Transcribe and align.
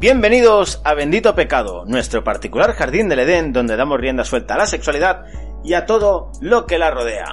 Bienvenidos 0.00 0.80
a 0.82 0.94
Bendito 0.94 1.34
Pecado, 1.34 1.84
nuestro 1.84 2.24
particular 2.24 2.72
jardín 2.72 3.10
del 3.10 3.18
Edén 3.18 3.52
donde 3.52 3.76
damos 3.76 4.00
rienda 4.00 4.24
suelta 4.24 4.54
a 4.54 4.56
la 4.56 4.66
sexualidad 4.66 5.26
y 5.62 5.74
a 5.74 5.84
todo 5.84 6.32
lo 6.40 6.64
que 6.64 6.78
la 6.78 6.90
rodea. 6.90 7.30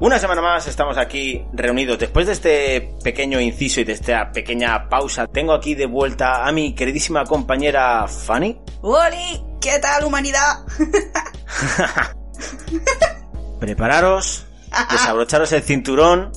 Una 0.00 0.18
semana 0.18 0.40
más 0.40 0.66
estamos 0.66 0.96
aquí 0.96 1.44
reunidos. 1.52 1.98
Después 1.98 2.26
de 2.26 2.32
este 2.32 2.96
pequeño 3.04 3.38
inciso 3.38 3.82
y 3.82 3.84
de 3.84 3.92
esta 3.92 4.32
pequeña 4.32 4.88
pausa, 4.88 5.26
tengo 5.26 5.52
aquí 5.52 5.74
de 5.74 5.84
vuelta 5.84 6.46
a 6.46 6.52
mi 6.52 6.74
queridísima 6.74 7.24
compañera 7.24 8.08
Fanny. 8.08 8.58
¡Oli! 8.80 9.44
¿Qué 9.60 9.78
tal, 9.78 10.06
humanidad? 10.06 10.64
Prepararos, 13.60 14.46
desabrocharos 14.90 15.52
el 15.52 15.62
cinturón, 15.62 16.32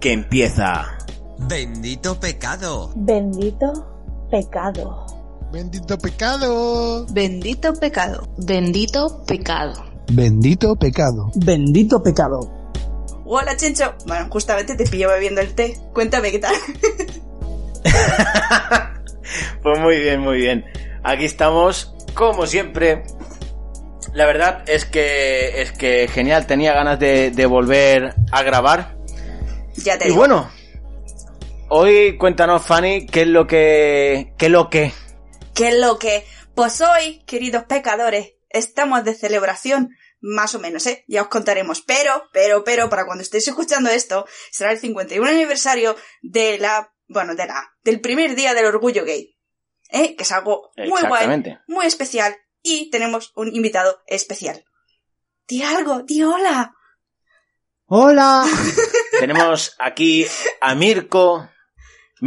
que 0.00 0.12
empieza. 0.12 0.98
Bendito 1.38 2.18
pecado. 2.18 2.90
Bendito 2.96 3.93
pecado. 4.30 5.06
Bendito 5.52 5.98
pecado. 5.98 7.06
Bendito 7.10 7.72
pecado. 7.74 8.26
Bendito 8.38 9.24
pecado. 9.26 9.84
Bendito 10.10 10.74
pecado. 10.76 11.30
Bendito 11.36 12.02
pecado. 12.02 12.40
Hola, 13.24 13.56
Chencho. 13.56 13.94
Bueno, 14.06 14.26
justamente 14.30 14.74
te 14.74 14.84
pillo 14.86 15.08
bebiendo 15.08 15.40
el 15.40 15.54
té. 15.54 15.78
Cuéntame 15.92 16.30
qué 16.30 16.38
tal. 16.40 16.54
pues 19.62 19.80
muy 19.80 19.98
bien, 20.00 20.20
muy 20.20 20.38
bien. 20.38 20.64
Aquí 21.02 21.24
estamos, 21.24 21.94
como 22.14 22.46
siempre. 22.46 23.04
La 24.12 24.26
verdad 24.26 24.62
es 24.68 24.84
que 24.84 25.62
es 25.62 25.72
que 25.72 26.06
genial, 26.08 26.46
tenía 26.46 26.72
ganas 26.72 26.98
de, 26.98 27.30
de 27.30 27.46
volver 27.46 28.14
a 28.30 28.42
grabar. 28.42 28.96
Ya 29.76 29.98
te 29.98 30.04
Y 30.04 30.08
digo. 30.08 30.18
bueno, 30.18 30.48
hoy 31.68 32.16
cuéntanos, 32.18 32.64
Fanny, 32.64 33.06
qué 33.06 33.22
es 33.22 33.28
lo 33.28 33.46
que. 33.46 34.34
qué 34.38 34.46
es 34.46 34.52
lo 34.52 34.70
que. 34.70 34.92
¿Qué 35.54 35.68
es 35.68 35.78
lo 35.78 35.98
que? 35.98 36.26
Pues 36.54 36.80
hoy, 36.80 37.22
queridos 37.26 37.64
pecadores, 37.64 38.34
estamos 38.50 39.04
de 39.04 39.14
celebración. 39.14 39.90
Más 40.20 40.54
o 40.54 40.58
menos, 40.58 40.86
¿eh? 40.86 41.04
Ya 41.06 41.22
os 41.22 41.28
contaremos. 41.28 41.82
Pero, 41.82 42.30
pero, 42.32 42.64
pero, 42.64 42.88
para 42.88 43.04
cuando 43.04 43.22
estéis 43.22 43.46
escuchando 43.46 43.90
esto, 43.90 44.26
será 44.50 44.72
el 44.72 44.78
51 44.78 45.28
aniversario 45.28 45.96
de 46.22 46.58
la, 46.58 46.94
bueno, 47.08 47.34
de 47.34 47.46
la, 47.46 47.74
del 47.82 48.00
primer 48.00 48.34
día 48.34 48.54
del 48.54 48.64
orgullo 48.64 49.04
gay. 49.04 49.36
¿Eh? 49.90 50.16
Que 50.16 50.22
es 50.22 50.32
algo 50.32 50.70
muy 50.78 51.02
guay, 51.02 51.58
muy 51.66 51.86
especial. 51.86 52.34
Y 52.62 52.88
tenemos 52.90 53.32
un 53.36 53.54
invitado 53.54 54.02
especial. 54.06 54.64
Di 55.46 55.62
algo, 55.62 56.02
di 56.02 56.22
hola. 56.22 56.74
¡Hola! 57.86 58.46
Tenemos 59.20 59.76
aquí 59.78 60.26
a 60.62 60.74
Mirko. 60.74 61.50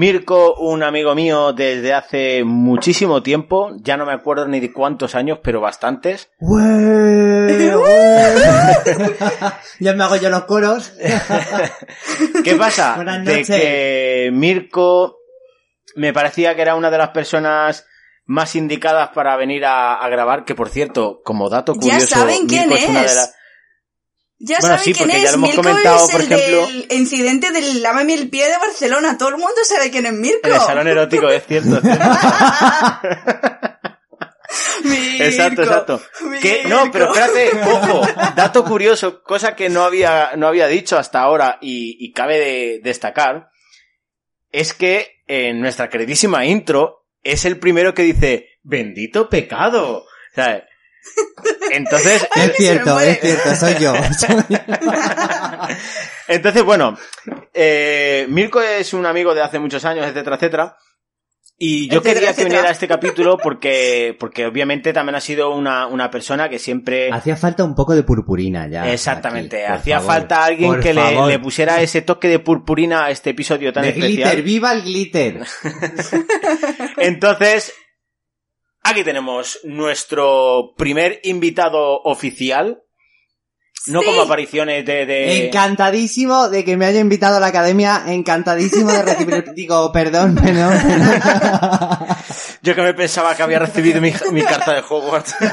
Mirko, 0.02 0.54
un 0.60 0.84
amigo 0.84 1.16
mío 1.16 1.54
desde 1.54 1.92
hace 1.92 2.44
muchísimo 2.44 3.24
tiempo. 3.24 3.72
Ya 3.82 3.98
no 3.98 4.06
me 4.06 4.14
acuerdo 4.14 4.48
ni 4.48 4.60
de 4.60 4.72
cuántos 4.72 5.16
años, 5.16 5.40
pero 5.44 5.60
bastantes. 5.60 6.30
¡Ué! 6.40 6.62
¡Ué! 7.76 8.36
ya 9.80 9.94
me 9.94 10.04
hago 10.04 10.16
yo 10.18 10.30
los 10.30 10.44
coros. 10.44 10.94
¿Qué 12.44 12.56
pasa? 12.58 12.94
Buenas 12.98 13.26
de 13.26 13.44
que 13.44 14.30
Mirko 14.32 15.18
me 15.96 16.14
parecía 16.14 16.56
que 16.56 16.62
era 16.62 16.76
una 16.76 16.92
de 16.92 16.98
las 17.00 17.10
personas 17.10 17.88
más 18.28 18.56
indicadas 18.56 19.10
para 19.16 19.36
venir 19.36 19.66
a, 19.66 19.96
a 19.96 20.10
grabar, 20.10 20.46
que 20.46 20.54
por 20.54 20.70
cierto, 20.70 21.22
como 21.24 21.50
dato 21.50 21.74
Ya 21.74 21.80
curioso, 21.80 22.06
saben 22.08 22.46
quién 22.46 22.70
Mirko 22.70 22.92
una 22.92 23.00
de 23.00 23.06
es. 23.08 23.16
las- 23.16 23.34
Ya 24.40 24.58
Bueno, 24.60 24.78
saben 24.78 24.84
sí, 24.84 24.94
quién 24.94 25.10
es. 25.12 25.24
ya 25.24 25.30
lo 25.32 25.36
hemos 25.38 25.50
Mirko 25.50 25.64
comentado, 25.64 26.06
es 26.06 26.12
por 26.12 26.22
el 26.22 26.32
ejemplo- 26.32 26.68
del 26.68 26.88
incidente 26.92 27.52
del 27.52 27.82
lávame 27.82 28.14
el 28.14 28.30
pie 28.30 28.46
de 28.50 28.58
Barcelona. 28.58 29.18
Todo 29.18 29.30
el 29.30 29.38
mundo 29.38 29.56
sabe 29.64 29.90
quién 29.90 30.06
es 30.06 30.14
Mirko. 30.14 30.48
El 30.48 30.54
salón 30.54 30.88
erótico, 30.88 31.28
es 31.30 31.44
cierto. 31.46 31.78
es 31.82 31.82
cierto. 31.82 33.72
Mirko, 34.84 35.24
Exacto, 35.24 35.62
exacto. 35.64 36.02
No, 36.70 36.92
pero 36.92 37.14
espérate, 37.14 37.50
ojo, 37.66 38.02
dato 38.36 38.64
curioso, 38.64 39.22
cosa 39.24 39.56
que 39.56 39.70
no 39.70 39.84
había, 39.84 40.32
no 40.38 40.48
había 40.48 40.68
dicho 40.68 40.98
hasta 40.98 41.20
ahora 41.22 41.58
y, 41.62 41.98
y 42.00 42.14
cabe 42.14 42.38
de 42.40 42.80
destacar, 42.84 43.50
es 44.52 44.74
que 44.74 45.24
en 45.28 45.60
nuestra 45.60 45.90
queridísima 45.90 46.46
intro 46.46 47.06
es 47.24 47.44
el 47.46 47.60
primero 47.60 47.94
que 47.94 48.04
dice, 48.04 48.48
bendito 48.64 49.30
pecado. 49.30 50.06
¿Sabes? 50.34 50.64
Entonces, 51.72 52.28
Es 52.36 52.48
me 52.48 52.54
cierto, 52.54 53.00
es 53.00 53.20
cierto, 53.20 53.56
soy 53.56 53.76
yo. 53.80 53.94
entonces 56.28 56.64
bueno, 56.64 56.98
eh, 57.54 58.26
Mirko 58.30 58.62
es 58.62 58.94
un 58.94 59.06
amigo 59.06 59.34
de 59.34 59.42
hace 59.42 59.60
muchos 59.60 59.84
años, 59.86 60.06
etcétera, 60.06 60.36
etcétera. 60.36 60.78
Y 61.60 61.90
yo 61.90 62.02
Etcétera, 62.02 62.14
quería 62.14 62.20
que 62.20 62.32
etcétera. 62.34 62.50
viniera 62.50 62.70
a 62.70 62.72
este 62.72 62.88
capítulo 62.88 63.38
porque, 63.40 64.16
porque 64.20 64.46
obviamente 64.46 64.94
también 64.94 65.16
ha 65.16 65.20
sido 65.22 65.50
una, 65.56 65.88
una 65.88 66.12
persona 66.12 66.50
que 66.50 66.60
siempre... 66.60 67.10
Hacía 67.12 67.36
falta 67.36 67.64
un 67.64 67.74
poco 67.74 67.96
de 67.96 68.04
purpurina 68.04 68.68
ya. 68.70 68.94
Exactamente, 68.94 69.66
aquí, 69.66 69.74
hacía 69.80 70.00
favor. 70.00 70.14
falta 70.14 70.46
alguien 70.46 70.80
que 70.80 70.94
le, 70.94 71.40
pusiera 71.40 71.82
ese 71.82 72.04
toque 72.04 72.28
de 72.28 72.38
purpurina 72.38 73.06
a 73.06 73.10
este 73.10 73.32
episodio 73.32 73.74
tan 73.74 73.82
De 73.82 73.90
especial. 73.90 74.12
glitter, 74.12 74.42
viva 74.44 74.72
el 74.72 74.84
glitter. 74.84 75.42
Entonces, 76.98 77.74
aquí 78.88 79.04
tenemos 79.04 79.60
nuestro 79.64 80.74
primer 80.78 81.20
invitado 81.24 82.02
oficial. 82.04 82.82
No 83.88 84.02
Sí. 84.02 84.06
como 84.06 84.22
apariciones 84.24 84.86
de... 84.86 85.06
de... 85.06 85.48
Encantadísimo 85.48 86.50
de 86.50 86.66
que 86.66 86.76
me 86.76 86.86
haya 86.86 87.00
invitado 87.00 87.38
a 87.38 87.40
la 87.40 87.48
academia, 87.48 88.04
encantadísimo 88.08 88.92
de 88.92 89.04
recibir... 89.04 89.46
Digo, 89.54 89.92
perdón, 89.94 90.36
perdón. 90.36 90.78
Yo 92.62 92.76
que 92.76 92.82
me 92.82 92.94
pensaba 92.94 93.34
que 93.36 93.44
había 93.44 93.60
recibido 93.60 94.02
mi, 94.02 94.12
mi 94.32 94.42
carta 94.42 94.74
de 94.74 94.82
Hogwarts. 94.82 95.36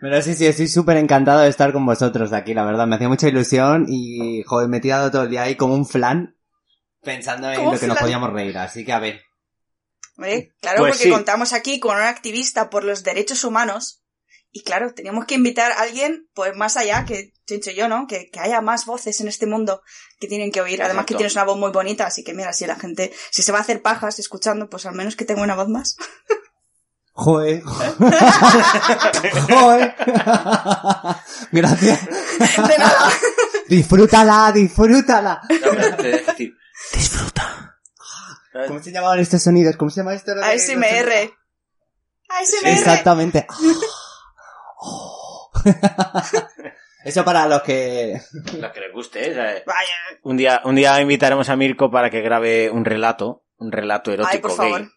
Pero 0.00 0.22
sí, 0.22 0.34
sí, 0.34 0.46
estoy 0.46 0.68
súper 0.68 0.96
encantado 0.96 1.40
de 1.40 1.48
estar 1.48 1.72
con 1.72 1.84
vosotros 1.84 2.30
de 2.30 2.36
aquí, 2.36 2.54
la 2.54 2.64
verdad. 2.64 2.86
Me 2.86 2.94
hacía 2.96 3.08
mucha 3.08 3.28
ilusión 3.28 3.84
y, 3.88 4.42
joder, 4.44 4.68
me 4.68 4.78
he 4.78 4.80
tirado 4.80 5.10
todo 5.10 5.24
el 5.24 5.30
día 5.30 5.42
ahí 5.42 5.56
como 5.56 5.74
un 5.74 5.86
flan 5.86 6.36
pensando 7.02 7.50
en 7.50 7.64
lo 7.64 7.78
que 7.78 7.86
nos 7.86 7.98
podíamos 7.98 8.32
reír. 8.32 8.56
Así 8.56 8.84
que, 8.84 8.92
a 8.92 8.98
ver. 8.98 9.20
¿Ve? 10.20 10.52
Claro, 10.60 10.80
Pues 10.80 10.92
porque 10.92 11.04
sí. 11.04 11.10
contamos 11.10 11.52
aquí 11.54 11.80
con 11.80 11.96
un 11.96 12.02
activista 12.02 12.68
por 12.70 12.84
los 12.84 13.02
derechos 13.02 13.42
humanos. 13.44 14.02
Y 14.52 14.62
claro, 14.62 14.92
teníamos 14.92 15.26
que 15.26 15.36
invitar 15.36 15.72
a 15.72 15.80
alguien, 15.80 16.28
pues 16.34 16.54
más 16.56 16.76
allá 16.76 17.04
que 17.04 17.32
Chencho 17.46 17.70
y 17.70 17.76
yo, 17.76 17.88
¿no? 17.88 18.06
Que, 18.08 18.28
que 18.30 18.40
haya 18.40 18.60
más 18.60 18.84
voces 18.84 19.20
en 19.20 19.28
este 19.28 19.46
mundo 19.46 19.80
que 20.18 20.26
tienen 20.26 20.50
que 20.52 20.60
oír. 20.60 20.82
Además 20.82 21.06
que 21.06 21.14
tienes 21.14 21.34
una 21.34 21.44
voz 21.44 21.56
muy 21.56 21.70
bonita, 21.70 22.06
así 22.06 22.22
que 22.24 22.34
mira, 22.34 22.52
si 22.52 22.66
la 22.66 22.74
gente, 22.76 23.12
si 23.30 23.42
se 23.42 23.52
va 23.52 23.58
a 23.58 23.62
hacer 23.62 23.80
pajas 23.80 24.18
escuchando, 24.18 24.68
pues 24.68 24.86
al 24.86 24.94
menos 24.94 25.16
que 25.16 25.24
tenga 25.24 25.42
una 25.42 25.54
voz 25.54 25.68
más. 25.68 25.96
Joder. 27.12 27.62
Joder. 29.50 29.94
Gracias. 31.52 32.06
De 32.08 32.78
nada. 32.78 33.10
Disfrútala, 33.68 34.52
disfrútala. 34.52 35.40
No, 35.48 35.56
pero 35.70 35.96
te 35.96 36.02
debo 36.02 36.26
decir, 36.26 36.54
disfruta. 36.92 37.69
¿Cómo 38.66 38.82
se 38.82 38.92
llamaban 38.92 39.20
estos 39.20 39.42
sonidos? 39.42 39.76
¿Cómo 39.76 39.90
se 39.90 40.00
llama 40.00 40.14
esto? 40.14 40.32
ASMR. 40.32 41.32
ASMR. 42.28 42.68
Exactamente. 42.68 43.46
Eso 47.04 47.24
para 47.24 47.46
los 47.46 47.62
que... 47.62 48.20
Lo 48.58 48.72
que 48.72 48.80
les 48.80 48.92
guste, 48.92 49.30
¿eh? 49.30 49.34
¿sabes? 49.34 49.64
Vaya. 49.64 49.94
Un 50.22 50.36
día, 50.36 50.60
un 50.64 50.74
día 50.74 51.00
invitaremos 51.00 51.48
a 51.48 51.56
Mirko 51.56 51.90
para 51.90 52.10
que 52.10 52.20
grabe 52.20 52.70
un 52.70 52.84
relato, 52.84 53.44
un 53.56 53.72
relato 53.72 54.12
erótico 54.12 54.48
Ay, 54.48 54.56
por 54.56 54.66
gay. 54.66 54.88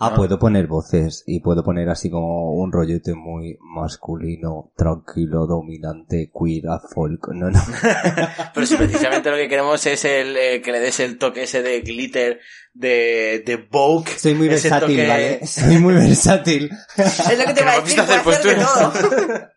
Ah, 0.00 0.10
¿no? 0.10 0.16
puedo 0.16 0.38
poner 0.38 0.68
voces 0.68 1.24
y 1.26 1.40
puedo 1.40 1.64
poner 1.64 1.88
así 1.88 2.08
como 2.08 2.52
un 2.52 2.70
rollete 2.70 3.14
muy 3.14 3.58
masculino, 3.60 4.72
tranquilo, 4.76 5.46
dominante, 5.46 6.30
queer, 6.32 6.68
a 6.68 6.78
folk. 6.80 7.28
No, 7.34 7.50
no. 7.50 7.60
Pero 8.54 8.66
si 8.66 8.76
precisamente 8.76 9.28
lo 9.30 9.36
que 9.36 9.48
queremos 9.48 9.84
es 9.86 10.04
el 10.04 10.36
eh, 10.36 10.62
que 10.62 10.70
le 10.70 10.78
des 10.80 11.00
el 11.00 11.18
toque 11.18 11.42
ese 11.42 11.62
de 11.62 11.80
glitter, 11.80 12.38
de, 12.74 13.42
de 13.44 13.56
Vogue. 13.56 14.12
Soy 14.16 14.34
muy 14.34 14.48
versátil, 14.48 14.96
toque- 14.96 15.08
¿vale? 15.08 15.46
Soy 15.46 15.78
muy 15.78 15.94
versátil. 15.94 16.70
Es 16.96 17.38
lo 17.38 17.44
que 17.46 17.54
te 17.54 17.60
iba 17.62 17.72
a 17.72 17.80
decir, 17.80 17.84
visto 17.84 18.02
hacer 18.02 18.24
de 18.24 18.30
hacer 18.34 18.58
todo. 18.64 19.48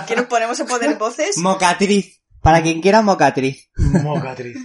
¿Que 0.08 0.16
nos 0.16 0.24
ponemos 0.24 0.58
a 0.60 0.64
poner 0.64 0.96
voces? 0.96 1.36
Mocatriz. 1.38 2.22
Para 2.40 2.62
quien 2.62 2.80
quiera 2.80 3.02
mocatriz. 3.02 3.68
Mocatriz. 3.76 4.56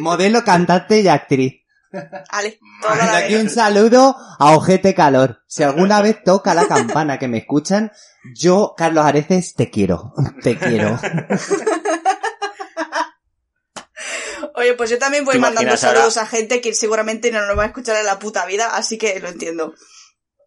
Modelo, 0.00 0.42
cantante 0.42 1.00
y 1.00 1.06
actriz. 1.06 1.59
Vale, 1.92 2.60
Desde 2.94 3.16
aquí 3.24 3.34
un 3.36 3.50
saludo 3.50 4.16
a 4.38 4.54
Ojete 4.54 4.94
Calor. 4.94 5.42
Si 5.46 5.62
alguna 5.62 6.02
vez 6.02 6.22
toca 6.24 6.54
la 6.54 6.66
campana 6.66 7.18
que 7.18 7.28
me 7.28 7.38
escuchan, 7.38 7.92
yo, 8.34 8.74
Carlos 8.76 9.04
Areces, 9.04 9.54
te 9.54 9.70
quiero. 9.70 10.12
Te 10.42 10.56
quiero. 10.56 10.98
Oye, 14.54 14.74
pues 14.74 14.90
yo 14.90 14.98
también 14.98 15.24
voy 15.24 15.34
¿Te 15.34 15.40
mandando 15.40 15.76
saludos 15.76 16.16
a 16.16 16.26
gente 16.26 16.60
que 16.60 16.74
seguramente 16.74 17.30
no 17.30 17.46
nos 17.46 17.56
va 17.56 17.62
a 17.64 17.66
escuchar 17.66 17.96
en 17.96 18.06
la 18.06 18.18
puta 18.18 18.44
vida, 18.46 18.74
así 18.74 18.98
que 18.98 19.18
lo 19.20 19.28
entiendo. 19.28 19.74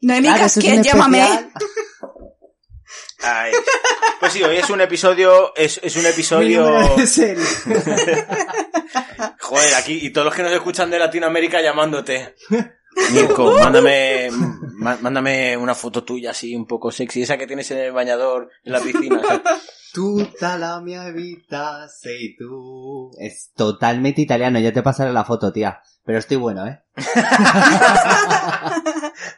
Noemi 0.01 0.27
Claro, 0.27 0.45
es 0.45 0.53
Casquet, 0.55 0.83
llámame. 0.83 1.23
Ay. 3.23 3.51
Pues 4.19 4.33
sí, 4.33 4.43
hoy 4.43 4.57
es 4.57 4.69
un 4.69 4.81
episodio, 4.81 5.53
es, 5.55 5.79
es 5.83 5.95
un 5.95 6.03
Mi 6.03 6.09
episodio... 6.09 6.65
Joder, 9.39 9.75
aquí, 9.75 9.99
y 10.01 10.09
todos 10.11 10.25
los 10.25 10.33
que 10.35 10.43
nos 10.43 10.51
escuchan 10.51 10.89
de 10.89 10.99
Latinoamérica 10.99 11.61
llamándote. 11.61 12.35
Mirko, 13.11 13.57
mándame, 13.59 14.29
má- 14.31 14.97
mándame 15.01 15.57
una 15.57 15.75
foto 15.75 16.03
tuya 16.03 16.31
así 16.31 16.55
un 16.55 16.65
poco 16.67 16.91
sexy, 16.91 17.23
esa 17.23 17.37
que 17.37 17.47
tienes 17.47 17.69
en 17.71 17.79
el 17.79 17.91
bañador 17.91 18.49
en 18.63 18.73
la 18.73 18.79
piscina. 18.79 19.21
¿sabes? 19.21 19.41
Tu 19.93 20.27
la 20.41 20.81
mia 20.81 21.11
vita 21.11 21.87
sei 21.87 22.35
tú. 22.35 23.11
Es 23.19 23.51
totalmente 23.55 24.21
italiano, 24.21 24.57
ya 24.59 24.73
te 24.73 24.81
pasaré 24.81 25.13
la 25.13 25.23
foto, 25.23 25.53
tía. 25.53 25.83
Pero 26.03 26.17
estoy 26.17 26.37
bueno, 26.37 26.65
¿eh? 26.65 26.81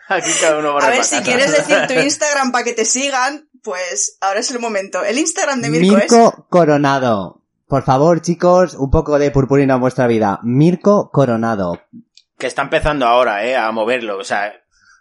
Aquí 0.08 0.32
cada 0.40 0.60
uno 0.60 0.74
va 0.76 0.86
A 0.86 0.90
ver, 0.90 1.00
pa' 1.00 1.04
si 1.04 1.20
quieres 1.22 1.52
decir 1.52 1.76
tu 1.88 1.94
Instagram 1.96 2.54
para 2.54 2.64
que 2.64 2.72
te 2.72 2.86
sigan, 2.86 3.50
pues 3.66 4.18
ahora 4.22 4.40
es 4.40 4.52
el 4.52 4.60
momento. 4.60 5.04
El 5.04 5.18
Instagram 5.18 5.62
de 5.62 5.70
Mirko, 5.70 5.98
Mirko 5.98 6.48
Coronado. 6.50 7.42
Por 7.68 7.84
favor, 7.84 8.22
chicos, 8.22 8.76
un 8.76 8.92
poco 8.92 9.18
de 9.18 9.32
purpurina 9.32 9.74
en 9.74 9.82
vuestra 9.82 10.06
vida. 10.06 10.40
Mirko 10.44 11.10
Coronado. 11.12 11.82
Que 12.38 12.46
está 12.46 12.62
empezando 12.62 13.08
ahora, 13.08 13.44
eh, 13.46 13.58
a 13.58 13.72
moverlo, 13.72 14.20
o 14.20 14.24
sea, 14.24 14.54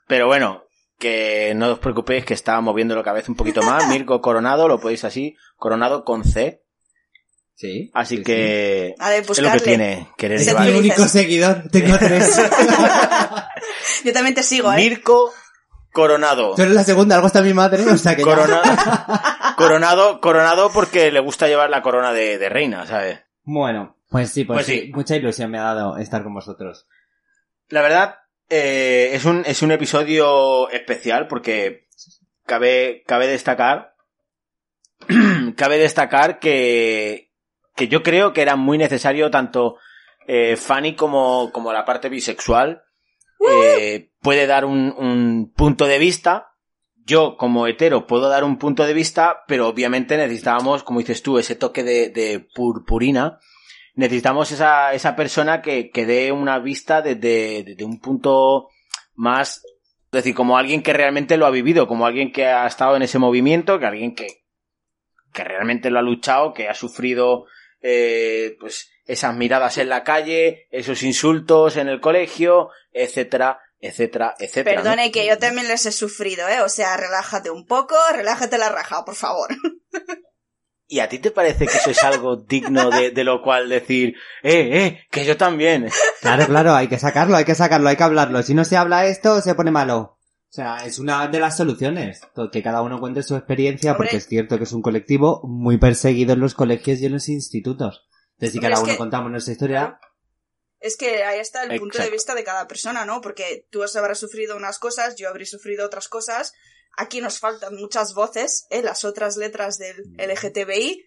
pero 0.09 0.27
bueno, 0.27 0.65
que 0.99 1.53
no 1.55 1.73
os 1.73 1.79
preocupéis 1.79 2.25
que 2.25 2.33
está 2.33 2.59
moviéndolo 2.63 3.03
cada 3.03 3.17
vez 3.17 3.29
un 3.29 3.35
poquito 3.37 3.63
más. 3.63 3.87
Mirko 3.91 4.23
Coronado, 4.23 4.67
lo 4.67 4.81
podéis 4.81 5.05
así, 5.05 5.37
Coronado 5.57 6.05
con 6.05 6.25
C. 6.25 6.63
Sí. 7.55 7.91
Así 7.93 8.17
sí, 8.17 8.23
que 8.23 8.89
es. 8.89 8.95
A 8.99 9.11
ver, 9.11 9.25
es 9.29 9.39
lo 9.39 9.53
que 9.53 9.61
tiene 9.61 10.09
querer 10.17 10.39
sí. 10.39 10.47
llevar. 10.47 10.67
Mi 10.67 10.79
único 10.79 11.07
seguidor. 11.07 11.65
Tengo 11.71 11.99
tres. 11.99 12.37
Yo 14.05 14.13
también 14.13 14.35
te 14.35 14.43
sigo, 14.43 14.73
¿eh? 14.73 14.77
Mirko 14.77 15.33
Coronado. 15.95 16.55
Tú 16.57 16.63
eres 16.63 16.75
la 16.75 16.83
segunda, 16.85 17.15
algo 17.15 17.29
está 17.29 17.41
mi 17.41 17.55
madre, 17.55 17.87
o 17.89 17.97
sea 17.97 18.15
que 18.17 18.23
ya- 18.23 18.29
Corona- 18.29 18.63
coronado, 19.57 20.21
coronado 20.21 20.71
porque 20.73 21.11
le 21.11 21.21
gusta 21.21 21.47
llevar 21.49 21.71
la 21.71 21.81
corona 21.83 22.13
de, 22.13 22.37
de 22.37 22.49
reina, 22.51 22.85
¿sabes? 22.85 23.21
Bueno, 23.45 23.97
pues 24.11 24.31
sí, 24.31 24.45
pues, 24.45 24.57
Pues 24.59 24.67
sí. 24.67 24.81
sí. 24.87 24.93
Mucha 24.93 25.17
ilusión 25.17 25.51
me 25.51 25.59
ha 25.59 25.63
dado 25.63 25.97
estar 25.99 26.23
con 26.23 26.35
vosotros. 26.35 26.87
La 27.69 27.81
verdad, 27.81 28.17
eh, 28.51 29.11
es, 29.15 29.25
un, 29.25 29.45
es 29.47 29.63
un 29.63 29.71
episodio 29.73 30.69
especial 30.71 31.29
porque 31.29 31.87
cabe, 32.45 33.03
cabe 33.07 33.27
destacar, 33.29 33.95
cabe 35.57 35.79
destacar 35.79 36.39
que, 36.39 37.31
que 37.77 37.89
yo 37.89 38.03
creo 38.03 38.33
que 38.33 38.43
era 38.43 38.57
muy 38.57 38.79
necesario 38.79 39.31
tanto 39.31 39.77
eh, 40.27 40.57
Fanny 40.57 40.95
como, 40.97 41.51
como 41.53 41.73
la 41.73 41.85
parte 41.85 42.09
bisexual. 42.09 42.83
Eh, 43.51 44.11
puede 44.21 44.47
dar 44.47 44.65
un, 44.65 44.95
un 44.97 45.53
punto 45.55 45.87
de 45.87 45.99
vista. 45.99 46.53
Yo, 47.05 47.37
como 47.37 47.67
hetero, 47.67 48.07
puedo 48.07 48.29
dar 48.29 48.45
un 48.45 48.59
punto 48.59 48.87
de 48.87 48.95
vista, 48.95 49.45
pero 49.47 49.69
obviamente 49.69 50.17
necesitábamos, 50.17 50.83
como 50.83 51.01
dices 51.01 51.23
tú, 51.23 51.39
ese 51.39 51.55
toque 51.55 51.83
de, 51.85 52.47
purpurina 52.55 53.39
necesitamos 53.97 54.51
esa, 54.51 54.93
esa 54.93 55.15
persona 55.15 55.63
que, 55.63 55.91
que 55.91 56.05
dé 56.05 56.33
una 56.33 56.59
vista 56.59 57.01
desde, 57.01 57.63
desde 57.63 57.85
un 57.85 58.01
punto 58.01 58.69
más, 59.15 59.59
es 59.59 60.11
decir, 60.11 60.35
como 60.35 60.59
alguien 60.59 60.83
que 60.83 60.93
realmente 60.93 61.37
lo 61.37 61.47
ha 61.47 61.51
vivido, 61.51 61.87
como 61.87 62.07
alguien 62.07 62.33
que 62.33 62.47
ha 62.47 62.67
estado 62.67 62.97
en 62.97 63.03
ese 63.03 63.21
movimiento, 63.21 63.79
que 63.79 63.87
alguien 63.87 64.15
que, 64.17 64.27
que 65.33 65.45
realmente 65.45 65.91
lo 65.91 65.99
ha 65.99 66.03
luchado, 66.03 66.53
que 66.53 66.69
ha 66.69 66.75
sufrido, 66.75 67.47
eh, 67.83 68.57
pues, 68.59 68.91
esas 69.07 69.37
miradas 69.37 69.79
en 69.79 69.89
la 69.89 70.03
calle, 70.03 70.67
esos 70.71 71.03
insultos 71.03 71.77
en 71.77 71.89
el 71.89 72.01
colegio, 72.01 72.71
etcétera, 72.95 73.59
etcétera, 73.79 74.35
etcétera. 74.39 74.77
¿no? 74.77 74.83
Perdone 74.85 75.13
que 75.13 75.27
yo 75.27 75.37
también 75.39 75.69
les 75.69 75.85
he 75.85 75.93
sufrido, 75.93 76.49
¿eh? 76.49 76.63
O 76.63 76.71
sea, 76.71 76.97
relájate 76.97 77.51
un 77.51 77.67
poco, 77.67 77.95
relájate 78.15 78.57
la 78.57 78.71
raja, 78.71 79.05
por 79.05 79.15
favor. 79.17 79.51
¿Y 80.87 81.01
a 81.01 81.09
ti 81.09 81.19
te 81.19 81.31
parece 81.31 81.67
que 81.67 81.79
eso 81.79 81.91
es 81.91 82.05
algo 82.05 82.37
digno 82.37 82.91
de, 82.91 83.11
de 83.11 83.25
lo 83.25 83.43
cual 83.43 83.69
decir, 83.71 84.15
eh, 84.43 84.85
eh, 84.87 85.01
que 85.11 85.25
yo 85.25 85.37
también? 85.37 85.89
Claro, 86.21 86.47
claro, 86.47 86.75
hay 86.75 86.89
que 86.89 86.99
sacarlo, 86.99 87.37
hay 87.37 87.45
que 87.47 87.55
sacarlo, 87.55 87.89
hay 87.89 87.97
que 87.97 88.03
hablarlo. 88.03 88.43
Si 88.43 88.53
no 88.55 88.65
se 88.67 88.77
habla 88.77 89.07
esto, 89.07 89.41
se 89.41 89.55
pone 89.55 89.71
malo. 89.71 89.99
O 89.99 90.57
sea, 90.57 90.85
es 90.85 90.99
una 90.99 91.27
de 91.27 91.41
las 91.41 91.57
soluciones. 91.57 92.21
Que 92.53 92.63
cada 92.63 92.83
uno 92.83 93.01
cuente 93.01 93.23
su 93.23 93.35
experiencia, 93.35 93.93
Hombre. 93.93 94.07
porque 94.07 94.19
es 94.19 94.29
cierto 94.29 94.59
que 94.59 94.65
es 94.65 94.73
un 94.73 94.83
colectivo 94.83 95.41
muy 95.45 95.79
perseguido 95.79 96.35
en 96.35 96.41
los 96.41 96.55
colegios 96.55 97.01
y 97.01 97.07
en 97.07 97.13
los 97.15 97.29
institutos. 97.31 98.07
Entonces, 98.35 98.53
si 98.53 98.59
Hombre, 98.59 98.71
cada 98.71 98.83
uno 98.83 98.93
que- 98.93 98.99
contamos 98.99 99.31
nuestra 99.31 99.53
historia, 99.53 99.99
Es 100.85 100.99
que 100.99 101.25
ahí 101.25 101.41
está 101.41 101.63
el 101.63 101.81
punto 101.81 101.97
de 101.97 102.11
vista 102.11 102.35
de 102.35 102.45
cada 102.45 102.69
persona, 102.69 103.07
¿no? 103.07 103.23
Porque 103.23 103.67
tú 103.71 103.83
habrás 103.83 104.19
sufrido 104.19 104.55
unas 104.55 104.79
cosas, 104.79 105.17
yo 105.17 105.31
habré 105.31 105.47
sufrido 105.47 105.87
otras 105.87 106.09
cosas. 106.09 106.53
Aquí 106.99 107.23
nos 107.23 107.39
faltan 107.39 107.75
muchas 107.75 108.13
voces, 108.13 108.67
¿eh? 108.69 108.83
Las 108.83 109.03
otras 109.07 109.39
letras 109.39 109.79
del 109.79 109.97
LGTBI, 110.19 111.03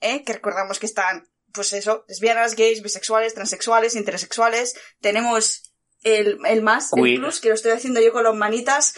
¿eh? 0.00 0.24
Que 0.24 0.32
recordamos 0.32 0.78
que 0.78 0.86
están, 0.86 1.28
pues 1.52 1.74
eso, 1.74 2.06
lesbianas, 2.08 2.56
gays, 2.56 2.82
bisexuales, 2.82 3.34
transexuales, 3.34 3.96
intersexuales. 3.96 4.80
Tenemos 5.02 5.74
el, 6.04 6.38
el 6.46 6.62
más, 6.62 6.90
el 6.96 7.16
plus, 7.16 7.40
que 7.40 7.50
lo 7.50 7.54
estoy 7.54 7.72
haciendo 7.72 8.00
yo 8.00 8.14
con 8.14 8.24
las 8.24 8.34
manitas, 8.34 8.94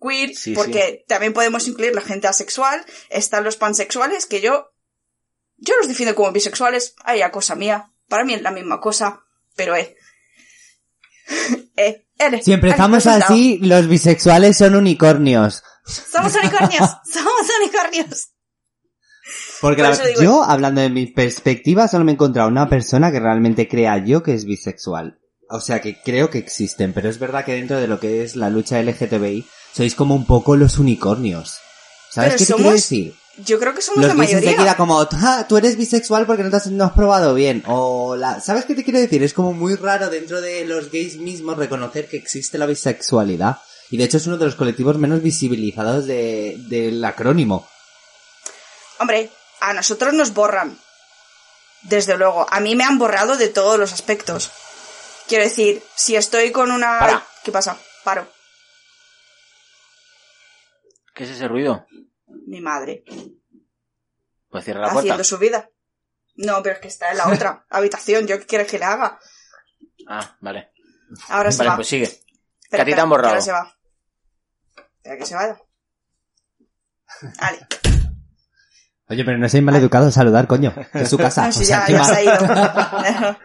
queer, 0.00 0.32
Sí, 0.36 0.54
porque 0.54 1.04
también 1.08 1.32
podemos 1.32 1.66
incluir 1.66 1.92
la 1.92 2.02
gente 2.02 2.28
asexual. 2.28 2.86
Están 3.10 3.42
los 3.42 3.56
pansexuales, 3.56 4.26
que 4.26 4.40
yo, 4.40 4.70
yo 5.56 5.76
los 5.78 5.88
defino 5.88 6.14
como 6.14 6.30
bisexuales. 6.30 6.94
Ay, 7.02 7.22
a 7.22 7.32
cosa 7.32 7.56
mía. 7.56 7.92
Para 8.06 8.24
mí 8.24 8.34
es 8.34 8.42
la 8.42 8.52
misma 8.52 8.78
cosa. 8.78 9.24
Pero, 9.56 9.76
eh. 9.76 9.94
eh, 11.76 12.06
L, 12.18 12.42
si 12.42 12.52
empezamos 12.52 13.04
L, 13.04 13.12
resultado. 13.14 13.34
así, 13.34 13.58
los 13.62 13.88
bisexuales 13.88 14.56
son 14.56 14.74
unicornios. 14.74 15.62
Somos 15.84 16.34
unicornios. 16.34 16.80
Somos 17.12 17.42
unicornios. 17.60 18.28
Porque 19.60 19.82
Por 19.82 19.96
la- 19.96 20.04
digo- 20.06 20.22
yo, 20.22 20.42
hablando 20.42 20.80
de 20.80 20.90
mi 20.90 21.06
perspectiva, 21.06 21.88
solo 21.88 22.04
me 22.04 22.12
he 22.12 22.14
encontrado 22.14 22.48
una 22.48 22.68
persona 22.68 23.10
que 23.12 23.20
realmente 23.20 23.68
crea 23.68 23.98
yo 24.04 24.22
que 24.22 24.34
es 24.34 24.44
bisexual. 24.44 25.18
O 25.48 25.60
sea, 25.60 25.80
que 25.80 26.00
creo 26.02 26.30
que 26.30 26.38
existen, 26.38 26.92
pero 26.92 27.08
es 27.10 27.18
verdad 27.18 27.44
que 27.44 27.52
dentro 27.54 27.78
de 27.78 27.86
lo 27.86 28.00
que 28.00 28.22
es 28.22 28.36
la 28.36 28.48
lucha 28.50 28.80
LGTBI, 28.82 29.46
sois 29.74 29.94
como 29.94 30.14
un 30.14 30.26
poco 30.26 30.56
los 30.56 30.78
unicornios. 30.78 31.58
¿Sabes 32.10 32.30
Pero 32.30 32.38
qué 32.38 32.44
te 32.44 32.44
somos 32.46 32.60
quiero 32.62 32.72
decir? 32.76 33.14
Yo 33.38 33.58
creo 33.58 33.74
que 33.74 33.80
somos 33.80 34.00
Los 34.02 34.08
la 34.08 34.14
mayoría. 34.14 34.50
enseguida 34.50 34.76
como, 34.76 35.00
"Ah, 35.12 35.46
tú 35.48 35.56
eres 35.56 35.76
bisexual 35.76 36.26
porque 36.26 36.42
no, 36.42 36.50
te 36.50 36.56
has, 36.56 36.66
no 36.66 36.84
has 36.84 36.92
probado 36.92 37.34
bien. 37.34 37.62
O 37.66 38.14
la, 38.14 38.40
¿sabes 38.40 38.66
qué 38.66 38.74
te 38.74 38.84
quiero 38.84 38.98
decir? 38.98 39.22
Es 39.22 39.32
como 39.32 39.52
muy 39.54 39.74
raro 39.74 40.10
dentro 40.10 40.40
de 40.42 40.66
los 40.66 40.90
gays 40.90 41.16
mismos 41.16 41.56
reconocer 41.56 42.08
que 42.08 42.18
existe 42.18 42.58
la 42.58 42.66
bisexualidad. 42.66 43.58
Y 43.90 43.96
de 43.96 44.04
hecho 44.04 44.18
es 44.18 44.26
uno 44.26 44.36
de 44.36 44.44
los 44.46 44.54
colectivos 44.54 44.98
menos 44.98 45.22
visibilizados 45.22 46.06
de, 46.06 46.56
del 46.68 47.02
acrónimo. 47.04 47.68
Hombre, 48.98 49.30
a 49.60 49.72
nosotros 49.72 50.12
nos 50.12 50.34
borran. 50.34 50.78
Desde 51.82 52.16
luego. 52.16 52.46
A 52.50 52.60
mí 52.60 52.76
me 52.76 52.84
han 52.84 52.98
borrado 52.98 53.36
de 53.36 53.48
todos 53.48 53.78
los 53.78 53.92
aspectos. 53.92 54.50
Quiero 55.26 55.44
decir, 55.44 55.82
si 55.94 56.16
estoy 56.16 56.52
con 56.52 56.70
una... 56.70 56.98
Para. 56.98 57.26
¿Qué 57.42 57.50
pasa? 57.50 57.76
Paro. 58.04 58.26
¿Qué 61.14 61.24
es 61.24 61.30
ese 61.30 61.48
ruido? 61.48 61.86
Mi 62.52 62.60
madre. 62.60 63.02
Pues 64.50 64.62
cierra 64.66 64.80
la 64.82 64.86
puerta. 64.88 65.00
haciendo 65.00 65.24
su 65.24 65.38
vida. 65.38 65.70
No, 66.36 66.62
pero 66.62 66.74
es 66.74 66.80
que 66.82 66.88
está 66.88 67.10
en 67.10 67.16
la 67.16 67.28
otra 67.28 67.64
habitación. 67.70 68.26
¿Yo 68.26 68.38
qué 68.38 68.44
quieres 68.44 68.70
que 68.70 68.78
le 68.78 68.84
haga? 68.84 69.18
Ah, 70.06 70.36
vale. 70.42 70.70
Ahora 71.30 71.50
se 71.50 71.58
Vale, 71.58 71.70
va. 71.70 71.76
pues 71.76 71.88
sigue. 71.88 72.04
Espera, 72.04 72.20
que 72.70 72.76
a 72.76 72.84
ti 72.84 72.84
te 72.84 72.90
espera, 72.90 73.02
han 73.04 73.08
borrado. 73.08 73.28
que 73.28 73.40
Ahora 73.40 73.42
se 73.42 73.52
va. 73.52 73.76
Espera 74.96 75.16
que 75.16 75.24
se 75.24 75.34
vaya. 75.34 75.62
Vale. 77.40 77.58
Oye, 79.08 79.24
pero 79.24 79.38
no 79.38 79.48
soy 79.48 79.62
maleducado 79.62 80.10
saludar, 80.10 80.46
coño. 80.46 80.74
Es 80.92 81.08
su 81.08 81.16
casa. 81.26 81.46
No, 81.46 81.52
sea, 81.52 81.64
ya, 81.64 81.86
¿qué 81.86 81.92
ya 81.94 82.04
se 82.04 82.14
ha 82.16 82.22
ido. 82.22 83.38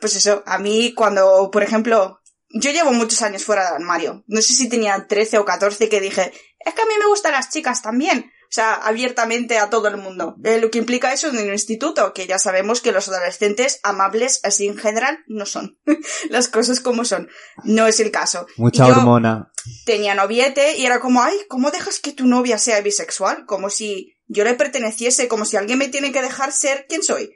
pues 0.00 0.16
eso, 0.16 0.42
a 0.44 0.58
mí 0.58 0.92
cuando, 0.94 1.50
por 1.52 1.62
ejemplo, 1.62 2.20
yo 2.48 2.70
llevo 2.72 2.92
muchos 2.92 3.22
años 3.22 3.44
fuera 3.44 3.64
del 3.64 3.74
armario. 3.74 4.24
No 4.26 4.42
sé 4.42 4.54
si 4.54 4.68
tenía 4.68 5.06
13 5.06 5.38
o 5.38 5.44
14 5.44 5.88
que 5.88 6.00
dije, 6.00 6.32
es 6.64 6.74
que 6.74 6.82
a 6.82 6.86
mí 6.86 6.94
me 6.98 7.06
gustan 7.06 7.32
las 7.32 7.50
chicas 7.50 7.82
también. 7.82 8.30
O 8.44 8.54
sea, 8.54 8.74
abiertamente 8.74 9.56
a 9.58 9.70
todo 9.70 9.88
el 9.88 9.96
mundo. 9.96 10.36
Eh, 10.44 10.58
lo 10.60 10.70
que 10.70 10.76
implica 10.76 11.10
eso 11.12 11.28
en 11.28 11.38
el 11.38 11.48
instituto, 11.52 12.12
que 12.12 12.26
ya 12.26 12.38
sabemos 12.38 12.82
que 12.82 12.92
los 12.92 13.08
adolescentes 13.08 13.80
amables 13.82 14.40
así 14.44 14.66
en 14.68 14.76
general 14.76 15.20
no 15.26 15.46
son. 15.46 15.78
las 16.28 16.48
cosas 16.48 16.80
como 16.80 17.06
son. 17.06 17.30
No 17.64 17.86
es 17.86 17.98
el 18.00 18.10
caso. 18.10 18.46
Mucha 18.56 18.84
Y 18.84 18.88
yo- 18.88 18.96
hormona. 18.96 19.50
tenía 19.86 20.14
noviete 20.14 20.76
y 20.76 20.84
era 20.84 21.00
como, 21.00 21.22
ay, 21.22 21.34
¿cómo 21.48 21.70
dejas 21.70 21.98
que 21.98 22.12
tu 22.12 22.26
novia 22.26 22.58
sea 22.58 22.80
bisexual? 22.82 23.46
Como 23.46 23.70
si 23.70 24.14
yo 24.26 24.44
le 24.44 24.52
perteneciese, 24.54 25.28
como 25.28 25.46
si 25.46 25.56
alguien 25.56 25.78
me 25.78 25.88
tiene 25.88 26.12
que 26.12 26.20
dejar 26.20 26.52
ser 26.52 26.84
quien 26.88 27.02
soy. 27.02 27.34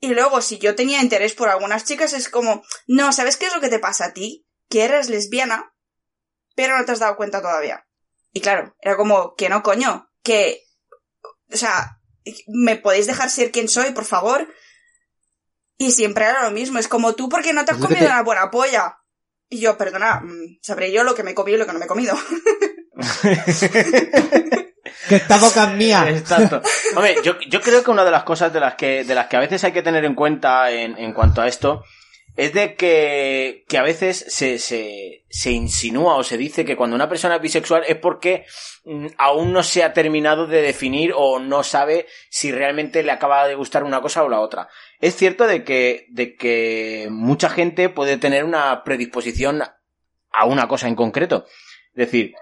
Y 0.00 0.08
luego, 0.08 0.40
si 0.42 0.58
yo 0.58 0.74
tenía 0.74 1.00
interés 1.00 1.32
por 1.32 1.48
algunas 1.48 1.84
chicas, 1.84 2.12
es 2.12 2.28
como, 2.28 2.64
no, 2.88 3.12
¿sabes 3.12 3.36
qué 3.36 3.46
es 3.46 3.54
lo 3.54 3.60
que 3.60 3.68
te 3.68 3.78
pasa 3.78 4.06
a 4.06 4.12
ti? 4.12 4.48
Que 4.68 4.82
eres 4.82 5.08
lesbiana, 5.08 5.72
pero 6.56 6.76
no 6.76 6.84
te 6.84 6.90
has 6.90 6.98
dado 6.98 7.14
cuenta 7.16 7.40
todavía. 7.40 7.86
Y 8.32 8.40
claro, 8.40 8.74
era 8.80 8.96
como, 8.96 9.34
que 9.34 9.48
no, 9.48 9.62
coño, 9.62 10.08
que, 10.22 10.62
o 11.52 11.56
sea, 11.56 11.98
¿me 12.48 12.76
podéis 12.76 13.06
dejar 13.06 13.30
ser 13.30 13.50
quien 13.50 13.68
soy, 13.68 13.90
por 13.92 14.04
favor? 14.04 14.48
Y 15.76 15.92
siempre 15.92 16.24
era 16.24 16.44
lo 16.44 16.50
mismo, 16.50 16.78
es 16.78 16.88
como 16.88 17.14
tú, 17.14 17.28
porque 17.28 17.52
no 17.52 17.64
te 17.64 17.72
has 17.72 17.76
Es 17.76 17.82
lo 17.82 17.88
que 17.88 17.94
comido 17.94 18.08
te- 18.08 18.14
una 18.14 18.22
buena 18.22 18.50
polla? 18.50 18.98
Y 19.48 19.60
yo, 19.60 19.76
perdona, 19.76 20.20
mm, 20.22 20.58
sabré 20.62 20.92
yo 20.92 21.04
lo 21.04 21.14
que 21.14 21.22
me 21.22 21.32
he 21.32 21.34
comido 21.34 21.56
y 21.56 21.60
lo 21.60 21.66
que 21.66 21.72
no 21.72 21.78
me 21.78 21.84
he 21.84 21.88
comido. 21.88 22.16
Que 25.08 25.16
esta 25.16 25.36
boca 25.38 25.64
es 25.64 25.74
mía. 25.76 26.06
Exacto. 26.08 26.62
Hombre, 26.96 27.16
yo, 27.24 27.34
yo 27.48 27.60
creo 27.60 27.82
que 27.82 27.90
una 27.90 28.04
de 28.04 28.10
las 28.10 28.22
cosas 28.24 28.52
de 28.52 28.60
las 28.60 28.74
que, 28.76 29.04
de 29.04 29.14
las 29.14 29.26
que 29.26 29.36
a 29.36 29.40
veces 29.40 29.62
hay 29.64 29.72
que 29.72 29.82
tener 29.82 30.04
en 30.04 30.14
cuenta 30.14 30.70
en, 30.70 30.96
en 30.96 31.12
cuanto 31.12 31.40
a 31.42 31.48
esto 31.48 31.82
es 32.36 32.54
de 32.54 32.74
que, 32.76 33.64
que 33.68 33.76
a 33.78 33.82
veces 33.82 34.24
se, 34.28 34.58
se, 34.58 35.24
se 35.28 35.50
insinúa 35.50 36.16
o 36.16 36.22
se 36.24 36.38
dice 36.38 36.64
que 36.64 36.76
cuando 36.76 36.96
una 36.96 37.08
persona 37.08 37.36
es 37.36 37.42
bisexual 37.42 37.84
es 37.86 37.96
porque 37.96 38.46
mm, 38.84 39.08
aún 39.18 39.52
no 39.52 39.62
se 39.62 39.82
ha 39.84 39.92
terminado 39.92 40.46
de 40.46 40.62
definir 40.62 41.12
o 41.14 41.38
no 41.38 41.62
sabe 41.62 42.06
si 42.30 42.50
realmente 42.50 43.02
le 43.02 43.12
acaba 43.12 43.46
de 43.46 43.54
gustar 43.54 43.84
una 43.84 44.00
cosa 44.00 44.24
o 44.24 44.28
la 44.28 44.40
otra. 44.40 44.68
Es 44.98 45.14
cierto 45.16 45.46
de 45.46 45.62
que, 45.64 46.06
de 46.10 46.34
que 46.36 47.08
mucha 47.10 47.50
gente 47.50 47.88
puede 47.90 48.16
tener 48.16 48.44
una 48.44 48.82
predisposición 48.82 49.62
a 50.32 50.44
una 50.46 50.68
cosa 50.68 50.88
en 50.88 50.94
concreto. 50.94 51.44
Es 51.94 52.06
decir, 52.06 52.32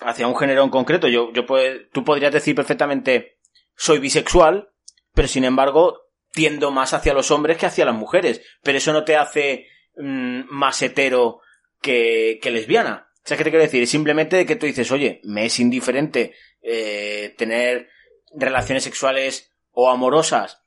hacia 0.00 0.26
un 0.26 0.36
género 0.36 0.64
en 0.64 0.70
concreto. 0.70 1.06
Yo, 1.08 1.32
yo 1.32 1.46
puede- 1.46 1.86
tú 1.92 2.04
podrías 2.04 2.32
decir 2.32 2.54
perfectamente, 2.56 3.38
soy 3.76 3.98
bisexual, 4.00 4.70
pero 5.14 5.28
sin 5.28 5.44
embargo, 5.44 6.00
tiendo 6.32 6.70
más 6.70 6.94
hacia 6.94 7.14
los 7.14 7.30
hombres 7.30 7.56
que 7.56 7.66
hacia 7.66 7.84
las 7.84 7.94
mujeres. 7.94 8.42
Pero 8.62 8.78
eso 8.78 8.92
no 8.92 9.04
te 9.04 9.16
hace 9.16 9.66
mm, 9.96 10.42
más 10.48 10.80
hetero 10.82 11.40
que, 11.80 12.40
lesbiana. 12.44 13.08
¿Sabes 13.24 13.38
qué 13.38 13.44
te 13.44 13.50
quiero 13.50 13.64
decir? 13.64 13.82
Es 13.82 13.90
simplemente 13.90 14.36
de 14.36 14.46
que 14.46 14.56
tú 14.56 14.66
dices, 14.66 14.90
oye, 14.90 15.20
me 15.24 15.46
es 15.46 15.58
indiferente 15.60 16.34
eh, 16.62 17.34
tener 17.36 17.88
relaciones 18.34 18.84
sexuales 18.84 19.52
o 19.72 19.90
amorosas 19.90 20.62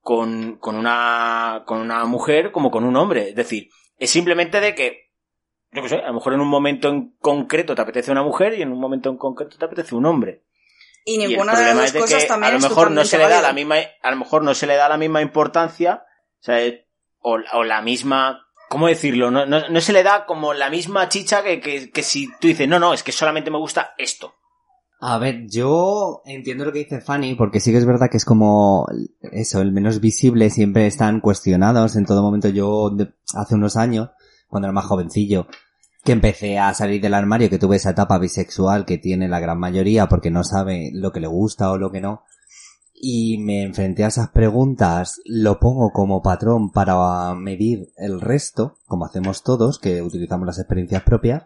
con, 0.00 0.56
con 0.58 0.76
una, 0.76 1.62
con 1.66 1.80
una 1.80 2.04
mujer 2.04 2.52
como 2.52 2.70
con 2.70 2.84
un 2.84 2.96
hombre. 2.96 3.30
Es 3.30 3.34
decir, 3.34 3.70
es 3.98 4.10
simplemente 4.10 4.60
de 4.60 4.74
que, 4.74 5.10
yo 5.72 5.82
qué 5.82 5.88
sé, 5.88 5.96
a 5.96 6.08
lo 6.08 6.14
mejor 6.14 6.34
en 6.34 6.40
un 6.40 6.48
momento 6.48 6.88
en 6.88 7.16
concreto 7.20 7.74
te 7.74 7.82
apetece 7.82 8.12
una 8.12 8.22
mujer 8.22 8.54
y 8.54 8.62
en 8.62 8.72
un 8.72 8.80
momento 8.80 9.08
en 9.08 9.16
concreto 9.16 9.56
te 9.56 9.64
apetece 9.64 9.94
un 9.94 10.06
hombre. 10.06 10.42
Y 11.04 11.18
ninguna 11.18 11.58
de 11.58 11.74
las 11.74 11.92
dos 11.92 12.02
cosas 12.02 12.22
que 12.22 12.28
también 12.28 12.48
a 12.48 12.52
lo 12.52 12.58
es 12.58 12.68
mejor 12.68 12.90
no 12.90 13.04
se 13.04 13.18
le 13.18 13.28
da 13.28 13.42
la 13.42 13.52
misma, 13.52 13.76
a 14.02 14.10
lo 14.10 14.16
mejor 14.16 14.42
no 14.42 14.54
se 14.54 14.66
le 14.66 14.76
da 14.76 14.88
la 14.88 14.96
misma 14.96 15.20
importancia, 15.22 16.02
o 16.40 16.42
sea, 16.42 16.58
o, 17.20 17.38
o 17.52 17.64
la 17.64 17.82
misma, 17.82 18.46
¿cómo 18.70 18.88
decirlo? 18.88 19.30
No, 19.30 19.44
no, 19.44 19.68
no 19.68 19.80
se 19.80 19.92
le 19.92 20.02
da 20.02 20.24
como 20.24 20.54
la 20.54 20.70
misma 20.70 21.08
chicha 21.08 21.42
que, 21.42 21.60
que, 21.60 21.90
que 21.90 22.02
si 22.02 22.28
tú 22.40 22.48
dices, 22.48 22.68
no, 22.68 22.78
no, 22.78 22.94
es 22.94 23.02
que 23.02 23.12
solamente 23.12 23.50
me 23.50 23.58
gusta 23.58 23.94
esto. 23.98 24.34
A 25.00 25.18
ver, 25.18 25.42
yo 25.50 26.22
entiendo 26.24 26.64
lo 26.64 26.72
que 26.72 26.78
dice 26.78 27.02
Fanny, 27.02 27.34
porque 27.34 27.60
sí 27.60 27.70
que 27.72 27.76
es 27.78 27.84
verdad 27.84 28.08
que 28.10 28.16
es 28.16 28.24
como 28.24 28.86
eso, 29.20 29.60
el 29.60 29.72
menos 29.72 30.00
visible, 30.00 30.48
siempre 30.48 30.86
están 30.86 31.20
cuestionados 31.20 31.96
en 31.96 32.06
todo 32.06 32.22
momento. 32.22 32.48
Yo, 32.48 32.88
de- 32.88 33.12
hace 33.34 33.54
unos 33.56 33.76
años, 33.76 34.08
cuando 34.48 34.68
era 34.68 34.72
más 34.72 34.86
jovencillo, 34.86 35.46
que 36.04 36.12
empecé 36.12 36.58
a 36.58 36.74
salir 36.74 37.00
del 37.00 37.14
armario, 37.14 37.48
que 37.48 37.58
tuve 37.58 37.76
esa 37.76 37.90
etapa 37.90 38.18
bisexual 38.18 38.84
que 38.84 38.98
tiene 38.98 39.26
la 39.26 39.40
gran 39.40 39.58
mayoría 39.58 40.06
porque 40.06 40.30
no 40.30 40.44
sabe 40.44 40.90
lo 40.92 41.12
que 41.12 41.20
le 41.20 41.26
gusta 41.26 41.70
o 41.70 41.78
lo 41.78 41.90
que 41.90 42.00
no, 42.00 42.24
y 42.94 43.38
me 43.38 43.62
enfrenté 43.62 44.04
a 44.04 44.08
esas 44.08 44.28
preguntas, 44.30 45.20
lo 45.24 45.58
pongo 45.58 45.90
como 45.92 46.22
patrón 46.22 46.70
para 46.70 47.34
medir 47.34 47.88
el 47.96 48.20
resto, 48.20 48.78
como 48.86 49.06
hacemos 49.06 49.42
todos, 49.42 49.78
que 49.78 50.02
utilizamos 50.02 50.46
las 50.46 50.58
experiencias 50.58 51.02
propias, 51.02 51.44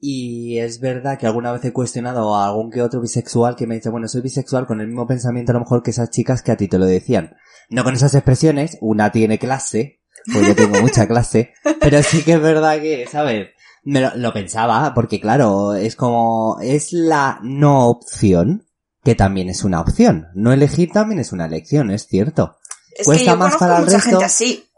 y 0.00 0.58
es 0.58 0.80
verdad 0.80 1.18
que 1.18 1.26
alguna 1.26 1.52
vez 1.52 1.64
he 1.64 1.72
cuestionado 1.72 2.34
a 2.34 2.46
algún 2.46 2.70
que 2.70 2.82
otro 2.82 3.00
bisexual 3.00 3.56
que 3.56 3.66
me 3.66 3.76
dice, 3.76 3.90
bueno, 3.90 4.08
soy 4.08 4.20
bisexual 4.20 4.66
con 4.66 4.80
el 4.80 4.88
mismo 4.88 5.06
pensamiento 5.06 5.52
a 5.52 5.54
lo 5.54 5.60
mejor 5.60 5.82
que 5.82 5.92
esas 5.92 6.10
chicas 6.10 6.42
que 6.42 6.50
a 6.50 6.56
ti 6.56 6.66
te 6.66 6.78
lo 6.78 6.86
decían. 6.86 7.36
No 7.70 7.84
con 7.84 7.94
esas 7.94 8.14
expresiones, 8.14 8.78
una 8.80 9.12
tiene 9.12 9.38
clase, 9.38 10.00
pues 10.32 10.46
yo 10.46 10.56
tengo 10.56 10.80
mucha 10.80 11.06
clase, 11.06 11.52
pero 11.80 12.02
sí 12.02 12.24
que 12.24 12.32
es 12.32 12.42
verdad 12.42 12.80
que, 12.80 13.06
¿sabes? 13.06 13.50
Me 13.84 14.00
lo, 14.00 14.12
lo 14.16 14.32
pensaba, 14.32 14.92
porque 14.94 15.20
claro, 15.20 15.74
es 15.74 15.96
como, 15.96 16.58
es 16.62 16.92
la 16.92 17.38
no 17.42 17.88
opción, 17.88 18.66
que 19.04 19.14
también 19.14 19.48
es 19.48 19.64
una 19.64 19.80
opción. 19.80 20.28
No 20.34 20.52
elegir 20.52 20.92
también 20.92 21.20
es 21.20 21.32
una 21.32 21.46
elección, 21.46 21.90
es 21.90 22.06
cierto. 22.06 22.58
Es 22.96 23.06
Cuesta 23.06 23.24
que 23.24 23.30
yo 23.30 23.36
más 23.36 23.54
conozco 23.56 23.58
para 23.64 23.78
el 23.78 23.84
mucha 23.84 23.96
resto. 23.96 24.10
gente 24.10 24.24
así. 24.24 24.68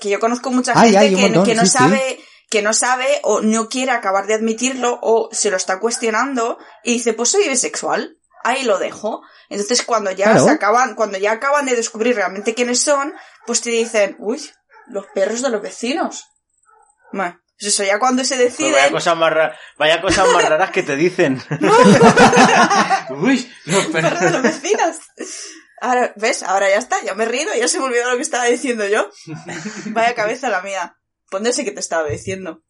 Que 0.00 0.10
yo 0.10 0.20
conozco 0.20 0.50
mucha 0.50 0.72
Ay, 0.76 0.92
gente 0.92 1.16
que, 1.16 1.22
montón, 1.22 1.44
que 1.44 1.54
no 1.54 1.62
sí, 1.62 1.66
sí. 1.68 1.78
sabe, 1.78 2.18
que 2.50 2.62
no 2.62 2.72
sabe 2.72 3.06
o 3.24 3.40
no 3.40 3.68
quiere 3.68 3.90
acabar 3.92 4.26
de 4.26 4.34
admitirlo 4.34 4.98
o 5.02 5.28
se 5.32 5.50
lo 5.50 5.56
está 5.56 5.80
cuestionando 5.80 6.58
y 6.84 6.92
dice, 6.94 7.14
pues 7.14 7.30
soy 7.30 7.48
bisexual. 7.48 8.18
Ahí 8.44 8.64
lo 8.64 8.78
dejo. 8.78 9.22
Entonces 9.48 9.82
cuando 9.82 10.10
ya 10.10 10.26
Claro. 10.26 10.44
se 10.44 10.50
acaban, 10.50 10.94
cuando 10.94 11.18
ya 11.18 11.32
acaban 11.32 11.66
de 11.66 11.76
descubrir 11.76 12.14
realmente 12.16 12.54
quiénes 12.54 12.80
son, 12.80 13.12
pues 13.46 13.60
te 13.60 13.70
dicen, 13.70 14.16
uy, 14.18 14.40
los 14.88 15.06
perros 15.14 15.42
de 15.42 15.50
los 15.50 15.62
vecinos. 15.62 16.26
Bueno, 17.12 17.38
pues 17.62 17.74
eso 17.74 17.84
ya 17.84 17.98
cuando 17.98 18.24
se 18.24 18.36
Pues 18.36 18.58
vaya 18.58 18.72
deciden, 18.74 18.92
cosas 18.92 19.16
más 19.16 19.32
raras, 19.32 19.56
vaya 19.78 20.00
cosas 20.02 20.26
más 20.32 20.48
raras 20.48 20.70
que 20.70 20.82
te 20.82 20.96
dicen. 20.96 21.40
Uy, 23.10 23.48
los 23.66 23.86
perros 23.86 24.20
de 24.20 24.30
los 24.30 24.42
vecinos. 24.42 24.96
Ahora, 25.80 26.12
¿ves? 26.16 26.42
Ahora 26.42 26.68
ya 26.68 26.76
está, 26.76 26.96
ya 27.04 27.14
me 27.14 27.24
he 27.24 27.28
reído, 27.28 27.50
ya 27.58 27.68
se 27.68 27.78
me 27.78 27.86
olvidó 27.86 28.08
lo 28.10 28.16
que 28.16 28.22
estaba 28.22 28.44
diciendo 28.46 28.86
yo. 28.86 29.08
Vaya 29.86 30.14
cabeza 30.14 30.48
la 30.48 30.62
mía. 30.62 30.96
Póndese 31.30 31.64
que 31.64 31.72
te 31.72 31.80
estaba 31.80 32.08
diciendo. 32.08 32.62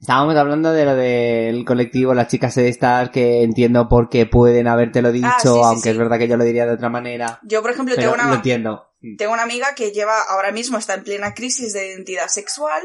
Estábamos 0.00 0.34
hablando 0.36 0.72
de 0.72 0.84
lo 0.84 0.96
del 0.96 1.64
colectivo, 1.64 2.12
las 2.12 2.26
chicas 2.28 2.56
estas 2.56 3.10
que 3.10 3.42
entiendo 3.44 3.88
por 3.88 4.08
qué 4.08 4.26
pueden 4.26 4.66
habértelo 4.66 5.12
dicho, 5.12 5.28
Ah, 5.28 5.38
sí, 5.40 5.48
sí, 5.48 5.60
aunque 5.62 5.82
sí. 5.84 5.88
es 5.90 5.96
verdad 5.98 6.18
que 6.18 6.26
yo 6.26 6.36
lo 6.36 6.42
diría 6.44 6.66
de 6.66 6.72
otra 6.72 6.88
manera. 6.88 7.38
Yo, 7.44 7.62
por 7.62 7.70
ejemplo, 7.70 7.94
Pero 7.96 8.10
tengo 8.12 8.24
una, 8.24 8.34
entiendo. 8.34 8.88
tengo 9.16 9.32
una 9.32 9.42
amiga 9.44 9.74
que 9.76 9.92
lleva, 9.92 10.20
ahora 10.28 10.50
mismo 10.50 10.76
está 10.78 10.94
en 10.94 11.04
plena 11.04 11.34
crisis 11.34 11.72
de 11.72 11.86
identidad 11.92 12.26
sexual, 12.26 12.82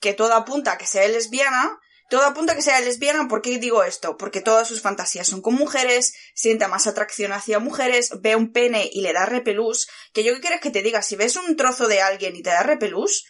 que 0.00 0.14
todo 0.14 0.34
apunta 0.34 0.72
a 0.72 0.78
que 0.78 0.86
sea 0.86 1.06
lesbiana, 1.08 1.78
todo 2.08 2.24
apunta 2.24 2.52
a 2.54 2.56
que 2.56 2.62
sea 2.62 2.80
lesbiana, 2.80 3.28
¿por 3.28 3.42
qué 3.42 3.58
digo 3.58 3.84
esto? 3.84 4.16
Porque 4.16 4.40
todas 4.40 4.66
sus 4.66 4.80
fantasías 4.80 5.26
son 5.26 5.42
con 5.42 5.54
mujeres, 5.54 6.14
siente 6.34 6.66
más 6.66 6.86
atracción 6.86 7.32
hacia 7.32 7.58
mujeres, 7.58 8.10
ve 8.20 8.34
un 8.34 8.52
pene 8.52 8.88
y 8.92 9.02
le 9.02 9.12
da 9.12 9.26
repelús, 9.26 9.88
que 10.12 10.24
yo 10.24 10.34
qué 10.34 10.40
quieres 10.40 10.60
que 10.60 10.70
te 10.70 10.82
diga, 10.82 11.02
si 11.02 11.16
ves 11.16 11.36
un 11.36 11.56
trozo 11.56 11.86
de 11.86 12.00
alguien 12.00 12.34
y 12.34 12.42
te 12.42 12.50
da 12.50 12.62
repelús, 12.62 13.26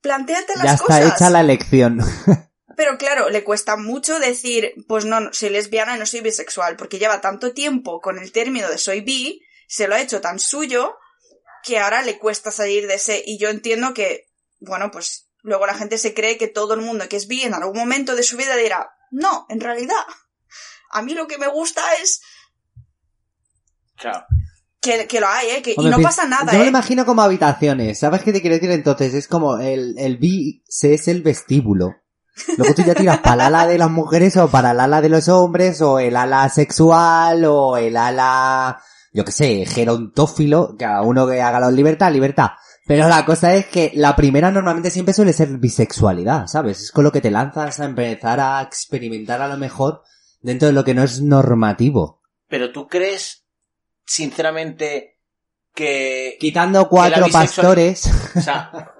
plantéate 0.00 0.54
las 0.56 0.64
Ya 0.64 0.72
está 0.72 0.84
cosas. 0.84 1.14
hecha 1.14 1.30
la 1.30 1.40
elección. 1.40 1.98
Pero 2.76 2.98
claro, 2.98 3.30
le 3.30 3.44
cuesta 3.44 3.76
mucho 3.76 4.18
decir, 4.18 4.72
pues 4.88 5.04
no, 5.04 5.20
no, 5.20 5.32
soy 5.32 5.50
lesbiana 5.50 5.96
y 5.96 5.98
no 5.98 6.06
soy 6.06 6.22
bisexual, 6.22 6.76
porque 6.76 6.98
lleva 6.98 7.20
tanto 7.20 7.52
tiempo 7.52 8.00
con 8.00 8.18
el 8.18 8.32
término 8.32 8.68
de 8.68 8.78
soy 8.78 9.00
bi, 9.00 9.40
se 9.68 9.86
lo 9.86 9.94
ha 9.94 10.00
hecho 10.00 10.20
tan 10.20 10.38
suyo, 10.38 10.96
que 11.62 11.78
ahora 11.78 12.02
le 12.02 12.18
cuesta 12.18 12.50
salir 12.50 12.86
de 12.86 12.94
ese, 12.94 13.22
y 13.24 13.38
yo 13.38 13.48
entiendo 13.48 13.94
que, 13.94 14.26
bueno, 14.60 14.90
pues 14.90 15.28
luego 15.42 15.66
la 15.66 15.74
gente 15.74 15.98
se 15.98 16.14
cree 16.14 16.38
que 16.38 16.48
todo 16.48 16.74
el 16.74 16.80
mundo 16.80 17.08
que 17.08 17.16
es 17.16 17.26
bi 17.28 17.42
en 17.42 17.54
algún 17.54 17.76
momento 17.76 18.16
de 18.16 18.22
su 18.22 18.36
vida 18.36 18.56
dirá, 18.56 18.90
no, 19.10 19.46
en 19.48 19.60
realidad, 19.60 19.94
a 20.90 21.02
mí 21.02 21.14
lo 21.14 21.26
que 21.26 21.38
me 21.38 21.48
gusta 21.48 21.82
es 22.02 22.20
Claro. 23.96 24.24
que, 24.80 25.06
que 25.06 25.20
lo 25.20 25.28
hay, 25.28 25.48
¿eh? 25.50 25.62
Que, 25.62 25.74
y 25.76 25.84
no 25.88 25.98
pasa 26.00 26.26
nada, 26.26 26.46
Yo 26.46 26.52
me 26.52 26.58
lo 26.58 26.64
¿eh? 26.64 26.68
imagino 26.68 27.06
como 27.06 27.22
habitaciones. 27.22 27.98
¿Sabes 27.98 28.22
qué 28.22 28.32
te 28.32 28.40
quiero 28.40 28.56
decir? 28.56 28.70
Entonces 28.70 29.14
es 29.14 29.28
como 29.28 29.58
el, 29.58 29.94
el 29.98 30.16
bi 30.18 30.62
se 30.68 30.94
es 30.94 31.08
el 31.08 31.22
vestíbulo. 31.22 31.94
Luego 32.58 32.74
tú 32.74 32.82
ya 32.82 32.94
tiras 32.94 33.18
para 33.18 33.34
el 33.34 33.40
ala 33.54 33.66
de 33.66 33.78
las 33.78 33.90
mujeres 33.90 34.36
o 34.36 34.48
para 34.48 34.72
el 34.72 34.80
ala 34.80 35.00
de 35.00 35.08
los 35.08 35.28
hombres 35.28 35.80
o 35.80 36.00
el 36.00 36.16
ala 36.16 36.48
sexual 36.48 37.44
o 37.44 37.76
el 37.76 37.96
ala, 37.96 38.82
yo 39.12 39.24
qué 39.24 39.30
sé, 39.30 39.66
gerontófilo, 39.66 40.74
cada 40.76 41.02
uno 41.02 41.28
que 41.28 41.40
haga 41.40 41.60
la 41.60 41.70
libertad, 41.70 42.10
libertad. 42.12 42.50
Pero 42.86 43.08
la 43.08 43.24
cosa 43.24 43.54
es 43.54 43.66
que 43.66 43.92
la 43.94 44.14
primera 44.14 44.50
normalmente 44.50 44.90
siempre 44.90 45.14
suele 45.14 45.32
ser 45.32 45.48
bisexualidad, 45.58 46.46
¿sabes? 46.46 46.80
Es 46.82 46.92
con 46.92 47.04
lo 47.04 47.12
que 47.12 47.22
te 47.22 47.30
lanzas 47.30 47.80
a 47.80 47.86
empezar 47.86 48.40
a 48.40 48.60
experimentar 48.62 49.40
a 49.40 49.48
lo 49.48 49.56
mejor 49.56 50.02
dentro 50.40 50.68
de 50.68 50.74
lo 50.74 50.84
que 50.84 50.92
no 50.92 51.02
es 51.02 51.22
normativo. 51.22 52.20
Pero 52.46 52.72
tú 52.72 52.86
crees, 52.86 53.46
sinceramente, 54.04 55.18
que... 55.74 56.36
Quitando 56.38 56.88
cuatro 56.88 57.26
pastores. 57.32 58.06
O 58.36 58.40
sea, 58.40 58.92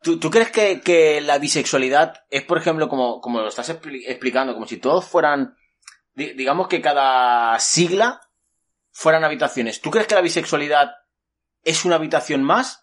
¿tú, 0.00 0.20
tú 0.20 0.30
crees 0.30 0.50
que, 0.50 0.80
que 0.80 1.20
la 1.20 1.38
bisexualidad 1.38 2.14
es, 2.30 2.42
por 2.44 2.58
ejemplo, 2.58 2.88
como, 2.88 3.20
como 3.20 3.40
lo 3.40 3.48
estás 3.48 3.70
expli- 3.70 4.04
explicando, 4.06 4.54
como 4.54 4.66
si 4.68 4.76
todos 4.76 5.04
fueran, 5.04 5.56
di- 6.14 6.34
digamos 6.34 6.68
que 6.68 6.80
cada 6.80 7.58
sigla 7.58 8.20
fueran 8.92 9.24
habitaciones? 9.24 9.80
¿Tú 9.80 9.90
crees 9.90 10.06
que 10.06 10.14
la 10.14 10.20
bisexualidad 10.20 10.92
es 11.64 11.84
una 11.84 11.96
habitación 11.96 12.44
más? 12.44 12.81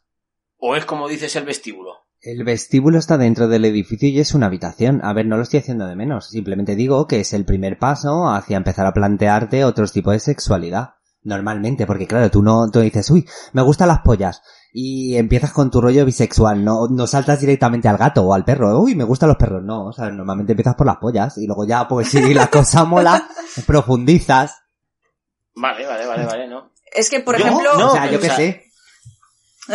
¿O 0.59 0.75
es 0.75 0.85
como 0.85 1.07
dices 1.07 1.35
el 1.35 1.45
vestíbulo? 1.45 1.91
El 2.21 2.43
vestíbulo 2.43 2.99
está 2.99 3.17
dentro 3.17 3.47
del 3.47 3.63
edificio 3.65 4.09
y 4.09 4.19
es 4.19 4.33
una 4.33 4.47
habitación. 4.47 4.99
A 5.03 5.13
ver, 5.13 5.25
no 5.25 5.37
lo 5.37 5.43
estoy 5.43 5.59
haciendo 5.61 5.87
de 5.87 5.95
menos. 5.95 6.29
Simplemente 6.29 6.75
digo 6.75 7.07
que 7.07 7.21
es 7.21 7.31
el 7.33 7.45
primer 7.45 7.79
paso 7.79 8.27
hacia 8.29 8.57
empezar 8.57 8.85
a 8.85 8.93
plantearte 8.93 9.63
otros 9.63 9.93
tipos 9.93 10.13
de 10.13 10.19
sexualidad. 10.19 10.95
Normalmente, 11.23 11.85
porque 11.85 12.07
claro, 12.07 12.29
tú 12.29 12.41
no, 12.43 12.69
tú 12.71 12.79
dices, 12.81 13.09
uy, 13.09 13.25
me 13.53 13.61
gustan 13.61 13.87
las 13.87 13.99
pollas. 14.01 14.41
Y 14.73 15.15
empiezas 15.15 15.51
con 15.53 15.71
tu 15.71 15.81
rollo 15.81 16.05
bisexual, 16.05 16.63
no, 16.63 16.87
no 16.89 17.07
saltas 17.07 17.39
directamente 17.41 17.87
al 17.87 17.97
gato 17.97 18.23
o 18.23 18.33
al 18.33 18.45
perro, 18.45 18.79
uy, 18.79 18.93
me 18.95 19.03
gustan 19.03 19.27
los 19.29 19.37
perros, 19.37 19.63
no, 19.63 19.87
o 19.87 19.91
sea, 19.93 20.11
normalmente 20.11 20.51
empiezas 20.53 20.75
por 20.75 20.85
las 20.85 20.97
pollas 20.97 21.35
y 21.39 21.47
luego 21.47 21.65
ya, 21.65 21.87
pues 21.87 22.09
si 22.09 22.33
la 22.35 22.47
cosa 22.51 22.85
mola, 22.85 23.27
profundizas. 23.65 24.61
Vale, 25.55 25.85
vale, 25.87 26.05
vale, 26.05 26.25
vale, 26.25 26.47
¿no? 26.47 26.71
Es 26.93 27.09
que, 27.09 27.19
por 27.21 27.37
Yo- 27.37 27.45
ejemplo, 27.45 27.77
no, 27.77 27.87
o 27.87 27.91
sea, 27.91 28.11
yo 28.11 28.17
o 28.19 28.21
qué 28.21 28.27
sea, 28.27 28.35
sé. 28.35 28.63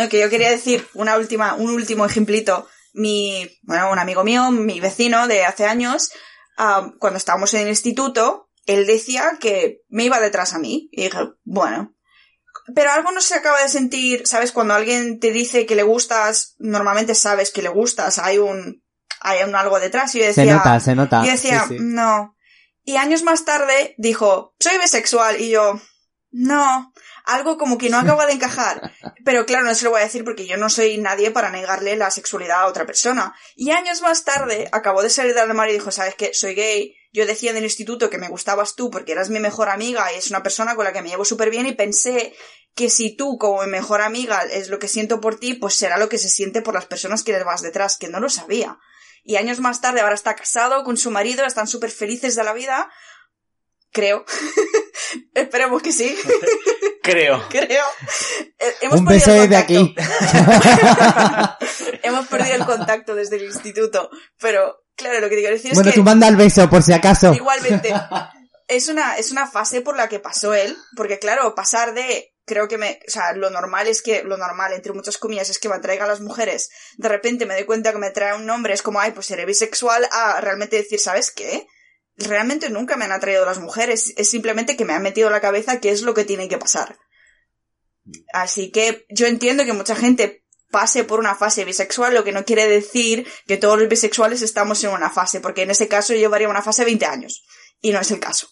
Que 0.09 0.19
yo 0.19 0.29
quería 0.29 0.49
decir 0.49 0.87
una 0.93 1.17
última, 1.17 1.55
un 1.55 1.71
último 1.71 2.05
ejemplito. 2.05 2.67
Mi, 2.93 3.49
bueno, 3.63 3.91
un 3.91 3.99
amigo 3.99 4.23
mío, 4.23 4.51
mi 4.51 4.79
vecino 4.79 5.27
de 5.27 5.43
hace 5.45 5.65
años, 5.65 6.11
cuando 6.99 7.17
estábamos 7.17 7.53
en 7.53 7.61
el 7.61 7.67
instituto, 7.69 8.49
él 8.65 8.85
decía 8.85 9.37
que 9.39 9.81
me 9.89 10.05
iba 10.05 10.19
detrás 10.19 10.53
a 10.53 10.59
mí. 10.59 10.89
Y 10.91 11.03
dije, 11.03 11.19
bueno, 11.43 11.93
pero 12.73 12.91
algo 12.91 13.11
no 13.11 13.21
se 13.21 13.35
acaba 13.35 13.61
de 13.61 13.69
sentir, 13.69 14.25
¿sabes? 14.25 14.51
Cuando 14.51 14.73
alguien 14.73 15.19
te 15.19 15.31
dice 15.31 15.65
que 15.65 15.75
le 15.75 15.83
gustas, 15.83 16.55
normalmente 16.57 17.13
sabes 17.15 17.51
que 17.51 17.61
le 17.61 17.69
gustas, 17.69 18.17
hay 18.17 18.37
un, 18.37 18.83
hay 19.21 19.43
un 19.43 19.55
algo 19.55 19.79
detrás. 19.79 20.15
Y 20.15 20.19
yo 20.19 20.25
decía, 20.25 20.45
se 20.45 20.51
nota, 20.51 20.79
se 20.79 20.95
nota. 20.95 21.21
y 21.25 21.29
decía, 21.29 21.65
Sí, 21.67 21.77
sí. 21.77 21.83
no. 21.83 22.35
Y 22.83 22.97
años 22.97 23.23
más 23.23 23.45
tarde 23.45 23.95
dijo, 23.97 24.55
soy 24.59 24.77
bisexual. 24.77 25.41
Y 25.41 25.49
yo, 25.49 25.79
no. 26.31 26.93
Algo 27.25 27.57
como 27.57 27.77
que 27.77 27.89
no 27.89 27.97
acaba 27.97 28.25
de 28.25 28.33
encajar. 28.33 28.93
Pero 29.23 29.45
claro, 29.45 29.65
no 29.65 29.73
se 29.73 29.85
lo 29.85 29.91
voy 29.91 30.01
a 30.01 30.05
decir 30.05 30.23
porque 30.23 30.45
yo 30.45 30.57
no 30.57 30.69
soy 30.69 30.97
nadie 30.97 31.31
para 31.31 31.49
negarle 31.49 31.95
la 31.95 32.11
sexualidad 32.11 32.61
a 32.61 32.67
otra 32.67 32.85
persona. 32.85 33.35
Y 33.55 33.71
años 33.71 34.01
más 34.01 34.23
tarde 34.23 34.69
acabó 34.71 35.01
de 35.01 35.09
salir 35.09 35.33
del 35.33 35.49
armario 35.49 35.73
y 35.73 35.77
dijo, 35.77 35.91
¿sabes 35.91 36.15
qué? 36.15 36.33
Soy 36.33 36.53
gay. 36.53 36.95
Yo 37.11 37.25
decía 37.25 37.51
en 37.51 37.57
el 37.57 37.63
instituto 37.63 38.09
que 38.09 38.17
me 38.17 38.27
gustabas 38.27 38.75
tú 38.75 38.91
porque 38.91 39.13
eras 39.13 39.29
mi 39.29 39.39
mejor 39.39 39.69
amiga 39.69 40.11
y 40.13 40.17
es 40.17 40.29
una 40.29 40.43
persona 40.43 40.75
con 40.75 40.85
la 40.85 40.93
que 40.93 41.01
me 41.01 41.09
llevo 41.09 41.25
súper 41.25 41.49
bien 41.49 41.65
y 41.65 41.73
pensé 41.73 42.35
que 42.75 42.89
si 42.89 43.15
tú 43.15 43.37
como 43.37 43.63
mi 43.63 43.71
mejor 43.71 44.01
amiga 44.01 44.43
es 44.43 44.67
lo 44.67 44.79
que 44.79 44.87
siento 44.87 45.21
por 45.21 45.39
ti, 45.39 45.53
pues 45.53 45.75
será 45.75 45.97
lo 45.97 46.09
que 46.09 46.17
se 46.17 46.29
siente 46.29 46.61
por 46.61 46.73
las 46.73 46.85
personas 46.85 47.23
que 47.23 47.31
les 47.31 47.45
vas 47.45 47.61
detrás, 47.61 47.97
que 47.97 48.09
no 48.09 48.19
lo 48.19 48.29
sabía. 48.29 48.77
Y 49.23 49.37
años 49.37 49.59
más 49.59 49.81
tarde 49.81 50.01
ahora 50.01 50.13
está 50.13 50.35
casado 50.35 50.83
con 50.83 50.97
su 50.97 51.09
marido, 51.09 51.45
están 51.45 51.67
súper 51.67 51.89
felices 51.89 52.35
de 52.35 52.43
la 52.43 52.53
vida. 52.53 52.91
Creo. 53.91 54.25
Esperemos 55.33 55.81
que 55.81 55.91
sí. 55.91 56.15
Creo. 57.05 57.47
Creo. 57.49 57.85
Eh, 58.57 58.73
Hemos 58.81 58.99
Un 58.99 59.05
perdido 59.05 59.27
beso 59.27 59.41
desde 59.41 59.55
aquí. 59.55 59.75
Hemos 62.03 62.27
perdido 62.27 62.55
el 62.55 62.65
contacto 62.65 63.13
desde 63.13 63.35
el 63.35 63.43
instituto. 63.43 64.09
Pero, 64.39 64.83
claro, 64.95 65.19
lo 65.19 65.29
que 65.29 65.35
te 65.35 65.41
quiero 65.41 65.55
decir 65.55 65.73
Bueno, 65.75 65.89
es 65.89 65.93
que... 65.93 65.99
tú 65.99 66.03
manda 66.03 66.27
el 66.27 66.35
beso, 66.35 66.67
por 66.69 66.81
si 66.81 66.93
acaso. 66.93 67.33
Igualmente. 67.33 67.93
Es 68.67 68.87
una, 68.87 69.15
es 69.17 69.31
una 69.31 69.45
fase 69.45 69.81
por 69.81 69.95
la 69.95 70.09
que 70.09 70.19
pasó 70.19 70.55
él, 70.55 70.75
porque 70.95 71.19
claro, 71.19 71.53
pasar 71.53 71.93
de, 71.93 72.33
creo 72.47 72.67
que 72.67 72.79
me, 72.79 72.99
o 73.07 73.11
sea, 73.11 73.33
lo 73.33 73.51
normal 73.51 73.85
es 73.85 74.01
que, 74.01 74.23
lo 74.23 74.37
normal, 74.37 74.73
entre 74.73 74.91
muchas 74.91 75.19
comillas, 75.19 75.51
es 75.51 75.59
que 75.59 75.69
me 75.69 75.75
atraiga 75.75 76.05
a 76.05 76.07
las 76.07 76.19
mujeres, 76.19 76.71
de 76.97 77.07
repente 77.07 77.45
me 77.45 77.53
doy 77.53 77.65
cuenta 77.65 77.91
que 77.91 77.99
me 77.99 78.09
trae 78.09 78.33
un 78.33 78.47
nombre, 78.47 78.73
es 78.73 78.81
como, 78.81 78.99
ay, 78.99 79.11
pues 79.11 79.27
seré 79.27 79.45
bisexual, 79.45 80.09
a 80.11 80.41
realmente 80.41 80.77
decir, 80.77 80.99
¿sabes 80.99 81.29
qué? 81.29 81.67
Realmente 82.17 82.69
nunca 82.69 82.95
me 82.95 83.05
han 83.05 83.11
atraído 83.11 83.45
las 83.45 83.59
mujeres, 83.59 84.13
es 84.15 84.29
simplemente 84.29 84.77
que 84.77 84.85
me 84.85 84.93
han 84.93 85.03
metido 85.03 85.27
en 85.27 85.33
la 85.33 85.41
cabeza 85.41 85.79
qué 85.79 85.89
es 85.89 86.01
lo 86.01 86.13
que 86.13 86.23
tiene 86.25 86.47
que 86.47 86.57
pasar. 86.57 86.97
Así 88.33 88.71
que 88.71 89.05
yo 89.09 89.27
entiendo 89.27 89.65
que 89.65 89.73
mucha 89.73 89.95
gente 89.95 90.43
pase 90.71 91.03
por 91.03 91.19
una 91.19 91.35
fase 91.35 91.65
bisexual, 91.65 92.13
lo 92.13 92.23
que 92.23 92.31
no 92.31 92.45
quiere 92.45 92.67
decir 92.67 93.27
que 93.47 93.57
todos 93.57 93.79
los 93.79 93.89
bisexuales 93.89 94.41
estamos 94.41 94.83
en 94.83 94.91
una 94.91 95.09
fase, 95.09 95.39
porque 95.39 95.63
en 95.63 95.71
ese 95.71 95.87
caso 95.87 96.13
yo 96.13 96.19
llevaría 96.19 96.49
una 96.49 96.61
fase 96.61 96.85
20 96.85 97.05
años. 97.05 97.43
Y 97.81 97.91
no 97.91 97.99
es 97.99 98.11
el 98.11 98.19
caso. 98.19 98.47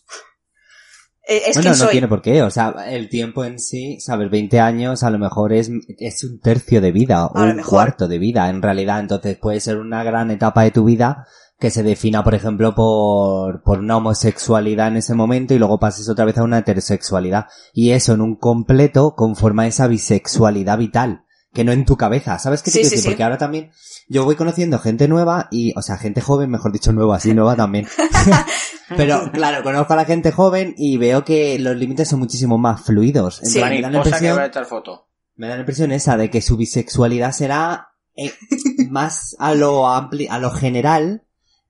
Eh, 1.27 1.43
Es 1.47 1.55
bueno, 1.55 1.71
no 1.71 1.75
soy. 1.75 1.91
tiene 1.91 2.07
por 2.07 2.21
qué. 2.21 2.41
O 2.43 2.51
sea, 2.51 2.73
el 2.87 3.09
tiempo 3.09 3.45
en 3.45 3.59
sí, 3.59 3.99
sabes, 3.99 4.29
20 4.29 4.59
años 4.59 5.03
a 5.03 5.09
lo 5.09 5.19
mejor 5.19 5.53
es, 5.53 5.69
es 5.97 6.23
un 6.23 6.39
tercio 6.39 6.81
de 6.81 6.91
vida 6.91 7.25
o 7.25 7.41
un 7.41 7.55
mejor. 7.55 7.69
cuarto 7.69 8.07
de 8.07 8.19
vida, 8.19 8.49
en 8.49 8.61
realidad. 8.61 8.99
Entonces 8.99 9.37
puede 9.37 9.59
ser 9.59 9.77
una 9.77 10.03
gran 10.03 10.31
etapa 10.31 10.63
de 10.63 10.71
tu 10.71 10.83
vida 10.83 11.25
que 11.63 11.69
se 11.69 11.81
defina, 11.81 12.25
por 12.25 12.35
ejemplo, 12.35 12.75
por, 12.75 13.63
por 13.63 13.79
una 13.79 13.95
homosexualidad 13.95 14.89
en 14.89 14.97
ese 14.97 15.13
momento 15.15 15.53
y 15.53 15.59
luego 15.59 15.79
pases 15.79 16.09
otra 16.09 16.25
vez 16.25 16.37
a 16.37 16.43
una 16.43 16.57
heterosexualidad. 16.57 17.45
Y 17.71 17.91
eso 17.91 18.11
en 18.11 18.19
un 18.19 18.35
completo 18.35 19.15
conforma 19.15 19.65
esa 19.65 19.87
bisexualidad 19.87 20.77
vital, 20.77 21.23
que 21.53 21.63
no 21.63 21.71
en 21.71 21.85
tu 21.85 21.95
cabeza. 21.95 22.37
¿Sabes 22.37 22.63
qué 22.63 22.65
te 22.65 22.71
Sí, 22.71 22.77
quiero 22.79 22.89
sí, 22.89 22.95
decir? 22.95 23.03
sí. 23.03 23.07
Porque 23.11 23.23
ahora 23.23 23.37
también 23.37 23.71
yo 24.09 24.25
voy 24.25 24.35
conociendo 24.35 24.77
gente 24.77 25.07
nueva 25.07 25.47
y, 25.51 25.71
o 25.77 25.81
sea, 25.81 25.95
gente 25.97 26.19
joven, 26.19 26.49
mejor 26.51 26.73
dicho, 26.73 26.91
nueva, 26.91 27.17
sí, 27.21 27.33
nueva 27.33 27.55
también. 27.55 27.87
Pero 28.97 29.31
claro, 29.31 29.63
conozco 29.63 29.93
a 29.93 29.95
la 29.95 30.03
gente 30.03 30.33
joven 30.33 30.75
y 30.77 30.97
veo 30.97 31.23
que 31.23 31.57
los 31.59 31.77
límites 31.77 32.09
son 32.09 32.19
muchísimo 32.19 32.57
más 32.57 32.81
fluidos. 32.81 33.39
Sí. 33.41 33.59
Entonces, 33.59 33.69
me, 33.69 33.81
da 33.81 33.89
la 33.89 34.01
que 34.03 34.09
impresión, 34.09 34.43
echar 34.43 34.65
foto. 34.65 35.07
me 35.35 35.47
da 35.47 35.53
la 35.53 35.61
impresión 35.61 35.93
esa 35.93 36.17
de 36.17 36.29
que 36.29 36.41
su 36.41 36.57
bisexualidad 36.57 37.31
será 37.31 37.87
eh, 38.17 38.33
más 38.89 39.37
a 39.39 39.55
lo 39.55 39.87
ampli 39.87 40.27
a 40.27 40.39
lo 40.39 40.51
general 40.51 41.22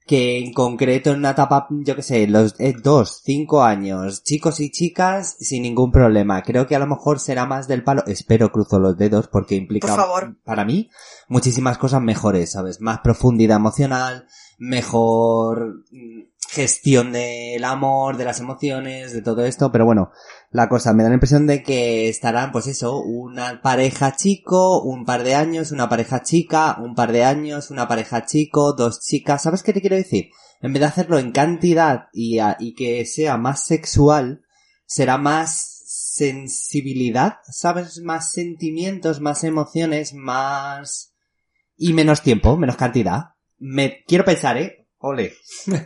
que 0.05 0.39
en 0.39 0.53
concreto 0.53 1.11
en 1.11 1.19
una 1.19 1.31
etapa, 1.31 1.67
yo 1.69 1.95
que 1.95 2.01
sé, 2.01 2.27
los 2.27 2.55
eh, 2.59 2.73
dos, 2.81 3.21
cinco 3.23 3.63
años, 3.63 4.23
chicos 4.23 4.59
y 4.59 4.69
chicas, 4.69 5.35
sin 5.39 5.63
ningún 5.63 5.91
problema. 5.91 6.43
Creo 6.43 6.67
que 6.67 6.75
a 6.75 6.79
lo 6.79 6.87
mejor 6.87 7.19
será 7.19 7.45
más 7.45 7.67
del 7.67 7.83
palo, 7.83 8.03
espero 8.07 8.51
cruzo 8.51 8.79
los 8.79 8.97
dedos 8.97 9.27
porque 9.27 9.55
implica 9.55 9.87
Por 9.87 9.95
favor. 9.95 10.35
para 10.43 10.65
mí 10.65 10.89
muchísimas 11.27 11.77
cosas 11.77 12.01
mejores, 12.01 12.51
¿sabes? 12.51 12.81
Más 12.81 12.99
profundidad 12.99 13.57
emocional, 13.57 14.27
mejor 14.57 15.83
mm, 15.91 16.33
gestión 16.49 17.11
del 17.11 17.63
amor, 17.63 18.17
de 18.17 18.25
las 18.25 18.39
emociones, 18.39 19.13
de 19.13 19.21
todo 19.21 19.45
esto, 19.45 19.71
pero 19.71 19.85
bueno, 19.85 20.11
la 20.53 20.69
cosa, 20.69 20.93
me 20.93 21.03
da 21.03 21.09
la 21.09 21.15
impresión 21.15 21.47
de 21.47 21.63
que 21.63 22.07
estarán, 22.09 22.51
pues 22.51 22.67
eso, 22.67 22.99
una 23.01 23.61
pareja 23.61 24.15
chico, 24.15 24.81
un 24.83 25.03
par 25.03 25.23
de 25.23 25.33
años, 25.35 25.71
una 25.71 25.89
pareja 25.89 26.21
chica, 26.21 26.77
un 26.79 26.93
par 26.95 27.11
de 27.11 27.23
años, 27.25 27.71
una 27.71 27.87
pareja 27.87 28.25
chico, 28.25 28.73
dos 28.73 29.01
chicas, 29.01 29.41
¿sabes 29.41 29.63
qué 29.63 29.73
te 29.73 29.81
quiero 29.81 29.95
decir? 29.95 30.29
En 30.61 30.71
vez 30.71 30.79
de 30.81 30.85
hacerlo 30.85 31.17
en 31.17 31.31
cantidad 31.31 32.05
y, 32.13 32.37
a- 32.39 32.55
y 32.59 32.75
que 32.75 33.05
sea 33.05 33.35
más 33.37 33.65
sexual, 33.65 34.43
será 34.85 35.17
más 35.17 35.81
sensibilidad, 35.85 37.37
¿sabes? 37.49 37.99
Más 38.03 38.31
sentimientos, 38.31 39.19
más 39.21 39.43
emociones, 39.43 40.13
más... 40.13 41.15
y 41.75 41.93
menos 41.93 42.21
tiempo, 42.21 42.57
menos 42.57 42.75
cantidad. 42.77 43.31
Me 43.57 44.03
quiero 44.07 44.23
pensar, 44.23 44.57
¿eh? 44.57 44.82
Ole. 45.05 45.37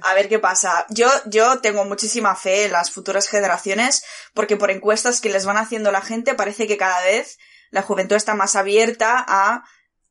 A 0.03 0.13
ver 0.13 0.29
qué 0.29 0.37
pasa. 0.37 0.85
Yo, 0.89 1.09
yo 1.25 1.59
tengo 1.59 1.83
muchísima 1.85 2.35
fe 2.35 2.65
en 2.65 2.71
las 2.71 2.91
futuras 2.91 3.27
generaciones, 3.27 4.03
porque 4.35 4.57
por 4.57 4.69
encuestas 4.69 5.21
que 5.21 5.29
les 5.29 5.43
van 5.43 5.57
haciendo 5.57 5.91
la 5.91 6.01
gente, 6.01 6.35
parece 6.35 6.67
que 6.67 6.77
cada 6.77 7.01
vez 7.01 7.39
la 7.71 7.81
juventud 7.81 8.15
está 8.15 8.35
más 8.35 8.55
abierta 8.55 9.25
a 9.27 9.63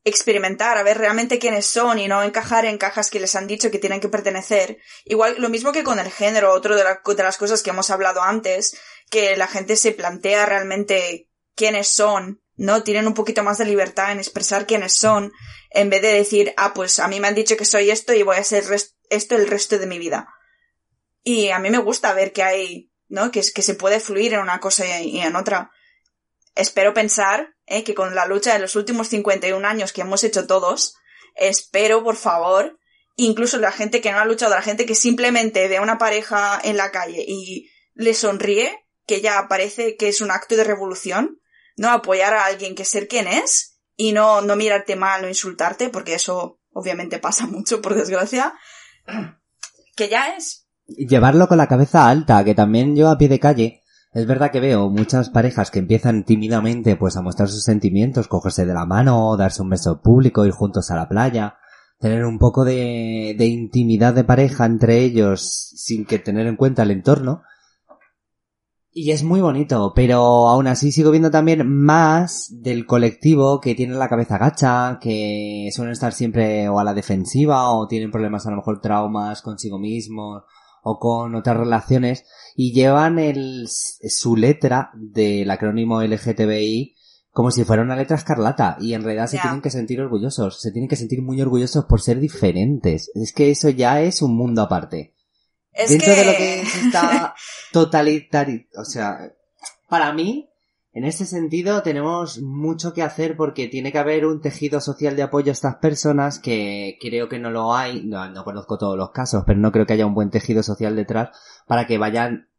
experimentar, 0.03 0.77
a 0.77 0.83
ver 0.83 0.97
realmente 0.97 1.39
quiénes 1.39 1.65
son 1.65 1.99
y 1.99 2.07
no 2.07 2.21
encajar 2.21 2.65
en 2.65 2.77
cajas 2.77 3.09
que 3.09 3.19
les 3.19 3.35
han 3.35 3.47
dicho 3.47 3.71
que 3.71 3.79
tienen 3.79 3.99
que 4.01 4.09
pertenecer. 4.09 4.77
Igual, 5.05 5.35
lo 5.39 5.49
mismo 5.49 5.71
que 5.71 5.83
con 5.83 5.99
el 5.99 6.11
género, 6.11 6.53
otro 6.53 6.75
de, 6.75 6.83
la- 6.83 7.01
de 7.05 7.23
las 7.23 7.37
cosas 7.37 7.63
que 7.63 7.69
hemos 7.69 7.89
hablado 7.89 8.21
antes, 8.21 8.77
que 9.09 9.37
la 9.37 9.47
gente 9.47 9.75
se 9.77 9.93
plantea 9.93 10.45
realmente 10.45 11.29
quiénes 11.55 11.87
son, 11.87 12.41
¿no? 12.55 12.83
Tienen 12.83 13.07
un 13.07 13.13
poquito 13.13 13.43
más 13.43 13.57
de 13.57 13.65
libertad 13.65 14.11
en 14.11 14.19
expresar 14.19 14.65
quiénes 14.65 14.93
son, 14.93 15.31
en 15.69 15.89
vez 15.89 16.01
de 16.01 16.13
decir, 16.13 16.53
ah, 16.57 16.73
pues 16.73 16.99
a 16.99 17.07
mí 17.07 17.19
me 17.19 17.27
han 17.27 17.35
dicho 17.35 17.57
que 17.57 17.65
soy 17.65 17.89
esto 17.91 18.13
y 18.13 18.23
voy 18.23 18.37
a 18.37 18.43
ser 18.43 18.65
esto 19.09 19.35
el 19.35 19.47
resto 19.47 19.77
de 19.77 19.87
mi 19.87 19.99
vida. 19.99 20.27
Y 21.23 21.49
a 21.49 21.59
mí 21.59 21.69
me 21.69 21.77
gusta 21.79 22.13
ver 22.13 22.31
que 22.31 22.43
hay, 22.43 22.91
¿no? 23.07 23.31
Que, 23.31 23.41
que 23.53 23.61
se 23.61 23.75
puede 23.75 23.99
fluir 23.99 24.33
en 24.33 24.39
una 24.39 24.59
cosa 24.59 25.01
y, 25.01 25.09
y 25.09 25.19
en 25.19 25.35
otra. 25.35 25.71
Espero 26.55 26.93
pensar, 26.93 27.55
¿eh? 27.65 27.83
Que 27.83 27.93
con 27.93 28.15
la 28.15 28.25
lucha 28.25 28.53
de 28.53 28.59
los 28.59 28.75
últimos 28.75 29.09
51 29.09 29.67
años 29.67 29.93
que 29.93 30.01
hemos 30.01 30.23
hecho 30.23 30.47
todos, 30.47 30.95
espero, 31.35 32.03
por 32.03 32.15
favor, 32.15 32.79
incluso 33.15 33.57
la 33.57 33.71
gente 33.71 34.01
que 34.01 34.11
no 34.11 34.19
ha 34.19 34.25
luchado, 34.25 34.55
la 34.55 34.61
gente 34.61 34.85
que 34.85 34.95
simplemente 34.95 35.67
ve 35.67 35.77
a 35.77 35.81
una 35.81 35.97
pareja 35.97 36.59
en 36.63 36.77
la 36.77 36.91
calle 36.91 37.23
y 37.27 37.69
le 37.93 38.13
sonríe, 38.13 38.85
que 39.05 39.21
ya 39.21 39.47
parece 39.49 39.95
que 39.97 40.07
es 40.07 40.21
un 40.21 40.31
acto 40.31 40.55
de 40.55 40.63
revolución, 40.63 41.41
¿no? 41.75 41.89
Apoyar 41.89 42.33
a 42.33 42.45
alguien 42.45 42.75
que 42.75 42.85
ser 42.85 43.07
quien 43.07 43.27
es 43.27 43.79
y 43.95 44.11
no, 44.11 44.41
no 44.41 44.55
mirarte 44.55 44.95
mal 44.95 45.25
o 45.25 45.27
insultarte, 45.27 45.89
porque 45.89 46.13
eso 46.13 46.59
obviamente 46.71 47.19
pasa 47.19 47.45
mucho, 47.47 47.81
por 47.81 47.95
desgracia. 47.95 48.53
Que 49.95 50.09
ya 50.09 50.35
es. 50.37 50.67
Llevarlo 50.87 51.47
con 51.47 51.57
la 51.57 51.67
cabeza 51.67 52.07
alta, 52.07 52.43
que 52.43 52.55
también 52.55 52.95
yo 52.95 53.09
a 53.09 53.17
pie 53.17 53.27
de 53.27 53.39
calle, 53.39 53.83
es 54.13 54.25
verdad 54.25 54.51
que 54.51 54.59
veo 54.59 54.89
muchas 54.89 55.29
parejas 55.29 55.69
que 55.69 55.79
empiezan 55.79 56.23
tímidamente 56.23 56.95
pues 56.95 57.17
a 57.17 57.21
mostrar 57.21 57.49
sus 57.49 57.63
sentimientos, 57.63 58.27
cogerse 58.27 58.65
de 58.65 58.73
la 58.73 58.85
mano, 58.85 59.35
darse 59.37 59.61
un 59.61 59.69
beso 59.69 60.01
público, 60.01 60.45
ir 60.45 60.53
juntos 60.53 60.89
a 60.91 60.95
la 60.95 61.07
playa, 61.07 61.57
tener 61.99 62.25
un 62.25 62.39
poco 62.39 62.63
de, 62.63 63.35
de 63.37 63.45
intimidad 63.45 64.13
de 64.13 64.23
pareja 64.23 64.65
entre 64.65 64.99
ellos 65.03 65.71
sin 65.75 66.05
que 66.05 66.19
tener 66.19 66.47
en 66.47 66.55
cuenta 66.55 66.83
el 66.83 66.91
entorno. 66.91 67.43
Y 68.99 69.11
es 69.11 69.21
muy 69.21 69.41
bonito, 69.41 69.93
pero 69.95 70.47
aún 70.47 70.65
así 70.65 70.91
sigo 70.91 71.11
viendo 71.11 71.29
también 71.29 71.69
más 71.69 72.47
del 72.63 72.87
colectivo 72.87 73.61
que 73.61 73.75
tiene 73.75 73.93
la 73.93 74.09
cabeza 74.09 74.39
gacha, 74.39 74.97
que 74.99 75.69
suelen 75.71 75.91
estar 75.91 76.13
siempre 76.13 76.67
o 76.67 76.79
a 76.79 76.83
la 76.83 76.95
defensiva 76.95 77.69
o 77.73 77.87
tienen 77.87 78.09
problemas 78.09 78.47
a 78.47 78.49
lo 78.49 78.55
mejor 78.55 78.81
traumas 78.81 79.43
consigo 79.43 79.77
mismos 79.77 80.45
o 80.81 80.97
con 80.97 81.35
otras 81.35 81.57
relaciones 81.57 82.25
y 82.55 82.73
llevan 82.73 83.19
el, 83.19 83.67
su 83.67 84.35
letra 84.35 84.89
del 84.95 85.51
acrónimo 85.51 86.01
LGTBI 86.01 86.95
como 87.29 87.51
si 87.51 87.65
fuera 87.65 87.83
una 87.83 87.95
letra 87.95 88.17
escarlata 88.17 88.77
y 88.81 88.95
en 88.95 89.03
realidad 89.03 89.27
se 89.27 89.37
tienen 89.37 89.61
que 89.61 89.69
sentir 89.69 90.01
orgullosos, 90.01 90.59
se 90.59 90.71
tienen 90.71 90.89
que 90.89 90.95
sentir 90.95 91.21
muy 91.21 91.39
orgullosos 91.39 91.85
por 91.85 92.01
ser 92.01 92.19
diferentes. 92.19 93.11
Es 93.13 93.31
que 93.31 93.51
eso 93.51 93.69
ya 93.69 94.01
es 94.01 94.23
un 94.23 94.35
mundo 94.35 94.63
aparte. 94.63 95.13
Es 95.77 95.89
Dentro 95.91 96.13
que... 96.13 96.19
de 96.19 96.25
lo 96.25 96.31
que 96.31 96.61
es 96.61 96.75
esta 96.75 97.35
totalitario, 97.71 98.65
o 98.75 98.83
sea, 98.83 99.31
para 99.87 100.11
mí, 100.13 100.49
en 100.91 101.03
este 101.05 101.25
sentido 101.25 101.83
tenemos 101.83 102.41
mucho 102.41 102.93
que 102.93 103.03
hacer 103.03 103.37
porque 103.37 103.67
tiene 103.67 103.91
que 103.91 103.99
haber 103.99 104.25
un 104.25 104.41
tejido 104.41 104.81
social 104.81 105.15
de 105.15 105.23
apoyo 105.23 105.51
a 105.51 105.53
estas 105.53 105.75
personas 105.75 106.39
que 106.39 106.97
creo 106.99 107.29
que 107.29 107.39
no 107.39 107.51
lo 107.51 107.75
hay, 107.75 108.03
no, 108.03 108.27
no 108.29 108.43
conozco 108.43 108.77
todos 108.77 108.97
los 108.97 109.11
casos, 109.11 109.43
pero 109.45 109.59
no 109.59 109.71
creo 109.71 109.85
que 109.85 109.93
haya 109.93 110.07
un 110.07 110.15
buen 110.15 110.31
tejido 110.31 110.63
social 110.63 110.95
detrás 110.95 111.29
para 111.67 111.85
que 111.85 111.97
vayan 111.97 112.49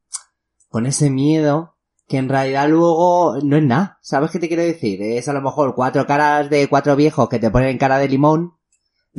con 0.68 0.86
ese 0.86 1.10
miedo 1.10 1.74
que 2.06 2.16
en 2.16 2.28
realidad 2.28 2.68
luego 2.68 3.38
no 3.42 3.56
es 3.56 3.62
nada. 3.62 3.98
¿Sabes 4.00 4.30
qué 4.30 4.38
te 4.38 4.48
quiero 4.48 4.62
decir? 4.62 5.02
Es 5.02 5.28
a 5.28 5.34
lo 5.34 5.42
mejor 5.42 5.74
cuatro 5.74 6.06
caras 6.06 6.48
de 6.48 6.66
cuatro 6.68 6.96
viejos 6.96 7.28
que 7.28 7.38
te 7.38 7.50
ponen 7.50 7.76
cara 7.76 7.98
de 7.98 8.08
limón, 8.08 8.54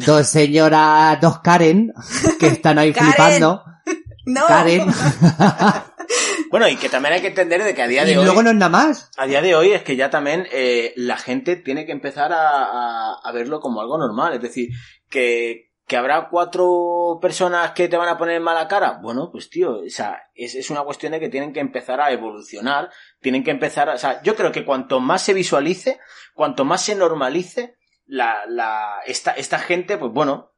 dos 0.06 0.28
señoras, 0.28 1.20
dos 1.22 1.40
Karen, 1.40 1.94
que 2.40 2.48
están 2.48 2.78
ahí 2.80 2.94
Karen. 2.94 3.12
flipando. 3.14 3.64
No. 4.26 4.46
Karen. 4.46 4.86
Bueno, 6.50 6.68
y 6.68 6.76
que 6.78 6.90
también 6.90 7.14
hay 7.14 7.22
que 7.22 7.28
entender 7.28 7.64
de 7.64 7.76
que 7.76 7.84
a 7.84 7.88
día 7.88 8.04
y 8.04 8.08
de 8.12 8.18
hoy... 8.18 8.26
luego 8.26 8.42
no 8.42 8.50
es 8.50 8.56
nada 8.56 8.70
más. 8.70 9.12
A 9.18 9.28
día 9.28 9.42
de 9.42 9.54
hoy 9.56 9.72
es 9.74 9.84
que 9.84 9.96
ya 9.96 10.10
también 10.10 10.48
eh, 10.52 10.94
la 10.96 11.18
gente 11.18 11.56
tiene 11.56 11.86
que 11.86 11.92
empezar 11.92 12.34
a, 12.34 12.64
a- 12.64 13.20
a 13.24 13.32
verlo 13.32 13.60
como 13.60 13.82
algo 13.82 13.98
normal. 14.00 14.34
Es 14.34 14.42
decir, 14.42 14.70
que, 15.10 15.70
que 15.86 15.98
habrá 15.98 16.28
cuatro 16.30 17.20
personas 17.22 17.72
que 17.72 17.88
te 17.88 17.98
van 17.98 18.10
a 18.10 18.18
poner 18.18 18.42
mala 18.42 18.68
cara. 18.68 18.98
Bueno, 19.00 19.30
pues 19.32 19.52
tío, 19.52 19.82
o 19.86 19.90
sea, 19.90 20.20
es, 20.34 20.56
es 20.56 20.72
una 20.72 20.82
cuestión 20.82 21.12
de 21.12 21.20
que 21.20 21.30
tienen 21.30 21.54
que 21.54 21.60
empezar 21.60 22.02
a 22.02 22.12
evolucionar. 22.12 22.90
Tienen 23.22 23.44
que 23.44 23.52
empezar 23.52 23.88
a... 23.90 23.94
O 23.94 23.98
sea, 24.00 24.20
yo 24.24 24.36
creo 24.36 24.52
que 24.52 24.66
cuanto 24.66 25.00
más 25.00 25.22
se 25.22 25.36
visualice, 25.36 26.00
cuanto 26.34 26.66
más 26.66 26.82
se 26.82 26.96
normalice, 26.96 27.78
la, 28.12 28.40
la, 28.48 28.96
esta, 29.06 29.32
esta 29.32 29.60
gente, 29.60 29.98
pues 29.98 30.12
bueno, 30.12 30.52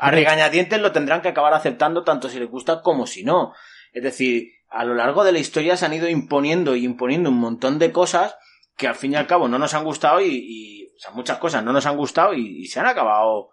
a 0.00 0.10
regañadientes 0.10 0.80
lo 0.80 0.90
tendrán 0.90 1.20
que 1.22 1.28
acabar 1.28 1.52
aceptando 1.54 2.02
tanto 2.02 2.28
si 2.30 2.38
les 2.40 2.48
gusta 2.50 2.80
como 2.82 3.06
si 3.06 3.24
no. 3.24 3.52
Es 3.92 4.02
decir, 4.02 4.48
a 4.70 4.84
lo 4.84 4.94
largo 4.94 5.22
de 5.22 5.32
la 5.32 5.38
historia 5.38 5.76
se 5.76 5.84
han 5.86 5.92
ido 5.92 6.08
imponiendo 6.08 6.74
y 6.74 6.84
imponiendo 6.84 7.28
un 7.30 7.38
montón 7.38 7.78
de 7.78 7.92
cosas 7.92 8.34
que 8.76 8.88
al 8.88 8.94
fin 8.94 9.12
y 9.12 9.16
al 9.16 9.26
cabo 9.26 9.46
no 9.48 9.58
nos 9.58 9.74
han 9.74 9.84
gustado 9.84 10.20
y, 10.20 10.28
y- 10.32 10.84
o 10.96 10.98
sea, 10.98 11.10
muchas 11.12 11.38
cosas 11.38 11.62
no 11.62 11.72
nos 11.72 11.84
han 11.86 11.96
gustado 11.96 12.32
y, 12.34 12.62
y 12.62 12.66
se 12.68 12.80
han 12.80 12.86
acabado 12.86 13.50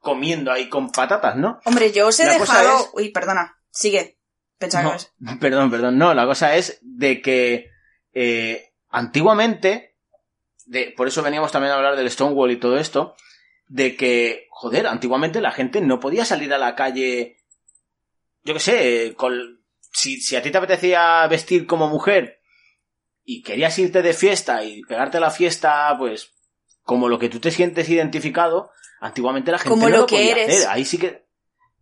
comiendo 0.00 0.50
ahí 0.50 0.68
con 0.68 0.90
patatas, 0.90 1.36
¿no? 1.36 1.60
Hombre, 1.64 1.92
yo 1.92 2.08
os 2.08 2.18
he 2.20 2.26
La 2.26 2.32
dejado... 2.34 2.78
es- 2.78 2.90
Uy, 2.94 3.10
perdona. 3.10 3.58
Sigue. 3.70 4.18
Pensaba 4.58 4.84
No, 4.84 4.90
que 4.90 4.96
vas- 4.96 5.38
perdón, 5.40 5.70
perdón, 5.70 5.98
no, 5.98 6.12
la 6.14 6.26
cosa 6.26 6.56
es 6.56 6.78
de 6.82 7.22
que 7.22 7.70
eh, 8.12 8.72
antiguamente, 8.88 9.87
de, 10.68 10.92
por 10.96 11.08
eso 11.08 11.22
veníamos 11.22 11.50
también 11.50 11.72
a 11.72 11.76
hablar 11.76 11.96
del 11.96 12.10
Stonewall 12.10 12.50
y 12.50 12.58
todo 12.58 12.76
esto, 12.78 13.16
de 13.66 13.96
que, 13.96 14.46
joder, 14.50 14.86
antiguamente 14.86 15.40
la 15.40 15.50
gente 15.50 15.80
no 15.80 15.98
podía 15.98 16.24
salir 16.24 16.52
a 16.52 16.58
la 16.58 16.74
calle, 16.74 17.38
yo 18.44 18.54
qué 18.54 18.60
sé, 18.60 19.14
con, 19.16 19.62
si, 19.92 20.20
si 20.20 20.36
a 20.36 20.42
ti 20.42 20.50
te 20.50 20.58
apetecía 20.58 21.26
vestir 21.26 21.66
como 21.66 21.88
mujer 21.88 22.40
y 23.24 23.42
querías 23.42 23.78
irte 23.78 24.02
de 24.02 24.12
fiesta 24.12 24.62
y 24.62 24.82
pegarte 24.82 25.20
la 25.20 25.30
fiesta, 25.30 25.94
pues, 25.98 26.32
como 26.82 27.08
lo 27.08 27.18
que 27.18 27.28
tú 27.28 27.40
te 27.40 27.50
sientes 27.50 27.88
identificado, 27.88 28.70
antiguamente 29.00 29.50
la 29.50 29.58
gente 29.58 29.70
Como 29.70 29.88
no 29.88 29.90
lo 29.90 30.00
lo 30.02 30.06
que 30.06 30.30
eres. 30.30 30.48
hacer. 30.48 30.68
Ahí 30.70 30.84
sí 30.84 30.98
que, 30.98 31.27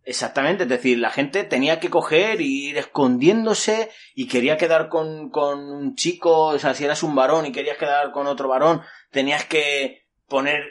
Exactamente, 0.09 0.63
es 0.63 0.69
decir, 0.69 0.99
la 0.99 1.09
gente 1.09 1.43
tenía 1.43 1.81
que 1.81 1.89
coger 1.89 2.39
y 2.39 2.69
ir 2.69 2.77
escondiéndose 2.77 3.91
y 4.15 4.29
quería 4.29 4.55
quedar 4.55 4.87
con, 4.87 5.29
con 5.29 5.59
un 5.59 5.95
chico, 5.95 6.45
o 6.45 6.59
sea, 6.59 6.73
si 6.73 6.85
eras 6.85 7.03
un 7.03 7.13
varón 7.13 7.45
y 7.45 7.51
querías 7.51 7.77
quedar 7.77 8.13
con 8.13 8.25
otro 8.25 8.47
varón, 8.47 8.81
tenías 9.11 9.43
que 9.43 10.07
poner 10.29 10.63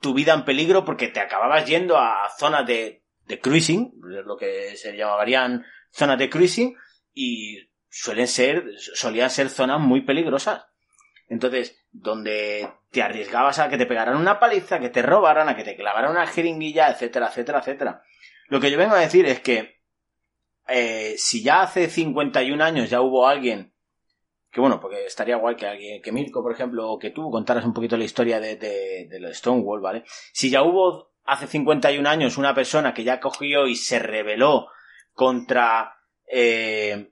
tu 0.00 0.14
vida 0.14 0.34
en 0.34 0.44
peligro 0.44 0.84
porque 0.84 1.08
te 1.08 1.18
acababas 1.18 1.66
yendo 1.66 1.98
a 1.98 2.28
zonas 2.38 2.64
de, 2.64 3.02
de 3.26 3.40
cruising, 3.40 3.90
lo 4.00 4.36
que 4.36 4.76
se 4.76 4.96
llamarían 4.96 5.66
zonas 5.90 6.20
de 6.20 6.30
cruising, 6.30 6.76
y 7.12 7.58
suelen 7.90 8.28
ser, 8.28 8.66
solían 8.78 9.30
ser 9.30 9.50
zonas 9.50 9.80
muy 9.80 10.02
peligrosas. 10.02 10.64
Entonces, 11.26 11.84
donde 11.90 12.70
te 12.92 13.02
arriesgabas 13.02 13.58
a 13.58 13.68
que 13.68 13.78
te 13.78 13.86
pegaran 13.86 14.16
una 14.16 14.38
paliza, 14.38 14.78
que 14.78 14.90
te 14.90 15.02
robaran, 15.02 15.48
a 15.48 15.56
que 15.56 15.64
te 15.64 15.74
clavaran 15.74 16.12
una 16.12 16.28
jeringuilla, 16.28 16.88
etcétera, 16.88 17.30
etcétera, 17.30 17.58
etcétera. 17.58 18.02
Lo 18.48 18.60
que 18.60 18.70
yo 18.70 18.78
vengo 18.78 18.94
a 18.94 19.00
decir 19.00 19.26
es 19.26 19.40
que 19.40 19.80
eh, 20.68 21.14
si 21.18 21.42
ya 21.42 21.62
hace 21.62 21.88
51 21.88 22.62
años 22.62 22.90
ya 22.90 23.00
hubo 23.00 23.26
alguien 23.26 23.74
que 24.54 24.60
bueno, 24.60 24.80
porque 24.80 25.04
estaría 25.04 25.36
guay 25.36 25.56
que 25.56 25.66
alguien, 25.66 26.00
que 26.00 26.12
Mirko, 26.12 26.40
por 26.40 26.52
ejemplo, 26.52 26.88
o 26.88 26.96
que 26.96 27.10
tú 27.10 27.28
contaras 27.28 27.64
un 27.64 27.74
poquito 27.74 27.96
la 27.96 28.04
historia 28.04 28.38
de, 28.38 28.54
de, 28.54 29.08
de 29.08 29.34
Stonewall, 29.34 29.80
¿vale? 29.80 30.04
Si 30.32 30.48
ya 30.48 30.62
hubo 30.62 31.10
hace 31.24 31.48
51 31.48 32.08
años 32.08 32.38
una 32.38 32.54
persona 32.54 32.94
que 32.94 33.02
ya 33.02 33.18
cogió 33.18 33.66
y 33.66 33.74
se 33.74 33.98
rebeló 33.98 34.68
contra, 35.12 35.96
eh, 36.30 37.10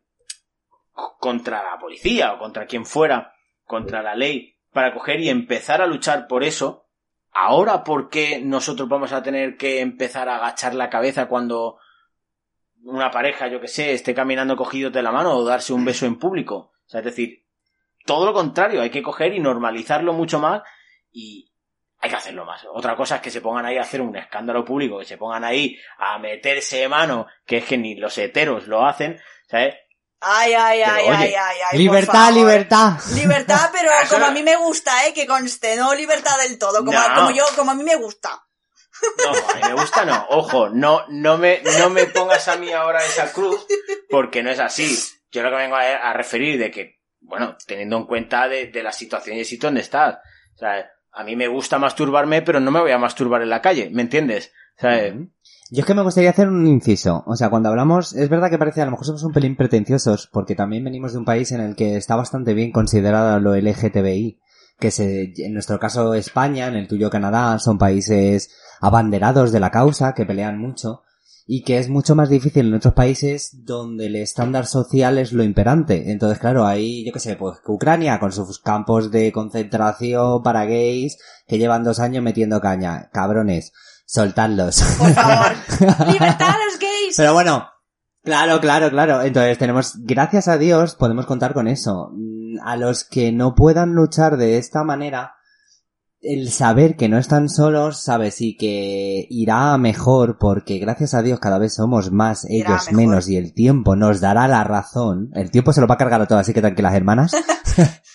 contra 1.18 1.64
la 1.64 1.80
policía 1.80 2.34
o 2.34 2.38
contra 2.38 2.66
quien 2.66 2.86
fuera, 2.86 3.34
contra 3.64 4.02
la 4.02 4.14
ley, 4.14 4.56
para 4.72 4.94
coger 4.94 5.18
y 5.18 5.28
empezar 5.28 5.82
a 5.82 5.88
luchar 5.88 6.28
por 6.28 6.44
eso, 6.44 6.86
ahora 7.32 7.84
por 7.84 8.08
qué 8.08 8.40
nosotros 8.40 8.88
vamos 8.88 9.12
a 9.12 9.22
tener 9.22 9.56
que 9.56 9.80
empezar 9.80 10.28
a 10.28 10.36
agachar 10.36 10.74
la 10.74 10.90
cabeza 10.90 11.26
cuando 11.26 11.78
una 12.84 13.10
pareja, 13.10 13.48
yo 13.48 13.60
que 13.60 13.68
sé, 13.68 13.92
esté 13.92 14.14
caminando 14.14 14.56
cogidos 14.56 14.92
de 14.92 15.02
la 15.02 15.12
mano 15.12 15.36
o 15.36 15.44
darse 15.44 15.72
un 15.72 15.84
beso 15.84 16.06
en 16.06 16.18
público. 16.18 16.72
Es 16.92 17.04
decir, 17.04 17.44
todo 18.04 18.26
lo 18.26 18.32
contrario, 18.32 18.82
hay 18.82 18.90
que 18.90 19.02
coger 19.02 19.32
y 19.34 19.40
normalizarlo 19.40 20.12
mucho 20.12 20.38
más 20.38 20.62
y 21.10 21.50
hay 21.98 22.10
que 22.10 22.16
hacerlo 22.16 22.44
más. 22.44 22.66
Otra 22.72 22.96
cosa 22.96 23.16
es 23.16 23.22
que 23.22 23.30
se 23.30 23.40
pongan 23.40 23.64
ahí 23.64 23.78
a 23.78 23.82
hacer 23.82 24.00
un 24.00 24.16
escándalo 24.16 24.64
público, 24.64 24.98
que 24.98 25.04
se 25.04 25.16
pongan 25.16 25.44
ahí 25.44 25.78
a 25.98 26.18
meterse 26.18 26.78
de 26.78 26.88
mano, 26.88 27.28
que 27.46 27.58
es 27.58 27.64
que 27.64 27.78
ni 27.78 27.94
los 27.94 28.18
heteros 28.18 28.66
lo 28.66 28.84
hacen, 28.84 29.20
¿sabes? 29.46 29.76
Ay, 30.24 30.54
ay, 30.54 30.82
Pero, 30.84 30.94
ay, 30.96 31.02
oye, 31.08 31.16
ay, 31.18 31.34
ay, 31.34 31.56
ay. 31.72 31.78
libertad, 31.78 32.32
libertad. 32.32 32.92
Libertad, 33.14 33.70
pero 33.72 33.90
Eso 34.02 34.14
como 34.14 34.26
a 34.26 34.30
mí 34.30 34.42
me 34.42 34.56
gusta, 34.56 35.06
eh, 35.06 35.12
que 35.12 35.26
conste, 35.26 35.76
no 35.76 35.94
libertad 35.94 36.38
del 36.38 36.58
todo, 36.58 36.84
como, 36.84 36.92
No. 36.92 37.14
como 37.14 37.30
yo, 37.32 37.44
como 37.56 37.72
a 37.72 37.74
mí 37.74 37.82
me 37.82 37.96
gusta. 37.96 38.30
No, 39.18 39.30
a 39.30 39.54
mí 39.56 39.60
me 39.74 39.74
gusta 39.80 40.04
no. 40.04 40.26
Ojo, 40.30 40.68
no, 40.68 41.04
no 41.08 41.36
me, 41.38 41.60
no 41.78 41.90
me 41.90 42.06
pongas 42.06 42.46
a 42.46 42.56
mí 42.56 42.70
ahora 42.72 43.04
esa 43.04 43.32
cruz, 43.32 43.66
porque 44.08 44.42
no 44.44 44.50
es 44.50 44.60
así. 44.60 44.96
Yo 45.32 45.42
lo 45.42 45.50
que 45.50 45.56
vengo 45.56 45.74
a, 45.76 45.80
a 45.80 46.12
referir 46.12 46.56
de 46.58 46.70
que, 46.70 47.00
bueno, 47.20 47.56
teniendo 47.66 47.96
en 47.96 48.04
cuenta 48.06 48.46
de, 48.48 48.66
de 48.68 48.82
la 48.82 48.92
situación 48.92 49.36
y 49.36 49.40
el 49.40 49.46
sitio 49.46 49.66
donde 49.68 49.80
estás. 49.80 50.18
O 50.54 50.58
sea, 50.58 50.88
a 51.10 51.24
mí 51.24 51.34
me 51.34 51.48
gusta 51.48 51.78
masturbarme, 51.80 52.42
pero 52.42 52.60
no 52.60 52.70
me 52.70 52.80
voy 52.80 52.92
a 52.92 52.98
masturbar 52.98 53.42
en 53.42 53.50
la 53.50 53.60
calle, 53.60 53.90
¿me 53.90 54.02
entiendes? 54.02 54.52
O 54.78 54.80
sea, 54.82 55.12
Yo 55.74 55.80
es 55.80 55.86
que 55.86 55.94
me 55.94 56.02
gustaría 56.02 56.28
hacer 56.28 56.50
un 56.50 56.66
inciso. 56.66 57.24
O 57.26 57.34
sea, 57.34 57.48
cuando 57.48 57.70
hablamos, 57.70 58.12
es 58.12 58.28
verdad 58.28 58.50
que 58.50 58.58
parece 58.58 58.82
a 58.82 58.84
lo 58.84 58.90
mejor 58.90 59.06
somos 59.06 59.22
un 59.22 59.32
pelín 59.32 59.56
pretenciosos, 59.56 60.28
porque 60.30 60.54
también 60.54 60.84
venimos 60.84 61.12
de 61.12 61.18
un 61.18 61.24
país 61.24 61.50
en 61.50 61.62
el 61.62 61.74
que 61.76 61.96
está 61.96 62.14
bastante 62.14 62.52
bien 62.52 62.72
considerado 62.72 63.40
lo 63.40 63.56
LGTBI, 63.56 64.38
que 64.78 64.90
se, 64.90 65.32
en 65.34 65.54
nuestro 65.54 65.80
caso 65.80 66.12
España, 66.12 66.66
en 66.66 66.74
el 66.74 66.88
tuyo 66.88 67.08
Canadá, 67.08 67.58
son 67.58 67.78
países 67.78 68.50
abanderados 68.82 69.50
de 69.50 69.60
la 69.60 69.70
causa, 69.70 70.12
que 70.12 70.26
pelean 70.26 70.58
mucho, 70.58 71.04
y 71.46 71.64
que 71.64 71.78
es 71.78 71.88
mucho 71.88 72.14
más 72.14 72.28
difícil 72.28 72.66
en 72.66 72.74
otros 72.74 72.92
países 72.92 73.64
donde 73.64 74.08
el 74.08 74.16
estándar 74.16 74.66
social 74.66 75.16
es 75.16 75.32
lo 75.32 75.42
imperante. 75.42 76.12
Entonces, 76.12 76.38
claro, 76.38 76.66
ahí, 76.66 77.02
yo 77.06 77.14
qué 77.14 77.18
sé, 77.18 77.36
pues 77.36 77.60
Ucrania 77.66 78.20
con 78.20 78.30
sus 78.30 78.58
campos 78.58 79.10
de 79.10 79.32
concentración 79.32 80.42
para 80.42 80.66
gays 80.66 81.16
que 81.46 81.56
llevan 81.56 81.82
dos 81.82 81.98
años 81.98 82.22
metiendo 82.22 82.60
caña. 82.60 83.08
Cabrones, 83.10 83.72
soltadlos. 84.12 84.82
Por 84.98 85.12
favor. 85.12 85.52
Libertad 86.12 86.50
a 86.50 86.64
los 86.64 86.78
gays. 86.78 87.16
Pero 87.16 87.32
bueno, 87.32 87.68
claro, 88.22 88.60
claro, 88.60 88.90
claro. 88.90 89.22
Entonces 89.22 89.56
tenemos, 89.58 89.94
gracias 90.00 90.48
a 90.48 90.58
Dios, 90.58 90.94
podemos 90.96 91.26
contar 91.26 91.54
con 91.54 91.66
eso. 91.66 92.10
Mm, 92.12 92.60
A 92.62 92.76
los 92.76 93.04
que 93.04 93.32
no 93.32 93.54
puedan 93.54 93.94
luchar 93.94 94.36
de 94.36 94.58
esta 94.58 94.84
manera, 94.84 95.34
el 96.20 96.50
saber 96.52 96.96
que 96.96 97.08
no 97.08 97.18
están 97.18 97.48
solos, 97.48 98.02
sabes, 98.02 98.40
y 98.42 98.56
que 98.56 99.26
irá 99.30 99.76
mejor, 99.78 100.36
porque 100.38 100.78
gracias 100.78 101.14
a 101.14 101.22
Dios 101.22 101.40
cada 101.40 101.58
vez 101.58 101.74
somos 101.74 102.12
más, 102.12 102.44
ellos 102.48 102.92
menos, 102.92 103.28
y 103.28 103.36
el 103.36 103.54
tiempo 103.54 103.96
nos 103.96 104.20
dará 104.20 104.46
la 104.46 104.62
razón. 104.62 105.30
El 105.34 105.50
tiempo 105.50 105.72
se 105.72 105.80
lo 105.80 105.86
va 105.86 105.94
a 105.94 105.98
cargar 105.98 106.20
a 106.20 106.26
todo, 106.26 106.38
así 106.38 106.52
que 106.52 106.60
tranquilas 106.60 106.94
hermanas. 106.94 107.32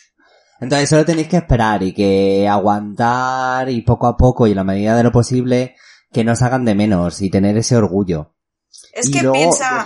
Entonces 0.60 0.90
solo 0.90 1.06
tenéis 1.06 1.28
que 1.28 1.38
esperar 1.38 1.84
y 1.84 1.94
que 1.94 2.48
aguantar 2.50 3.70
y 3.70 3.82
poco 3.82 4.08
a 4.08 4.18
poco 4.18 4.48
y 4.48 4.52
en 4.52 4.58
la 4.58 4.64
medida 4.64 4.96
de 4.96 5.04
lo 5.04 5.12
posible 5.12 5.76
que 6.12 6.24
nos 6.24 6.42
hagan 6.42 6.66
de 6.66 6.76
menos 6.76 7.22
y 7.22 7.30
tener 7.30 7.58
ese 7.58 7.76
orgullo. 7.76 8.34
es 8.94 9.08
y 9.08 9.12
que 9.12 9.22
luego 9.22 9.34
piensa... 9.34 9.84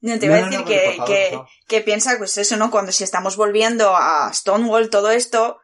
no, 0.00 0.18
te 0.18 0.26
No, 0.26 0.32
iba 0.32 0.36
a 0.36 0.40
no, 0.40 0.46
decir 0.46 0.60
no, 0.60 0.66
que, 0.66 0.94
favor, 0.96 1.46
que 1.68 1.80
piensa, 1.80 2.14
pues 2.18 2.36
eso, 2.38 2.56
¿no? 2.56 2.70
Cuando 2.70 2.92
si 2.92 3.04
estamos 3.04 3.36
volviendo 3.36 3.94
a 3.96 4.30
Stonewall, 4.32 4.90
todo 4.90 5.10
esto, 5.10 5.58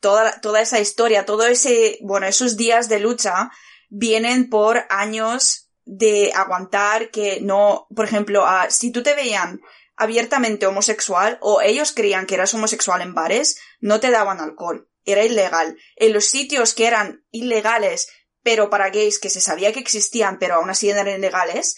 toda, 0.00 0.40
toda 0.40 0.60
esa 0.60 0.80
historia, 0.80 1.24
todo 1.24 1.46
ese, 1.46 1.98
bueno, 2.02 2.26
esos 2.26 2.56
días 2.56 2.88
de 2.88 3.00
lucha, 3.00 3.50
vienen 3.88 4.50
por 4.50 4.84
años 4.90 5.70
de 5.84 6.32
aguantar 6.34 7.10
que 7.10 7.40
no, 7.40 7.86
por 7.94 8.04
ejemplo, 8.04 8.44
a- 8.46 8.68
si 8.70 8.90
tú 8.90 9.02
te 9.02 9.14
veían 9.14 9.60
abiertamente 9.96 10.66
homosexual 10.66 11.38
o 11.40 11.60
ellos 11.60 11.92
creían 11.92 12.26
que 12.26 12.34
eras 12.34 12.54
homosexual 12.54 13.00
en 13.00 13.14
bares, 13.14 13.58
no 13.80 14.00
te 14.00 14.10
daban 14.10 14.40
alcohol. 14.40 14.88
Era 15.04 15.24
ilegal. 15.24 15.76
En 15.96 16.12
los 16.12 16.26
sitios 16.26 16.74
que 16.74 16.86
eran 16.86 17.24
ilegales, 17.30 18.08
pero 18.42 18.70
para 18.70 18.90
gays 18.90 19.18
que 19.18 19.30
se 19.30 19.40
sabía 19.40 19.72
que 19.72 19.80
existían, 19.80 20.38
pero 20.38 20.56
aún 20.56 20.70
así 20.70 20.90
eran 20.90 21.08
ilegales, 21.08 21.76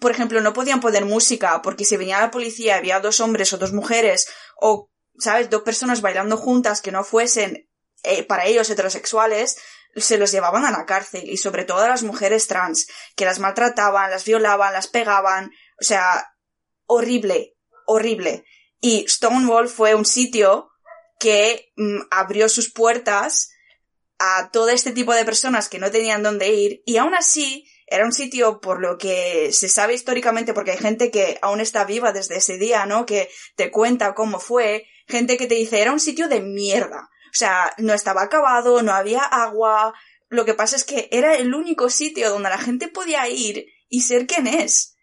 por 0.00 0.10
ejemplo, 0.10 0.40
no 0.40 0.52
podían 0.52 0.80
poner 0.80 1.04
música 1.04 1.60
porque 1.62 1.84
si 1.84 1.96
venía 1.96 2.20
la 2.20 2.30
policía 2.30 2.76
había 2.76 3.00
dos 3.00 3.20
hombres 3.20 3.52
o 3.52 3.58
dos 3.58 3.72
mujeres 3.72 4.28
o, 4.56 4.90
¿sabes?, 5.18 5.50
dos 5.50 5.62
personas 5.62 6.00
bailando 6.00 6.36
juntas 6.36 6.80
que 6.80 6.92
no 6.92 7.04
fuesen 7.04 7.68
eh, 8.04 8.22
para 8.22 8.46
ellos 8.46 8.70
heterosexuales, 8.70 9.58
se 9.96 10.18
los 10.18 10.30
llevaban 10.30 10.64
a 10.64 10.70
la 10.70 10.86
cárcel 10.86 11.28
y 11.28 11.36
sobre 11.36 11.64
todo 11.64 11.80
a 11.80 11.88
las 11.88 12.04
mujeres 12.04 12.46
trans, 12.46 12.86
que 13.16 13.24
las 13.24 13.40
maltrataban, 13.40 14.10
las 14.10 14.24
violaban, 14.24 14.72
las 14.72 14.86
pegaban, 14.86 15.50
o 15.80 15.84
sea, 15.84 16.32
horrible, 16.86 17.56
horrible. 17.88 18.44
Y 18.80 19.06
Stonewall 19.08 19.68
fue 19.68 19.94
un 19.94 20.04
sitio 20.04 20.70
que 21.18 21.72
mm, 21.76 22.02
abrió 22.10 22.48
sus 22.48 22.72
puertas 22.72 23.50
a 24.18 24.50
todo 24.52 24.68
este 24.68 24.92
tipo 24.92 25.14
de 25.14 25.24
personas 25.24 25.68
que 25.68 25.78
no 25.78 25.90
tenían 25.90 26.22
dónde 26.22 26.52
ir 26.52 26.82
y 26.86 26.96
aún 26.96 27.14
así 27.14 27.68
era 27.86 28.04
un 28.04 28.12
sitio 28.12 28.60
por 28.60 28.80
lo 28.80 28.98
que 28.98 29.50
se 29.52 29.68
sabe 29.68 29.94
históricamente 29.94 30.52
porque 30.52 30.72
hay 30.72 30.78
gente 30.78 31.10
que 31.10 31.38
aún 31.40 31.60
está 31.60 31.84
viva 31.84 32.12
desde 32.12 32.36
ese 32.36 32.58
día, 32.58 32.84
¿no? 32.84 33.06
Que 33.06 33.30
te 33.56 33.70
cuenta 33.70 34.14
cómo 34.14 34.38
fue, 34.38 34.86
gente 35.06 35.38
que 35.38 35.46
te 35.46 35.54
dice 35.54 35.80
era 35.80 35.92
un 35.92 36.00
sitio 36.00 36.28
de 36.28 36.40
mierda. 36.40 37.08
O 37.28 37.34
sea, 37.38 37.72
no 37.78 37.94
estaba 37.94 38.22
acabado, 38.22 38.82
no 38.82 38.92
había 38.92 39.22
agua. 39.22 39.94
Lo 40.28 40.44
que 40.44 40.54
pasa 40.54 40.76
es 40.76 40.84
que 40.84 41.08
era 41.10 41.36
el 41.36 41.54
único 41.54 41.88
sitio 41.88 42.28
donde 42.30 42.50
la 42.50 42.58
gente 42.58 42.88
podía 42.88 43.28
ir 43.28 43.66
y 43.88 44.02
ser 44.02 44.26
quien 44.26 44.46
es. 44.46 44.97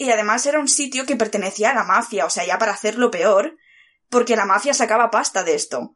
Y 0.00 0.10
además 0.10 0.46
era 0.46 0.58
un 0.58 0.66
sitio 0.66 1.04
que 1.04 1.14
pertenecía 1.14 1.72
a 1.72 1.74
la 1.74 1.84
mafia, 1.84 2.24
o 2.24 2.30
sea, 2.30 2.46
ya 2.46 2.56
para 2.56 2.72
hacerlo 2.72 3.10
peor, 3.10 3.58
porque 4.08 4.34
la 4.34 4.46
mafia 4.46 4.72
sacaba 4.72 5.10
pasta 5.10 5.44
de 5.44 5.54
esto. 5.54 5.94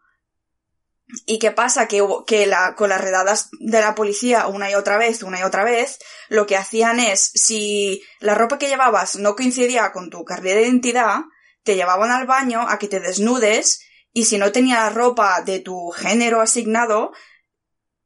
¿Y 1.25 1.39
qué 1.39 1.53
pasa? 1.53 1.89
Que, 1.89 2.07
que 2.27 2.45
la, 2.45 2.75
con 2.75 2.91
las 2.91 3.01
redadas 3.01 3.49
de 3.61 3.81
la 3.81 3.95
policía 3.95 4.47
una 4.47 4.71
y 4.71 4.75
otra 4.75 4.99
vez, 4.99 5.23
una 5.23 5.41
y 5.41 5.43
otra 5.43 5.65
vez, 5.65 6.01
lo 6.29 6.45
que 6.45 6.59
hacían 6.59 7.01
es, 7.01 7.31
si 7.35 8.03
la 8.21 8.35
ropa 8.35 8.59
que 8.59 8.69
llevabas 8.69 9.17
no 9.17 9.35
coincidía 9.37 9.91
con 9.91 10.11
tu 10.11 10.23
carnet 10.23 10.57
de 10.57 10.65
identidad, 10.65 11.21
te 11.63 11.75
llevaban 11.75 12.11
al 12.11 12.27
baño 12.27 12.61
a 12.69 12.79
que 12.79 12.89
te 12.89 13.01
desnudes 13.01 13.81
y 14.13 14.27
si 14.27 14.37
no 14.37 14.53
tenía 14.53 14.91
ropa 14.91 15.41
de 15.41 15.61
tu 15.61 15.93
género 15.93 16.43
asignado, 16.43 17.13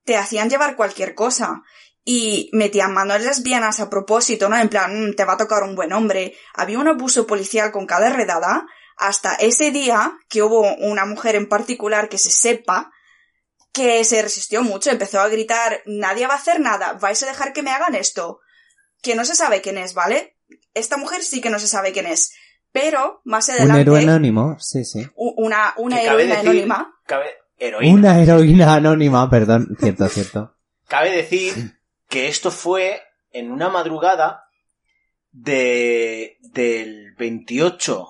te 0.04 0.16
hacían 0.16 0.48
llevar 0.48 0.76
cualquier 0.76 1.16
cosa. 1.16 1.64
Y 2.10 2.48
metían 2.54 2.94
manos 2.94 3.20
lesbianas 3.22 3.80
a 3.80 3.90
propósito, 3.90 4.48
¿no? 4.48 4.56
En 4.56 4.70
plan, 4.70 5.10
"Mm, 5.10 5.14
te 5.14 5.24
va 5.26 5.34
a 5.34 5.36
tocar 5.36 5.62
un 5.62 5.74
buen 5.74 5.92
hombre. 5.92 6.34
Había 6.54 6.78
un 6.78 6.88
abuso 6.88 7.26
policial 7.26 7.70
con 7.70 7.84
cada 7.86 8.08
redada 8.08 8.66
hasta 8.96 9.34
ese 9.34 9.70
día 9.72 10.12
que 10.30 10.42
hubo 10.42 10.74
una 10.76 11.04
mujer 11.04 11.34
en 11.36 11.48
particular 11.48 12.08
que 12.08 12.16
se 12.16 12.30
sepa 12.30 12.90
que 13.72 14.02
se 14.04 14.22
resistió 14.22 14.62
mucho, 14.62 14.90
empezó 14.90 15.20
a 15.20 15.28
gritar, 15.28 15.82
nadie 15.84 16.26
va 16.26 16.32
a 16.34 16.38
hacer 16.38 16.58
nada, 16.60 16.94
vais 16.94 17.22
a 17.22 17.26
dejar 17.26 17.52
que 17.52 17.62
me 17.62 17.70
hagan 17.70 17.94
esto. 17.94 18.40
Que 19.02 19.14
no 19.14 19.24
se 19.26 19.36
sabe 19.36 19.60
quién 19.60 19.76
es, 19.78 19.92
¿vale? 19.92 20.36
Esta 20.74 20.96
mujer 20.96 21.22
sí 21.22 21.40
que 21.42 21.50
no 21.50 21.58
se 21.58 21.68
sabe 21.68 21.92
quién 21.92 22.06
es. 22.06 22.32
Pero, 22.72 23.20
más 23.24 23.48
Un 23.50 23.54
adelante, 23.54 23.82
héroe 23.82 24.00
anónimo, 24.02 24.56
sí, 24.58 24.84
sí. 24.84 25.06
una, 25.14 25.74
una 25.76 26.00
heroína 26.00 26.34
decir- 26.36 26.40
anónima. 26.48 26.94
Cabe, 27.06 27.26
heroína. 27.58 27.94
Una 27.94 28.22
heroína 28.22 28.74
anónima, 28.74 29.28
perdón, 29.30 29.76
cierto, 29.78 30.08
cierto. 30.08 30.56
Cabe 30.88 31.10
decir 31.10 31.77
que 32.08 32.28
esto 32.28 32.50
fue 32.50 33.02
en 33.30 33.50
una 33.50 33.68
madrugada 33.68 34.44
de, 35.32 36.38
del 36.40 37.14
28 37.16 38.08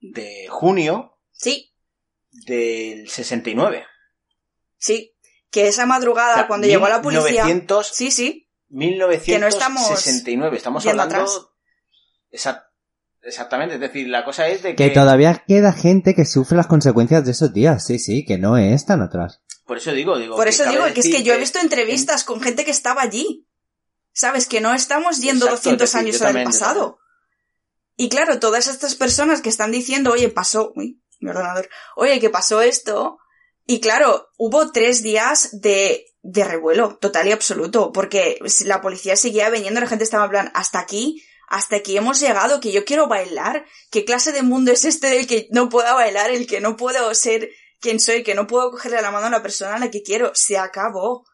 de 0.00 0.46
junio 0.50 1.12
Sí, 1.32 1.72
del 2.30 3.08
69. 3.08 3.84
sí. 4.78 5.12
Que 5.50 5.68
esa 5.68 5.86
madrugada, 5.86 6.32
O 6.32 6.36
sea, 6.38 6.46
cuando 6.48 6.66
llegó 6.66 6.88
la 6.88 7.00
policía. 7.00 7.44
1900, 7.44 7.86
Sí, 7.88 8.10
sí. 8.10 8.48
1969. 8.68 10.56
Estamos 10.56 10.82
yendo 10.84 11.02
hablando... 11.02 11.24
atrás. 11.24 11.46
Exact- 12.30 12.64
exactamente, 13.22 13.76
es 13.76 13.80
decir, 13.80 14.08
la 14.08 14.24
cosa 14.24 14.48
es 14.48 14.62
de 14.62 14.74
Que 14.74 14.88
que... 14.88 14.94
todavía 14.94 15.44
queda 15.46 15.72
gente 15.72 16.14
que 16.14 16.24
sufre 16.26 16.56
las 16.56 16.66
consecuencias 16.66 17.24
de 17.24 17.30
esos 17.30 17.52
días, 17.54 17.86
sí, 17.86 17.98
sí, 17.98 18.24
que 18.24 18.38
no 18.38 18.58
es 18.58 18.84
tan 18.86 19.00
atrás. 19.02 19.40
Por 19.66 19.78
eso 19.78 19.92
digo, 19.92 20.16
digo... 20.16 20.36
Por 20.36 20.46
eso 20.48 20.64
digo 20.70 20.84
que 20.94 21.00
es 21.00 21.08
que 21.08 21.24
yo 21.24 21.34
he 21.34 21.38
visto 21.38 21.58
entrevistas 21.58 22.22
con 22.22 22.40
gente 22.40 22.64
que 22.64 22.70
estaba 22.70 23.02
allí. 23.02 23.46
¿Sabes? 24.12 24.46
Que 24.46 24.60
no 24.60 24.72
estamos 24.72 25.18
yendo 25.18 25.46
Exacto, 25.46 25.70
200 25.70 25.84
es 25.84 25.92
decir, 25.92 26.26
años 26.26 26.36
al 26.36 26.44
pasado. 26.44 26.98
Y 27.96 28.08
claro, 28.08 28.38
todas 28.38 28.68
estas 28.68 28.94
personas 28.94 29.42
que 29.42 29.48
están 29.48 29.72
diciendo, 29.72 30.12
oye, 30.12 30.28
pasó, 30.28 30.72
uy, 30.74 31.02
mi 31.20 31.30
ordenador, 31.30 31.68
oye, 31.96 32.20
que 32.20 32.30
pasó 32.30 32.62
esto. 32.62 33.18
Y 33.66 33.80
claro, 33.80 34.28
hubo 34.38 34.70
tres 34.70 35.02
días 35.02 35.60
de, 35.60 36.06
de 36.22 36.44
revuelo, 36.44 36.96
total 36.98 37.26
y 37.26 37.32
absoluto, 37.32 37.92
porque 37.92 38.38
la 38.64 38.80
policía 38.80 39.16
seguía 39.16 39.50
viniendo, 39.50 39.80
la 39.80 39.88
gente 39.88 40.04
estaba 40.04 40.30
plan, 40.30 40.50
hasta 40.54 40.78
aquí, 40.78 41.22
hasta 41.48 41.76
aquí 41.76 41.96
hemos 41.96 42.20
llegado, 42.20 42.60
que 42.60 42.72
yo 42.72 42.84
quiero 42.84 43.08
bailar. 43.08 43.66
¿Qué 43.90 44.04
clase 44.04 44.32
de 44.32 44.42
mundo 44.42 44.70
es 44.70 44.84
este 44.84 45.08
del 45.08 45.26
que 45.26 45.48
no 45.50 45.68
puedo 45.68 45.92
bailar, 45.94 46.30
el 46.30 46.46
que 46.46 46.60
no 46.60 46.76
puedo 46.76 47.12
ser 47.14 47.50
quien 47.80 48.00
soy, 48.00 48.22
que 48.22 48.34
no 48.34 48.46
puedo 48.46 48.70
cogerle 48.70 49.00
la 49.02 49.10
mano 49.10 49.26
a 49.26 49.30
la 49.30 49.42
persona 49.42 49.74
a 49.76 49.78
la 49.78 49.90
que 49.90 50.02
quiero? 50.02 50.32
Se 50.34 50.58
acabó. 50.58 51.24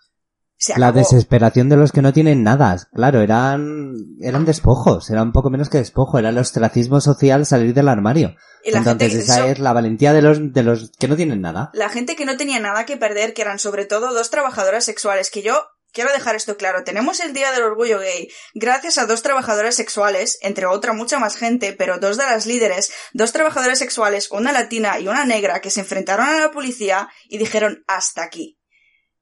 Se 0.57 0.79
La 0.79 0.89
acabó. 0.89 1.01
desesperación 1.01 1.69
de 1.69 1.77
los 1.77 1.91
que 1.91 2.03
no 2.03 2.13
tienen 2.13 2.43
nada. 2.45 2.77
Claro, 2.93 3.21
eran, 3.21 3.95
eran 4.21 4.45
despojos, 4.45 5.11
era 5.11 5.23
un 5.23 5.33
poco 5.33 5.51
menos 5.51 5.69
que 5.69 5.79
despojo, 5.79 6.19
era 6.19 6.29
el 6.29 6.39
ostracismo 6.39 7.01
social 7.01 7.47
salir 7.47 7.75
del 7.75 7.89
armario. 7.89 8.37
Y 8.65 8.71
la 8.71 8.79
Entonces 8.79 9.15
esa 9.15 9.49
es 9.49 9.59
la 9.59 9.73
valentía 9.73 10.13
de 10.13 10.23
los, 10.23 10.53
de 10.53 10.63
los 10.63 10.93
que 10.99 11.09
no 11.09 11.17
tienen 11.17 11.41
nada. 11.41 11.71
la 11.75 11.89
gente 11.89 12.15
que 12.15 12.25
no 12.25 12.37
tenía 12.37 12.61
nada 12.61 12.87
que 12.87 12.97
perder, 12.97 13.35
que 13.35 13.43
eran 13.43 13.59
sobre 13.59 13.87
todo 13.87 14.15
dos 14.15 14.31
trabajadoras 14.31 14.85
sexuales, 14.85 15.31
que 15.33 15.43
yo 15.43 15.55
quiero 15.93 16.13
dejar 16.13 16.35
esto 16.35 16.57
claro, 16.57 16.85
tenemos 16.85 17.21
el 17.21 17.33
Día 17.33 17.53
del 17.53 17.63
Orgullo 17.63 17.99
Gay 18.01 18.29
gracias 18.55 18.99
a 18.99 19.07
dos 19.07 19.23
trabajadoras 19.23 19.75
sexuales, 19.75 20.39
entre 20.43 20.67
otra 20.67 20.93
mucha 20.93 21.19
más 21.19 21.37
gente, 21.37 21.73
pero 21.73 21.99
dos 21.99 22.17
de 22.17 22.25
las 22.25 22.47
líderes, 22.47 22.93
dos 23.13 23.33
trabajadoras 23.33 23.79
sexuales, 23.79 24.31
una 24.31 24.53
latina 24.53 24.99
y 24.99 25.09
una 25.09 25.25
negra, 25.25 25.61
que 25.61 25.71
se 25.71 25.81
enfrentaron 25.81 26.27
a 26.27 26.41
la 26.41 26.51
policía 26.51 27.09
y 27.29 27.39
dijeron 27.39 27.85
hasta 27.87 28.23
aquí. 28.23 28.59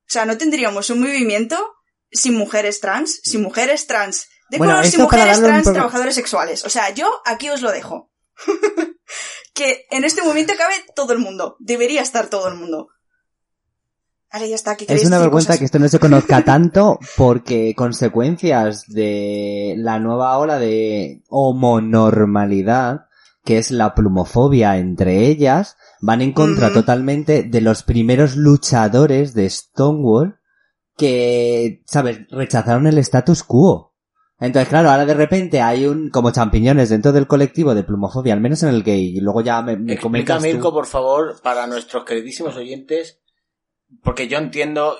O 0.03 0.13
sea, 0.13 0.25
no 0.25 0.39
tendríamos 0.39 0.91
un 0.91 1.01
movimiento 1.01 1.75
sin 2.11 2.35
mujeres 2.35 2.81
trans, 2.81 3.21
sin 3.23 3.43
mujeres 3.43 3.87
trans 3.87 4.29
de 4.51 4.59
Bueno, 4.59 4.75
color, 4.75 4.87
sin 4.87 5.01
mujeres 5.03 5.41
trans, 5.41 5.63
poco- 5.65 5.75
trabajadores 5.75 6.15
sexuales. 6.17 6.65
O 6.65 6.71
sea, 6.71 6.91
yo 6.91 7.21
aquí 7.25 7.49
os 7.51 7.63
lo 7.63 7.71
dejo. 7.71 8.11
que 9.55 9.87
en 9.91 10.05
este 10.05 10.23
momento 10.23 10.55
cabe 10.57 10.75
todo 10.95 11.13
el 11.13 11.19
mundo. 11.19 11.57
Debería 11.61 12.03
estar 12.03 12.29
todo 12.29 12.49
el 12.49 12.55
mundo. 12.55 12.89
Vale, 14.33 14.49
ya 14.49 14.55
está. 14.55 14.77
¿qué 14.77 14.87
Es 14.89 15.05
una 15.05 15.19
vergüenza 15.19 15.49
cosas? 15.49 15.59
que 15.59 15.65
esto 15.65 15.79
no 15.79 15.89
se 15.89 15.99
conozca 15.99 16.43
tanto 16.45 16.99
porque 17.17 17.75
consecuencias 17.77 18.87
de 18.87 19.75
la 19.79 19.99
nueva 19.99 20.39
ola 20.39 20.59
de 20.59 21.23
homonormalidad, 21.29 23.07
que 23.45 23.59
es 23.59 23.71
la 23.71 23.95
plumofobia 23.95 24.79
entre 24.79 25.27
ellas, 25.27 25.77
van 26.01 26.23
en 26.23 26.33
contra 26.33 26.73
totalmente 26.73 27.43
de 27.43 27.61
los 27.61 27.83
primeros 27.83 28.37
luchadores 28.37 29.35
de 29.35 29.49
Stonewall 29.49 30.41
que, 30.97 31.83
¿sabes?, 31.87 32.21
rechazaron 32.31 32.87
el 32.87 32.99
status 32.99 33.43
quo. 33.43 33.91
Entonces, 34.39 34.69
claro, 34.69 34.91
ahora 34.91 35.05
de 35.05 35.15
repente 35.15 35.61
hay 35.61 35.87
un, 35.87 36.09
como 36.09 36.31
champiñones 36.31 36.89
dentro 36.89 37.13
del 37.13 37.27
colectivo 37.27 37.75
de 37.75 37.85
plumofobia, 37.85 38.33
al 38.33 38.41
menos 38.41 38.63
en 38.63 38.71
el 38.71 38.83
gay, 38.83 39.17
y 39.17 39.21
luego 39.21 39.43
ya 39.43 39.61
me, 39.61 39.77
me 39.77 39.93
Explica, 39.93 40.03
comentas 40.03 40.39
tú. 40.39 40.49
Mirko, 40.49 40.73
por 40.73 40.87
favor, 40.87 41.41
para 41.43 41.67
nuestros 41.67 42.05
queridísimos 42.05 42.57
oyentes, 42.57 43.20
porque 44.03 44.29
yo 44.29 44.39
entiendo, 44.39 44.97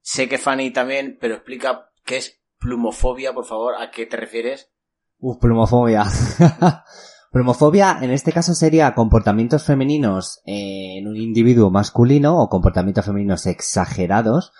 sé 0.00 0.28
que 0.28 0.38
Fanny 0.38 0.70
también, 0.72 1.18
pero 1.20 1.34
explica 1.34 1.90
qué 2.04 2.16
es 2.18 2.40
plumofobia, 2.58 3.32
por 3.32 3.44
favor, 3.44 3.74
a 3.80 3.90
qué 3.90 4.06
te 4.06 4.16
refieres. 4.16 4.70
Uf, 5.18 5.38
plumofobia. 5.38 6.04
plumofobia 7.32 7.98
en 8.00 8.10
este 8.10 8.32
caso 8.32 8.54
sería 8.54 8.94
comportamientos 8.94 9.64
femeninos 9.64 10.40
en 10.44 11.06
un 11.06 11.16
individuo 11.16 11.70
masculino 11.70 12.38
o 12.38 12.48
comportamientos 12.48 13.04
femeninos 13.04 13.46
exagerados 13.46 14.52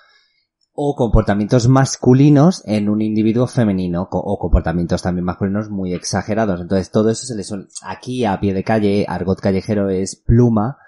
o 0.81 0.95
comportamientos 0.95 1.67
masculinos 1.67 2.63
en 2.65 2.89
un 2.89 3.03
individuo 3.03 3.49
femenino 3.49 4.09
o 4.11 4.39
comportamientos 4.39 5.03
también 5.03 5.25
masculinos 5.25 5.71
muy 5.71 5.93
exagerados. 5.93 6.61
Entonces 6.61 6.93
todo 6.93 7.11
eso 7.11 7.27
se 7.27 7.35
le 7.35 7.43
suele... 7.43 7.67
Aquí 7.83 8.25
a 8.25 8.39
pie 8.39 8.55
de 8.55 8.63
calle, 8.63 9.05
argot 9.09 9.41
callejero 9.41 9.89
es 9.91 10.15
pluma. 10.15 10.79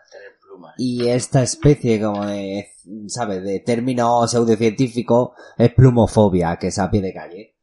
Y 0.76 1.09
esta 1.09 1.42
especie 1.42 2.00
como 2.00 2.26
de, 2.26 2.68
¿sabes? 3.09 3.42
De 3.42 3.61
término 3.61 4.26
pseudocientífico 4.26 5.35
es 5.56 5.72
plumofobia, 5.74 6.56
que 6.56 6.68
es 6.68 6.78
a 6.78 6.90
pie 6.90 7.00
de 7.00 7.14
calle. 7.14 7.56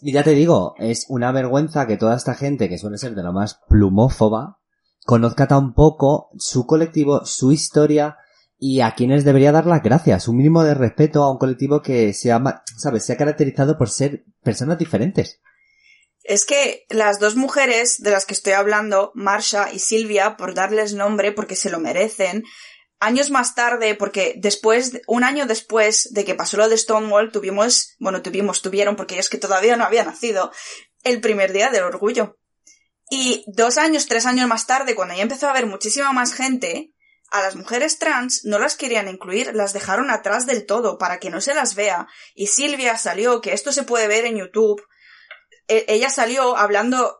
Y 0.00 0.12
ya 0.12 0.22
te 0.22 0.30
digo, 0.30 0.74
es 0.78 1.06
una 1.08 1.32
vergüenza 1.32 1.86
que 1.86 1.96
toda 1.96 2.16
esta 2.16 2.34
gente, 2.34 2.68
que 2.68 2.78
suele 2.78 2.98
ser 2.98 3.14
de 3.14 3.22
lo 3.22 3.32
más 3.32 3.60
plumófoba, 3.68 4.58
conozca 5.04 5.46
tan 5.46 5.74
poco 5.74 6.30
su 6.38 6.66
colectivo, 6.66 7.24
su 7.24 7.52
historia 7.52 8.16
y 8.58 8.80
a 8.80 8.92
quienes 8.94 9.24
debería 9.24 9.52
dar 9.52 9.66
las 9.66 9.82
gracias. 9.82 10.28
Un 10.28 10.36
mínimo 10.36 10.62
de 10.62 10.74
respeto 10.74 11.22
a 11.22 11.30
un 11.30 11.38
colectivo 11.38 11.82
que 11.82 12.12
se 12.12 12.32
ha, 12.32 12.62
¿sabes? 12.76 13.04
Se 13.04 13.14
ha 13.14 13.16
caracterizado 13.16 13.78
por 13.78 13.88
ser 13.88 14.24
personas 14.42 14.78
diferentes. 14.78 15.40
Es 16.30 16.44
que 16.44 16.86
las 16.88 17.18
dos 17.18 17.34
mujeres 17.34 18.00
de 18.02 18.12
las 18.12 18.24
que 18.24 18.34
estoy 18.34 18.52
hablando, 18.52 19.10
Marsha 19.16 19.72
y 19.72 19.80
Silvia, 19.80 20.36
por 20.36 20.54
darles 20.54 20.94
nombre 20.94 21.32
porque 21.32 21.56
se 21.56 21.70
lo 21.70 21.80
merecen, 21.80 22.44
años 23.00 23.30
más 23.30 23.56
tarde, 23.56 23.96
porque 23.96 24.34
después, 24.36 25.00
un 25.08 25.24
año 25.24 25.46
después 25.46 26.12
de 26.12 26.24
que 26.24 26.36
pasó 26.36 26.56
lo 26.56 26.68
de 26.68 26.78
Stonewall, 26.78 27.32
tuvimos, 27.32 27.96
bueno, 27.98 28.22
tuvimos, 28.22 28.62
tuvieron, 28.62 28.94
porque 28.94 29.18
es 29.18 29.28
que 29.28 29.38
todavía 29.38 29.76
no 29.76 29.82
había 29.82 30.04
nacido, 30.04 30.52
el 31.02 31.20
primer 31.20 31.52
día 31.52 31.70
del 31.70 31.82
orgullo. 31.82 32.38
Y 33.10 33.42
dos 33.48 33.76
años, 33.76 34.06
tres 34.06 34.24
años 34.24 34.46
más 34.46 34.68
tarde, 34.68 34.94
cuando 34.94 35.16
ya 35.16 35.22
empezó 35.22 35.48
a 35.48 35.50
haber 35.50 35.66
muchísima 35.66 36.12
más 36.12 36.32
gente, 36.32 36.94
a 37.32 37.42
las 37.42 37.56
mujeres 37.56 37.98
trans 37.98 38.44
no 38.44 38.60
las 38.60 38.76
querían 38.76 39.08
incluir, 39.08 39.52
las 39.56 39.72
dejaron 39.72 40.12
atrás 40.12 40.46
del 40.46 40.64
todo 40.64 40.96
para 40.96 41.18
que 41.18 41.30
no 41.30 41.40
se 41.40 41.54
las 41.54 41.74
vea. 41.74 42.06
Y 42.36 42.46
Silvia 42.46 42.98
salió, 42.98 43.40
que 43.40 43.52
esto 43.52 43.72
se 43.72 43.82
puede 43.82 44.06
ver 44.06 44.26
en 44.26 44.36
YouTube, 44.36 44.80
ella 45.88 46.10
salió 46.10 46.56
hablando 46.56 47.16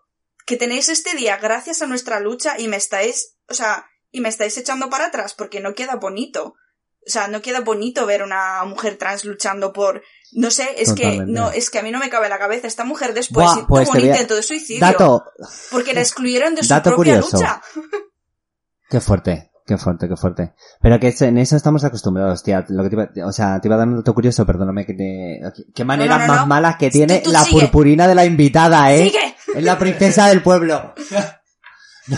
que 0.47 0.57
tenéis 0.57 0.89
este 0.89 1.17
día 1.17 1.37
gracias 1.37 1.83
a 1.83 1.87
nuestra 1.87 2.21
lucha 2.21 2.59
y 2.59 2.69
me 2.69 2.77
estáis, 2.77 3.37
o 3.49 3.55
sea, 3.55 3.87
y 4.11 4.21
me 4.21 4.29
estáis 4.29 4.57
echando 4.59 4.91
para 4.91 5.07
atrás 5.07 5.35
porque 5.35 5.61
no 5.61 5.75
queda 5.75 5.97
bonito. 5.97 6.55
O 7.07 7.11
sea, 7.11 7.29
no 7.29 7.41
queda 7.41 7.61
bonito 7.61 8.05
ver 8.05 8.23
una 8.23 8.63
mujer 8.65 8.99
trans 8.99 9.25
luchando 9.25 9.73
por, 9.73 10.03
no 10.33 10.51
sé, 10.51 10.75
es 10.77 10.91
Totalmente. 10.91 11.25
que 11.27 11.33
no, 11.33 11.51
es 11.51 11.71
que 11.71 11.79
a 11.79 11.83
mí 11.83 11.91
no 11.91 11.99
me 11.99 12.11
cabe 12.11 12.29
la 12.29 12.39
cabeza. 12.39 12.67
Esta 12.67 12.85
mujer 12.85 13.15
después 13.15 13.47
Buah, 13.47 13.55
tuvo 13.55 13.67
pues 13.69 13.89
un 13.89 13.95
voy 13.95 14.03
a- 14.03 14.07
intento 14.13 14.35
de 14.37 14.43
suicidio 14.43 14.81
Dato, 14.81 15.25
porque 15.71 15.95
la 15.95 16.03
excluyeron 16.03 16.55
de 16.55 16.63
su 16.63 16.69
Dato 16.69 16.91
propia 16.95 17.15
curioso. 17.21 17.37
lucha. 17.39 17.63
Qué 18.91 19.01
fuerte, 19.01 19.50
qué 19.71 19.79
fuerte, 19.79 20.09
qué 20.09 20.17
fuerte. 20.17 20.53
Pero 20.83 20.99
que 20.99 21.15
en 21.21 21.39
eso 21.39 21.55
estamos 21.57 21.85
acostumbrados, 21.85 22.43
tía. 22.43 22.65
Lo 22.69 22.83
que 22.83 22.91
te 22.91 22.97
iba, 22.97 23.09
o 23.29 23.33
sea, 23.33 23.61
te 23.61 23.69
iba 23.69 23.77
a 23.77 23.79
dar 23.79 23.89
un 23.89 23.97
dato 23.97 24.13
curioso, 24.13 24.45
perdóname 24.45 24.85
que 24.85 24.95
te... 24.95 25.41
Qué 25.75 25.85
maneras 25.85 26.19
No, 26.19 26.19
no, 26.19 26.27
no, 26.27 26.33
más 26.33 26.41
no. 26.43 26.47
malas 26.49 26.77
que 26.77 26.91
tiene 26.91 27.21
tú 27.21 27.31
la 27.31 27.45
sigue. 27.45 27.61
purpurina 27.63 28.09
de 28.09 28.15
la 28.17 28.25
invitada, 28.25 28.93
¿eh? 28.93 29.05
¡Sigue! 29.05 29.35
Es 29.57 29.63
la 29.65 29.79
princesa 29.79 30.27
del 30.27 30.43
pueblo. 30.43 30.93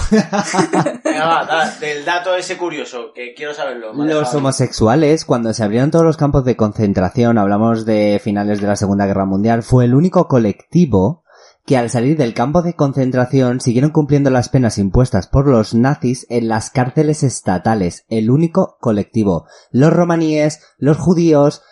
Venga, 1.04 1.26
va, 1.26 1.44
da- 1.44 1.70
del 1.80 2.04
dato 2.04 2.34
ese 2.34 2.56
curioso, 2.56 3.12
que 3.14 3.34
quiero 3.34 3.52
saberlo. 3.52 3.92
Los 3.92 4.34
homosexuales, 4.34 5.24
cuando 5.24 5.52
se 5.52 5.62
abrieron 5.64 5.90
todos 5.90 6.04
los 6.04 6.16
campos 6.16 6.44
de 6.44 6.56
concentración, 6.56 7.36
hablamos 7.36 7.84
de 7.84 8.20
finales 8.22 8.60
de 8.60 8.68
la 8.68 8.76
Segunda 8.76 9.06
Guerra 9.06 9.26
Mundial, 9.26 9.62
fue 9.62 9.84
el 9.84 9.94
único 9.94 10.28
colectivo 10.28 11.21
que 11.64 11.76
al 11.76 11.90
salir 11.90 12.16
del 12.16 12.34
campo 12.34 12.62
de 12.62 12.74
concentración 12.74 13.60
siguieron 13.60 13.90
cumpliendo 13.92 14.30
las 14.30 14.48
penas 14.48 14.78
impuestas 14.78 15.28
por 15.28 15.46
los 15.46 15.74
nazis 15.74 16.26
en 16.28 16.48
las 16.48 16.70
cárceles 16.70 17.22
estatales. 17.22 18.04
El 18.08 18.30
único 18.30 18.76
colectivo. 18.80 19.46
Los 19.70 19.92
romaníes, 19.92 20.60
los 20.78 20.96
judíos, 20.98 21.62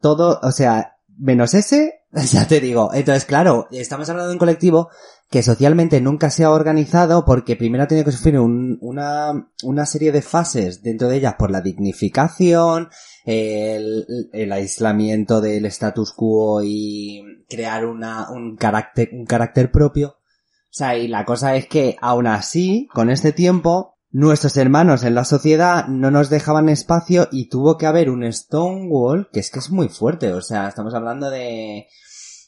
todo, 0.00 0.40
o 0.42 0.52
sea, 0.52 0.96
menos 1.18 1.52
ese, 1.54 1.94
ya 2.30 2.46
te 2.48 2.60
digo. 2.60 2.90
Entonces, 2.94 3.24
claro, 3.26 3.66
estamos 3.70 4.08
hablando 4.08 4.28
de 4.28 4.34
un 4.34 4.38
colectivo 4.38 4.88
que 5.30 5.42
socialmente 5.42 6.00
nunca 6.00 6.30
se 6.30 6.44
ha 6.44 6.50
organizado 6.50 7.26
porque 7.26 7.54
primero 7.54 7.84
ha 7.84 7.86
tenido 7.86 8.06
que 8.06 8.12
sufrir 8.12 8.38
un- 8.38 8.78
una, 8.80 9.50
una 9.62 9.84
serie 9.84 10.10
de 10.10 10.22
fases 10.22 10.82
dentro 10.82 11.06
de 11.08 11.16
ellas 11.16 11.34
por 11.38 11.50
la 11.50 11.60
dignificación, 11.60 12.88
el, 13.26 14.06
el 14.32 14.52
aislamiento 14.52 15.42
del 15.42 15.66
status 15.66 16.14
quo 16.14 16.62
y 16.62 17.22
crear 17.48 17.86
una, 17.86 18.30
un 18.30 18.56
carácter, 18.56 19.10
un 19.12 19.24
carácter 19.26 19.70
propio. 19.70 20.18
O 20.18 20.78
sea, 20.78 20.96
y 20.96 21.08
la 21.08 21.24
cosa 21.24 21.56
es 21.56 21.66
que 21.66 21.96
aún 22.00 22.26
así, 22.26 22.88
con 22.92 23.10
este 23.10 23.32
tiempo, 23.32 23.96
nuestros 24.10 24.56
hermanos 24.56 25.02
en 25.02 25.14
la 25.14 25.24
sociedad 25.24 25.86
no 25.88 26.10
nos 26.10 26.30
dejaban 26.30 26.68
espacio 26.68 27.28
y 27.30 27.48
tuvo 27.48 27.76
que 27.76 27.86
haber 27.86 28.10
un 28.10 28.30
Stonewall, 28.32 29.28
que 29.32 29.40
es 29.40 29.50
que 29.50 29.58
es 29.58 29.70
muy 29.70 29.88
fuerte, 29.88 30.32
o 30.32 30.42
sea, 30.42 30.68
estamos 30.68 30.94
hablando 30.94 31.30
de, 31.30 31.86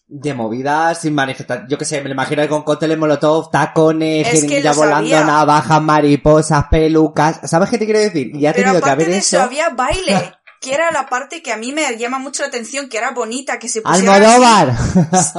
de 0.07 0.35
movidas 0.35 1.03
sin 1.03 1.15
manifestar, 1.15 1.67
yo 1.69 1.79
que 1.79 1.85
sé, 1.85 2.01
me 2.01 2.09
lo 2.09 2.15
imagino 2.15 2.47
con 2.49 2.63
cócteles 2.63 2.99
molotov, 2.99 3.51
tacones, 3.51 4.27
jeringuilla 4.27 4.73
volando, 4.73 5.25
navajas, 5.25 5.83
mariposas, 5.83 6.65
pelucas, 6.71 7.41
¿sabes 7.45 7.71
qué 7.71 7.79
te 7.79 7.85
quiero 7.85 8.01
decir? 8.01 8.35
Y 8.35 8.47
ha 8.47 8.53
Pero 8.53 8.65
tenido 8.65 8.83
que 8.83 8.91
haber 8.91 9.09
de 9.09 9.19
eso. 9.19 9.37
eso, 9.37 9.45
había 9.45 9.69
baile, 9.71 10.33
que 10.61 10.75
era 10.75 10.91
la 10.93 11.09
parte 11.09 11.43
que 11.43 11.53
a 11.53 11.57
mí 11.57 11.73
me 11.73 11.97
llama 11.97 12.19
mucho 12.19 12.43
la 12.43 12.49
atención, 12.49 12.89
que 12.89 12.99
era 12.99 13.11
bonita, 13.13 13.59
que 13.59 13.69
se 13.69 13.81
pusieron 13.83 14.15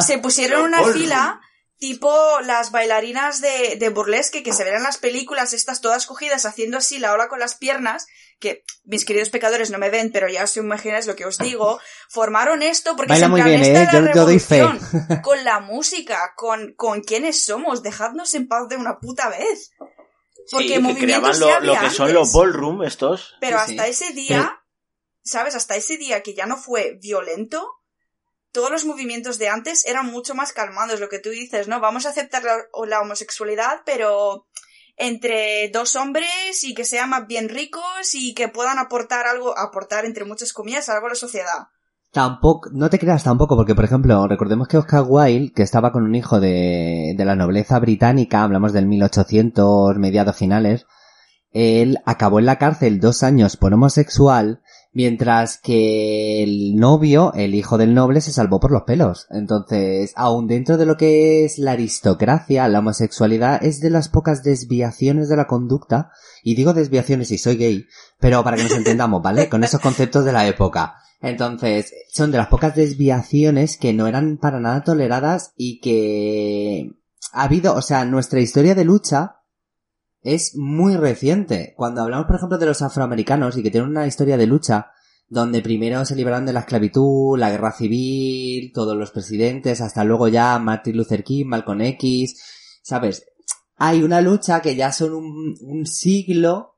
se 0.01 0.17
pusieron 0.17 0.59
en 0.61 0.65
una 0.67 0.81
fila 0.93 1.41
tipo 1.77 2.11
las 2.45 2.69
bailarinas 2.71 3.41
de, 3.41 3.75
de 3.79 3.89
burlesque 3.89 4.43
que 4.43 4.53
se 4.53 4.63
ven 4.63 4.75
en 4.75 4.83
las 4.83 4.97
películas, 4.99 5.53
estas 5.53 5.81
todas 5.81 6.05
cogidas 6.05 6.45
haciendo 6.45 6.77
así 6.77 6.99
la 6.99 7.11
ola 7.13 7.27
con 7.27 7.39
las 7.39 7.55
piernas, 7.55 8.05
que 8.39 8.63
mis 8.83 9.03
queridos 9.03 9.29
pecadores 9.29 9.71
no 9.71 9.79
me 9.79 9.89
ven, 9.89 10.11
pero 10.11 10.27
ya 10.29 10.43
os 10.43 10.55
imagináis 10.57 11.07
lo 11.07 11.15
que 11.15 11.25
os 11.25 11.39
digo, 11.39 11.79
formaron 12.09 12.61
esto 12.61 12.95
porque 12.95 13.09
Baila 13.13 13.25
es 13.25 13.27
en 13.27 13.31
muy 13.31 13.41
bien, 13.41 13.63
¿eh? 13.63 13.87
Yo- 13.91 14.13
yo 14.13 14.25
doy 14.25 14.37
fe. 14.39 14.59
revolución, 14.61 15.21
con 15.23 15.43
la 15.43 15.59
música, 15.59 16.33
con, 16.35 16.73
con 16.75 17.01
quiénes 17.01 17.43
somos, 17.45 17.81
dejadnos 17.81 18.33
en 18.35 18.47
paz 18.47 18.67
de 18.69 18.77
una 18.77 18.99
puta 18.99 19.29
vez. 19.29 19.71
Porque 20.51 20.67
Sí, 20.67 20.73
que 20.73 20.79
movimientos 20.79 21.37
creaban 21.39 21.63
lo, 21.65 21.73
lo 21.73 21.79
que 21.79 21.89
son 21.89 22.07
antes. 22.07 22.13
los 22.13 22.33
ballroom 22.33 22.83
estos. 22.83 23.35
Pero 23.39 23.57
Sí, 23.59 23.63
sí. 23.67 23.71
hasta 23.79 23.87
ese 23.87 24.13
día, 24.13 24.60
¿sabes? 25.23 25.55
Hasta 25.55 25.75
ese 25.75 25.97
día 25.97 26.23
que 26.23 26.33
ya 26.33 26.45
no 26.45 26.57
fue 26.57 26.97
violento, 27.01 27.67
todos 28.51 28.71
los 28.71 28.85
movimientos 28.85 29.37
de 29.37 29.49
antes 29.49 29.85
eran 29.85 30.07
mucho 30.07 30.35
más 30.35 30.53
calmados, 30.53 30.99
lo 30.99 31.09
que 31.09 31.19
tú 31.19 31.29
dices, 31.29 31.67
¿no? 31.67 31.79
Vamos 31.79 32.05
a 32.05 32.09
aceptar 32.09 32.43
la, 32.43 32.57
la 32.87 33.01
homosexualidad, 33.01 33.81
pero 33.85 34.47
entre 34.97 35.69
dos 35.69 35.95
hombres 35.95 36.63
y 36.63 36.73
que 36.73 36.85
sean 36.85 37.09
más 37.09 37.27
bien 37.27 37.49
ricos 37.49 38.13
y 38.13 38.33
que 38.33 38.49
puedan 38.49 38.77
aportar 38.77 39.25
algo, 39.25 39.57
aportar 39.57 40.05
entre 40.05 40.25
muchas 40.25 40.53
comillas 40.53 40.89
algo 40.89 41.07
a 41.07 41.09
la 41.09 41.15
sociedad. 41.15 41.67
Tampoco, 42.11 42.69
no 42.73 42.89
te 42.89 42.99
creas 42.99 43.23
tampoco, 43.23 43.55
porque 43.55 43.73
por 43.73 43.85
ejemplo, 43.85 44.27
recordemos 44.27 44.67
que 44.67 44.77
Oscar 44.77 45.05
Wilde, 45.07 45.53
que 45.53 45.63
estaba 45.63 45.93
con 45.93 46.03
un 46.03 46.13
hijo 46.13 46.41
de, 46.41 47.13
de 47.15 47.25
la 47.25 47.37
nobleza 47.37 47.79
británica, 47.79 48.43
hablamos 48.43 48.73
del 48.73 48.85
1800, 48.85 49.97
mediados 49.97 50.35
finales, 50.35 50.85
él 51.51 51.99
acabó 52.05 52.39
en 52.39 52.47
la 52.47 52.57
cárcel 52.57 52.99
dos 52.99 53.23
años 53.23 53.55
por 53.55 53.73
homosexual, 53.73 54.61
mientras 54.93 55.57
que 55.57 56.43
el 56.43 56.75
novio, 56.75 57.33
el 57.33 57.55
hijo 57.55 57.77
del 57.77 57.93
noble, 57.93 58.21
se 58.21 58.33
salvó 58.33 58.59
por 58.59 58.71
los 58.71 58.83
pelos. 58.83 59.27
Entonces, 59.29 60.13
aún 60.15 60.47
dentro 60.47 60.77
de 60.77 60.85
lo 60.85 60.97
que 60.97 61.45
es 61.45 61.57
la 61.57 61.71
aristocracia, 61.71 62.67
la 62.67 62.79
homosexualidad 62.79 63.63
es 63.63 63.79
de 63.79 63.89
las 63.89 64.09
pocas 64.09 64.43
desviaciones 64.43 65.29
de 65.29 65.37
la 65.37 65.47
conducta, 65.47 66.11
y 66.43 66.55
digo 66.55 66.73
desviaciones 66.73 67.29
si 67.29 67.37
soy 67.37 67.55
gay, 67.55 67.85
pero 68.19 68.43
para 68.43 68.57
que 68.57 68.63
nos 68.63 68.73
entendamos, 68.73 69.21
¿vale? 69.21 69.49
Con 69.49 69.63
esos 69.63 69.81
conceptos 69.81 70.25
de 70.25 70.33
la 70.33 70.47
época. 70.47 70.95
Entonces, 71.21 71.93
son 72.11 72.31
de 72.31 72.39
las 72.39 72.47
pocas 72.47 72.75
desviaciones 72.75 73.77
que 73.77 73.93
no 73.93 74.07
eran 74.07 74.37
para 74.37 74.59
nada 74.59 74.83
toleradas 74.83 75.53
y 75.55 75.79
que 75.79 76.97
ha 77.31 77.43
habido, 77.43 77.75
o 77.75 77.81
sea, 77.81 78.05
nuestra 78.05 78.39
historia 78.39 78.75
de 78.75 78.85
lucha 78.85 79.40
es 80.21 80.55
muy 80.55 80.95
reciente. 80.97 81.73
Cuando 81.75 82.01
hablamos, 82.01 82.27
por 82.27 82.35
ejemplo, 82.35 82.57
de 82.57 82.65
los 82.67 82.81
afroamericanos 82.81 83.57
y 83.57 83.63
que 83.63 83.71
tienen 83.71 83.89
una 83.89 84.07
historia 84.07 84.37
de 84.37 84.47
lucha 84.47 84.91
donde 85.27 85.61
primero 85.61 86.03
se 86.03 86.15
liberaron 86.15 86.45
de 86.45 86.53
la 86.53 86.59
esclavitud, 86.59 87.39
la 87.39 87.49
guerra 87.49 87.71
civil, 87.71 88.71
todos 88.73 88.97
los 88.97 89.11
presidentes, 89.11 89.79
hasta 89.79 90.03
luego 90.03 90.27
ya 90.27 90.59
Martin 90.59 90.97
Luther 90.97 91.23
King, 91.23 91.45
Malcolm 91.45 91.81
X, 91.81 92.79
¿sabes? 92.83 93.25
Hay 93.77 94.03
una 94.03 94.19
lucha 94.21 94.61
que 94.61 94.75
ya 94.75 94.91
son 94.91 95.13
un, 95.13 95.55
un 95.61 95.85
siglo, 95.85 96.75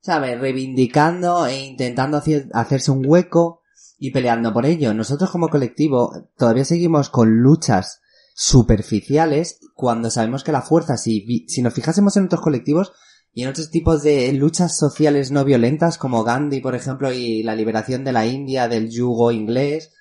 ¿sabes? 0.00 0.40
Reivindicando 0.40 1.46
e 1.46 1.64
intentando 1.66 2.16
hacer- 2.16 2.48
hacerse 2.54 2.92
un 2.92 3.04
hueco 3.04 3.62
y 3.98 4.12
peleando 4.12 4.52
por 4.52 4.66
ello. 4.66 4.94
Nosotros 4.94 5.30
como 5.30 5.48
colectivo 5.48 6.12
todavía 6.38 6.64
seguimos 6.64 7.10
con 7.10 7.40
luchas 7.42 8.00
superficiales 8.38 9.58
cuando 9.74 10.10
sabemos 10.10 10.44
que 10.44 10.52
la 10.52 10.60
fuerza, 10.60 10.98
si, 10.98 11.46
si 11.48 11.62
nos 11.62 11.72
fijásemos 11.72 12.18
en 12.18 12.26
otros 12.26 12.42
colectivos 12.42 12.92
y 13.32 13.42
en 13.42 13.48
otros 13.48 13.70
tipos 13.70 14.02
de 14.02 14.30
luchas 14.34 14.76
sociales 14.76 15.30
no 15.30 15.42
violentas 15.42 15.96
como 15.96 16.22
Gandhi, 16.22 16.60
por 16.60 16.74
ejemplo, 16.74 17.10
y 17.10 17.42
la 17.42 17.54
liberación 17.54 18.04
de 18.04 18.12
la 18.12 18.26
India 18.26 18.68
del 18.68 18.90
yugo 18.90 19.32
inglés, 19.32 19.94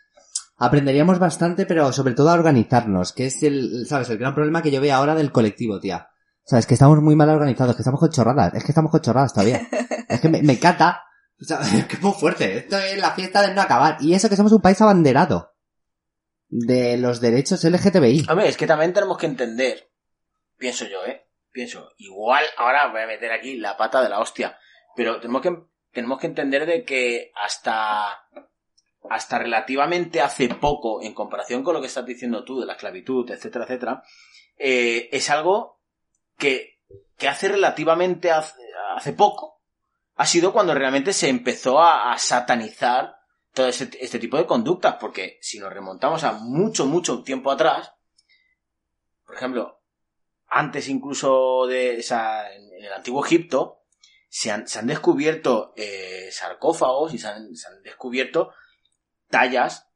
aprenderíamos 0.57 1.17
bastante, 1.17 1.65
pero 1.65 1.93
sobre 1.93 2.13
todo 2.13 2.29
a 2.29 2.33
organizarnos, 2.33 3.13
que 3.13 3.27
es 3.27 3.41
el, 3.41 3.85
¿sabes? 3.87 4.09
El 4.09 4.17
gran 4.17 4.35
problema 4.35 4.61
que 4.61 4.71
yo 4.71 4.81
veo 4.81 4.95
ahora 4.95 5.15
del 5.15 5.31
colectivo, 5.31 5.79
tía. 5.79 6.09
¿Sabes? 6.43 6.67
Que 6.67 6.73
estamos 6.73 7.01
muy 7.01 7.15
mal 7.15 7.29
organizados, 7.29 7.75
que 7.75 7.83
estamos 7.83 8.01
con 8.01 8.09
chorradas. 8.09 8.53
Es 8.53 8.63
que 8.65 8.71
estamos 8.71 8.91
con 8.91 8.99
chorradas 8.99 9.33
todavía. 9.33 9.67
es 10.09 10.19
que 10.19 10.29
me, 10.29 10.43
me 10.43 10.53
encanta. 10.53 11.01
O 11.41 11.45
sea, 11.45 11.59
es 11.77 11.85
que 11.85 11.95
es 11.95 12.01
muy 12.01 12.13
fuerte. 12.13 12.57
Esto 12.57 12.77
es 12.77 12.99
la 12.99 13.11
fiesta 13.11 13.41
de 13.41 13.55
no 13.55 13.61
acabar. 13.61 13.97
Y 14.01 14.13
eso 14.13 14.29
que 14.29 14.35
somos 14.35 14.51
un 14.51 14.61
país 14.61 14.79
abanderado. 14.81 15.54
De 16.57 16.97
los 16.97 17.19
derechos 17.19 17.63
LGTBI. 17.63 18.27
Hombre, 18.29 18.47
es 18.47 18.55
que 18.55 18.67
también 18.67 18.93
tenemos 18.93 19.17
que 19.17 19.25
entender, 19.25 19.89
pienso 20.57 20.85
yo, 20.85 21.05
¿eh? 21.05 21.27
Pienso, 21.51 21.91
igual 21.97 22.45
ahora 22.57 22.87
voy 22.87 23.01
a 23.01 23.07
meter 23.07 23.31
aquí 23.31 23.57
la 23.57 23.75
pata 23.75 24.01
de 24.01 24.09
la 24.09 24.19
hostia, 24.19 24.57
pero 24.95 25.19
tenemos 25.19 25.41
que, 25.41 25.53
tenemos 25.91 26.19
que 26.19 26.27
entender 26.27 26.65
de 26.65 26.83
que 26.85 27.31
hasta, 27.35 28.25
hasta 29.09 29.39
relativamente 29.39 30.21
hace 30.21 30.47
poco, 30.49 31.01
en 31.01 31.13
comparación 31.13 31.63
con 31.63 31.73
lo 31.73 31.82
que 31.82 31.88
estás 31.88 32.05
diciendo 32.05 32.43
tú 32.43 32.59
de 32.59 32.65
la 32.65 32.73
esclavitud, 32.73 33.30
etcétera, 33.30 33.65
etcétera, 33.65 34.03
eh, 34.57 35.09
es 35.11 35.30
algo 35.30 35.82
que, 36.38 36.80
que 37.17 37.27
hace 37.27 37.49
relativamente 37.49 38.32
hace, 38.32 38.61
hace 38.95 39.13
poco 39.13 39.61
ha 40.15 40.25
sido 40.25 40.53
cuando 40.53 40.73
realmente 40.73 41.13
se 41.13 41.27
empezó 41.30 41.80
a, 41.80 42.13
a 42.13 42.17
satanizar 42.17 43.14
todo 43.56 43.68
ese- 43.68 43.89
este 43.99 44.20
tipo 44.20 44.38
de 44.38 44.45
conductas, 44.45 44.97
porque 44.99 45.39
si 45.41 45.58
nos 45.58 45.74
remontamos 45.74 46.24
a 46.24 46.34
mucho, 46.34 46.86
mucho 46.86 47.24
tiempo 47.24 47.49
atrás, 47.51 47.91
por 49.26 49.36
ejemplo, 49.36 49.82
antes 50.47 50.88
incluso 50.89 51.66
de, 51.66 51.97
o 51.99 52.03
sea, 52.03 52.53
en 52.53 52.66
en 52.76 52.84
el 52.84 52.93
antiguo 52.93 53.26
Egipto, 53.26 53.82
se 54.30 54.51
han, 54.51 54.68
se 54.68 54.78
han 54.80 54.86
descubierto 54.88 55.74
eh, 55.78 56.30
sarcófagos 56.32 57.14
y 57.14 57.18
se 57.18 57.28
han, 57.28 57.56
se 57.56 57.68
han 57.70 57.82
descubierto 57.82 58.51
tallas 59.30 59.88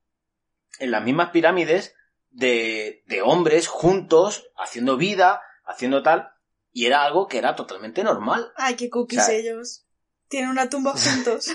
en 0.80 0.92
las 0.92 1.04
mismas 1.04 1.30
pirámides 1.32 1.94
de, 2.32 3.04
de 3.06 3.22
hombres 3.22 3.68
juntos, 3.68 4.50
haciendo 4.58 4.96
vida, 4.98 5.42
haciendo 5.66 6.02
tal, 6.04 6.32
y 6.72 6.86
era 6.86 7.04
algo 7.04 7.28
que 7.28 7.38
era 7.38 7.56
totalmente 7.56 8.02
normal. 8.04 8.52
Ay, 8.56 8.76
qué 8.76 8.90
cookies 8.90 9.22
O 9.22 9.26
sea- 9.26 9.36
ellos. 9.36 9.86
Tienen 10.30 10.50
una 10.52 10.70
tumba 10.70 10.94
juntos. 10.98 11.48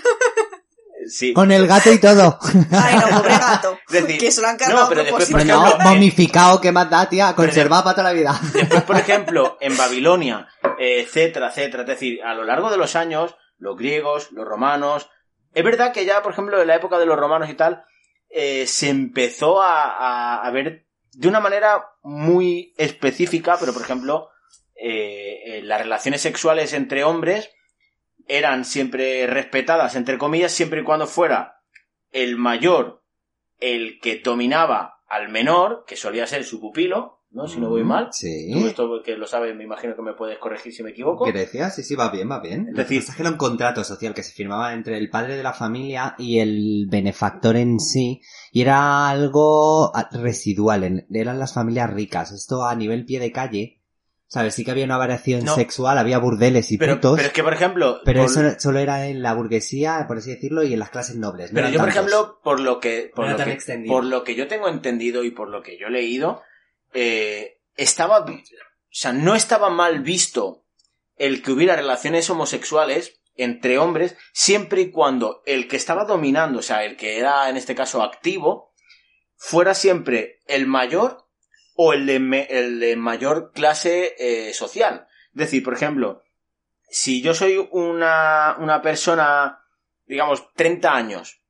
Sí. 1.07 1.33
Con 1.33 1.51
el 1.51 1.67
gato 1.67 1.91
y 1.91 1.99
todo. 1.99 2.39
Ay, 2.71 2.95
no, 2.97 3.17
pobre 3.17 3.37
gato. 3.37 3.77
Es 3.89 4.01
decir, 4.03 4.19
que 4.19 4.31
se 4.31 4.41
lo 4.41 4.47
han 4.47 4.53
no, 4.57 4.59
cargado 4.65 4.89
pero 4.89 5.01
a 5.01 5.03
después, 5.03 5.25
por 5.29 5.33
Bueno, 5.43 5.65
ejemplo, 5.65 5.85
momificado, 5.89 6.59
que 6.61 6.71
más 6.71 6.89
da, 6.89 7.07
tía, 7.09 7.33
conservado 7.35 7.83
para 7.83 7.95
toda 7.95 8.09
la 8.09 8.13
vida. 8.13 8.39
Después, 8.53 8.83
por 8.83 8.95
ejemplo, 8.99 9.57
en 9.61 9.77
Babilonia, 9.77 10.47
eh, 10.79 11.01
etcétera, 11.01 11.49
etcétera. 11.49 11.83
Es 11.83 11.87
decir, 11.89 12.23
a 12.23 12.33
lo 12.33 12.43
largo 12.45 12.69
de 12.71 12.77
los 12.77 12.95
años, 12.95 13.35
los 13.57 13.77
griegos, 13.77 14.31
los 14.31 14.45
romanos. 14.45 15.09
Es 15.53 15.63
verdad 15.63 15.93
que 15.93 16.05
ya, 16.05 16.21
por 16.21 16.33
ejemplo, 16.33 16.59
en 16.61 16.67
la 16.67 16.75
época 16.75 16.97
de 16.99 17.05
los 17.05 17.17
romanos 17.17 17.49
y 17.49 17.53
tal, 17.53 17.83
eh, 18.29 18.65
se 18.67 18.89
empezó 18.89 19.61
a, 19.61 19.83
a- 19.83 20.41
a 20.45 20.51
ver 20.51 20.85
de 21.13 21.27
una 21.29 21.39
manera 21.39 21.85
muy 22.03 22.73
específica, 22.77 23.55
pero 23.59 23.71
por 23.71 23.81
ejemplo, 23.83 24.29
eh, 24.75 25.39
eh, 25.45 25.61
las 25.63 25.79
relaciones 25.79 26.21
sexuales 26.21 26.73
entre 26.73 27.05
hombres 27.05 27.49
eran 28.27 28.65
siempre 28.65 29.27
respetadas, 29.27 29.95
entre 29.95 30.17
comillas, 30.17 30.51
siempre 30.51 30.81
y 30.81 30.83
cuando 30.83 31.07
fuera 31.07 31.61
el 32.11 32.37
mayor 32.37 33.03
el 33.59 33.99
que 34.01 34.19
dominaba 34.23 34.95
al 35.07 35.29
menor, 35.29 35.83
que 35.87 35.95
solía 35.95 36.25
ser 36.27 36.43
su 36.43 36.59
pupilo, 36.59 37.23
¿no? 37.31 37.47
Si 37.47 37.59
no 37.59 37.69
voy 37.69 37.83
mal. 37.83 38.09
Sí. 38.11 38.49
Tú 38.51 38.65
esto 38.67 39.01
que 39.03 39.15
lo 39.17 39.27
sabes, 39.27 39.55
me 39.55 39.63
imagino 39.63 39.95
que 39.95 40.01
me 40.01 40.13
puedes 40.13 40.37
corregir 40.39 40.73
si 40.73 40.83
me 40.83 40.91
equivoco. 40.91 41.25
Grecia, 41.25 41.69
sí, 41.69 41.83
sí, 41.83 41.95
va 41.95 42.09
bien, 42.09 42.29
va 42.31 42.39
bien. 42.39 42.67
Es 42.69 42.75
decir- 42.75 43.03
que 43.15 43.21
era 43.21 43.29
un 43.31 43.37
contrato 43.37 43.83
social 43.83 44.13
que 44.13 44.23
se 44.23 44.31
firmaba 44.33 44.73
entre 44.73 44.97
el 44.97 45.09
padre 45.09 45.35
de 45.37 45.43
la 45.43 45.53
familia 45.53 46.15
y 46.17 46.39
el 46.39 46.87
benefactor 46.89 47.55
en 47.57 47.79
sí, 47.79 48.21
y 48.51 48.61
era 48.61 49.09
algo 49.09 49.91
residual, 50.11 50.83
en- 50.85 51.05
eran 51.11 51.37
las 51.39 51.53
familias 51.53 51.91
ricas. 51.93 52.31
Esto 52.31 52.65
a 52.65 52.75
nivel 52.75 53.05
pie 53.05 53.19
de 53.19 53.31
calle, 53.31 53.81
¿sabes? 54.27 54.55
Sí 54.55 54.65
que 54.65 54.71
había 54.71 54.85
una 54.85 54.97
variación 54.97 55.43
No. 55.45 55.55
sexual, 55.55 55.97
había 55.97 56.17
burdeles 56.17 56.71
y 56.71 56.77
Pero, 56.77 56.95
putos, 56.95 57.15
pero 57.17 57.27
es 57.27 57.33
que, 57.33 57.43
por 57.43 57.53
ejemplo... 57.53 58.01
pero 58.05 58.21
por- 58.21 58.31
eso 58.31 58.59
solo 58.59 58.79
era 58.79 59.07
en 59.07 59.21
la 59.21 59.33
burguesía, 59.33 60.05
por 60.07 60.17
así 60.17 60.31
decirlo, 60.31 60.63
y 60.63 60.73
en 60.73 60.79
las 60.79 60.89
clases 60.89 61.15
nobles. 61.15 61.51
no 61.51 61.55
Pero 61.55 61.69
yo, 61.69 61.79
por 61.79 61.89
ejemplo, 61.89 62.39
por 62.43 62.59
lo 62.59 62.79
que, 62.79 63.11
por 63.15 63.25
No 63.25 63.31
lo 63.31 63.37
tan 63.37 63.47
que, 63.47 63.53
extendido. 63.53 63.93
por 63.95 64.03
lo 64.05 64.23
que 64.23 64.35
yo 64.35 64.47
tengo 64.47 64.67
entendido 64.67 65.23
y 65.23 65.31
por 65.31 65.49
lo 65.49 65.61
que 65.61 65.77
yo 65.77 65.87
he 65.87 65.91
leído, 65.91 66.41
eh, 66.93 67.59
estaba, 67.75 68.19
o 68.25 68.27
sea, 68.89 69.13
no 69.13 69.35
estaba 69.35 69.69
mal 69.69 70.01
visto 70.01 70.63
el 71.17 71.41
que 71.41 71.51
hubiera 71.51 71.75
relaciones 71.75 72.29
homosexuales 72.29 73.19
entre 73.37 73.77
hombres, 73.77 74.15
siempre 74.33 74.81
y 74.81 74.91
cuando 74.91 75.41
el 75.45 75.67
que 75.67 75.75
estaba 75.75 76.05
dominando, 76.05 76.59
o 76.59 76.61
sea, 76.61 76.85
el 76.85 76.95
que 76.95 77.17
era 77.19 77.49
en 77.49 77.57
este 77.57 77.75
caso 77.75 78.01
activo, 78.01 78.71
fuera 79.35 79.73
siempre 79.73 80.39
el 80.47 80.67
mayor 80.67 81.24
o 81.75 81.93
el 81.93 82.05
de, 82.05 82.19
me- 82.19 82.47
el 82.49 82.79
de 82.79 82.95
mayor 82.95 83.51
clase 83.53 84.15
eh, 84.17 84.53
social. 84.53 85.07
Es 85.33 85.39
decir, 85.39 85.63
por 85.63 85.73
ejemplo, 85.73 86.23
si 86.89 87.21
yo 87.21 87.33
soy 87.33 87.67
una, 87.71 88.55
una 88.59 88.81
persona, 88.81 89.59
digamos, 90.05 90.47
30 90.55 90.95
años, 90.95 91.41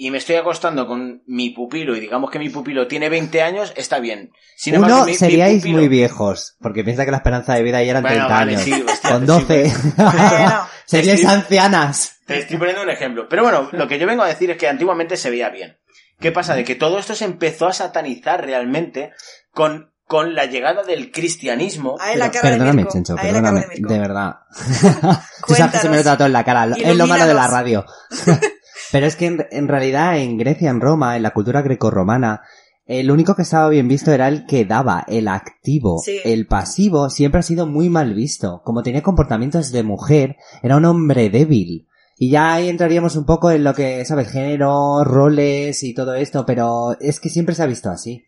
y 0.00 0.12
me 0.12 0.18
estoy 0.18 0.36
acostando 0.36 0.86
con 0.86 1.24
mi 1.26 1.50
pupilo, 1.50 1.96
y 1.96 2.00
digamos 2.00 2.30
que 2.30 2.38
mi 2.38 2.50
pupilo 2.50 2.86
tiene 2.86 3.08
20 3.08 3.42
años, 3.42 3.72
está 3.76 3.98
bien. 3.98 4.30
Sin 4.56 4.76
Uno, 4.76 4.84
embargo, 4.86 5.06
mi- 5.06 5.10
mi 5.12 5.16
seríais 5.18 5.60
pupilo- 5.64 5.72
muy 5.78 5.88
viejos, 5.88 6.56
porque 6.60 6.84
piensa 6.84 7.04
que 7.04 7.10
la 7.10 7.16
esperanza 7.16 7.54
de 7.54 7.64
vida 7.64 7.78
ahí 7.78 7.88
eran 7.88 8.02
Bueno, 8.02 8.16
30 8.28 8.34
vale, 8.34 8.52
años. 8.52 8.62
sí, 8.62 8.72
hostia, 8.86 9.10
Con 9.10 9.20
sí, 9.22 9.26
12. 9.26 9.72
Bueno, 9.96 10.68
seríais 10.86 11.20
Estoy- 11.20 11.34
ancianas. 11.34 12.20
Te 12.26 12.38
estoy 12.38 12.58
poniendo 12.58 12.82
un 12.82 12.90
ejemplo. 12.90 13.26
Pero 13.28 13.42
bueno, 13.42 13.68
lo 13.72 13.88
que 13.88 13.98
yo 13.98 14.06
vengo 14.06 14.22
a 14.22 14.28
decir 14.28 14.50
es 14.52 14.56
que 14.56 14.68
antiguamente 14.68 15.16
se 15.16 15.30
veía 15.30 15.48
bien. 15.48 15.78
¿Qué 16.20 16.30
pasa? 16.30 16.54
De 16.54 16.62
que 16.64 16.74
todo 16.74 16.98
esto 16.98 17.14
se 17.14 17.24
empezó 17.24 17.66
a 17.68 17.72
satanizar 17.72 18.44
realmente 18.44 19.12
con, 19.52 19.92
con 20.06 20.34
la 20.34 20.46
llegada 20.46 20.82
del 20.82 21.10
cristianismo. 21.10 21.96
la 22.16 22.30
cara 22.30 22.50
perdóname, 22.50 22.84
de. 22.84 22.88
Chencho, 22.88 23.16
perdóname, 23.16 23.66
de 23.76 23.98
verdad. 23.98 24.36
Tú 25.46 25.54
sabes 25.54 25.72
que 25.72 25.78
se 25.78 25.88
me 25.88 25.96
nota 25.98 26.16
todo 26.16 26.26
en 26.26 26.32
la 26.32 26.44
cara, 26.44 26.66
es 26.76 26.96
lo 26.96 27.06
malo 27.06 27.26
de 27.26 27.34
la 27.34 27.46
radio. 27.46 27.84
Pero 28.92 29.06
es 29.06 29.16
que 29.16 29.26
en, 29.26 29.46
en 29.50 29.68
realidad 29.68 30.18
en 30.18 30.38
Grecia, 30.38 30.70
en 30.70 30.80
Roma, 30.80 31.16
en 31.16 31.22
la 31.22 31.32
cultura 31.32 31.60
grecorromana, 31.60 32.42
el 32.88 33.10
único 33.10 33.36
que 33.36 33.42
estaba 33.42 33.68
bien 33.68 33.86
visto 33.86 34.12
era 34.12 34.28
el 34.28 34.46
que 34.46 34.64
daba, 34.64 35.04
el 35.08 35.28
activo. 35.28 35.98
Sí. 35.98 36.20
El 36.24 36.46
pasivo 36.46 37.10
siempre 37.10 37.40
ha 37.40 37.42
sido 37.42 37.66
muy 37.66 37.90
mal 37.90 38.14
visto. 38.14 38.62
Como 38.64 38.82
tenía 38.82 39.02
comportamientos 39.02 39.72
de 39.72 39.82
mujer, 39.82 40.36
era 40.62 40.78
un 40.78 40.86
hombre 40.86 41.28
débil. 41.28 41.86
Y 42.16 42.30
ya 42.30 42.54
ahí 42.54 42.68
entraríamos 42.70 43.14
un 43.14 43.26
poco 43.26 43.50
en 43.50 43.62
lo 43.62 43.74
que, 43.74 44.04
¿sabes? 44.06 44.30
Género, 44.30 45.04
roles 45.04 45.82
y 45.82 45.92
todo 45.92 46.14
esto, 46.14 46.46
pero 46.46 46.96
es 46.98 47.20
que 47.20 47.28
siempre 47.28 47.54
se 47.54 47.62
ha 47.62 47.66
visto 47.66 47.90
así. 47.90 48.24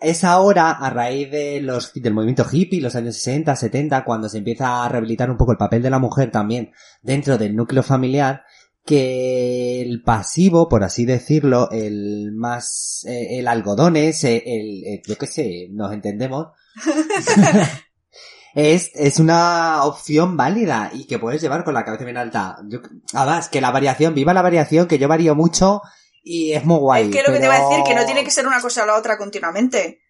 Es 0.00 0.24
ahora, 0.24 0.70
a 0.70 0.88
raíz 0.88 1.30
de 1.30 1.60
los, 1.60 1.92
del 1.92 2.14
movimiento 2.14 2.46
hippie, 2.50 2.80
los 2.80 2.96
años 2.96 3.16
60, 3.16 3.54
70, 3.54 4.04
cuando 4.04 4.28
se 4.28 4.38
empieza 4.38 4.84
a 4.84 4.88
rehabilitar 4.88 5.30
un 5.30 5.36
poco 5.36 5.52
el 5.52 5.58
papel 5.58 5.82
de 5.82 5.90
la 5.90 5.98
mujer 5.98 6.30
también 6.30 6.72
dentro 7.02 7.36
del 7.36 7.54
núcleo 7.54 7.82
familiar, 7.82 8.44
que 8.84 9.82
el 9.82 10.02
pasivo, 10.02 10.68
por 10.68 10.84
así 10.84 11.04
decirlo, 11.04 11.70
el 11.70 12.32
más, 12.32 13.04
eh, 13.06 13.38
el 13.38 13.48
algodones, 13.48 14.24
eh, 14.24 14.42
el, 14.46 14.84
eh, 14.84 15.02
yo 15.06 15.18
qué 15.18 15.26
sé, 15.26 15.68
nos 15.70 15.92
entendemos, 15.92 16.48
es, 18.54 18.90
es 18.94 19.18
una 19.18 19.84
opción 19.84 20.36
válida 20.36 20.90
y 20.94 21.04
que 21.06 21.18
puedes 21.18 21.42
llevar 21.42 21.62
con 21.62 21.74
la 21.74 21.84
cabeza 21.84 22.04
bien 22.04 22.16
alta. 22.16 22.56
Yo, 22.68 22.80
además, 23.12 23.50
que 23.50 23.60
la 23.60 23.70
variación, 23.70 24.14
viva 24.14 24.32
la 24.32 24.42
variación, 24.42 24.88
que 24.88 24.98
yo 24.98 25.08
varío 25.08 25.34
mucho 25.34 25.82
y 26.22 26.52
es 26.52 26.64
muy 26.64 26.78
guay. 26.78 27.04
es 27.04 27.16
que 27.16 27.22
lo 27.22 27.32
que 27.32 27.38
te 27.38 27.46
iba 27.46 27.56
a 27.56 27.68
decir, 27.68 27.84
que 27.84 27.94
no 27.94 28.04
tiene 28.04 28.24
que 28.24 28.30
ser 28.30 28.46
una 28.46 28.60
cosa 28.60 28.82
o 28.82 28.86
la 28.86 28.96
otra 28.96 29.16
continuamente. 29.16 30.02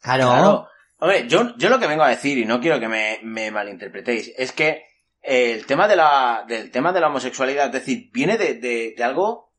Claro. 0.00 0.28
Claro. 0.28 0.68
Hombre, 0.98 1.28
yo, 1.28 1.56
yo 1.56 1.68
lo 1.68 1.78
que 1.78 1.86
vengo 1.86 2.04
a 2.04 2.08
decir, 2.08 2.38
y 2.38 2.44
no 2.44 2.60
quiero 2.60 2.80
que 2.80 2.88
me, 2.88 3.20
me 3.22 3.50
malinterpretéis, 3.50 4.32
es 4.36 4.52
que 4.52 4.84
el 5.20 5.66
tema 5.66 5.88
de 5.88 5.96
la, 5.96 6.44
del 6.48 6.70
tema 6.70 6.92
de 6.92 7.00
la 7.00 7.08
homosexualidad, 7.08 7.66
es 7.66 7.72
decir, 7.72 8.10
viene 8.12 8.38
de, 8.38 8.54
de, 8.54 8.94
de 8.96 9.04
algo 9.04 9.52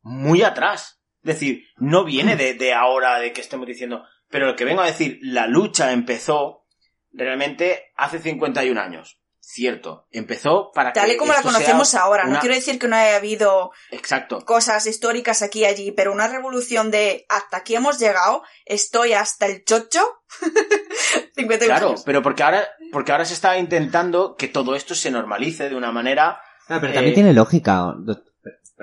muy 0.00 0.42
atrás. 0.42 1.02
Es 1.22 1.34
decir, 1.34 1.64
no 1.76 2.04
viene 2.04 2.36
de, 2.36 2.54
de 2.54 2.72
ahora, 2.72 3.18
de 3.18 3.32
que 3.32 3.40
estemos 3.40 3.66
diciendo, 3.66 4.04
pero 4.30 4.46
lo 4.46 4.56
que 4.56 4.64
vengo 4.64 4.80
a 4.80 4.86
decir, 4.86 5.18
la 5.22 5.46
lucha 5.46 5.92
empezó 5.92 6.64
realmente 7.12 7.92
hace 7.96 8.18
51 8.18 8.80
años. 8.80 9.17
Cierto, 9.50 10.06
empezó 10.12 10.70
para 10.74 10.92
que 10.92 11.00
Tal 11.00 11.10
y 11.10 11.16
como 11.16 11.32
la 11.32 11.40
conocemos 11.40 11.94
ahora. 11.94 12.24
No 12.26 12.38
quiero 12.38 12.54
decir 12.54 12.78
que 12.78 12.86
no 12.86 12.96
haya 12.96 13.16
habido 13.16 13.70
Exacto. 13.90 14.44
cosas 14.44 14.86
históricas 14.86 15.40
aquí 15.40 15.60
y 15.60 15.64
allí, 15.64 15.90
pero 15.90 16.12
una 16.12 16.28
revolución 16.28 16.90
de 16.90 17.24
hasta 17.30 17.56
aquí 17.56 17.74
hemos 17.74 17.98
llegado, 17.98 18.42
estoy 18.66 19.14
hasta 19.14 19.46
el 19.46 19.64
chocho. 19.64 20.00
51 21.34 21.64
Claro, 21.66 21.88
años. 21.88 22.02
pero 22.04 22.22
porque 22.22 22.42
ahora, 22.42 22.68
porque 22.92 23.10
ahora 23.12 23.24
se 23.24 23.32
está 23.32 23.56
intentando 23.56 24.34
que 24.36 24.48
todo 24.48 24.74
esto 24.74 24.94
se 24.94 25.10
normalice 25.10 25.70
de 25.70 25.76
una 25.76 25.92
manera. 25.92 26.40
Ah, 26.68 26.76
pero 26.78 26.88
Eh, 26.88 26.94
también 26.94 27.14
tiene 27.14 27.32
lógica. 27.32 27.94
No, 27.96 28.04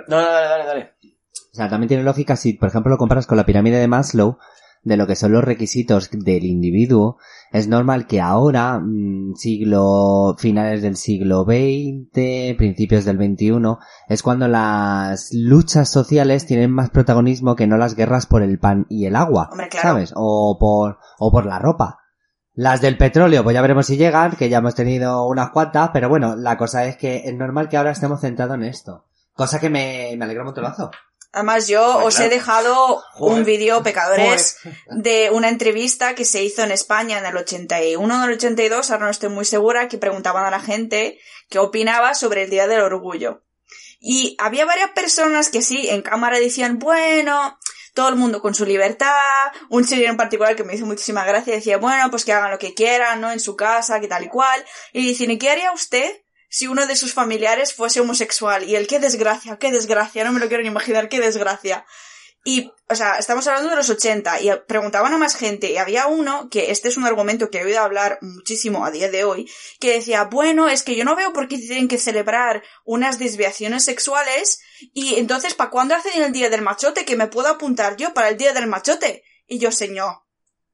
no, 0.08 0.18
dale, 0.18 0.48
dale, 0.48 0.66
dale. 0.66 0.94
O 1.52 1.56
sea, 1.56 1.70
también 1.70 1.90
tiene 1.90 2.04
lógica 2.04 2.36
si, 2.36 2.54
por 2.54 2.70
ejemplo, 2.70 2.90
lo 2.90 2.98
comparas 2.98 3.28
con 3.28 3.38
la 3.38 3.46
pirámide 3.46 3.78
de 3.78 3.88
Maslow, 3.88 4.40
de 4.86 4.98
lo 4.98 5.08
que 5.08 5.16
son 5.16 5.34
los 5.34 5.44
requisitos 5.44 6.10
del 6.12 6.46
individuo, 6.46 7.18
es 7.52 7.68
normal 7.68 8.06
que 8.06 8.22
ahora, 8.22 8.80
mm, 8.80 9.34
siglo, 9.36 10.36
finales 10.38 10.84
del 10.84 10.96
siglo 10.96 11.44
XX, 11.44 12.56
principios 12.56 13.04
del 13.04 13.18
XXI, 13.18 13.78
es 14.08 14.22
cuando 14.22 14.48
las 14.48 15.30
luchas 15.34 15.90
sociales 15.90 16.46
tienen 16.46 16.72
más 16.72 16.92
protagonismo 16.92 17.56
que 17.56 17.66
no 17.66 17.78
las 17.78 17.96
guerras 17.96 18.28
por 18.28 18.44
el 18.44 18.60
pan 18.60 18.86
y 18.88 19.08
el 19.08 19.16
agua, 19.16 19.50
Hombre, 19.52 19.70
claro. 19.70 19.90
¿sabes? 19.90 20.14
O 20.16 20.58
por, 20.60 21.00
o 21.18 21.32
por 21.32 21.48
la 21.48 21.58
ropa. 21.58 22.00
Las 22.54 22.80
del 22.80 22.98
petróleo, 22.98 23.44
pues 23.44 23.56
ya 23.56 23.62
veremos 23.62 23.88
si 23.88 23.98
llegan, 23.98 24.34
que 24.34 24.50
ya 24.50 24.60
hemos 24.60 24.76
tenido 24.76 25.26
unas 25.28 25.50
cuantas, 25.50 25.90
pero 25.92 26.10
bueno, 26.10 26.36
la 26.36 26.58
cosa 26.58 26.86
es 26.86 26.96
que 26.96 27.24
es 27.26 27.36
normal 27.36 27.70
que 27.70 27.78
ahora 27.78 27.92
estemos 27.92 28.22
centrados 28.22 28.56
en 28.56 28.64
esto. 28.64 29.08
Cosa 29.34 29.60
que 29.60 29.70
me, 29.70 30.16
me 30.16 30.26
alegra 30.26 30.44
un 30.44 30.46
montonazo. 30.46 30.92
Además, 31.36 31.68
yo 31.68 31.98
os 31.98 32.18
he 32.22 32.30
dejado 32.30 33.04
Joder. 33.12 33.38
un 33.40 33.44
vídeo, 33.44 33.84
pecadores, 33.84 34.58
de 34.88 35.30
una 35.32 35.50
entrevista 35.50 36.16
que 36.16 36.24
se 36.24 36.42
hizo 36.42 36.64
en 36.64 36.72
España 36.72 37.20
en 37.20 37.26
el 37.26 37.36
81 37.36 38.14
o 38.14 38.18
en 38.18 38.30
el 38.30 38.38
82, 38.38 38.90
ahora 38.90 39.06
no 39.06 39.12
estoy 39.12 39.28
muy 39.28 39.44
segura, 39.44 39.90
que 39.90 39.98
preguntaban 39.98 40.46
a 40.46 40.50
la 40.50 40.62
gente 40.62 41.20
qué 41.50 41.60
opinaba 41.60 42.14
sobre 42.14 42.44
el 42.44 42.50
Día 42.50 42.68
del 42.68 42.80
Orgullo. 42.80 43.44
Y 44.00 44.38
había 44.40 44.64
varias 44.64 44.92
personas 44.92 45.50
que 45.50 45.62
sí, 45.62 45.90
en 45.90 46.02
cámara 46.04 46.40
decían, 46.40 46.80
bueno, 46.80 47.60
todo 47.94 48.08
el 48.08 48.16
mundo 48.16 48.42
con 48.42 48.56
su 48.56 48.66
libertad, 48.66 49.52
un 49.68 49.86
señor 49.86 50.12
en 50.12 50.18
particular 50.18 50.56
que 50.56 50.64
me 50.64 50.76
hizo 50.76 50.86
muchísima 50.86 51.26
gracia 51.26 51.54
decía, 51.54 51.78
bueno, 51.78 52.10
pues 52.12 52.24
que 52.24 52.32
hagan 52.32 52.52
lo 52.52 52.60
que 52.60 52.74
quieran, 52.74 53.20
¿no? 53.20 53.30
En 53.30 53.42
su 53.42 53.58
casa, 53.58 54.00
que 54.00 54.08
tal 54.08 54.24
y 54.24 54.30
cual. 54.30 54.64
Y 54.94 55.06
dicen, 55.06 55.32
¿y 55.32 55.38
qué 55.38 55.50
haría 55.50 55.74
usted 55.74 56.22
si 56.56 56.68
uno 56.68 56.88
de 56.88 56.96
sus 56.96 57.14
familiares 57.14 57.74
fuese 57.74 58.00
homosexual? 58.00 58.64
Y 58.64 58.78
él, 58.78 58.88
qué 58.88 58.98
desgracia, 58.98 59.58
qué 59.58 59.74
desgracia, 59.74 60.24
no 60.24 60.32
me 60.32 60.40
lo 60.40 60.48
quiero 60.48 60.64
ni 60.64 60.70
imaginar, 60.70 61.10
qué 61.10 61.20
desgracia. 61.20 61.86
Y, 62.46 62.72
o 62.88 62.96
sea, 62.96 63.18
estamos 63.18 63.46
hablando 63.48 63.72
de 63.72 63.76
los 63.76 63.90
80 63.90 64.40
y 64.40 64.50
preguntaban 64.66 65.14
a 65.14 65.18
más 65.18 65.36
gente 65.36 65.70
y 65.70 65.76
había 65.76 66.08
uno 66.08 66.48
que 66.50 66.72
este 66.72 66.88
es 66.88 66.96
un 66.96 67.04
argumento 67.04 67.50
que 67.50 67.60
he 67.60 67.66
oído 67.66 67.82
hablar 67.82 68.20
muchísimo 68.22 68.86
a 68.86 68.92
día 68.92 69.12
de 69.12 69.26
hoy, 69.26 69.52
que 69.82 69.96
decía, 69.96 70.24
bueno, 70.24 70.70
es 70.70 70.84
que 70.84 70.96
yo 70.96 71.04
no 71.04 71.18
veo 71.18 71.34
por 71.34 71.50
qué 71.50 71.58
tienen 71.58 71.90
que 71.90 71.98
celebrar 71.98 72.64
unas 72.86 73.20
desviaciones 73.20 73.84
sexuales 73.84 74.62
y 74.94 75.16
entonces, 75.16 75.56
¿para 75.56 75.72
cuándo 75.72 75.94
hacen 75.94 76.24
el 76.24 76.32
día 76.32 76.50
del 76.50 76.62
machote? 76.62 77.04
Que 77.04 77.18
me 77.18 77.28
puedo 77.28 77.50
apuntar 77.50 77.98
yo 77.98 78.14
para 78.14 78.30
el 78.30 78.38
día 78.38 78.54
del 78.54 78.68
machote. 78.68 79.24
Y 79.46 79.60
yo, 79.60 79.74
señor, 79.74 80.22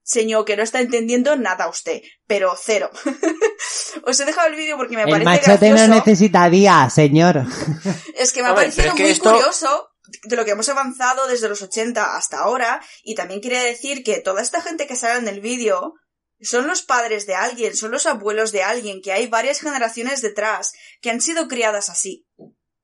señor, 0.03 0.45
que 0.45 0.57
no 0.57 0.61
está 0.61 0.79
entendiendo 0.79 1.35
nada 1.37 1.69
usted, 1.69 2.03
pero 2.27 2.55
cero. 2.55 2.91
Os 4.05 4.19
he 4.19 4.25
dejado 4.25 4.47
el 4.47 4.55
vídeo 4.55 4.77
porque 4.77 4.95
me 4.95 5.03
El 5.03 5.09
parece 5.09 5.25
machote 5.25 5.69
no 5.69 5.75
gracioso. 5.75 5.95
necesita 5.95 6.49
día, 6.49 6.89
señor. 6.89 7.43
Es 8.15 8.31
que 8.31 8.41
me 8.43 8.49
ha 8.49 8.55
parecido 8.55 8.83
pero 8.83 8.89
es 8.91 8.97
que 8.97 9.03
muy 9.03 9.11
esto- 9.11 9.31
curioso 9.31 9.87
de 10.23 10.35
lo 10.35 10.43
que 10.45 10.51
hemos 10.51 10.67
avanzado 10.69 11.27
desde 11.27 11.47
los 11.49 11.61
80 11.61 12.15
hasta 12.17 12.39
ahora. 12.39 12.81
Y 13.03 13.15
también 13.15 13.41
quería 13.41 13.63
decir 13.63 14.03
que 14.03 14.19
toda 14.19 14.41
esta 14.41 14.61
gente 14.61 14.87
que 14.87 14.95
sale 14.95 15.19
en 15.19 15.27
el 15.27 15.41
vídeo 15.41 15.93
son 16.41 16.67
los 16.67 16.81
padres 16.81 17.27
de 17.27 17.35
alguien, 17.35 17.75
son 17.75 17.91
los 17.91 18.05
abuelos 18.07 18.51
de 18.51 18.63
alguien, 18.63 19.01
que 19.01 19.11
hay 19.13 19.27
varias 19.27 19.59
generaciones 19.59 20.21
detrás 20.21 20.73
que 21.01 21.11
han 21.11 21.21
sido 21.21 21.47
criadas 21.47 21.89
así. 21.89 22.27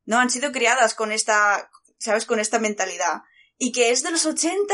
No, 0.05 0.19
han 0.19 0.29
sido 0.29 0.51
criadas 0.51 0.93
con 0.93 1.11
esta, 1.11 1.69
¿sabes? 1.99 2.25
Con 2.25 2.39
esta 2.39 2.59
mentalidad. 2.59 3.21
Y 3.57 3.71
que 3.71 3.89
es 3.91 4.03
de 4.03 4.11
los 4.11 4.25
80. 4.25 4.73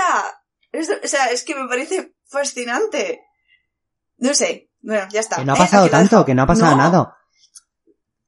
Es 0.71 0.87
de- 0.89 0.99
o 1.03 1.07
sea, 1.07 1.27
es 1.31 1.43
que 1.43 1.55
me 1.55 1.67
parece 1.67 2.13
fascinante. 2.29 3.21
No 4.17 4.33
sé. 4.33 4.69
Bueno, 4.83 5.07
ya 5.11 5.19
está. 5.21 5.37
Que 5.37 5.45
no 5.45 5.53
ha 5.53 5.57
pasado 5.57 5.89
tanto, 5.89 6.23
que 6.25 6.35
no 6.35 6.43
ha 6.43 6.47
pasado 6.47 6.71
No. 6.71 6.77
nada. 6.77 7.17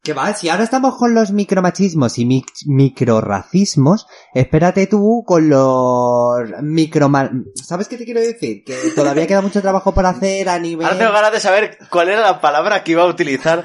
Que 0.02 0.14
va, 0.14 0.32
si 0.36 0.50
ahora 0.50 0.64
estamos 0.64 0.98
con 0.98 1.16
los 1.16 1.32
micromachismos 1.32 2.20
y 2.20 2.26
mic- 2.26 2.66
microracismos, 2.68 4.06
espérate 4.36 4.86
tú 4.86 5.24
con 5.26 5.50
los 5.50 6.42
micro... 6.62 7.10
¿Sabes 7.56 7.88
qué 7.88 7.98
te 7.98 8.06
quiero 8.06 8.20
decir? 8.22 8.64
Que 8.64 8.78
todavía 8.96 9.26
queda 9.26 9.42
mucho 9.42 9.62
trabajo 9.64 9.94
por 9.96 10.06
hacer 10.06 10.48
a 10.48 10.60
nivel... 10.60 10.86
Ahora 10.86 11.00
tengo 11.00 11.12
ganas 11.12 11.32
de 11.32 11.40
saber 11.40 11.80
cuál 11.90 12.10
era 12.10 12.22
la 12.22 12.40
palabra 12.40 12.84
que 12.84 12.92
iba 12.92 13.02
a 13.02 13.08
utilizar. 13.08 13.64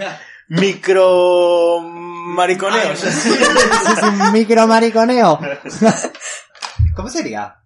Micro... 0.48 1.80
mariconeos. 1.82 3.04
Es 3.04 4.02
un 4.02 4.32
micromariconeo. 4.32 5.38
¿Cómo 6.96 7.08
sería? 7.10 7.59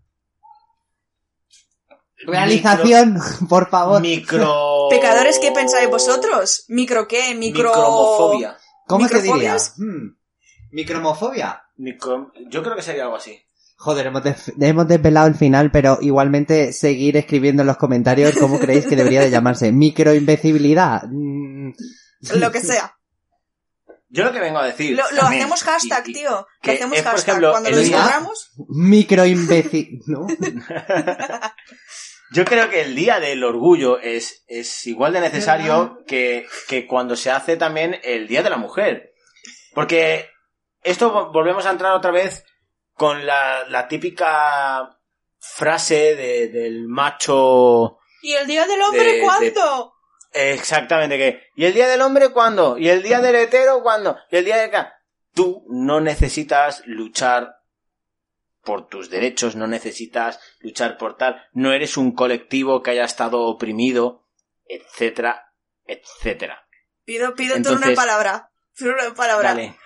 Realización, 2.26 3.18
por 3.48 3.68
favor. 3.70 4.00
Micro... 4.00 4.88
Pecadores, 4.90 5.38
¿qué 5.38 5.50
pensáis 5.52 5.88
vosotros? 5.88 6.64
¿Micro 6.68 7.06
qué? 7.08 7.34
¿Micro... 7.34 7.68
Micromofobia. 7.70 8.56
¿Cómo 8.86 9.08
se 9.08 9.22
diría? 9.22 9.56
Hmm. 9.76 10.16
¿Micromofobia? 10.72 11.62
Micro... 11.76 12.32
Yo 12.48 12.62
creo 12.62 12.76
que 12.76 12.82
sería 12.82 13.04
algo 13.04 13.16
así. 13.16 13.40
Joder, 13.76 14.06
hemos, 14.06 14.22
des- 14.22 14.52
hemos 14.60 14.86
desvelado 14.88 15.26
el 15.26 15.34
final, 15.34 15.70
pero 15.70 15.98
igualmente 16.00 16.72
seguir 16.72 17.16
escribiendo 17.16 17.62
en 17.62 17.66
los 17.66 17.76
comentarios 17.76 18.34
cómo 18.38 18.58
creéis 18.58 18.86
que 18.86 18.96
debería 18.96 19.20
de 19.22 19.30
llamarse. 19.30 19.72
Microinvecibilidad. 19.72 21.02
Mm, 21.10 21.72
Lo 22.36 22.50
que 22.52 22.60
sea. 22.60 22.94
Yo 24.08 24.22
lo 24.24 24.32
que 24.32 24.38
vengo 24.38 24.58
a 24.60 24.66
decir... 24.66 24.96
Lo, 24.96 25.02
lo 25.10 25.22
también, 25.22 25.42
hacemos 25.42 25.64
hashtag, 25.64 26.04
y- 26.06 26.10
y- 26.12 26.14
tío. 26.14 26.30
Lo 26.62 26.72
hacemos 26.72 26.98
es, 26.98 27.02
hashtag. 27.04 27.28
ejemplo, 27.28 27.50
Cuando 27.50 27.70
lo 27.70 27.76
descubramos, 27.78 28.50
Microimbeci... 28.68 29.98
¿No? 30.06 30.26
Yo 32.32 32.44
creo 32.44 32.68
que 32.70 32.80
el 32.82 32.94
Día 32.96 33.20
del 33.20 33.44
Orgullo 33.44 33.98
es, 34.00 34.44
es 34.48 34.86
igual 34.86 35.12
de 35.12 35.20
necesario 35.20 36.02
que, 36.06 36.46
que 36.68 36.86
cuando 36.86 37.16
se 37.16 37.30
hace 37.30 37.56
también 37.56 38.00
el 38.02 38.26
Día 38.26 38.42
de 38.42 38.50
la 38.50 38.56
Mujer. 38.56 39.12
Porque 39.74 40.30
esto 40.82 41.12
vo- 41.12 41.32
volvemos 41.32 41.66
a 41.66 41.70
entrar 41.70 41.92
otra 41.92 42.10
vez 42.10 42.44
con 42.94 43.26
la, 43.26 43.64
la 43.68 43.86
típica 43.88 44.98
frase 45.38 46.16
de- 46.16 46.48
del 46.48 46.86
macho... 46.88 47.98
¿Y 48.22 48.32
el 48.32 48.46
día 48.46 48.66
del 48.66 48.80
hombre 48.82 49.04
De- 49.04 49.12
de- 49.16 49.20
cuándo? 49.22 49.94
Exactamente, 50.32 51.16
que... 51.18 51.42
¿Y 51.54 51.64
el 51.66 51.74
Día 51.74 51.86
del 51.86 52.00
Hombre 52.00 52.30
cuándo? 52.30 52.76
¿Y 52.78 52.88
el 52.88 53.02
Día 53.02 53.20
del 53.20 53.36
Hetero 53.36 53.82
cuándo? 53.82 54.16
¿Y 54.30 54.36
el 54.36 54.44
Día 54.44 54.56
de... 54.56 54.70
ca-? 54.70 54.92
Tú 55.34 55.64
no 55.68 56.00
necesitas 56.00 56.82
luchar 56.86 57.53
por 58.64 58.88
tus 58.88 59.10
derechos, 59.10 59.56
no 59.56 59.66
necesitas 59.66 60.40
luchar 60.60 60.96
por 60.98 61.16
tal, 61.16 61.42
no 61.52 61.72
eres 61.72 61.96
un 61.96 62.12
colectivo 62.12 62.82
que 62.82 62.90
haya 62.92 63.04
estado 63.04 63.42
oprimido, 63.42 64.26
etcétera, 64.66 65.52
etcétera. 65.86 66.66
Pido, 67.04 67.34
pido 67.34 67.56
Entonces- 67.56 67.86
una 67.86 67.94
palabra. 67.94 68.50
Pido 68.76 68.92
una 68.92 69.14
palabra. 69.14 69.50
Dale. 69.50 69.76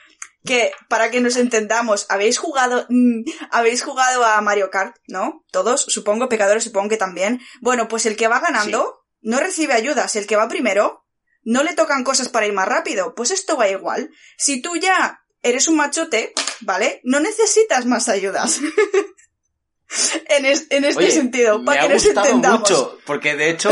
Que, 0.45 0.73
para 0.89 1.11
que 1.11 1.21
nos 1.21 1.37
entendamos, 1.37 2.07
habéis 2.09 2.39
jugado, 2.39 2.87
mm, 2.89 3.23
habéis 3.51 3.83
jugado 3.83 4.25
a 4.25 4.41
Mario 4.41 4.71
Kart, 4.71 4.97
¿no? 5.07 5.45
Todos, 5.51 5.83
supongo, 5.83 6.29
pecadores 6.29 6.65
supongo 6.65 6.89
que 6.89 6.97
también. 6.97 7.41
Bueno, 7.61 7.89
pues 7.89 8.07
el 8.07 8.17
que 8.17 8.29
va 8.29 8.41
ganando 8.41 9.05
no 9.21 9.41
recibe 9.41 9.75
ayudas. 9.75 10.15
El 10.17 10.27
que 10.27 10.37
va 10.37 10.49
primero, 10.49 11.05
no 11.43 11.65
le 11.65 11.75
tocan 11.75 12.05
cosas 12.05 12.29
para 12.29 12.47
ir 12.47 12.53
más 12.53 12.69
rápido. 12.69 13.15
Pues 13.15 13.31
esto 13.31 13.57
va 13.57 13.69
igual. 13.69 14.11
Si 14.39 14.63
tú 14.63 14.77
ya 14.77 15.23
eres 15.43 15.69
un 15.69 15.77
machote, 15.77 16.33
¿vale? 16.61 17.01
No 17.05 17.21
necesitas 17.21 17.87
más 17.87 18.09
ayudas. 18.09 18.61
en, 20.29 20.47
es- 20.47 20.67
en 20.71 20.85
este 20.85 20.99
Oye, 21.05 21.11
sentido, 21.11 21.59
me 21.59 21.65
para 21.65 21.83
ha 21.85 21.87
que 21.89 21.95
nos 21.95 22.05
gustado 22.05 22.27
entendamos. 22.27 22.61
mucho, 22.61 22.99
porque 23.07 23.37
de 23.37 23.51
hecho, 23.51 23.71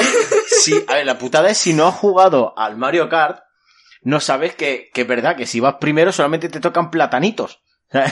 si, 0.63 0.85
a 0.87 0.95
ver, 0.95 1.07
la 1.07 1.19
putada 1.19 1.51
es 1.51 1.59
si 1.59 1.73
no 1.75 1.87
has 1.87 1.95
jugado 1.95 2.55
al 2.59 2.77
Mario 2.77 3.09
Kart, 3.09 3.41
no 4.03 4.21
sabes 4.21 4.55
que, 4.55 4.91
que 4.95 5.03
es 5.03 5.07
verdad 5.07 5.37
que 5.37 5.47
si 5.47 5.61
vas 5.61 5.77
primero 5.81 6.13
solamente 6.13 6.49
te 6.49 6.61
tocan 6.61 6.91
platanitos. 6.91 7.63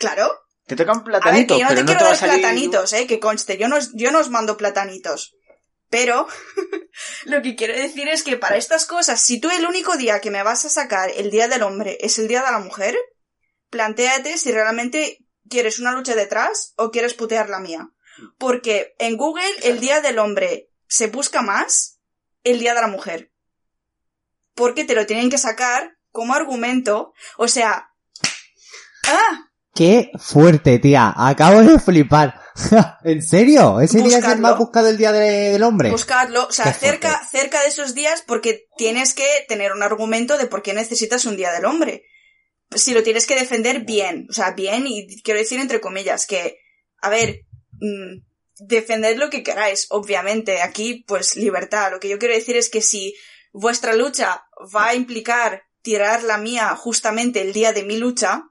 Claro. 0.00 0.28
Te 0.66 0.74
tocan 0.76 0.96
A 0.96 0.98
ver, 1.00 1.04
platanitos, 1.04 1.56
que 1.56 1.62
yo 1.62 1.68
no 1.68 1.68
pero 1.74 1.80
te 1.80 1.82
no 1.84 1.86
quiero 1.98 2.00
te 2.00 2.04
a 2.04 2.28
dar 2.28 2.40
platanitos, 2.40 2.92
eh, 2.94 3.06
que 3.06 3.20
conste, 3.20 3.56
yo 3.56 3.68
no, 3.68 3.78
yo 3.94 4.10
no 4.10 4.18
os 4.18 4.28
mando 4.28 4.56
platanitos. 4.56 5.36
Pero, 5.94 6.26
lo 7.26 7.40
que 7.40 7.54
quiero 7.54 7.72
decir 7.72 8.08
es 8.08 8.24
que 8.24 8.36
para 8.36 8.56
estas 8.56 8.84
cosas, 8.84 9.20
si 9.20 9.38
tú 9.38 9.48
el 9.50 9.64
único 9.64 9.96
día 9.96 10.20
que 10.20 10.32
me 10.32 10.42
vas 10.42 10.64
a 10.64 10.68
sacar 10.68 11.08
el 11.14 11.30
Día 11.30 11.46
del 11.46 11.62
Hombre 11.62 11.98
es 12.00 12.18
el 12.18 12.26
Día 12.26 12.42
de 12.42 12.50
la 12.50 12.58
Mujer, 12.58 12.96
plantéate 13.70 14.36
si 14.36 14.50
realmente 14.50 15.24
quieres 15.48 15.78
una 15.78 15.92
lucha 15.92 16.16
detrás 16.16 16.74
o 16.76 16.90
quieres 16.90 17.14
putear 17.14 17.48
la 17.48 17.60
mía. 17.60 17.90
Porque 18.38 18.96
en 18.98 19.16
Google 19.16 19.44
el 19.62 19.78
Día 19.78 20.00
del 20.00 20.18
Hombre 20.18 20.68
se 20.88 21.06
busca 21.06 21.42
más 21.42 22.00
el 22.42 22.58
Día 22.58 22.74
de 22.74 22.80
la 22.80 22.88
Mujer. 22.88 23.30
Porque 24.56 24.82
te 24.82 24.96
lo 24.96 25.06
tienen 25.06 25.30
que 25.30 25.38
sacar 25.38 25.96
como 26.10 26.34
argumento. 26.34 27.12
O 27.36 27.46
sea... 27.46 27.92
¡Ah! 29.06 29.48
Qué 29.72 30.10
fuerte, 30.18 30.80
tía. 30.80 31.14
Acabo 31.16 31.60
de 31.62 31.78
flipar. 31.78 32.43
¿En 33.04 33.22
serio? 33.22 33.80
¿Ese 33.80 33.98
día 33.98 34.06
es 34.06 34.14
el 34.14 34.20
Buscadlo. 34.20 34.42
más 34.42 34.58
buscado 34.58 34.88
el 34.88 34.96
día 34.96 35.12
de- 35.12 35.52
del 35.52 35.62
hombre? 35.62 35.90
Buscadlo, 35.90 36.46
o 36.46 36.52
sea, 36.52 36.72
cerca, 36.72 37.20
cerca 37.30 37.60
de 37.62 37.68
esos 37.68 37.94
días 37.94 38.22
porque 38.26 38.66
tienes 38.76 39.14
que 39.14 39.26
tener 39.48 39.72
un 39.72 39.82
argumento 39.82 40.38
de 40.38 40.46
por 40.46 40.62
qué 40.62 40.72
necesitas 40.72 41.24
un 41.24 41.36
día 41.36 41.52
del 41.52 41.64
hombre. 41.64 42.04
Si 42.70 42.94
lo 42.94 43.02
tienes 43.02 43.26
que 43.26 43.34
defender 43.34 43.80
bien, 43.80 44.26
o 44.30 44.32
sea, 44.32 44.52
bien 44.52 44.86
y 44.86 45.20
quiero 45.22 45.40
decir 45.40 45.58
entre 45.60 45.80
comillas 45.80 46.26
que, 46.26 46.58
a 47.00 47.08
ver, 47.08 47.40
mm, 47.72 48.22
defended 48.58 49.16
lo 49.16 49.30
que 49.30 49.42
queráis, 49.42 49.86
obviamente, 49.90 50.62
aquí 50.62 51.04
pues 51.06 51.36
libertad. 51.36 51.90
Lo 51.90 52.00
que 52.00 52.08
yo 52.08 52.18
quiero 52.18 52.34
decir 52.34 52.56
es 52.56 52.68
que 52.70 52.80
si 52.82 53.14
vuestra 53.52 53.94
lucha 53.94 54.44
va 54.74 54.88
a 54.88 54.94
implicar 54.94 55.64
tirar 55.82 56.22
la 56.22 56.38
mía 56.38 56.74
justamente 56.76 57.42
el 57.42 57.52
día 57.52 57.72
de 57.72 57.82
mi 57.82 57.96
lucha, 57.96 58.44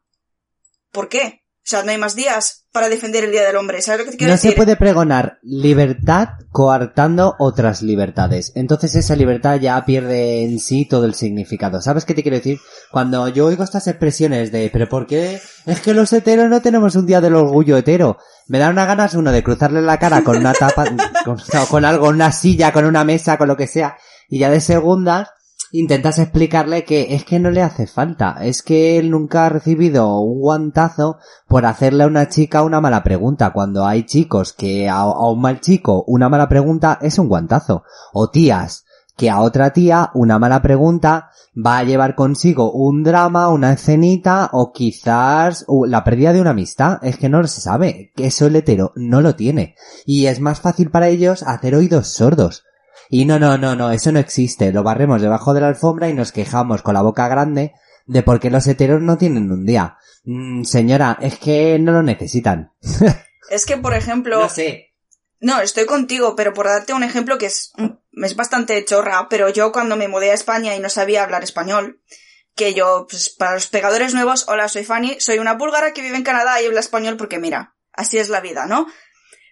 ¿por 0.92 1.10
qué? 1.10 1.43
O 1.64 1.66
sea, 1.66 1.82
no 1.84 1.92
hay 1.92 1.98
más 1.98 2.14
días 2.14 2.66
para 2.74 2.90
defender 2.90 3.24
el 3.24 3.32
Día 3.32 3.46
del 3.46 3.56
Hombre, 3.56 3.82
¿sabes 3.82 4.00
lo 4.00 4.06
que 4.06 4.12
te 4.12 4.18
quiero 4.18 4.32
No 4.32 4.36
decir? 4.36 4.52
se 4.52 4.58
puede 4.58 4.76
pregonar 4.76 5.38
libertad 5.44 6.30
coartando 6.52 7.36
otras 7.40 7.82
libertades. 7.82 8.52
Entonces 8.56 8.94
esa 8.96 9.16
libertad 9.16 9.62
ya 9.62 9.86
pierde 9.86 10.44
en 10.44 10.60
sí 10.60 10.86
todo 10.86 11.06
el 11.06 11.14
significado. 11.14 11.82
¿Sabes 11.82 12.04
qué 12.04 12.14
te 12.14 12.22
quiero 12.22 12.36
decir? 12.36 12.60
Cuando 12.92 13.30
yo 13.30 13.46
oigo 13.46 13.64
estas 13.64 13.88
expresiones 13.88 14.52
de, 14.52 14.70
pero 14.74 14.90
¿por 14.90 15.08
qué 15.08 15.40
es 15.66 15.80
que 15.80 15.94
los 15.94 16.12
heteros 16.12 16.50
no 16.50 16.62
tenemos 16.62 16.96
un 16.96 17.06
día 17.06 17.22
del 17.22 17.36
orgullo 17.36 17.78
hetero? 17.78 18.18
Me 18.48 18.60
da 18.60 18.70
una 18.70 18.86
ganas 18.86 19.14
uno 19.14 19.32
de 19.32 19.42
cruzarle 19.44 19.82
la 19.82 20.00
cara 20.00 20.22
con 20.24 20.36
una 20.36 20.54
tapa, 20.54 20.84
con, 21.24 21.38
no, 21.54 21.66
con 21.68 21.86
algo, 21.86 22.10
una 22.10 22.34
silla, 22.34 22.74
con 22.74 22.84
una 22.84 23.06
mesa, 23.06 23.38
con 23.38 23.48
lo 23.48 23.56
que 23.56 23.68
sea. 23.68 23.98
Y 24.28 24.40
ya 24.40 24.50
de 24.50 24.60
segundas 24.60 25.30
intentas 25.74 26.20
explicarle 26.20 26.86
que 26.86 27.16
es 27.16 27.26
que 27.26 27.40
no 27.40 27.50
le 27.50 27.64
hace 27.64 27.88
falta, 27.88 28.38
es 28.42 28.62
que 28.62 29.00
él 29.00 29.10
nunca 29.10 29.48
ha 29.48 29.50
recibido 29.50 30.20
un 30.20 30.40
guantazo 30.40 31.18
por 31.48 31.66
hacerle 31.66 32.04
a 32.04 32.08
una 32.08 32.30
chica 32.30 32.62
una 32.62 32.80
mala 32.80 33.04
pregunta, 33.04 33.52
cuando 33.54 33.86
hay 33.86 34.04
chicos 34.04 34.54
que 34.54 34.88
a, 34.88 35.04
un 35.06 35.42
mal 35.42 35.62
chico 35.62 36.04
una 36.08 36.30
mala 36.30 36.48
pregunta 36.48 37.00
es 37.02 37.18
un 37.18 37.28
guantazo, 37.28 37.84
o 38.14 38.30
tías 38.30 38.86
que 39.18 39.32
a 39.32 39.42
otra 39.42 39.74
tía 39.74 40.12
una 40.14 40.38
mala 40.38 40.62
pregunta 40.62 41.32
va 41.56 41.80
a 41.80 41.84
llevar 41.84 42.16
consigo 42.16 42.72
un 42.72 43.04
drama, 43.04 43.50
una 43.50 43.74
escenita 43.74 44.50
o 44.54 44.72
quizás 44.72 45.66
la 45.88 46.04
pérdida 46.04 46.34
de 46.34 46.42
una 46.42 46.50
amistad. 46.50 46.98
Es 47.04 47.18
que 47.18 47.30
no 47.30 47.46
se 47.46 47.62
sabe, 47.62 48.12
que 48.16 48.26
eso 48.26 48.48
el 48.48 48.56
hetero 48.56 48.92
no 48.96 49.22
lo 49.22 49.36
tiene. 49.36 49.76
Y 50.08 50.26
es 50.26 50.40
más 50.40 50.62
fácil 50.62 50.90
para 50.90 51.10
ellos 51.10 51.44
hacer 51.44 51.76
oídos 51.76 52.08
sordos. 52.08 52.64
Y 53.16 53.26
no, 53.26 53.38
no, 53.38 53.60
no, 53.60 53.76
no, 53.76 53.92
eso 53.92 54.12
no 54.12 54.18
existe. 54.18 54.72
Lo 54.72 54.82
barremos 54.82 55.22
debajo 55.22 55.54
de 55.54 55.62
la 55.62 55.68
alfombra 55.68 56.10
y 56.10 56.16
nos 56.16 56.32
quejamos 56.32 56.82
con 56.82 56.96
la 56.96 57.04
boca 57.04 57.28
grande 57.28 57.76
de 58.08 58.24
por 58.24 58.40
qué 58.40 58.50
los 58.50 58.66
heteros 58.66 59.04
no 59.04 59.20
tienen 59.20 59.52
un 59.52 59.68
día. 59.68 59.98
Mm, 60.24 60.64
señora, 60.64 61.20
es 61.22 61.38
que 61.38 61.78
no 61.78 61.92
lo 61.92 62.02
necesitan. 62.02 62.74
Es 63.52 63.68
que, 63.68 63.78
por 63.78 63.94
ejemplo, 63.94 64.40
No 64.40 64.50
sé. 64.50 64.96
No, 65.40 65.60
estoy 65.60 65.86
contigo, 65.86 66.36
pero 66.36 66.56
por 66.56 66.66
darte 66.66 66.94
un 66.94 67.04
ejemplo 67.04 67.38
que 67.38 67.46
es, 67.46 67.72
es 68.14 68.36
bastante 68.36 68.84
chorra, 68.84 69.28
pero 69.30 69.50
yo 69.50 69.72
cuando 69.72 69.96
me 69.96 70.08
mudé 70.08 70.32
a 70.32 70.34
España 70.34 70.76
y 70.76 70.80
no 70.80 70.90
sabía 70.90 71.24
hablar 71.24 71.44
español, 71.44 72.02
que 72.56 72.74
yo, 72.74 73.06
pues 73.08 73.30
para 73.30 73.54
los 73.54 73.68
pegadores 73.68 74.16
nuevos, 74.16 74.46
hola, 74.48 74.70
soy 74.70 74.86
Fanny, 74.86 75.18
soy 75.20 75.38
una 75.38 75.54
búlgara 75.54 75.94
que 75.94 76.02
vive 76.02 76.18
en 76.18 76.24
Canadá 76.24 76.60
y 76.62 76.66
habla 76.66 76.80
español 76.80 77.18
porque 77.18 77.38
mira, 77.38 77.76
así 77.92 78.18
es 78.18 78.30
la 78.30 78.42
vida, 78.42 78.66
¿no? 78.66 78.88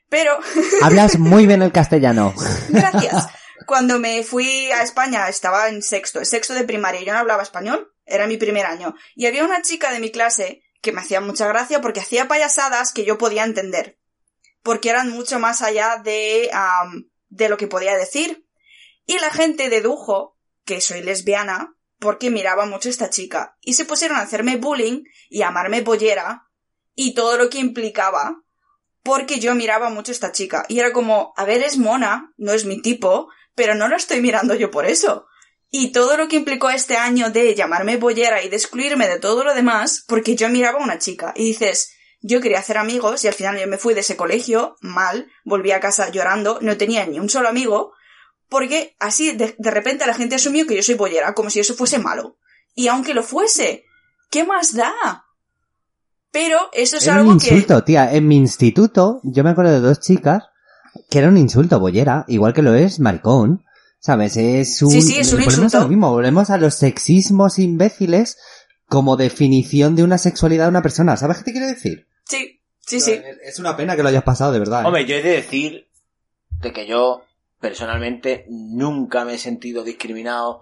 Pero, 0.10 0.40
Hablas 0.82 1.20
muy 1.20 1.46
bien 1.46 1.62
el 1.62 1.72
castellano. 1.74 2.34
gracias. 2.70 3.28
Cuando 3.72 4.00
me 4.00 4.22
fui 4.24 4.70
a 4.74 4.84
España 4.84 5.30
estaba 5.30 5.70
en 5.70 5.82
sexto, 5.82 6.26
sexto 6.26 6.54
de 6.54 6.66
primaria, 6.66 7.04
yo 7.04 7.14
no 7.14 7.20
hablaba 7.20 7.42
español, 7.42 7.96
era 8.06 8.28
mi 8.28 8.36
primer 8.36 8.66
año, 8.66 8.96
y 9.16 9.28
había 9.28 9.46
una 9.46 9.62
chica 9.62 9.94
de 9.94 10.02
mi 10.02 10.12
clase 10.12 10.62
que 10.82 10.92
me 10.92 11.00
hacía 11.00 11.22
mucha 11.22 11.48
gracia 11.48 11.80
porque 11.80 12.02
hacía 12.02 12.28
payasadas 12.28 12.92
que 12.92 13.06
yo 13.06 13.18
podía 13.18 13.46
entender, 13.46 13.98
porque 14.62 14.90
eran 14.90 15.10
mucho 15.12 15.40
más 15.40 15.62
allá 15.62 16.02
de, 16.04 16.50
am, 16.52 17.10
de 17.30 17.48
lo 17.48 17.56
que 17.56 17.68
podía 17.68 17.96
decir. 17.96 18.46
Y 19.06 19.20
la 19.20 19.30
gente 19.30 19.70
dedujo 19.70 20.38
que 20.66 20.82
soy 20.82 21.02
lesbiana 21.02 21.74
porque 21.98 22.30
miraba 22.30 22.66
mucho 22.66 22.90
a 22.90 22.92
esta 22.92 23.10
chica, 23.10 23.56
y 23.62 23.76
se 23.76 23.86
pusieron 23.86 24.18
a 24.18 24.24
hacerme 24.24 24.58
bullying 24.58 25.04
y 25.30 25.44
a 25.44 25.46
llamarme 25.46 25.80
bollera 25.80 26.50
y 26.94 27.14
todo 27.14 27.38
lo 27.38 27.50
que 27.50 27.60
implicaba 27.60 28.36
porque 29.02 29.40
yo 29.40 29.56
miraba 29.56 29.90
mucho 29.90 30.12
a 30.12 30.14
esta 30.14 30.34
chica. 30.34 30.66
Y 30.68 30.80
era 30.80 30.92
como, 30.92 31.34
a 31.38 31.46
ver, 31.46 31.64
es 31.64 31.78
mona, 31.78 32.34
no 32.38 32.52
es 32.52 32.66
mi 32.66 32.82
tipo, 32.82 33.30
pero 33.62 33.76
no 33.76 33.88
la 33.88 33.98
estoy 33.98 34.22
mirando 34.22 34.56
yo 34.56 34.72
por 34.72 34.88
eso. 34.88 35.28
Y 35.70 35.92
todo 35.92 36.18
lo 36.18 36.28
que 36.28 36.38
implicó 36.38 36.72
este 36.72 36.98
año 36.98 37.30
de 37.30 37.54
llamarme 37.54 37.98
bollera 37.98 38.42
y 38.42 38.50
de 38.50 38.56
excluirme 38.56 39.08
de 39.08 39.20
todo 39.20 39.44
lo 39.44 39.54
demás, 39.54 40.04
porque 40.08 40.36
yo 40.36 40.50
miraba 40.50 40.80
a 40.80 40.84
una 40.84 40.98
chica. 40.98 41.32
Y 41.36 41.46
dices, 41.46 41.92
yo 42.22 42.42
quería 42.42 42.58
hacer 42.58 42.80
amigos 42.80 43.24
y 43.24 43.28
al 43.28 43.36
final 43.36 43.60
yo 43.60 43.68
me 43.68 43.78
fui 43.78 43.94
de 43.94 44.00
ese 44.00 44.16
colegio 44.16 44.78
mal, 44.82 45.28
volví 45.46 45.72
a 45.74 45.80
casa 45.80 46.10
llorando, 46.10 46.58
no 46.64 46.76
tenía 46.76 47.06
ni 47.06 47.20
un 47.20 47.30
solo 47.30 47.50
amigo, 47.50 47.94
porque 48.50 48.96
así 48.98 49.34
de, 49.34 49.54
de 49.56 49.70
repente 49.70 50.08
la 50.08 50.16
gente 50.16 50.38
asumió 50.38 50.66
que 50.66 50.76
yo 50.76 50.82
soy 50.82 50.96
bollera, 50.96 51.36
como 51.36 51.52
si 51.52 51.60
eso 51.60 51.76
fuese 51.76 52.00
malo. 52.00 52.40
Y 52.74 52.88
aunque 52.88 53.14
lo 53.14 53.22
fuese, 53.22 53.84
¿qué 54.32 54.44
más 54.44 54.74
da? 54.74 54.92
Pero 56.32 56.58
eso 56.74 56.98
es 56.98 57.08
algo 57.08 57.30
un 57.30 57.40
que... 57.40 57.46
insulto, 57.46 57.84
tía. 57.84 58.12
En 58.12 58.28
mi 58.28 58.38
instituto, 58.38 59.20
yo 59.22 59.44
me 59.44 59.52
acuerdo 59.52 59.74
de 59.74 59.82
dos 59.82 60.00
chicas 60.00 60.46
que 61.12 61.20
era 61.20 61.28
un 61.28 61.38
insulto, 61.38 61.78
bollera, 61.78 62.24
igual 62.30 62.54
que 62.54 62.62
lo 62.62 62.74
es 62.74 63.02
maricón. 63.02 63.66
¿Sabes? 64.00 64.38
Es 64.38 64.82
un... 64.82 64.90
Sí, 64.90 65.02
sí, 65.02 65.20
es 65.20 65.28
un 65.32 65.40
volvemos 65.40 65.58
insulto. 65.58 65.78
a 65.78 65.82
lo 65.82 65.90
mismo, 65.90 66.10
volvemos 66.10 66.50
a 66.50 66.58
los 66.58 66.74
sexismos 66.74 67.60
imbéciles 67.60 68.38
como 68.88 69.18
definición 69.18 69.96
de 69.96 70.04
una 70.04 70.18
sexualidad 70.18 70.66
de 70.66 70.70
una 70.70 70.82
persona. 70.82 71.18
¿Sabes 71.18 71.38
qué 71.38 71.44
te 71.44 71.52
quiero 71.52 71.68
decir? 71.68 72.08
Sí, 72.24 72.62
sí, 72.80 73.00
sí. 73.02 73.22
Es 73.44 73.60
una 73.60 73.76
pena 73.76 73.96
que 73.96 74.04
lo 74.04 74.10
hayas 74.10 74.24
pasado, 74.24 74.54
de 74.54 74.60
verdad. 74.60 74.84
¿eh? 74.84 74.88
Hombre, 74.88 75.06
yo 75.06 75.16
he 75.16 75.22
de 75.22 75.32
decir 75.32 75.88
de 76.62 76.72
que 76.72 76.88
yo 76.88 77.24
personalmente 77.60 78.46
nunca 78.50 79.26
me 79.26 79.36
he 79.36 79.38
sentido 79.38 79.84
discriminado. 79.84 80.62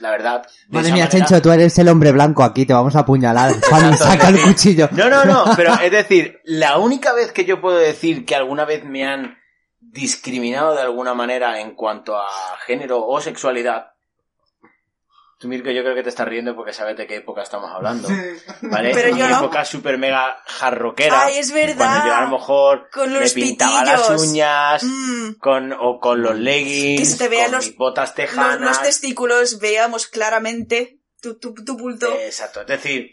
La 0.00 0.10
verdad. 0.10 0.46
Madre 0.68 0.92
mía, 0.92 1.04
manera. 1.04 1.08
Chencho, 1.08 1.42
tú 1.42 1.50
eres 1.50 1.78
el 1.78 1.88
hombre 1.88 2.12
blanco 2.12 2.42
aquí, 2.42 2.64
te 2.64 2.72
vamos 2.72 2.94
a 2.96 3.00
apuñalar. 3.00 3.50
Exacto, 3.56 4.04
saca 4.04 4.28
el 4.28 4.40
cuchillo. 4.40 4.88
No, 4.92 5.08
no, 5.08 5.24
no, 5.24 5.44
pero 5.56 5.74
es 5.74 5.90
decir, 5.90 6.40
la 6.44 6.78
única 6.78 7.12
vez 7.12 7.32
que 7.32 7.44
yo 7.44 7.60
puedo 7.60 7.78
decir 7.78 8.24
que 8.24 8.34
alguna 8.34 8.64
vez 8.64 8.84
me 8.84 9.06
han 9.06 9.38
discriminado 9.80 10.74
de 10.74 10.82
alguna 10.82 11.14
manera 11.14 11.60
en 11.60 11.74
cuanto 11.74 12.16
a 12.16 12.26
género 12.66 13.04
o 13.06 13.20
sexualidad. 13.20 13.92
Tú, 15.38 15.46
Mirko, 15.46 15.70
yo 15.70 15.82
creo 15.82 15.94
que 15.94 16.02
te 16.02 16.08
estás 16.08 16.26
riendo 16.26 16.56
porque 16.56 16.72
sabes 16.72 16.96
de 16.96 17.06
qué 17.06 17.16
época 17.16 17.42
estamos 17.42 17.70
hablando. 17.72 18.08
¿Vale? 18.62 18.90
Pero 18.92 19.14
Mi 19.14 19.20
yo 19.20 19.28
no. 19.28 19.38
época 19.38 19.64
super 19.64 19.96
mega 19.96 20.36
jarroquera. 20.46 21.26
Ay, 21.26 21.38
es 21.38 21.52
verdad. 21.52 21.76
Cuando 21.76 22.06
yo 22.08 22.14
a 22.14 22.20
lo 22.22 22.28
mejor 22.30 22.88
Con 22.92 23.12
me 23.12 23.20
los 23.20 23.32
pintaba 23.34 23.82
pitillos. 23.84 24.10
las 24.10 24.20
uñas 24.20 24.82
Mm. 24.82 25.32
con, 25.38 25.72
o 25.74 26.00
con 26.00 26.22
los 26.22 26.36
leggings, 26.36 27.00
Que 27.00 27.06
se 27.06 27.18
te 27.18 27.28
vean 27.28 27.44
con 27.46 27.52
los- 27.52 27.66
mis 27.66 27.76
botas 27.76 28.08
Los, 28.08 28.14
tejanas. 28.16 28.60
los 28.60 28.82
testículos 28.82 29.60
veamos 29.60 30.08
claramente 30.08 31.00
tu, 31.22 31.38
tu, 31.38 31.54
tu 31.54 31.76
bulto. 31.76 32.12
Exacto, 32.20 32.62
es 32.62 32.66
decir, 32.66 33.10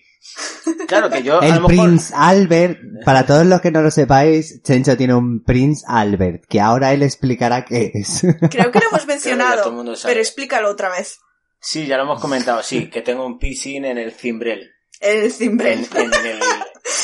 claro 0.87 1.11
que 1.11 1.21
yo 1.21 1.39
a 1.41 1.45
El 1.45 1.55
lo 1.55 1.67
mejor... 1.67 1.85
Prince 1.85 2.13
Albert, 2.15 2.79
para 3.05 3.27
todos 3.27 3.45
los 3.45 3.61
que 3.61 3.69
no 3.71 3.81
lo 3.81 3.91
sepáis, 3.91 4.63
Chencho 4.63 4.97
tiene 4.97 5.13
un 5.13 5.43
Prince 5.43 5.85
Albert, 5.87 6.43
que 6.49 6.59
ahora 6.59 6.91
él 6.91 7.03
explicará 7.03 7.65
qué 7.65 7.91
es. 7.93 8.21
Creo 8.49 8.71
que 8.71 8.79
lo 8.79 8.87
hemos 8.89 9.05
mencionado, 9.07 9.83
pero 10.03 10.19
explícalo 10.19 10.69
otra 10.71 10.89
vez. 10.89 11.19
Sí, 11.59 11.85
ya 11.87 11.97
lo 11.97 12.03
hemos 12.03 12.21
comentado, 12.21 12.61
sí, 12.63 12.89
que 12.91 13.01
tengo 13.01 13.25
un 13.25 13.37
piercing 13.39 13.85
en 13.85 13.97
el 13.97 14.11
cimbrel. 14.11 14.71
El 14.99 15.25
En, 15.25 15.31
cimbrel. 15.31 15.87
en 15.95 16.13
el... 16.13 16.39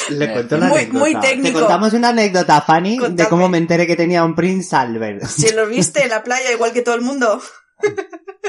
Le 0.18 0.26
Eh, 0.26 0.34
cuento 0.34 0.56
una 0.58 0.68
Muy- 0.68 0.78
anécdota. 0.80 1.00
muy 1.00 1.20
técnico. 1.20 1.48
Te 1.58 1.60
contamos 1.64 1.94
una 1.94 2.10
anécdota, 2.10 2.62
Fanny, 2.62 2.98
de 3.12 3.28
cómo 3.28 3.50
me 3.50 3.58
enteré 3.58 3.88
que 3.88 3.96
tenía 3.96 4.24
un 4.24 4.36
Prince 4.36 4.76
Albert. 4.76 5.24
Si 5.26 5.52
lo 5.54 5.68
viste 5.70 6.04
en 6.04 6.10
la 6.10 6.24
playa 6.24 6.52
igual 6.52 6.72
que 6.72 6.82
todo 6.82 6.96
el 6.96 7.02
mundo. 7.02 7.42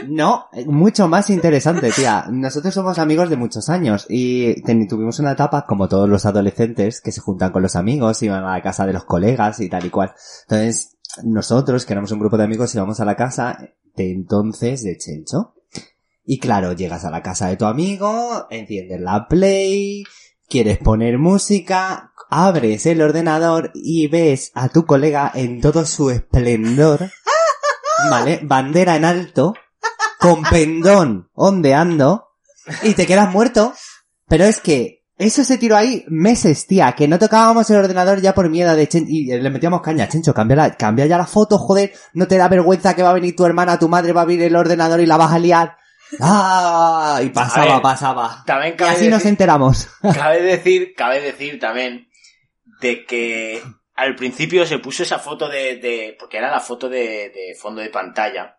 No, 0.09 0.47
mucho 0.67 1.09
más 1.09 1.31
interesante, 1.31 1.91
tía. 1.91 2.27
Nosotros 2.31 2.75
somos 2.75 2.99
amigos 2.99 3.31
de 3.31 3.37
muchos 3.37 3.69
años 3.71 4.07
y 4.09 4.61
tuvimos 4.89 5.19
una 5.21 5.33
etapa, 5.33 5.65
como 5.67 5.89
todos 5.89 6.09
los 6.09 6.27
adolescentes, 6.27 7.01
que 7.01 7.13
se 7.13 7.21
juntan 7.21 7.51
con 7.51 7.63
los 7.63 7.77
amigos, 7.77 8.23
iban 8.23 8.45
a 8.45 8.53
la 8.53 8.63
casa 8.63 8.85
de 8.87 8.93
los 8.93 9.05
colegas 9.05 9.61
y 9.61 9.69
tal 9.71 9.87
y 9.87 9.91
cual. 9.91 10.13
Entonces, 10.43 10.99
nosotros, 11.25 11.87
que 11.87 11.93
éramos 11.95 12.13
un 12.13 12.19
grupo 12.19 12.37
de 12.37 12.45
amigos, 12.45 12.75
íbamos 12.75 13.01
a 13.01 13.05
la 13.07 13.17
casa 13.17 13.59
de 13.95 14.11
entonces 14.13 14.83
de 14.83 14.99
Chencho. 14.99 15.55
Y 16.25 16.39
claro, 16.39 16.73
llegas 16.73 17.05
a 17.05 17.11
la 17.11 17.23
casa 17.23 17.49
de 17.49 17.57
tu 17.57 17.64
amigo, 17.66 18.47
enciendes 18.51 19.01
la 19.01 19.27
play, 19.29 20.05
quieres 20.49 20.79
poner 20.79 21.18
música, 21.18 22.12
abres 22.31 22.87
el 22.87 23.03
ordenador 23.03 23.70
y 23.75 24.07
ves 24.07 24.53
a 24.55 24.68
tu 24.68 24.87
colega 24.87 25.31
en 25.35 25.61
todo 25.61 25.85
su 25.85 26.11
esplendor, 26.11 27.11
¿vale? 28.11 28.41
Bandera 28.43 28.97
en 28.97 29.05
alto, 29.05 29.55
con 30.20 30.43
pendón 30.45 31.29
ondeando, 31.35 32.29
y 32.83 32.95
te 32.95 33.07
quedas 33.07 33.31
muerto. 33.31 33.73
Pero 34.29 34.45
es 34.45 34.61
que 34.61 35.05
eso 35.18 35.45
se 35.45 35.59
tiró 35.59 35.77
ahí 35.77 36.05
meses, 36.09 36.66
tía, 36.66 36.93
que 36.93 37.09
no 37.09 37.18
tocábamos 37.18 37.68
el 37.70 37.77
ordenador 37.79 38.20
ya 38.20 38.33
por 38.35 38.49
miedo 38.49 38.75
de 38.75 38.89
Chen 38.89 39.07
y 39.09 39.25
le 39.27 39.51
metíamos 39.51 39.83
caña, 39.83 40.09
Chencho, 40.09 40.33
cambia, 40.33 40.57
la- 40.57 40.77
cambia 40.77 41.07
ya 41.07 41.18
la 41.18 41.27
foto, 41.27 41.59
joder, 41.59 41.93
no 42.14 42.27
te 42.29 42.37
da 42.39 42.49
vergüenza 42.49 42.95
que 42.95 43.03
va 43.03 43.11
a 43.11 43.14
venir 43.14 43.35
tu 43.37 43.45
hermana, 43.45 43.79
tu 43.79 43.89
madre 43.89 44.12
va 44.12 44.20
a 44.20 44.25
abrir 44.25 44.41
el 44.43 44.57
ordenador 44.57 45.01
y 45.01 45.07
la 45.07 45.16
vas 45.16 45.33
a 45.33 45.39
liar. 45.39 45.77
Ah, 46.21 47.21
y 47.23 47.29
pasaba, 47.31 47.75
ver, 47.75 47.83
pasaba. 47.83 48.43
También 48.47 48.75
Y 48.75 48.77
cabe 48.77 48.91
así 48.93 49.09
nos 49.09 49.19
decir, 49.21 49.29
enteramos. 49.31 49.89
cabe 50.15 50.43
decir, 50.43 50.95
cabe 50.97 51.21
decir 51.21 51.59
también 51.59 52.09
de 52.81 53.05
que 53.05 53.63
al 53.95 54.15
principio 54.17 54.67
se 54.67 54.79
puso 54.79 55.03
esa 55.03 55.19
foto 55.19 55.49
de, 55.49 55.77
de 55.77 56.17
porque 56.19 56.39
era 56.39 56.51
la 56.51 56.61
foto 56.61 56.89
de, 56.89 57.31
de 57.31 57.55
fondo 57.61 57.81
de 57.81 57.91
pantalla, 57.91 58.57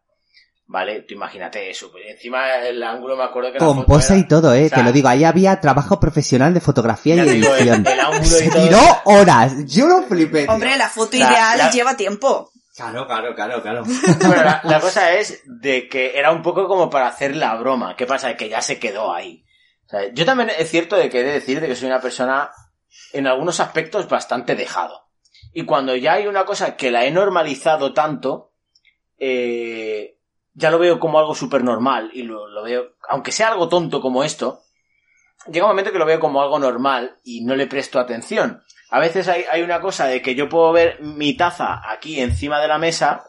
¿vale? 0.68 1.02
Tú 1.02 1.14
imagínate 1.16 1.70
eso, 1.70 1.92
pues 1.92 2.06
encima 2.10 2.56
el 2.58 2.82
ángulo 2.82 3.18
me 3.18 3.24
acuerdo 3.24 3.52
que 3.52 3.60
la 3.60 3.66
Con 3.66 3.76
foto 3.78 3.88
pose 3.88 4.14
era- 4.14 4.20
y 4.22 4.28
todo, 4.28 4.54
eh, 4.54 4.66
o 4.66 4.70
sea, 4.70 4.78
te 4.78 4.84
lo 4.84 4.92
digo, 4.92 5.10
ahí 5.10 5.24
había 5.26 5.60
trabajo 5.60 6.00
profesional 6.00 6.54
de 6.54 6.62
fotografía 6.62 7.16
y 7.16 7.22
digo, 7.22 7.54
edición. 7.56 7.86
el 7.86 8.00
ángulo 8.00 8.22
y 8.24 8.26
Se 8.26 8.50
todo. 8.50 8.64
tiró 8.64 8.80
horas, 9.06 9.54
yo 9.66 9.88
lo 9.88 10.04
flipé. 10.04 10.44
tío. 10.44 10.52
Hombre, 10.54 10.78
la 10.78 10.88
foto 10.90 11.18
La- 11.18 11.26
ideal 11.32 11.58
la- 11.58 11.72
lleva 11.72 11.98
tiempo. 11.98 12.52
Claro, 12.76 13.06
claro, 13.06 13.36
claro, 13.36 13.62
claro. 13.62 13.84
Bueno, 14.26 14.44
la, 14.44 14.62
la 14.64 14.80
cosa 14.80 15.14
es 15.14 15.44
de 15.46 15.88
que 15.88 16.18
era 16.18 16.32
un 16.32 16.42
poco 16.42 16.68
como 16.68 16.90
para 16.90 17.08
hacer 17.08 17.36
la 17.36 17.56
broma. 17.56 17.96
¿Qué 17.96 18.06
pasa? 18.06 18.36
Que 18.36 18.50
ya 18.50 18.62
se 18.62 18.80
quedó 18.80 19.14
ahí. 19.14 19.46
O 19.86 19.90
sea, 19.90 20.12
yo 20.14 20.26
también 20.26 20.52
es 20.58 20.70
cierto 20.70 20.96
de 20.96 21.10
que 21.10 21.20
he 21.20 21.24
de 21.24 21.34
decir 21.34 21.62
de 21.62 21.68
que 21.68 21.76
soy 21.76 21.88
una 21.88 22.02
persona 22.02 22.52
en 23.12 23.28
algunos 23.28 23.60
aspectos 23.60 24.08
bastante 24.10 24.56
dejado. 24.56 25.08
Y 25.54 25.66
cuando 25.66 25.96
ya 25.96 26.14
hay 26.14 26.28
una 26.28 26.46
cosa 26.46 26.76
que 26.76 26.90
la 26.90 27.06
he 27.06 27.12
normalizado 27.12 27.94
tanto, 27.94 28.54
eh, 29.20 30.18
ya 30.54 30.72
lo 30.72 30.80
veo 30.80 31.00
como 31.00 31.20
algo 31.20 31.36
súper 31.36 31.64
normal 31.64 32.10
y 32.14 32.24
lo, 32.24 32.48
lo 32.48 32.64
veo, 32.64 32.96
aunque 33.08 33.32
sea 33.32 33.50
algo 33.50 33.70
tonto 33.70 34.02
como 34.02 34.24
esto, 34.24 34.62
llega 35.48 35.66
un 35.66 35.72
momento 35.72 35.92
que 35.92 36.00
lo 36.00 36.06
veo 36.06 36.20
como 36.20 36.42
algo 36.42 36.58
normal 36.58 37.20
y 37.24 37.44
no 37.44 37.56
le 37.56 37.68
presto 37.68 38.00
atención. 38.00 38.64
A 38.96 39.00
veces 39.00 39.28
hay, 39.28 39.44
hay 39.52 39.64
una 39.64 39.82
cosa 39.82 40.06
de 40.06 40.22
que 40.22 40.36
yo 40.36 40.48
puedo 40.48 40.72
ver 40.72 41.02
mi 41.02 41.36
taza 41.36 41.82
aquí 41.92 42.20
encima 42.20 42.60
de 42.62 42.68
la 42.68 42.78
mesa 42.78 43.26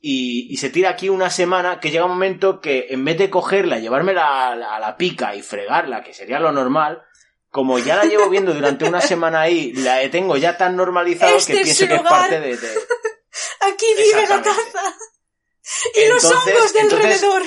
y, 0.00 0.46
y 0.52 0.56
se 0.58 0.70
tira 0.70 0.90
aquí 0.90 1.08
una 1.08 1.28
semana 1.28 1.80
que 1.80 1.90
llega 1.90 2.04
un 2.04 2.12
momento 2.12 2.60
que 2.60 2.86
en 2.90 3.04
vez 3.04 3.18
de 3.18 3.28
cogerla, 3.28 3.80
llevármela 3.80 4.48
a 4.48 4.54
la, 4.54 4.76
a 4.76 4.78
la 4.78 4.96
pica 4.96 5.34
y 5.34 5.42
fregarla, 5.42 6.04
que 6.04 6.14
sería 6.14 6.38
lo 6.38 6.52
normal, 6.52 7.02
como 7.50 7.78
ya 7.80 7.96
la 7.96 8.04
llevo 8.04 8.28
viendo 8.30 8.54
durante 8.54 8.84
una 8.84 9.00
semana 9.00 9.40
ahí, 9.40 9.72
la 9.72 10.08
tengo 10.10 10.36
ya 10.36 10.56
tan 10.56 10.76
normalizado 10.76 11.36
Este 11.36 11.54
que 11.54 11.62
pienso 11.62 11.88
que 11.88 11.94
es 11.96 12.02
parte 12.02 12.38
de... 12.40 12.56
de- 12.56 12.78
Aquí 13.62 13.86
vive 13.96 14.28
la 14.28 14.40
taza. 14.42 14.94
Y 15.96 16.08
los 16.08 16.24
hongos 16.24 16.72
de 16.72 16.80
entonces- 16.80 17.22
alrededor. 17.22 17.42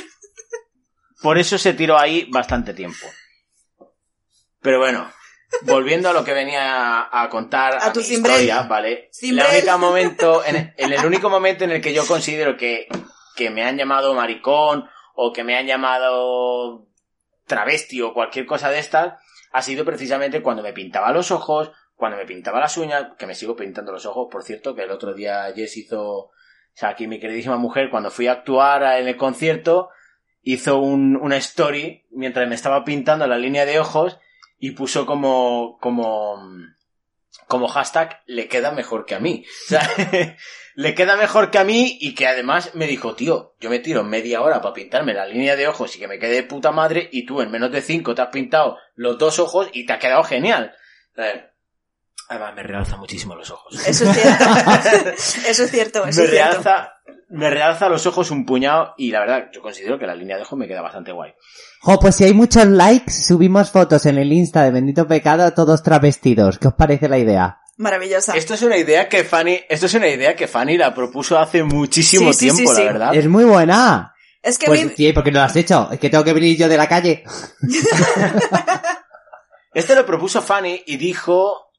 Por 1.21 1.37
eso 1.37 1.57
se 1.57 1.73
tiró 1.73 1.97
ahí 1.97 2.27
bastante 2.29 2.73
tiempo. 2.73 3.07
Pero 4.61 4.79
bueno, 4.79 5.09
volviendo 5.61 6.09
a 6.09 6.13
lo 6.13 6.23
que 6.23 6.33
venía 6.33 7.01
a, 7.01 7.23
a 7.23 7.29
contar 7.29 7.77
A 7.81 7.93
tu 7.93 7.99
mi 7.99 8.05
historia, 8.05 8.63
¿vale? 8.63 9.09
El 9.21 9.39
único 9.39 9.77
momento, 9.77 10.45
en, 10.45 10.73
en 10.77 10.93
el 10.93 11.05
único 11.05 11.29
momento 11.29 11.63
en 11.63 11.71
el 11.71 11.81
que 11.81 11.93
yo 11.93 12.05
considero 12.05 12.57
que, 12.57 12.87
que 13.35 13.49
me 13.49 13.63
han 13.63 13.77
llamado 13.77 14.13
maricón 14.13 14.89
o 15.15 15.33
que 15.33 15.43
me 15.43 15.57
han 15.57 15.65
llamado 15.65 16.87
travesti 17.45 18.01
o 18.01 18.13
cualquier 18.13 18.45
cosa 18.45 18.69
de 18.69 18.79
estas 18.79 19.19
ha 19.51 19.61
sido 19.61 19.83
precisamente 19.83 20.41
cuando 20.41 20.63
me 20.63 20.73
pintaba 20.73 21.11
los 21.11 21.31
ojos, 21.31 21.71
cuando 21.95 22.17
me 22.17 22.25
pintaba 22.25 22.59
las 22.59 22.77
uñas, 22.77 23.07
que 23.17 23.25
me 23.25 23.35
sigo 23.35 23.55
pintando 23.55 23.91
los 23.91 24.05
ojos, 24.05 24.27
por 24.31 24.43
cierto, 24.43 24.75
que 24.75 24.83
el 24.83 24.91
otro 24.91 25.13
día 25.13 25.51
Jess 25.55 25.75
hizo, 25.77 26.01
o 26.01 26.31
sea, 26.73 26.89
aquí 26.89 27.07
mi 27.07 27.19
queridísima 27.19 27.57
mujer, 27.57 27.89
cuando 27.89 28.11
fui 28.11 28.27
a 28.27 28.33
actuar 28.33 28.83
en 28.99 29.07
el 29.07 29.17
concierto, 29.17 29.89
hizo 30.41 30.79
un, 30.79 31.17
una 31.17 31.37
story 31.37 32.05
mientras 32.11 32.47
me 32.47 32.55
estaba 32.55 32.83
pintando 32.83 33.27
la 33.27 33.37
línea 33.37 33.65
de 33.65 33.79
ojos 33.79 34.19
y 34.59 34.71
puso 34.71 35.05
como, 35.05 35.77
como, 35.79 36.37
como 37.47 37.67
hashtag 37.67 38.21
le 38.25 38.47
queda 38.47 38.71
mejor 38.71 39.05
que 39.05 39.15
a 39.15 39.19
mí. 39.19 39.45
O 39.47 39.67
sea, 39.69 39.89
le 40.75 40.95
queda 40.95 41.15
mejor 41.15 41.49
que 41.49 41.57
a 41.57 41.63
mí 41.63 41.97
y 41.99 42.13
que 42.13 42.27
además 42.27 42.75
me 42.75 42.87
dijo, 42.87 43.15
tío, 43.15 43.55
yo 43.59 43.69
me 43.69 43.79
tiro 43.79 44.03
media 44.03 44.41
hora 44.41 44.61
para 44.61 44.73
pintarme 44.73 45.13
la 45.13 45.25
línea 45.25 45.55
de 45.55 45.67
ojos 45.67 45.95
y 45.95 45.99
que 45.99 46.07
me 46.07 46.19
quede 46.19 46.35
de 46.35 46.43
puta 46.43 46.71
madre 46.71 47.09
y 47.11 47.25
tú 47.25 47.41
en 47.41 47.51
menos 47.51 47.71
de 47.71 47.81
cinco 47.81 48.13
te 48.13 48.21
has 48.21 48.29
pintado 48.29 48.77
los 48.95 49.17
dos 49.17 49.39
ojos 49.39 49.69
y 49.73 49.85
te 49.85 49.93
ha 49.93 49.99
quedado 49.99 50.23
genial. 50.23 50.75
O 51.13 51.15
sea, 51.15 51.51
además 52.29 52.55
me 52.55 52.63
realza 52.63 52.97
muchísimo 52.97 53.35
los 53.35 53.49
ojos. 53.49 53.75
Eso 53.87 54.09
es 54.09 54.15
cierto. 54.15 54.45
eso 55.47 55.63
es 55.63 55.71
cierto, 55.71 56.05
eso 56.05 56.21
me 56.21 56.25
es 56.25 56.31
cierto. 56.31 56.31
realza, 56.31 56.93
me 57.29 57.49
realza 57.49 57.89
los 57.89 58.05
ojos 58.05 58.29
un 58.31 58.45
puñado 58.45 58.93
y 58.97 59.11
la 59.11 59.21
verdad, 59.21 59.49
yo 59.51 59.61
considero 59.61 59.97
que 59.97 60.05
la 60.05 60.15
línea 60.15 60.35
de 60.35 60.43
ojos 60.43 60.59
me 60.59 60.67
queda 60.67 60.81
bastante 60.81 61.11
guay. 61.11 61.33
Jo, 61.81 61.99
pues 61.99 62.15
si 62.15 62.25
hay 62.25 62.33
muchos 62.33 62.65
likes, 62.67 63.11
subimos 63.11 63.71
fotos 63.71 64.05
en 64.05 64.17
el 64.17 64.31
Insta 64.33 64.63
de 64.63 64.71
Bendito 64.71 65.07
Pecado 65.07 65.53
todos 65.53 65.81
travestidos. 65.81 66.59
¿Qué 66.59 66.67
os 66.67 66.73
parece 66.73 67.07
la 67.07 67.17
idea? 67.17 67.59
Maravillosa. 67.77 68.35
Esto 68.35 68.53
es 68.55 68.61
una 68.63 68.75
idea 68.77 69.07
que 69.07 69.23
Fanny, 69.23 69.61
esto 69.69 69.85
es 69.85 69.93
una 69.93 70.09
idea 70.09 70.35
que 70.35 70.47
Fanny 70.47 70.77
la 70.77 70.93
propuso 70.93 71.39
hace 71.39 71.63
muchísimo 71.63 72.33
Sí, 72.33 72.39
sí, 72.39 72.49
sí, 72.49 72.55
tiempo, 72.57 72.73
sí. 72.75 72.81
la 72.83 72.91
verdad. 72.91 73.15
Es 73.15 73.27
muy 73.27 73.45
buena. 73.45 74.13
Es 74.41 74.57
que 74.57 74.65
Pues 74.67 74.81
¿por 75.13 75.23
qué 75.23 75.31
no 75.31 75.39
lo 75.39 75.45
has 75.45 75.55
hecho? 75.55 75.89
Es 75.91 75.99
que 75.99 76.09
tengo 76.09 76.23
que 76.25 76.33
venir 76.33 76.57
yo 76.57 76.67
de 76.67 76.77
la 76.77 76.87
calle. 76.89 77.23
Este 79.73 79.95
lo 79.95 80.05
propuso 80.05 80.41
Fanny 80.41 80.83
y 80.87 80.97
dijo, 80.97 81.71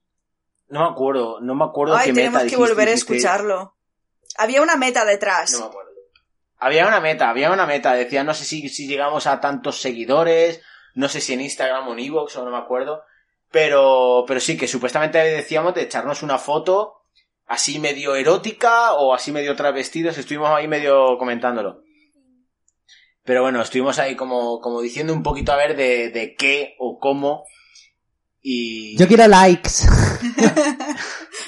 no 0.68 0.84
me 0.84 0.90
acuerdo, 0.90 1.40
no 1.40 1.54
me 1.56 1.64
acuerdo 1.64 1.96
Ay, 1.96 2.06
qué 2.06 2.12
tenemos 2.14 2.34
meta 2.34 2.38
que 2.50 2.56
dijiste, 2.56 2.70
volver 2.70 2.88
a 2.88 2.92
dijiste- 2.92 3.14
escucharlo. 3.16 3.76
Había 4.38 4.62
una 4.62 4.76
meta 4.76 5.04
detrás. 5.04 5.52
No 5.54 5.58
me 5.60 5.64
acuerdo. 5.66 5.89
Había 6.60 6.86
una 6.86 7.00
meta, 7.00 7.30
había 7.30 7.50
una 7.50 7.66
meta. 7.66 7.94
Decía, 7.94 8.22
no 8.22 8.34
sé 8.34 8.44
si, 8.44 8.68
si 8.68 8.86
llegamos 8.86 9.26
a 9.26 9.40
tantos 9.40 9.80
seguidores, 9.80 10.60
no 10.94 11.08
sé 11.08 11.20
si 11.20 11.32
en 11.32 11.40
Instagram 11.40 11.88
o 11.88 11.92
en 11.92 12.00
Evox 12.00 12.36
o 12.36 12.44
no 12.44 12.50
me 12.50 12.58
acuerdo. 12.58 13.02
Pero, 13.50 14.24
pero 14.26 14.38
sí, 14.38 14.56
que 14.56 14.68
supuestamente 14.68 15.18
decíamos 15.18 15.74
de 15.74 15.82
echarnos 15.82 16.22
una 16.22 16.38
foto 16.38 17.02
así 17.46 17.80
medio 17.80 18.14
erótica 18.14 18.92
o 18.92 19.14
así 19.14 19.32
medio 19.32 19.56
travestidos. 19.56 20.18
Estuvimos 20.18 20.50
ahí 20.50 20.68
medio 20.68 21.18
comentándolo. 21.18 21.82
Pero 23.24 23.42
bueno, 23.42 23.60
estuvimos 23.60 23.98
ahí 23.98 24.14
como, 24.14 24.60
como 24.60 24.80
diciendo 24.80 25.12
un 25.12 25.22
poquito 25.22 25.52
a 25.52 25.56
ver 25.56 25.76
de, 25.76 26.10
de 26.10 26.34
qué 26.34 26.76
o 26.78 26.98
cómo. 26.98 27.46
Y... 28.40 28.96
Yo 28.98 29.08
quiero 29.08 29.26
likes. 29.26 29.70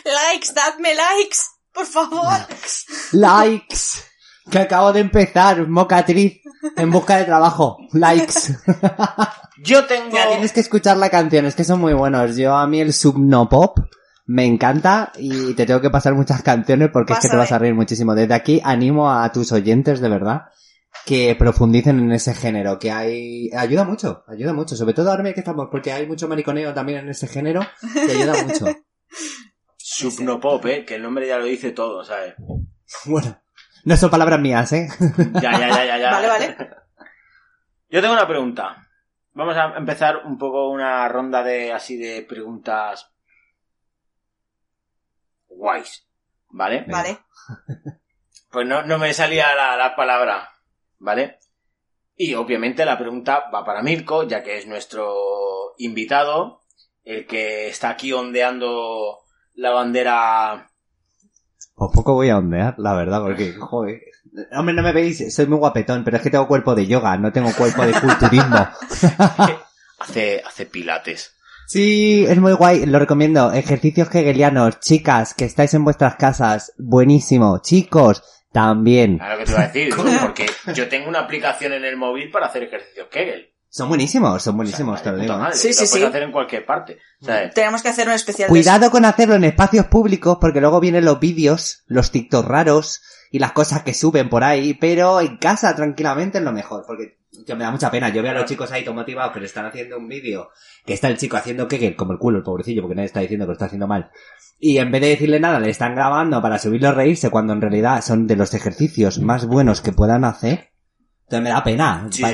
Likes, 0.05 0.53
dadme 0.53 0.95
likes, 0.95 1.39
por 1.73 1.87
favor. 1.87 2.39
likes. 3.13 4.12
Que 4.51 4.59
acabo 4.59 4.93
de 4.93 5.01
empezar, 5.01 5.68
mocatriz, 5.68 6.40
en 6.76 6.90
busca 6.90 7.16
de 7.16 7.24
trabajo. 7.24 7.78
Likes. 7.93 8.57
Yo 9.62 9.84
tengo... 9.86 10.07
Mira, 10.11 10.28
tienes 10.28 10.53
que 10.53 10.61
escuchar 10.61 10.97
la 10.97 11.11
canción, 11.11 11.47
es 11.47 11.55
que 11.55 11.64
son 11.64 11.80
muy 11.80 11.93
buenos. 11.93 12.36
Yo 12.36 12.57
a 12.57 12.66
mí 12.66 12.80
el 12.80 12.93
subnopop 12.93 13.78
me 14.26 14.45
encanta 14.45 15.12
y 15.16 15.55
te 15.55 15.66
tengo 15.66 15.80
que 15.80 15.90
pasar 15.90 16.14
muchas 16.14 16.43
canciones 16.43 16.90
porque 16.93 17.12
es 17.12 17.20
que 17.20 17.28
te 17.28 17.36
vas 17.36 17.53
a 17.53 17.59
reír 17.59 17.74
muchísimo. 17.74 18.14
Desde 18.14 18.34
aquí 18.34 18.61
animo 18.64 19.11
a 19.11 19.30
tus 19.30 19.53
oyentes, 19.53 20.01
de 20.01 20.09
verdad, 20.09 20.43
que 21.07 21.34
profundicen 21.36 21.99
en 22.01 22.12
ese 22.12 22.34
género, 22.34 22.78
que 22.78 22.90
hay... 22.90 23.51
Ayuda 23.57 23.84
mucho, 23.84 24.24
ayuda 24.26 24.53
mucho. 24.53 24.76
Sobre 24.76 24.95
todo 24.95 25.11
ahora 25.11 25.32
que 25.32 25.40
estamos, 25.40 25.68
porque 25.70 25.93
hay 25.93 26.07
mucho 26.07 26.28
mariconeo 26.28 26.74
también 26.74 27.01
en 27.01 27.11
ese 27.11 27.28
género, 27.28 27.61
que 27.93 28.12
ayuda 28.12 28.43
mucho. 28.45 28.66
Subnopop, 29.76 30.64
eh, 30.66 30.84
que 30.84 30.95
el 30.95 31.03
nombre 31.03 31.26
ya 31.26 31.38
lo 31.38 31.45
dice 31.45 31.72
todo, 31.72 32.05
¿sabes? 32.05 32.34
Bueno, 33.05 33.41
no 33.85 33.97
son 33.97 34.11
palabras 34.11 34.41
mías, 34.41 34.72
¿eh? 34.72 34.89
Ya, 35.35 35.53
ya, 35.59 35.68
ya, 35.68 35.85
ya, 35.85 35.99
ya. 35.99 36.11
Vale, 36.11 36.28
vale. 36.28 36.57
Yo 37.91 38.01
tengo 38.01 38.14
una 38.14 38.28
pregunta. 38.28 38.89
Vamos 39.35 39.57
a 39.57 39.76
empezar 39.76 40.18
un 40.24 40.39
poco 40.39 40.68
una 40.68 41.09
ronda 41.09 41.43
de 41.43 41.72
así 41.72 41.97
de 41.97 42.22
preguntas 42.22 43.11
guays, 45.49 46.07
¿vale? 46.49 46.85
Vale. 46.89 47.18
Pues 48.51 48.66
no, 48.66 48.83
no 48.83 48.99
me 48.99 49.14
salía 49.14 49.55
la, 49.55 49.76
la 49.76 49.97
palabra, 49.97 50.51
¿vale? 50.99 51.39
Y 52.16 52.35
obviamente 52.35 52.85
la 52.85 52.99
pregunta 52.99 53.49
va 53.53 53.64
para 53.64 53.83
Mirko, 53.83 54.24
ya 54.24 54.43
que 54.43 54.59
es 54.59 54.66
nuestro 54.66 55.74
invitado, 55.78 56.62
el 57.05 57.26
que 57.26 57.68
está 57.68 57.91
aquí 57.91 58.12
ondeando 58.12 59.20
la 59.55 59.70
bandera 59.70 60.70
Pues 61.75 61.91
poco 61.95 62.14
voy 62.14 62.29
a 62.29 62.39
ondear, 62.39 62.75
la 62.79 62.95
verdad, 62.95 63.23
porque, 63.23 63.53
joder. 63.55 64.01
Hombre, 64.53 64.75
no 64.75 64.83
me 64.83 64.93
veis, 64.93 65.35
soy 65.35 65.47
muy 65.47 65.59
guapetón, 65.59 66.05
pero 66.05 66.16
es 66.16 66.23
que 66.23 66.31
tengo 66.31 66.47
cuerpo 66.47 66.75
de 66.75 66.87
yoga, 66.87 67.16
no 67.16 67.33
tengo 67.33 67.53
cuerpo 67.53 67.85
de 67.85 67.93
culturismo. 67.93 68.68
hace, 69.99 70.43
hace 70.47 70.66
pilates. 70.66 71.35
Sí, 71.66 72.27
es 72.29 72.39
muy 72.39 72.53
guay, 72.53 72.87
lo 72.87 72.99
recomiendo. 72.99 73.53
Ejercicios 73.53 74.14
hegelianos, 74.14 74.81
chicas, 74.81 75.35
que 75.35 75.45
estáis 75.45 75.73
en 75.75 75.85
vuestras 75.85 76.16
casas, 76.16 76.73
buenísimo. 76.77 77.61
Chicos, 77.62 78.23
también. 78.53 79.18
Claro 79.18 79.39
que 79.39 79.45
te 79.45 79.51
iba 79.53 79.61
a 79.61 79.66
decir, 79.66 79.95
porque 80.23 80.47
yo 80.75 80.89
tengo 80.89 81.09
una 81.09 81.20
aplicación 81.20 81.73
en 81.73 81.85
el 81.85 81.97
móvil 81.97 82.31
para 82.31 82.47
hacer 82.47 82.64
ejercicios 82.64 83.09
Kegel. 83.11 83.51
Son 83.75 83.89
buenísimos, 83.89 84.43
son 84.43 84.53
O 84.53 84.57
buenísimos, 84.59 85.01
sea, 85.01 85.12
te 85.12 85.16
lo 85.16 85.23
digo. 85.23 85.39
madre, 85.39 85.57
Sí, 85.57 85.68
lo 85.68 85.73
sí, 85.75 85.79
puedes 85.89 85.91
sí. 85.93 86.05
hacer 86.05 86.23
en 86.25 86.31
cualquier 86.33 86.66
parte. 86.66 86.99
¿sabes? 87.23 87.55
Tenemos 87.55 87.81
que 87.83 87.89
hacer 87.89 88.07
un 88.07 88.12
especial 88.12 88.49
de 88.49 88.51
Cuidado 88.51 88.91
con 88.91 89.07
hacerlo 89.07 89.35
en 89.35 89.45
espacios 89.45 89.87
públicos, 89.87 90.37
porque 90.39 90.61
luego 90.61 90.79
vienen 90.79 91.07
los 91.07 91.18
vídeos, 91.18 91.83
los 91.87 92.11
TikTok 92.11 92.47
raros 92.47 93.01
y 93.31 93.39
las 93.39 93.53
cosas 93.53 93.83
que 93.83 93.95
suben 93.95 94.29
por 94.29 94.45
ahí, 94.45 94.75
pero 94.75 95.23
en 95.23 95.39
casa 95.39 95.75
tranquilamente 95.75 96.37
es 96.37 96.45
lo 96.45 96.53
mejor, 96.53 96.85
porque 96.87 97.16
yo 97.47 97.57
me 97.57 97.64
da 97.64 97.70
mucha 97.70 97.91
pena. 97.91 98.11
Yo 98.11 98.23
veo 98.23 98.33
a 98.33 98.35
los 98.35 98.45
chicos 98.45 98.70
ahí 98.73 98.85
todo 98.85 98.95
motivados 98.95 99.33
que 99.33 99.41
le 99.41 99.47
están 99.47 99.64
haciendo 99.64 99.97
un 99.97 100.07
vídeo, 100.07 100.51
que 100.85 100.93
está 100.93 101.09
el 101.09 101.16
chico 101.16 101.39
haciendo 101.39 101.66
Kegel 101.66 101.97
como 101.97 102.12
el 102.12 102.18
culo, 102.18 102.37
el 102.37 102.45
pobrecillo, 102.45 102.83
porque 102.83 102.95
nadie 102.97 103.07
está 103.07 103.20
diciendo 103.20 103.47
que 103.47 103.49
lo 103.49 103.53
está 103.55 103.64
haciendo 103.64 103.87
mal. 103.87 104.11
Y 104.59 104.77
en 104.77 104.93
vez 104.93 105.01
de 105.01 105.09
decirle 105.09 105.41
nada, 105.41 105.59
le 105.61 105.70
están 105.70 105.95
grabando 105.95 106.43
para 106.43 106.59
subirlo 106.59 106.89
a 106.91 106.93
reírse 106.93 107.31
cuando 107.31 107.55
en 107.55 107.62
realidad 107.62 108.03
son 108.05 108.27
de 108.27 108.37
los 108.37 108.53
ejercicios 108.53 109.18
más 109.18 109.47
buenos 109.47 109.81
que 109.81 109.93
puedan 109.93 110.27
hacer. 110.27 110.73
Entonces 111.23 111.43
me 111.43 111.49
da 111.49 111.64
pena. 111.64 112.07
Sí, 112.11 112.23
Va- 112.23 112.33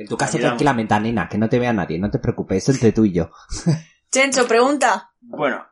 En 0.00 0.08
tu 0.08 0.16
casa 0.16 0.38
tranquilamente, 0.38 0.98
nena, 0.98 1.28
que 1.28 1.36
no 1.36 1.48
te 1.48 1.58
vea 1.58 1.72
nadie, 1.74 1.98
no 1.98 2.10
te 2.10 2.18
preocupes, 2.18 2.62
eso 2.62 2.72
entre 2.72 2.92
tú 2.92 3.04
y 3.04 3.12
yo. 3.12 3.30
Chencho, 4.10 4.48
pregunta. 4.48 5.12
Bueno, 5.20 5.64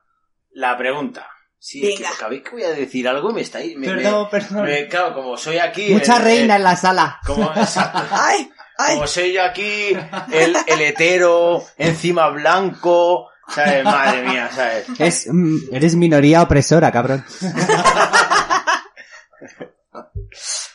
la 0.53 0.77
pregunta. 0.77 1.27
Sí, 1.59 1.85
es 1.89 1.97
que 1.97 2.03
Venga. 2.05 2.15
acabéis 2.15 2.43
que 2.43 2.51
voy 2.51 2.63
a 2.63 2.69
decir 2.71 3.09
algo 3.09 3.31
y 3.31 3.35
me 3.35 3.41
estáis... 3.41 3.77
Me, 3.77 3.87
Perdón, 3.87 4.25
me- 4.25 4.31
perdón. 4.31 4.65
me- 4.65 4.87
claro, 4.87 5.15
como 5.15 5.37
soy 5.37 5.59
aquí... 5.59 5.93
Mucha 5.93 6.19
el- 6.19 6.23
reina 6.23 6.55
el- 6.57 6.61
en 6.61 6.65
la 6.65 6.77
sala. 6.77 7.19
como, 7.27 7.51
exacto. 7.57 8.01
¡Ay! 8.13 8.51
¡Ay! 8.77 8.95
Como 8.97 9.07
soy 9.09 9.33
yo 9.33 9.43
aquí, 9.43 9.97
el, 10.33 10.57
el 10.67 10.81
hetero, 10.83 11.65
encima 11.79 12.29
blanco, 12.29 13.29
¿sabes? 13.49 13.83
Madre 13.83 14.23
mía, 14.29 14.51
¿sabes? 14.55 14.87
Es, 15.01 15.27
mm, 15.33 15.75
eres 15.75 15.97
minoría 15.97 16.43
opresora, 16.43 16.93
cabrón. 16.93 17.25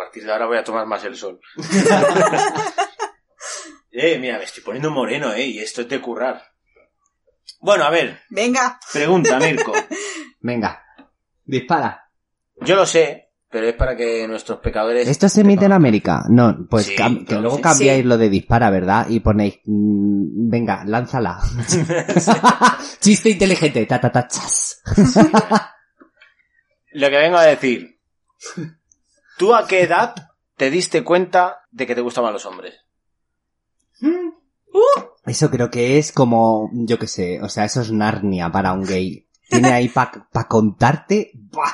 A 0.00 0.04
partir 0.04 0.24
de 0.24 0.32
ahora 0.32 0.46
voy 0.46 0.56
a 0.56 0.64
tomar 0.64 0.86
más 0.86 1.04
el 1.04 1.14
sol. 1.14 1.38
eh, 3.92 4.18
mira, 4.18 4.38
me 4.38 4.44
estoy 4.44 4.62
poniendo 4.62 4.90
moreno, 4.90 5.34
eh, 5.34 5.44
y 5.44 5.58
esto 5.58 5.82
es 5.82 5.88
de 5.90 6.00
currar. 6.00 6.42
Bueno, 7.60 7.84
a 7.84 7.90
ver, 7.90 8.18
Venga. 8.30 8.80
pregunta, 8.92 9.38
Mirko. 9.38 9.72
Venga, 10.40 10.82
dispara. 11.44 12.10
Yo 12.62 12.76
lo 12.76 12.86
sé, 12.86 13.32
pero 13.50 13.66
es 13.68 13.74
para 13.74 13.94
que 13.94 14.26
nuestros 14.26 14.60
pecadores... 14.60 15.06
¿Esto 15.06 15.28
se 15.28 15.42
emite 15.42 15.66
en 15.66 15.72
América? 15.72 16.22
No, 16.30 16.66
pues 16.70 16.86
Sí, 16.86 16.96
cam- 16.96 17.26
que 17.26 17.34
luego 17.34 17.60
cambiáis 17.60 18.00
Sí. 18.02 18.08
lo 18.08 18.16
de 18.16 18.30
dispara, 18.30 18.70
¿verdad? 18.70 19.06
Y 19.10 19.20
ponéis, 19.20 19.60
mm, 19.66 20.48
venga, 20.48 20.82
lánzala. 20.86 21.40
Chiste 23.00 23.28
inteligente, 23.28 23.84
ta 23.84 24.00
ta 24.00 24.10
ta 24.10 24.26
chas. 24.26 24.82
Lo 26.92 27.10
que 27.10 27.16
vengo 27.18 27.36
a 27.36 27.44
decir. 27.44 28.00
¿Tú 29.40 29.54
a 29.54 29.66
qué 29.66 29.84
edad 29.84 30.14
te 30.58 30.68
diste 30.70 31.02
cuenta 31.02 31.60
de 31.70 31.86
que 31.86 31.94
te 31.94 32.02
gustaban 32.02 32.34
los 32.34 32.44
hombres? 32.44 32.74
Eso 35.24 35.50
creo 35.50 35.70
que 35.70 35.96
es 35.96 36.12
como, 36.12 36.68
yo 36.74 36.98
qué 36.98 37.06
sé, 37.06 37.40
o 37.40 37.48
sea, 37.48 37.64
eso 37.64 37.80
es 37.80 37.90
Narnia 37.90 38.52
para 38.52 38.74
un 38.74 38.84
gay. 38.84 39.26
Tiene 39.48 39.72
ahí 39.72 39.88
para 39.88 40.28
pa 40.30 40.46
contarte, 40.46 41.30
buah, 41.34 41.72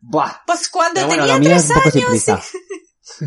buah. 0.00 0.32
Pues 0.46 0.68
cuando 0.68 1.04
bueno, 1.08 1.26
tenía 1.26 1.56
es 1.56 1.66
tres 1.66 1.96
años. 1.96 2.42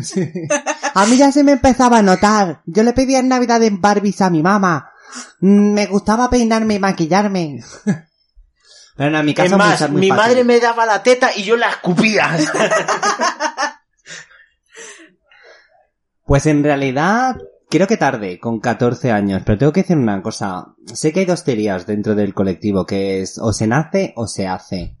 Sí. 0.02 0.26
A 0.94 1.04
mí 1.04 1.18
ya 1.18 1.30
se 1.30 1.44
me 1.44 1.52
empezaba 1.52 1.98
a 1.98 2.02
notar. 2.02 2.62
Yo 2.64 2.82
le 2.82 2.94
pedía 2.94 3.18
en 3.18 3.28
Navidad 3.28 3.62
en 3.62 3.82
Barbies 3.82 4.22
a 4.22 4.30
mi 4.30 4.42
mamá. 4.42 4.90
Mm, 5.40 5.72
Me 5.74 5.86
gustaba 5.86 6.30
peinarme 6.30 6.76
y 6.76 6.78
maquillarme. 6.78 7.60
Pero 8.96 9.10
no, 9.10 9.18
en 9.18 9.26
mi 9.26 9.32
Es 9.32 9.36
casa 9.36 9.58
más, 9.58 9.90
muy 9.90 10.00
mi 10.00 10.08
fácil. 10.08 10.22
madre 10.24 10.44
me 10.44 10.58
daba 10.58 10.86
la 10.86 11.02
teta 11.02 11.30
y 11.36 11.44
yo 11.44 11.58
la 11.58 11.68
escupía. 11.68 12.34
Pues 16.26 16.46
en 16.46 16.64
realidad, 16.64 17.36
creo 17.70 17.86
que 17.86 17.96
tarde, 17.96 18.40
con 18.40 18.58
14 18.58 19.12
años, 19.12 19.42
pero 19.46 19.58
tengo 19.58 19.72
que 19.72 19.82
decir 19.82 19.96
una 19.96 20.22
cosa. 20.22 20.74
Sé 20.86 21.12
que 21.12 21.20
hay 21.20 21.26
dos 21.26 21.44
teorías 21.44 21.86
dentro 21.86 22.16
del 22.16 22.34
colectivo, 22.34 22.84
que 22.84 23.20
es 23.20 23.38
o 23.38 23.52
se 23.52 23.68
nace 23.68 24.12
o 24.16 24.26
se 24.26 24.48
hace. 24.48 24.96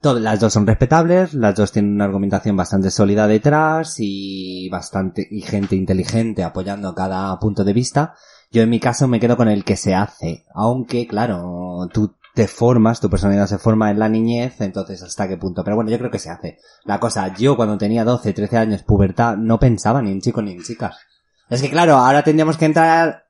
Todas, 0.00 0.22
las 0.22 0.40
dos 0.40 0.54
son 0.54 0.66
respetables, 0.66 1.34
las 1.34 1.54
dos 1.54 1.70
tienen 1.70 1.92
una 1.92 2.06
argumentación 2.06 2.56
bastante 2.56 2.90
sólida 2.90 3.28
detrás 3.28 3.96
y 3.98 4.70
bastante, 4.70 5.28
y 5.30 5.42
gente 5.42 5.76
inteligente 5.76 6.42
apoyando 6.42 6.94
cada 6.94 7.38
punto 7.38 7.62
de 7.62 7.74
vista. 7.74 8.14
Yo 8.50 8.62
en 8.62 8.70
mi 8.70 8.80
caso 8.80 9.08
me 9.08 9.20
quedo 9.20 9.36
con 9.36 9.48
el 9.48 9.64
que 9.64 9.76
se 9.76 9.94
hace, 9.94 10.46
aunque 10.54 11.06
claro, 11.06 11.88
tú 11.92 12.16
te 12.34 12.48
formas, 12.48 13.00
tu 13.00 13.10
personalidad 13.10 13.46
se 13.46 13.58
forma 13.58 13.90
en 13.90 13.98
la 13.98 14.08
niñez, 14.08 14.60
entonces 14.60 15.02
hasta 15.02 15.28
qué 15.28 15.36
punto. 15.36 15.62
Pero 15.64 15.76
bueno, 15.76 15.90
yo 15.90 15.98
creo 15.98 16.10
que 16.10 16.18
se 16.18 16.30
hace. 16.30 16.58
La 16.84 16.98
cosa, 16.98 17.34
yo 17.34 17.56
cuando 17.56 17.76
tenía 17.78 18.04
12, 18.04 18.32
13 18.32 18.56
años, 18.56 18.82
pubertad, 18.82 19.36
no 19.36 19.58
pensaba 19.60 20.00
ni 20.02 20.10
en 20.12 20.20
chicos 20.20 20.42
ni 20.42 20.52
en 20.52 20.62
chicas. 20.62 20.96
Es 21.50 21.60
que 21.60 21.70
claro, 21.70 21.96
ahora 21.96 22.22
tendríamos 22.22 22.56
que 22.56 22.64
entrar 22.64 23.24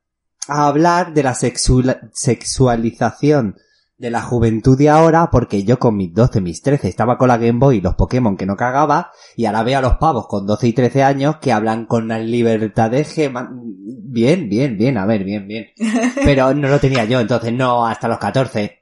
a 0.48 0.66
hablar 0.66 1.12
de 1.14 1.22
la 1.22 1.34
sexual- 1.34 2.10
sexualización 2.12 3.56
de 3.98 4.10
la 4.10 4.22
juventud 4.22 4.76
de 4.76 4.88
ahora, 4.88 5.30
porque 5.30 5.62
yo 5.62 5.78
con 5.78 5.96
mis 5.96 6.12
12, 6.12 6.40
mis 6.40 6.60
13 6.62 6.88
estaba 6.88 7.18
con 7.18 7.28
la 7.28 7.36
Game 7.38 7.58
Boy 7.60 7.76
y 7.76 7.80
los 7.80 7.94
Pokémon 7.94 8.36
que 8.36 8.46
no 8.46 8.56
cagaba, 8.56 9.12
y 9.36 9.44
ahora 9.44 9.62
veo 9.62 9.78
a 9.78 9.82
los 9.82 9.96
pavos 9.98 10.26
con 10.26 10.44
12 10.46 10.68
y 10.68 10.72
13 10.72 11.04
años 11.04 11.36
que 11.36 11.52
hablan 11.52 11.86
con 11.86 12.08
la 12.08 12.18
libertad 12.18 12.90
de 12.90 13.04
gema. 13.04 13.50
Bien, 13.52 14.48
bien, 14.48 14.76
bien, 14.76 14.98
a 14.98 15.06
ver, 15.06 15.22
bien, 15.24 15.46
bien. 15.46 15.66
Pero 16.24 16.52
no 16.54 16.68
lo 16.68 16.80
tenía 16.80 17.04
yo, 17.04 17.20
entonces 17.20 17.52
no 17.52 17.86
hasta 17.86 18.08
los 18.08 18.18
14. 18.18 18.81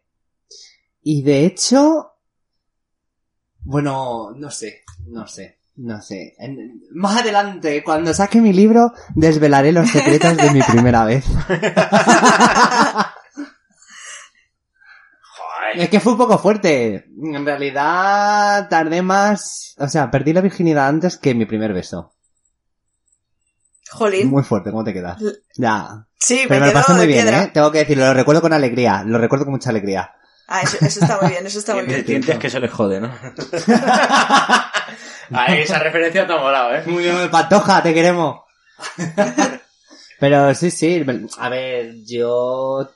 Y 1.03 1.23
de 1.23 1.47
hecho, 1.47 2.13
bueno, 3.61 4.31
no 4.37 4.51
sé, 4.51 4.83
no 5.07 5.27
sé, 5.27 5.59
no 5.77 6.01
sé. 6.03 6.35
En- 6.39 6.83
más 6.93 7.21
adelante, 7.21 7.83
cuando 7.83 8.13
saque 8.15 8.41
mi 8.41 8.53
libro, 8.53 8.93
desvelaré 9.15 9.73
los 9.73 9.89
secretos 9.91 10.37
de 10.37 10.51
mi 10.51 10.63
primera 10.63 11.05
vez. 11.05 11.25
Es 15.75 15.89
que 15.89 16.01
fue 16.01 16.13
un 16.13 16.19
poco 16.19 16.37
fuerte. 16.39 17.07
En 17.23 17.45
realidad, 17.45 18.69
tardé 18.69 19.03
más, 19.03 19.77
o 19.79 19.87
sea, 19.87 20.11
perdí 20.11 20.33
la 20.33 20.41
virginidad 20.41 20.89
antes 20.89 21.17
que 21.17 21.35
mi 21.35 21.47
primer 21.47 21.73
beso. 21.73 22.13
Jolín. 23.91 24.29
Muy 24.31 24.43
fuerte, 24.43 24.71
¿cómo 24.71 24.83
te 24.85 24.93
quedas? 24.93 25.23
Ya. 25.57 26.07
Sí, 26.17 26.41
Pero 26.49 26.61
me 26.61 26.67
me 26.67 26.73
lo 26.73 26.81
pasé 26.81 26.93
muy 26.95 27.07
bien, 27.07 27.23
piedra. 27.25 27.45
¿eh? 27.45 27.51
Tengo 27.55 27.71
que 27.71 27.79
decirlo, 27.79 28.07
lo 28.07 28.15
recuerdo 28.15 28.41
con 28.43 28.53
alegría, 28.53 29.03
lo 29.05 29.19
recuerdo 29.19 29.45
con 29.45 29.53
mucha 29.53 29.71
alegría. 29.71 30.13
Ah, 30.53 30.63
eso, 30.63 30.79
eso 30.81 31.01
está 31.01 31.17
muy 31.23 31.31
bien, 31.31 31.47
eso 31.47 31.61
está 31.61 31.77
muy 31.77 31.85
bien. 31.85 32.05
Dientes 32.05 32.37
que 32.37 32.51
se 32.51 32.59
les 32.59 32.73
jode, 32.73 33.01
¿no? 33.01 33.09
Ahí 35.31 35.61
esa 35.61 35.79
referencia 35.79 36.27
te 36.27 36.33
ha 36.33 36.39
molado, 36.39 36.75
¿eh? 36.75 36.83
Muy 36.87 37.05
bien, 37.05 37.31
Pantoja, 37.31 37.81
te 37.85 37.95
queremos. 37.95 38.41
Pero 40.19 40.53
sí, 40.57 40.73
sí, 40.73 41.07
a 41.39 41.49
ver, 41.49 42.03
yo... 42.05 42.91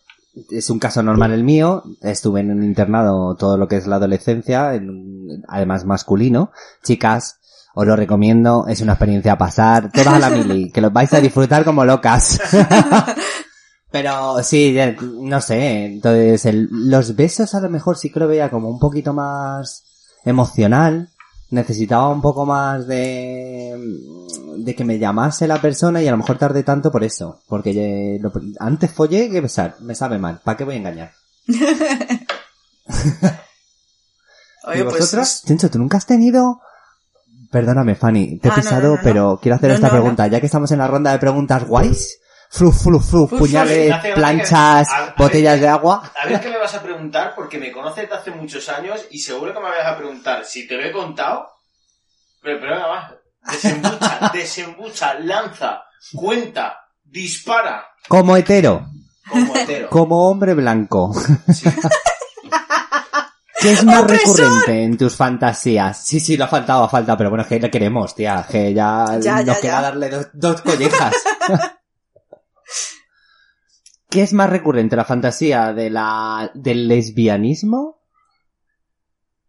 Es 0.51 0.69
un 0.69 0.81
caso 0.81 1.01
normal 1.05 1.31
el 1.33 1.45
mío, 1.45 1.85
estuve 2.03 2.41
en 2.41 2.51
un 2.51 2.65
internado 2.65 3.37
todo 3.37 3.57
lo 3.57 3.69
que 3.69 3.77
es 3.77 3.87
la 3.87 3.97
adolescencia, 3.97 4.75
en 4.75 5.45
además 5.47 5.85
masculino. 5.85 6.51
Chicas, 6.83 7.39
os 7.73 7.87
lo 7.87 7.95
recomiendo, 7.95 8.67
es 8.67 8.81
una 8.81 8.95
experiencia 8.95 9.35
a 9.35 9.39
pasar, 9.39 9.93
todas 9.93 10.09
a 10.09 10.19
la 10.19 10.31
mili, 10.31 10.73
que 10.73 10.81
los 10.81 10.93
vais 10.93 11.15
a 11.15 11.21
disfrutar 11.21 11.65
como 11.65 11.85
locas. 11.85 12.41
Pero 13.95 14.43
sí, 14.43 14.77
no 15.21 15.41
sé, 15.41 15.85
entonces 15.85 16.47
el- 16.47 16.69
los 16.91 17.15
besos 17.15 17.55
a 17.55 17.61
lo 17.61 17.71
mejor 17.71 17.97
sí 17.97 18.11
que 18.11 18.19
lo 18.19 18.27
veía 18.27 18.51
como 18.51 18.69
un 18.69 18.81
poquito 18.81 19.13
más 19.13 19.85
emocional, 20.25 21.11
necesitaba 21.51 22.09
un 22.09 22.21
poco 22.21 22.45
más 22.45 22.89
de 22.89 23.79
de 24.59 24.75
que 24.75 24.85
me 24.85 24.99
llamase 24.99 25.47
la 25.47 25.61
persona 25.61 26.03
y 26.03 26.09
a 26.09 26.11
lo 26.11 26.17
mejor 26.17 26.39
tardé 26.39 26.65
tanto 26.65 26.91
por 26.91 27.05
eso, 27.05 27.39
porque 27.49 28.19
lo- 28.21 28.33
antes 28.59 28.91
follé 28.91 29.31
que 29.31 29.41
besar, 29.41 29.77
me 29.81 29.95
sabe 29.95 30.19
mal, 30.19 30.41
¿para 30.43 30.57
qué 30.57 30.65
voy 30.65 30.75
a 30.75 30.79
engañar? 30.79 31.13
Oye, 34.67 34.81
¿Y 34.81 34.85
pues. 34.85 35.43
Chencho, 35.47 35.71
¿tú 35.71 35.79
nunca 35.79 35.99
has 35.99 36.07
tenido? 36.07 36.61
Perdóname, 37.53 37.95
Fanny, 37.95 38.41
te 38.41 38.49
he 38.49 38.51
Ah, 38.51 38.55
pisado, 38.57 38.83
no, 38.83 38.89
no, 38.89 38.97
no. 38.97 39.01
pero 39.05 39.39
quiero 39.41 39.55
hacer 39.55 39.71
esta 39.71 39.89
pregunta, 39.91 40.27
ya 40.27 40.41
que 40.41 40.47
estamos 40.47 40.73
en 40.73 40.79
la 40.79 40.89
ronda 40.89 41.13
de 41.13 41.19
preguntas 41.21 41.65
guays. 41.65 42.19
Flu, 42.57 42.71
flu, 42.71 43.01
flu, 43.01 43.27
Flu, 43.27 43.39
puñales, 43.39 43.93
planchas, 44.15 44.87
a- 44.89 45.15
botellas 45.19 45.59
de 45.61 45.67
agua. 45.69 46.13
A 46.23 46.27
ver 46.29 46.41
qué 46.41 46.51
me 46.51 46.59
vas 46.59 46.73
a 46.75 46.81
preguntar, 46.83 47.33
porque 47.35 47.59
me 47.59 47.73
conoces 47.73 48.09
de 48.09 48.15
hace 48.15 48.31
muchos 48.31 48.69
años 48.69 49.05
y 49.11 49.19
seguro 49.19 49.53
que 49.53 49.59
me 49.59 49.71
vas 49.71 49.85
a 49.87 49.97
preguntar 49.97 50.45
si 50.45 50.67
te 50.69 50.77
lo 50.77 50.85
he 50.85 50.93
contado. 50.93 51.49
Pero, 52.43 52.61
pero 52.61 52.77
nada 52.79 52.89
más. 52.95 53.13
Desembucha, 53.53 54.31
desembucha, 54.33 55.15
lanza, 55.15 55.83
cuenta, 56.15 56.77
dispara. 57.03 57.87
Como 58.07 58.37
hetero, 58.37 58.87
Como 59.29 59.57
hetero. 59.57 59.89
como 59.91 60.31
hombre 60.31 60.55
blanco. 60.55 61.13
Sí. 61.53 61.69
¿Qué 63.61 63.73
es 63.73 63.83
más 63.85 64.05
recurrente 64.07 64.85
en 64.85 64.97
tus 64.99 65.17
fantasías? 65.17 66.05
Sí, 66.07 66.21
sí, 66.21 66.37
lo 66.37 66.45
ha 66.45 66.49
faltado, 66.49 66.85
ha 66.85 66.89
faltado, 66.89 67.17
pero 67.19 67.31
bueno, 67.31 67.43
es 67.43 67.49
que 67.49 67.59
le 67.59 67.71
queremos, 67.71 68.15
tía, 68.15 68.47
que 68.49 68.75
ya, 68.75 69.07
Ya, 69.21 69.37
nos 69.37 69.45
ya, 69.47 69.61
queda 69.61 69.73
ya. 69.77 69.81
darle 69.81 70.11
dos, 70.11 70.29
dos 70.35 70.61
collejas. 70.61 71.15
¿Qué 74.15 74.23
es 74.23 74.33
más 74.33 74.49
recurrente, 74.49 74.95
la 74.95 75.05
fantasía 75.05 75.73
de 75.73 75.91
la, 75.91 76.53
del 76.55 76.87
lesbianismo? 76.87 77.99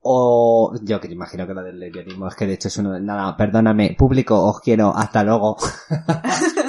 O, 0.02 0.74
yo 0.82 1.00
que 1.00 1.08
imagino 1.08 1.46
que 1.46 1.54
la 1.54 1.62
del 1.62 1.80
lesbianismo, 1.80 2.28
es 2.28 2.34
que 2.34 2.48
de 2.48 2.54
hecho 2.56 2.70
es 2.70 2.78
uno, 2.80 3.00
nada, 3.00 3.38
perdóname, 3.38 3.96
público, 3.96 4.44
os 4.44 4.60
quiero, 4.62 4.92
hasta 4.96 5.24
luego. 5.24 5.56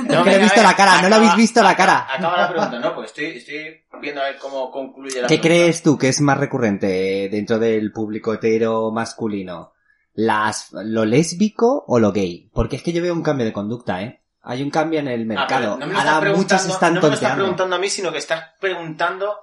No, 0.07 0.18
Es 0.18 0.24
que 0.24 0.30
le 0.30 0.36
he 0.36 0.42
visto 0.42 0.62
la 0.62 0.76
cara, 0.76 1.03
no 1.03 1.09
lo 1.09 1.16
habéis 1.16 1.34
visto 1.34 1.62
la 1.62 1.74
cara. 1.74 2.07
Acaba 2.09 2.36
la 2.36 2.49
pregunta, 2.49 2.78
no, 2.78 2.94
pues 2.94 3.09
estoy, 3.09 3.24
estoy 3.38 3.80
viendo 4.01 4.20
a 4.20 4.24
ver 4.24 4.36
cómo 4.38 4.70
concluye 4.70 5.20
la 5.20 5.26
¿Qué 5.26 5.38
pregunta. 5.38 5.49
crees 5.49 5.82
tú 5.82 5.99
que 5.99 6.09
es 6.09 6.20
más 6.20 6.38
recurrente 6.38 7.28
dentro 7.28 7.59
del 7.59 7.90
público 7.92 8.32
hetero 8.34 8.92
masculino? 8.92 9.72
¿Las, 10.12 10.70
¿Lo 10.72 11.05
lésbico 11.05 11.82
o 11.88 11.99
lo 11.99 12.12
gay? 12.12 12.51
Porque 12.53 12.76
es 12.76 12.82
que 12.82 12.92
yo 12.92 13.03
veo 13.03 13.14
un 13.14 13.22
cambio 13.22 13.47
de 13.47 13.53
conducta, 13.53 14.03
¿eh? 14.03 14.22
Hay 14.49 14.62
un 14.62 14.70
cambio 14.70 15.01
en 15.01 15.09
el 15.09 15.22
Ah, 15.22 15.24
mercado. 15.24 15.76
pero 15.78 15.86
no 15.92 15.92
me 15.92 16.09
Ahora 16.09 16.30
muchos 16.32 16.64
están 16.66 16.94
no 16.94 17.01
me 17.03 17.09
lo 17.09 17.14
estás 17.14 17.34
preguntando 17.34 17.74
a 17.76 17.78
mí, 17.80 17.90
sino 17.90 18.12
que 18.12 18.18
estás 18.18 18.44
preguntando 18.61 19.36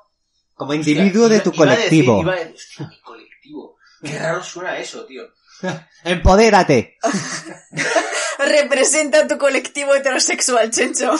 Como 0.55 0.73
individuo 0.73 1.27
de 1.27 1.41
tu 1.41 1.51
Iba- 1.53 1.65
iba 1.65 1.73
a 1.73 1.75
decir- 1.75 2.05
colectivo. 2.05 2.21
iba 2.21 2.31
a 2.33 2.35
decir, 2.37 2.53
"Hostia, 2.55 2.87
mi 2.87 3.01
colectivo. 3.01 3.75
Qué 4.03 4.19
raro 4.19 4.43
suena 4.43 4.77
eso, 4.77 5.05
tío. 5.05 5.23
¡Empodérate! 6.03 6.97
Representa 8.39 9.27
tu 9.27 9.37
colectivo 9.37 9.93
heterosexual, 9.95 10.69
Chencho. 10.71 11.13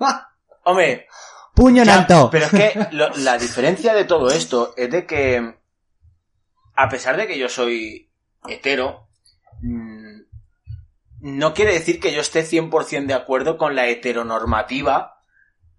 Hombre, 0.64 1.06
¡Puño 1.54 1.82
en 1.82 1.88
alto! 1.90 2.28
pero 2.30 2.46
es 2.46 2.50
que 2.52 2.88
lo- 2.92 3.14
la 3.16 3.36
diferencia 3.38 3.94
de 3.94 4.04
todo 4.04 4.30
esto 4.30 4.74
es 4.76 4.90
de 4.90 5.06
que, 5.06 5.54
a 6.76 6.88
pesar 6.88 7.16
de 7.16 7.26
que 7.26 7.38
yo 7.38 7.48
soy 7.48 8.10
hetero, 8.46 9.08
mm, 9.62 9.97
no 11.20 11.54
quiere 11.54 11.72
decir 11.72 12.00
que 12.00 12.12
yo 12.12 12.20
esté 12.20 12.44
100% 12.44 13.06
de 13.06 13.14
acuerdo 13.14 13.56
con 13.56 13.74
la 13.74 13.88
heteronormativa 13.88 15.20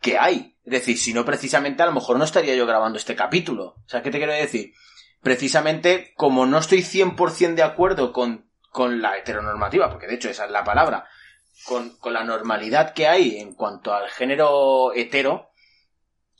que 0.01 0.17
hay. 0.17 0.57
Es 0.63 0.71
decir, 0.71 0.97
si 0.97 1.13
no 1.13 1.25
precisamente 1.25 1.81
a 1.83 1.85
lo 1.85 1.93
mejor 1.93 2.17
no 2.17 2.23
estaría 2.23 2.55
yo 2.55 2.65
grabando 2.65 2.97
este 2.97 3.15
capítulo. 3.15 3.75
O 3.85 3.89
sea, 3.89 4.01
¿qué 4.01 4.11
te 4.11 4.17
quiero 4.17 4.33
decir? 4.33 4.73
Precisamente 5.21 6.13
como 6.15 6.45
no 6.45 6.57
estoy 6.57 6.79
100% 6.79 7.55
de 7.55 7.63
acuerdo 7.63 8.13
con, 8.13 8.49
con 8.71 9.01
la 9.01 9.17
heteronormativa, 9.17 9.89
porque 9.89 10.07
de 10.07 10.15
hecho 10.15 10.29
esa 10.29 10.45
es 10.45 10.51
la 10.51 10.63
palabra, 10.63 11.07
con, 11.65 11.97
con 11.97 12.13
la 12.13 12.23
normalidad 12.23 12.93
que 12.93 13.07
hay 13.07 13.39
en 13.39 13.53
cuanto 13.53 13.93
al 13.93 14.09
género 14.09 14.93
hetero, 14.93 15.49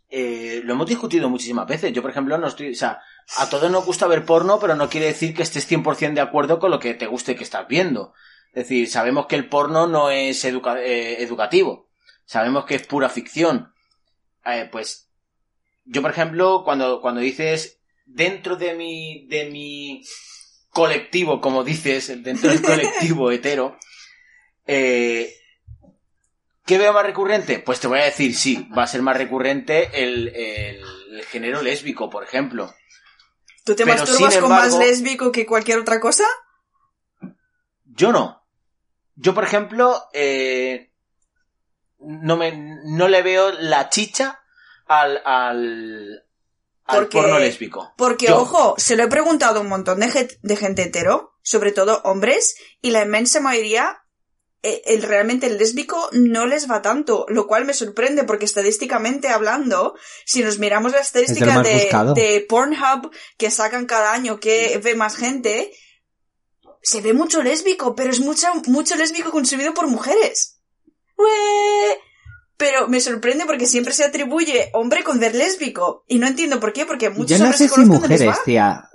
eh, 0.10 0.62
lo 0.64 0.74
hemos 0.74 0.88
discutido 0.88 1.30
muchísimas 1.30 1.68
veces. 1.68 1.94
Yo, 1.94 2.02
por 2.02 2.12
ejemplo, 2.12 2.38
no 2.38 2.48
estoy, 2.48 2.72
o 2.72 2.76
sea, 2.76 3.02
a 3.38 3.50
todos 3.50 3.70
nos 3.70 3.86
gusta 3.86 4.08
ver 4.08 4.26
porno, 4.26 4.60
pero 4.60 4.76
no 4.76 4.90
quiere 4.90 5.08
decir 5.08 5.36
que 5.36 5.44
estés 5.44 5.70
100% 5.70 6.14
de 6.14 6.22
acuerdo 6.22 6.60
con 6.60 6.72
lo 6.72 6.80
que 6.80 6.94
te 6.96 7.06
guste 7.06 7.36
que 7.36 7.44
estás 7.44 7.68
viendo. 7.68 8.14
Es 8.54 8.64
decir, 8.68 8.90
sabemos 8.90 9.28
que 9.28 9.36
el 9.36 9.48
porno 9.48 9.88
no 9.88 10.10
es 10.10 10.44
educa- 10.46 10.80
eh, 10.82 11.22
educativo. 11.24 11.90
Sabemos 12.26 12.66
que 12.66 12.76
es 12.76 12.86
pura 12.88 13.10
ficción. 13.10 13.74
Eh, 14.46 14.68
pues, 14.72 15.10
yo, 15.86 16.02
por 16.02 16.12
ejemplo, 16.12 16.64
cuando, 16.64 17.02
cuando 17.02 17.22
dices 17.22 17.80
dentro 18.06 18.56
de 18.56 18.74
mi, 18.74 19.28
de 19.28 19.50
mi 19.50 20.04
colectivo, 20.72 21.42
como 21.42 21.64
dices, 21.64 22.24
dentro 22.24 22.50
del 22.50 22.62
colectivo 22.62 23.32
hetero, 23.32 23.78
eh, 24.66 25.34
¿Qué 26.66 26.78
veo 26.78 26.94
más 26.94 27.04
recurrente? 27.04 27.58
Pues 27.58 27.80
te 27.80 27.88
voy 27.88 27.98
a 27.98 28.04
decir, 28.04 28.36
sí, 28.36 28.68
va 28.78 28.84
a 28.84 28.88
ser 28.88 29.02
más 29.02 29.18
recurrente 29.18 29.90
el, 30.04 30.28
el- 30.36 30.84
el 31.16 31.26
género 31.26 31.64
lésbico, 31.64 32.12
por 32.12 32.24
ejemplo. 32.24 32.72
¿Tú 33.66 33.76
te 33.76 33.86
Pero, 33.86 33.98
masturbas 33.98 34.38
con 34.38 34.50
más 34.50 34.78
lésbico 34.78 35.32
que 35.32 35.48
cualquier 35.48 35.80
otra 35.80 36.00
cosa? 36.00 36.26
Yo 37.86 38.12
no. 38.12 38.39
Yo, 39.22 39.34
por 39.34 39.44
ejemplo, 39.44 40.02
eh, 40.14 40.92
no, 42.00 42.38
me, 42.38 42.54
no 42.86 43.08
le 43.08 43.22
veo 43.22 43.52
la 43.52 43.90
chicha 43.90 44.40
al, 44.86 45.22
al, 45.26 46.24
al 46.86 46.98
Porque- 47.00 47.18
porno 47.18 47.38
lésbico. 47.40 47.94
Porque, 47.98 48.28
Yo. 48.28 48.38
ojo, 48.42 48.76
se 48.78 48.96
lo 48.96 49.04
he 49.04 49.08
preguntado 49.08 49.60
a 49.60 49.62
un 49.62 49.68
montón 49.70 50.00
de, 50.00 50.10
gen- 50.10 50.30
de 50.42 50.56
gente 50.56 50.84
hetero, 50.84 51.34
sobre 51.42 51.72
todo 51.72 52.02
hombres, 52.06 52.56
y 52.82 52.92
la 52.92 53.04
inmensa 53.04 53.42
mayoría, 53.42 54.04
eh, 54.64 54.82
el, 54.86 55.02
realmente 55.04 55.48
el 55.48 55.58
lésbico 55.58 56.10
no 56.14 56.46
les 56.46 56.70
va 56.72 56.82
tanto, 56.82 57.26
lo 57.30 57.46
cual 57.48 57.66
me 57.66 57.74
sorprende 57.74 58.24
porque 58.24 58.46
estadísticamente 58.46 59.28
hablando, 59.30 59.96
si 60.26 60.44
nos 60.44 60.60
miramos 60.60 60.92
la 60.94 61.00
estadística 61.00 61.62
de 61.62 62.46
Pornhub 62.48 63.12
que 63.38 63.52
sacan 63.52 63.86
cada 63.86 64.14
año 64.14 64.40
que 64.40 64.80
ve 64.84 64.96
más 64.96 65.16
gente, 65.18 65.72
se 66.90 67.02
ve 67.02 67.14
mucho 67.14 67.44
lésbico, 67.44 67.96
pero 67.96 68.10
es 68.10 68.20
mucho, 68.20 68.48
mucho 68.68 68.96
lésbico 68.96 69.32
consumido 69.32 69.74
por 69.74 69.88
mujeres. 69.88 70.60
¡Ué! 71.18 72.00
Pero 72.58 72.88
me 72.88 73.00
sorprende 73.00 73.46
porque 73.46 73.68
siempre 73.68 73.94
se 73.94 74.04
atribuye 74.04 74.70
hombre 74.74 75.04
con 75.04 75.20
ver 75.20 75.36
lésbico. 75.36 76.04
Y 76.08 76.20
no 76.20 76.28
entiendo 76.28 76.60
por 76.60 76.74
qué, 76.74 76.86
porque 76.86 77.10
muchos 77.10 77.30
Yo 77.30 77.38
no 77.38 77.46
hombres 77.46 77.58
sé 77.58 77.70
si 77.70 77.82
no 77.82 77.86
mujeres, 77.94 78.38
tía. 78.44 78.90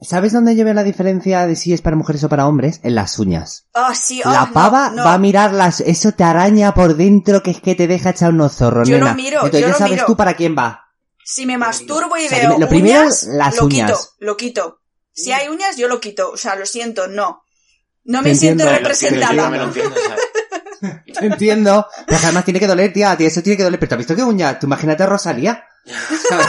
¿Sabes 0.00 0.32
dónde 0.34 0.54
yo 0.54 0.64
veo 0.64 0.74
la 0.74 0.84
diferencia 0.84 1.46
de 1.46 1.56
si 1.56 1.72
es 1.72 1.80
para 1.80 1.96
mujeres 1.96 2.22
o 2.24 2.28
para 2.28 2.46
hombres? 2.46 2.80
En 2.82 2.94
las 2.94 3.18
uñas. 3.18 3.66
Ah, 3.72 3.94
sí, 3.94 4.20
ah, 4.24 4.30
la 4.32 4.46
no, 4.46 4.52
pava 4.52 4.90
no. 4.90 5.02
va 5.04 5.14
a 5.14 5.18
mirar 5.18 5.54
las, 5.54 5.80
eso 5.80 6.12
te 6.12 6.22
araña 6.22 6.74
por 6.74 6.96
dentro 6.96 7.42
que 7.42 7.50
es 7.52 7.60
que 7.62 7.74
te 7.74 7.86
deja 7.86 8.10
echar 8.10 8.30
unos 8.32 8.56
zorros, 8.56 8.86
Yo 8.86 8.98
nena. 8.98 9.14
miro, 9.14 9.36
Entonces 9.36 9.60
yo 9.62 9.66
ya 9.68 9.72
lo 9.72 9.78
sabes 9.78 9.92
miro. 9.94 10.06
tú 10.06 10.16
para 10.16 10.34
quién 10.34 10.54
va. 10.56 10.82
Si 11.24 11.46
me 11.46 11.56
masturbo 11.56 12.16
y 12.18 12.26
O 12.26 12.28
sea, 12.28 12.50
veo 12.50 12.58
lo 12.58 12.68
primero, 12.68 13.04
las 13.32 13.56
lo 13.56 13.64
uñas. 13.64 13.90
quito, 13.90 14.00
lo 14.18 14.36
quito. 14.36 14.78
Si 15.16 15.32
hay 15.32 15.48
uñas, 15.48 15.76
yo 15.76 15.88
lo 15.88 15.98
quito. 15.98 16.30
O 16.30 16.36
sea, 16.36 16.54
lo 16.56 16.66
siento, 16.66 17.08
no. 17.08 17.42
No 18.04 18.22
me 18.22 18.34
siento 18.34 18.64
entiendo, 18.64 18.88
Lo 18.88 18.90
entiendo, 18.92 19.18
representada. 19.18 19.50
me 19.50 19.58
lo 19.58 19.64
entiendo, 19.64 19.96
¿sabes? 20.06 21.02
Te 21.18 21.26
entiendo. 21.26 21.86
Pero 22.06 22.20
además 22.22 22.44
tiene 22.44 22.60
que 22.60 22.66
doler, 22.66 22.92
tía, 22.92 23.16
tía, 23.16 23.26
eso 23.26 23.42
tiene 23.42 23.56
que 23.56 23.64
doler. 23.64 23.80
Pero 23.80 23.88
¿te 23.88 23.94
has 23.94 23.98
visto 23.98 24.14
qué 24.14 24.22
uña? 24.22 24.58
Tú 24.58 24.66
imagínate 24.66 25.02
a 25.02 25.06
Rosalía. 25.06 25.64
¿Sabes? 26.28 26.46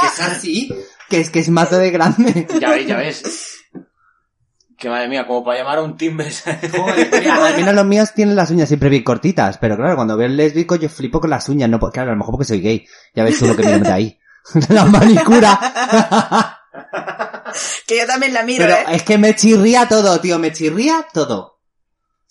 que 0.00 0.06
es 0.06 0.20
así, 0.20 0.74
que 1.08 1.20
es 1.20 1.30
que 1.30 1.38
es 1.40 1.48
mazo 1.48 1.78
de 1.78 1.90
grande. 1.90 2.46
Ya 2.60 2.70
ves, 2.70 2.86
ya 2.86 2.96
ves. 2.96 3.22
Que 4.76 4.88
madre 4.88 5.08
mía, 5.08 5.26
como 5.26 5.44
para 5.44 5.58
llamar 5.58 5.78
a 5.78 5.82
un 5.82 5.96
timbre. 5.96 6.28
al 6.44 7.56
menos 7.56 7.74
los 7.74 7.86
míos 7.86 8.12
tienen 8.14 8.34
las 8.34 8.50
uñas 8.50 8.68
siempre 8.68 8.88
bien 8.88 9.04
cortitas, 9.04 9.56
pero 9.58 9.76
claro, 9.76 9.94
cuando 9.94 10.16
veo 10.16 10.26
el 10.26 10.36
lésbico 10.36 10.74
yo 10.76 10.88
flipo 10.88 11.20
con 11.20 11.30
las 11.30 11.48
uñas, 11.48 11.70
no, 11.70 11.78
claro, 11.78 12.10
a 12.10 12.14
lo 12.14 12.18
mejor 12.18 12.32
porque 12.32 12.46
soy 12.46 12.60
gay. 12.60 12.84
Ya 13.14 13.24
ves 13.24 13.38
tú 13.38 13.46
lo 13.46 13.56
que 13.56 13.62
me 13.62 13.78
mete 13.78 13.92
ahí. 13.92 14.18
la 14.68 14.84
manicura. 14.84 16.58
Que 17.86 17.98
yo 17.98 18.06
también 18.06 18.32
la 18.32 18.42
miro, 18.42 18.64
pero 18.64 18.76
¿eh? 18.76 18.94
es 18.96 19.02
que 19.02 19.18
me 19.18 19.34
chirría 19.34 19.86
todo, 19.88 20.20
tío, 20.20 20.38
me 20.38 20.52
chirría 20.52 21.06
todo. 21.12 21.60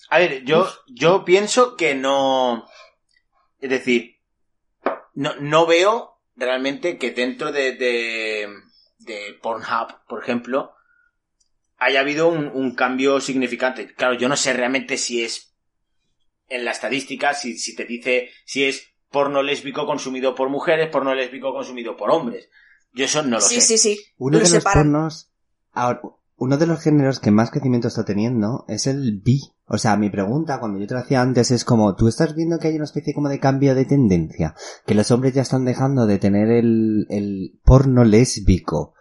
A 0.10 0.20
ver, 0.20 0.44
yo, 0.44 0.68
yo 0.88 1.24
pienso 1.24 1.76
que 1.76 1.96
no. 1.96 2.68
Es 3.60 3.70
decir, 3.70 4.18
no, 5.14 5.36
no 5.36 5.66
veo 5.66 6.20
realmente 6.36 6.98
que 6.98 7.12
dentro 7.12 7.52
de, 7.52 7.74
de, 7.74 8.50
de 8.98 9.38
Pornhub, 9.42 10.06
por 10.08 10.24
ejemplo, 10.24 10.74
haya 11.78 12.00
habido 12.00 12.28
un, 12.28 12.48
un 12.48 12.76
cambio 12.76 13.20
significante. 13.22 13.94
Claro, 13.94 14.16
yo 14.16 14.28
no 14.28 14.36
sé 14.36 14.54
realmente 14.54 14.98
si 14.98 15.24
es 15.24 15.56
en 16.48 16.66
la 16.66 16.72
estadística, 16.72 17.34
si, 17.34 17.58
si 17.58 17.76
te 17.76 17.86
dice 17.86 18.30
si 18.46 18.66
es 18.66 18.94
porno 19.10 19.42
lésbico 19.42 19.86
consumido 19.86 20.36
por 20.36 20.50
mujeres, 20.50 20.90
porno 20.90 21.14
lésbico 21.14 21.54
consumido 21.54 21.96
por 21.96 22.12
hombres. 22.12 22.50
Yo 22.94 23.06
eso 23.06 23.22
no 23.24 23.30
lo 23.38 23.42
Sí, 23.42 23.56
sé. 23.56 23.62
sí, 23.62 23.78
sí. 23.78 24.00
Uno 24.18 24.38
Lo 24.40 24.44
de 24.46 24.50
los 24.56 24.64
pornos, 24.64 25.32
ahora, 25.72 26.02
uno 26.38 26.58
de 26.58 26.66
los 26.68 26.82
géneros 26.82 27.20
que 27.20 27.32
más 27.32 27.52
crecimiento 27.52 27.88
está 27.88 28.04
teniendo 28.04 28.66
es 28.68 28.88
el 28.88 29.22
bi. 29.24 29.40
O 29.68 29.78
sea, 29.78 29.96
mi 29.96 30.10
pregunta, 30.10 30.60
cuando 30.60 30.80
yo 30.80 30.88
te 30.88 30.96
lo 30.96 31.00
hacía 31.00 31.22
antes, 31.22 31.52
es 31.52 31.64
como, 31.64 31.96
¿tú 31.96 32.08
estás 32.10 32.36
viendo 32.36 32.60
que 32.60 32.68
hay 32.68 32.76
una 32.76 32.84
especie 32.84 33.14
como 33.14 33.30
de 33.30 33.40
cambio 33.40 33.74
de 33.76 33.86
tendencia? 33.86 34.56
Que 34.86 34.96
los 34.96 35.12
hombres 35.12 35.34
ya 35.34 35.44
están 35.44 35.64
dejando 35.64 36.06
de 36.08 36.18
tener 36.20 36.50
el, 36.50 37.06
el 37.10 37.60
porno 37.64 38.04
lésbico 38.04 38.94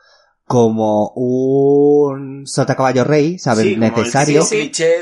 como 0.44 1.10
un 1.14 2.46
sota 2.46 2.74
caballo 2.74 3.04
rey, 3.04 3.38
¿sabes? 3.38 3.64
Sí, 3.66 3.74
como 3.74 3.86
el 3.86 3.92
Necesario. 3.94 4.40
de- 4.44 4.46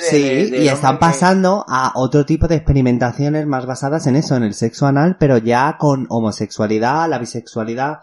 Sí, 0.01 0.23
de- 0.23 0.51
del 0.51 0.63
y 0.63 0.69
están 0.69 0.97
que- 0.97 1.01
pasando 1.01 1.65
a 1.69 1.93
otro 1.97 2.25
tipo 2.27 2.49
de 2.49 2.57
experimentaciones 2.57 3.47
más 3.47 3.65
basadas 3.67 4.07
en 4.07 4.17
eso, 4.17 4.37
en 4.37 4.43
el 4.43 4.53
sexo 4.55 4.87
anal, 4.87 5.17
pero 5.19 5.39
ya 5.39 5.77
con 5.79 6.07
homosexualidad, 6.11 7.09
la 7.09 7.19
bisexualidad, 7.19 8.01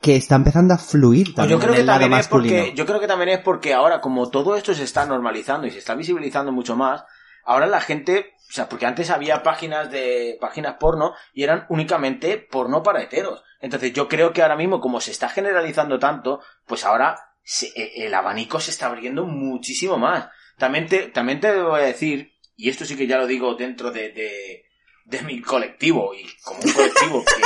que 0.00 0.16
está 0.16 0.36
empezando 0.36 0.74
a 0.74 0.78
fluir 0.78 1.26
Pues 1.26 1.36
también 1.36 1.58
yo 1.58 1.60
creo 1.62 1.74
que 1.74 1.80
el 1.80 1.86
lado 1.86 2.00
también 2.00 2.20
es 2.20 2.28
porque 2.28 2.72
yo 2.76 2.86
creo 2.86 3.00
que 3.00 3.06
también 3.08 3.28
es 3.30 3.38
porque 3.40 3.74
ahora 3.74 4.00
como 4.00 4.30
todo 4.30 4.56
esto 4.56 4.74
se 4.74 4.84
está 4.84 5.04
normalizando 5.06 5.66
y 5.66 5.70
se 5.70 5.78
está 5.78 5.94
visibilizando 5.94 6.52
mucho 6.52 6.76
más 6.76 7.04
ahora 7.44 7.66
la 7.66 7.80
gente 7.80 8.34
o 8.48 8.52
sea 8.52 8.68
porque 8.68 8.86
antes 8.86 9.10
había 9.10 9.42
páginas 9.42 9.90
de 9.90 10.38
páginas 10.40 10.76
porno 10.78 11.14
y 11.32 11.42
eran 11.42 11.66
únicamente 11.70 12.36
porno 12.38 12.82
para 12.82 13.02
heteros. 13.02 13.42
Entonces 13.60 13.92
yo 13.92 14.06
creo 14.08 14.32
que 14.32 14.42
ahora 14.42 14.56
mismo 14.56 14.80
como 14.80 15.00
se 15.00 15.10
está 15.10 15.28
generalizando 15.28 15.98
tanto 15.98 16.40
pues 16.66 16.84
ahora 16.84 17.18
se- 17.42 17.72
eh, 17.74 18.06
el 18.06 18.14
abanico 18.14 18.60
se 18.60 18.70
está 18.70 18.86
abriendo 18.86 19.24
muchísimo 19.24 19.96
más. 19.98 20.28
También 20.56 20.86
te 20.86 21.08
también 21.08 21.40
te 21.40 21.52
voy 21.60 21.80
a 21.80 21.84
decir 21.84 22.32
y 22.56 22.68
esto 22.68 22.84
sí 22.84 22.96
que 22.96 23.06
ya 23.08 23.18
lo 23.18 23.26
digo 23.26 23.54
dentro 23.56 23.90
de, 23.90 24.10
de 24.10 24.64
de 25.06 25.22
mi 25.22 25.40
colectivo 25.42 26.14
y 26.14 26.26
como 26.44 26.60
un 26.62 26.72
colectivo 26.72 27.24
que 27.24 27.42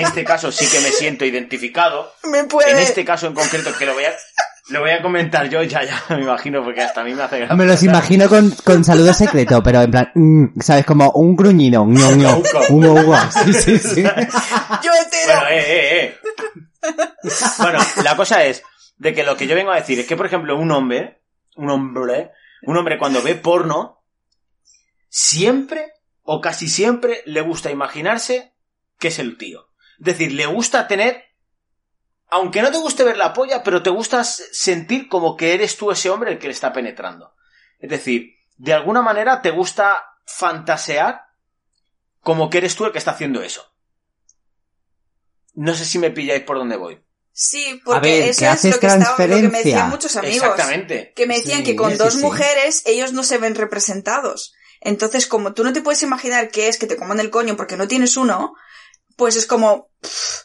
en 0.00 0.06
este 0.06 0.24
caso 0.24 0.52
sí 0.52 0.66
que 0.70 0.80
me 0.80 0.88
siento 0.92 1.24
identificado 1.24 2.12
Me 2.24 2.44
puede. 2.44 2.72
en 2.72 2.78
este 2.78 3.04
caso 3.04 3.26
en 3.26 3.34
concreto, 3.34 3.70
que 3.76 3.86
lo 3.86 3.94
voy 3.94 4.04
a, 4.04 4.12
lo 4.68 4.80
voy 4.80 4.90
a 4.90 5.02
comentar 5.02 5.48
yo, 5.48 5.62
ya, 5.62 5.82
ya, 5.84 6.02
me 6.10 6.22
imagino, 6.22 6.62
porque 6.62 6.82
hasta 6.82 7.02
a 7.02 7.04
mí 7.04 7.14
me 7.14 7.22
hace 7.22 7.38
gracia. 7.38 7.56
Me 7.56 7.66
los 7.66 7.82
imagino 7.82 8.28
con, 8.28 8.50
con 8.64 8.84
saludo 8.84 9.12
secreto, 9.12 9.62
pero 9.62 9.82
en 9.82 9.90
plan, 9.90 10.10
mm, 10.14 10.60
¿sabes? 10.60 10.86
Como 10.86 11.10
un 11.12 11.36
gruñido, 11.36 11.84
ño, 11.86 12.12
ño, 12.12 12.42
un 12.70 12.84
ugo. 12.84 13.16
Sí, 13.44 13.52
sí, 13.52 13.78
sí. 13.78 14.02
Yo 14.82 14.90
hetero. 14.92 15.40
Bueno, 15.40 15.48
eh, 15.50 15.64
eh, 15.66 16.04
eh. 16.04 16.18
Bueno, 17.58 17.78
la 18.02 18.16
cosa 18.16 18.44
es 18.44 18.62
de 18.96 19.14
que 19.14 19.24
lo 19.24 19.36
que 19.36 19.46
yo 19.46 19.54
vengo 19.54 19.72
a 19.72 19.76
decir 19.76 19.98
es 19.98 20.06
que, 20.06 20.16
por 20.16 20.26
ejemplo, 20.26 20.56
un 20.56 20.70
hombre, 20.70 21.22
un 21.56 21.70
hombre, 21.70 22.30
un 22.62 22.76
hombre 22.76 22.98
cuando 22.98 23.22
ve 23.22 23.34
porno, 23.34 24.04
siempre 25.08 25.92
o 26.22 26.40
casi 26.40 26.68
siempre 26.68 27.22
le 27.26 27.40
gusta 27.42 27.70
imaginarse 27.70 28.54
que 28.98 29.08
es 29.08 29.18
el 29.18 29.36
tío. 29.36 29.68
Es 29.98 30.04
decir, 30.04 30.32
le 30.32 30.46
gusta 30.46 30.86
tener, 30.88 31.22
aunque 32.28 32.62
no 32.62 32.70
te 32.70 32.78
guste 32.78 33.04
ver 33.04 33.16
la 33.16 33.32
polla, 33.32 33.62
pero 33.62 33.82
te 33.82 33.90
gusta 33.90 34.24
sentir 34.24 35.08
como 35.08 35.36
que 35.36 35.54
eres 35.54 35.76
tú 35.76 35.90
ese 35.90 36.10
hombre 36.10 36.32
el 36.32 36.38
que 36.38 36.46
le 36.48 36.52
está 36.52 36.72
penetrando. 36.72 37.34
Es 37.78 37.90
decir, 37.90 38.30
de 38.56 38.72
alguna 38.72 39.02
manera 39.02 39.42
te 39.42 39.50
gusta 39.50 40.04
fantasear 40.26 41.22
como 42.20 42.48
que 42.50 42.58
eres 42.58 42.74
tú 42.76 42.86
el 42.86 42.92
que 42.92 42.98
está 42.98 43.10
haciendo 43.12 43.42
eso. 43.42 43.62
No 45.54 45.74
sé 45.74 45.84
si 45.84 45.98
me 45.98 46.10
pilláis 46.10 46.42
por 46.42 46.56
dónde 46.58 46.76
voy. 46.76 47.00
Sí, 47.32 47.80
porque 47.84 48.00
ver, 48.20 48.28
eso 48.30 48.40
que 48.40 48.46
es 48.52 48.64
lo 48.64 48.78
que, 48.80 48.86
estaba- 48.86 49.26
lo 49.26 49.36
que 49.36 49.48
me 49.48 49.58
decían 49.58 49.90
muchos 49.90 50.16
amigos. 50.16 50.48
Exactamente. 50.48 51.12
Que 51.16 51.26
me 51.26 51.36
decían 51.36 51.58
Sí, 51.58 51.64
que 51.64 51.76
con 51.76 51.90
sí, 51.92 51.96
dos 51.98 52.14
sí. 52.14 52.20
mujeres 52.20 52.82
ellos 52.86 53.12
no 53.12 53.22
se 53.24 53.38
ven 53.38 53.54
representados. 53.56 54.54
Entonces, 54.80 55.26
como 55.26 55.52
tú 55.54 55.64
no 55.64 55.72
te 55.72 55.80
puedes 55.82 56.02
imaginar 56.02 56.50
qué 56.50 56.68
es 56.68 56.78
que 56.78 56.86
te 56.86 56.96
coman 56.96 57.18
el 57.20 57.30
coño 57.30 57.56
porque 57.56 57.76
no 57.76 57.88
tienes 57.88 58.16
uno, 58.16 58.54
pues 59.16 59.36
es 59.36 59.46
como... 59.46 59.90
pff, 60.00 60.40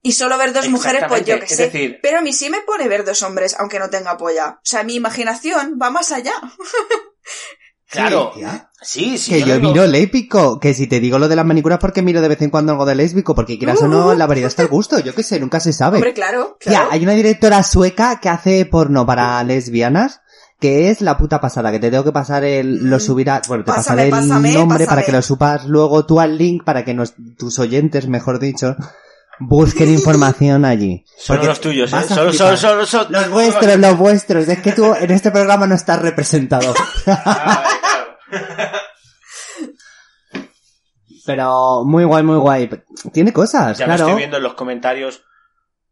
y 0.00 0.12
solo 0.12 0.38
ver 0.38 0.52
dos 0.52 0.68
mujeres, 0.68 1.02
pues 1.08 1.24
yo 1.24 1.38
que 1.40 1.46
sé. 1.48 1.64
es 1.66 1.72
decir- 1.72 1.98
Pero 2.02 2.18
a 2.18 2.22
mí 2.22 2.32
sí 2.32 2.48
me 2.50 2.60
pone 2.62 2.86
ver 2.88 3.04
dos 3.04 3.22
hombres, 3.22 3.56
aunque 3.58 3.78
no 3.80 3.90
tenga 3.90 4.16
polla. 4.16 4.58
O 4.58 4.60
sea, 4.62 4.84
mi 4.84 4.94
imaginación 4.94 5.76
va 5.80 5.90
más 5.90 6.12
allá. 6.12 6.34
Claro. 7.90 8.34
Sí. 8.82 9.16
Sí, 9.16 9.30
que 9.32 9.40
yo 9.40 9.46
yo 9.46 9.54
digo- 9.56 9.68
miro 9.72 9.86
lépico, 9.86 10.60
que 10.60 10.74
si 10.74 10.86
te 10.86 11.00
digo 11.00 11.18
lo 11.18 11.26
de 11.26 11.36
las 11.36 11.46
manicuras 11.46 11.78
porque 11.78 12.02
miro 12.02 12.20
de 12.20 12.28
vez 12.28 12.42
en 12.42 12.50
cuando 12.50 12.72
algo 12.72 12.84
de 12.84 12.94
lésbico, 12.94 13.34
porque 13.34 13.56
quieras 13.56 13.80
o 13.80 13.88
no, 13.88 14.14
la 14.14 14.26
variedad 14.26 14.48
está 14.48 14.60
al 14.60 14.68
gusto, 14.68 14.98
yo 14.98 15.14
qué 15.14 15.22
sé, 15.22 15.40
nunca 15.40 15.58
se 15.58 15.72
sabe. 15.72 15.96
Hombre, 15.96 16.12
claro, 16.12 16.58
claro. 16.60 16.88
hay 16.90 17.02
una 17.02 17.12
directora 17.14 17.62
sueca 17.62 18.20
que 18.20 18.28
hace 18.28 18.66
porno 18.66 19.06
para 19.06 19.42
lesbianas, 19.42 20.20
que 20.60 20.90
es 20.90 21.00
la 21.00 21.16
puta 21.16 21.40
pasada, 21.40 21.70
que 21.70 21.78
te 21.78 21.90
tengo 21.90 22.02
que 22.04 22.12
pasar 22.12 22.42
el, 22.44 22.88
lo 22.90 22.96
Mm. 22.96 23.00
subirá, 23.00 23.42
bueno, 23.46 23.64
te 23.64 23.68
Pásame, 23.72 23.82
pasaré 23.84 24.04
el 24.04 24.10
pásame, 24.10 24.52
nombre 24.54 24.86
para 24.86 25.02
que 25.04 25.12
lo 25.12 25.22
supas 25.22 25.64
luego 25.66 26.04
tú 26.04 26.18
al 26.20 26.36
link 26.36 26.64
para 26.64 26.84
que 26.84 26.94
nos, 26.94 27.14
tus 27.38 27.58
oyentes, 27.60 28.08
mejor 28.08 28.38
dicho, 28.40 28.74
busquen 29.38 29.88
información 29.92 30.64
allí. 30.64 31.04
Porque 31.28 31.46
los 31.46 31.60
tuyos, 31.60 31.92
¿eh? 31.92 32.02
solo- 32.08 32.24
Los 33.10 33.30
vuestros, 33.30 33.76
los 33.78 33.96
vuestros. 33.98 34.48
Es 34.48 34.58
que 34.60 34.72
tú 34.72 34.92
en 34.94 35.10
este 35.12 35.30
programa 35.30 35.66
no 35.68 35.74
estás 35.76 36.00
representado. 36.02 36.74
Ah. 37.06 37.64
Pero 41.26 41.84
muy 41.84 42.04
guay, 42.04 42.22
muy 42.22 42.38
guay. 42.38 42.70
Tiene 43.12 43.32
cosas, 43.32 43.76
Ya 43.78 43.86
me 43.86 43.94
claro. 43.94 44.06
estoy 44.08 44.18
viendo 44.18 44.36
en 44.38 44.42
los 44.42 44.54
comentarios 44.54 45.22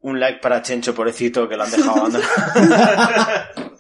un 0.01 0.19
like 0.21 0.39
para 0.41 0.63
Chencho, 0.63 0.95
pobrecito, 0.95 1.49
que 1.49 1.57
lo 1.57 1.65
han 1.65 1.71
dejado 1.71 1.97
abandonado. 1.97 2.33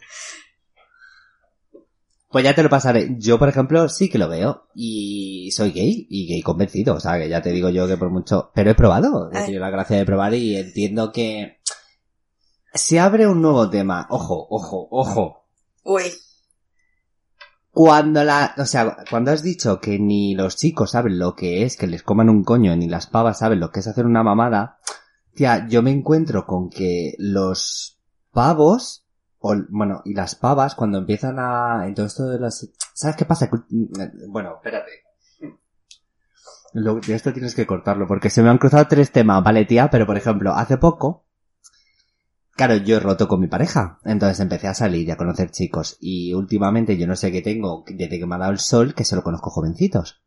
Pues 2.28 2.44
ya 2.44 2.54
te 2.54 2.62
lo 2.62 2.68
pasaré. 2.68 3.16
Yo, 3.18 3.38
por 3.38 3.48
ejemplo, 3.48 3.88
sí 3.88 4.08
que 4.10 4.18
lo 4.18 4.28
veo. 4.28 4.68
Y 4.74 5.50
soy 5.52 5.70
gay. 5.70 6.06
Y 6.10 6.26
gay 6.26 6.42
convencido. 6.42 6.94
O 6.94 7.00
sea, 7.00 7.18
que 7.18 7.28
ya 7.28 7.40
te 7.40 7.50
digo 7.50 7.70
yo 7.70 7.86
que 7.86 7.96
por 7.96 8.10
mucho... 8.10 8.50
Pero 8.54 8.70
he 8.70 8.74
probado. 8.74 9.30
He 9.32 9.44
tenido 9.44 9.60
la 9.60 9.70
gracia 9.70 9.96
de 9.96 10.04
probar 10.04 10.34
y 10.34 10.56
entiendo 10.56 11.12
que... 11.12 11.60
Se 12.74 12.98
abre 12.98 13.26
un 13.26 13.40
nuevo 13.40 13.70
tema. 13.70 14.06
Ojo, 14.10 14.46
ojo, 14.50 14.88
ojo. 14.90 15.46
Uy, 15.84 16.02
Cuando 17.70 18.22
la... 18.24 18.54
O 18.58 18.66
sea, 18.66 18.96
cuando 19.08 19.30
has 19.30 19.42
dicho 19.42 19.80
que 19.80 19.98
ni 19.98 20.34
los 20.34 20.56
chicos 20.56 20.90
saben 20.90 21.18
lo 21.18 21.34
que 21.34 21.62
es 21.62 21.76
que 21.76 21.86
les 21.86 22.02
coman 22.02 22.28
un 22.28 22.42
coño, 22.44 22.76
ni 22.76 22.88
las 22.88 23.06
pavas 23.06 23.38
saben 23.38 23.60
lo 23.60 23.70
que 23.70 23.80
es 23.80 23.86
hacer 23.86 24.04
una 24.04 24.22
mamada... 24.22 24.78
Tía, 25.34 25.68
yo 25.68 25.82
me 25.82 25.90
encuentro 25.90 26.44
con 26.44 26.70
que 26.70 27.14
los 27.18 28.00
pavos... 28.32 29.05
O, 29.38 29.54
bueno, 29.68 30.02
y 30.04 30.14
las 30.14 30.34
pavas 30.34 30.74
cuando 30.74 30.98
empiezan 30.98 31.36
a... 31.38 31.86
En 31.86 31.94
todo 31.94 32.06
esto 32.06 32.26
de 32.28 32.38
las... 32.40 32.68
¿Sabes 32.94 33.16
qué 33.16 33.24
pasa? 33.24 33.48
Que- 33.50 33.58
Bueno, 34.28 34.54
espérate. 34.56 34.90
Lo- 36.72 36.98
esto 37.00 37.32
tienes 37.32 37.54
que 37.54 37.66
cortarlo 37.66 38.06
porque 38.06 38.30
se 38.30 38.42
me 38.42 38.48
han 38.50 38.58
cruzado 38.58 38.86
tres 38.88 39.10
temas, 39.12 39.42
¿vale, 39.42 39.64
tía? 39.64 39.88
Pero, 39.90 40.06
por 40.06 40.16
ejemplo, 40.16 40.52
hace 40.54 40.76
poco... 40.78 41.24
Claro, 42.52 42.76
yo 42.76 42.96
he 42.96 43.00
roto 43.00 43.28
con 43.28 43.40
mi 43.40 43.48
pareja. 43.48 43.98
Entonces 44.04 44.40
empecé 44.40 44.66
a 44.68 44.74
salir 44.74 45.06
y 45.06 45.10
a 45.10 45.16
conocer 45.18 45.50
chicos. 45.50 45.98
Y 46.00 46.32
últimamente 46.32 46.96
yo 46.96 47.06
no 47.06 47.14
sé 47.14 47.30
qué 47.30 47.42
tengo 47.42 47.84
desde 47.86 48.18
que 48.18 48.26
me 48.26 48.34
ha 48.34 48.38
dado 48.38 48.52
el 48.52 48.58
sol 48.58 48.94
que 48.94 49.04
solo 49.04 49.22
conozco 49.22 49.50
jovencitos. 49.50 50.22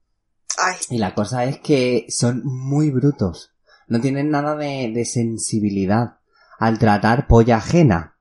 Ay, 0.57 0.75
Y 0.91 0.99
la 0.99 1.15
cosa 1.15 1.45
es 1.45 1.57
que 1.59 2.05
son 2.09 2.43
muy 2.45 2.91
brutos. 2.91 3.55
No 3.87 3.99
tienen 3.99 4.29
nada 4.29 4.55
de, 4.55 4.91
de 4.93 5.05
sensibilidad 5.05 6.19
al 6.59 6.77
tratar 6.77 7.25
polla 7.25 7.57
ajena. 7.57 8.18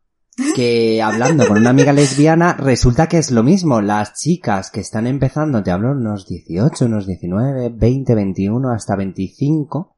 Que 0.55 1.03
hablando 1.03 1.49
con 1.49 1.59
una 1.59 1.71
amiga 1.71 1.93
lesbiana, 1.93 2.55
resulta 2.55 3.09
que 3.09 3.19
es 3.19 3.33
lo 3.33 3.43
mismo. 3.43 3.81
Las 3.81 4.15
chicas 4.15 4.71
que 4.71 4.81
están 4.81 5.09
empezando, 5.09 5.63
te 5.65 5.73
hablo 5.73 5.91
unos 5.91 6.29
18, 6.29 6.85
unos 6.85 7.07
19, 7.07 7.71
20, 7.71 8.15
21, 8.15 8.71
hasta 8.71 8.95
25, 8.95 9.97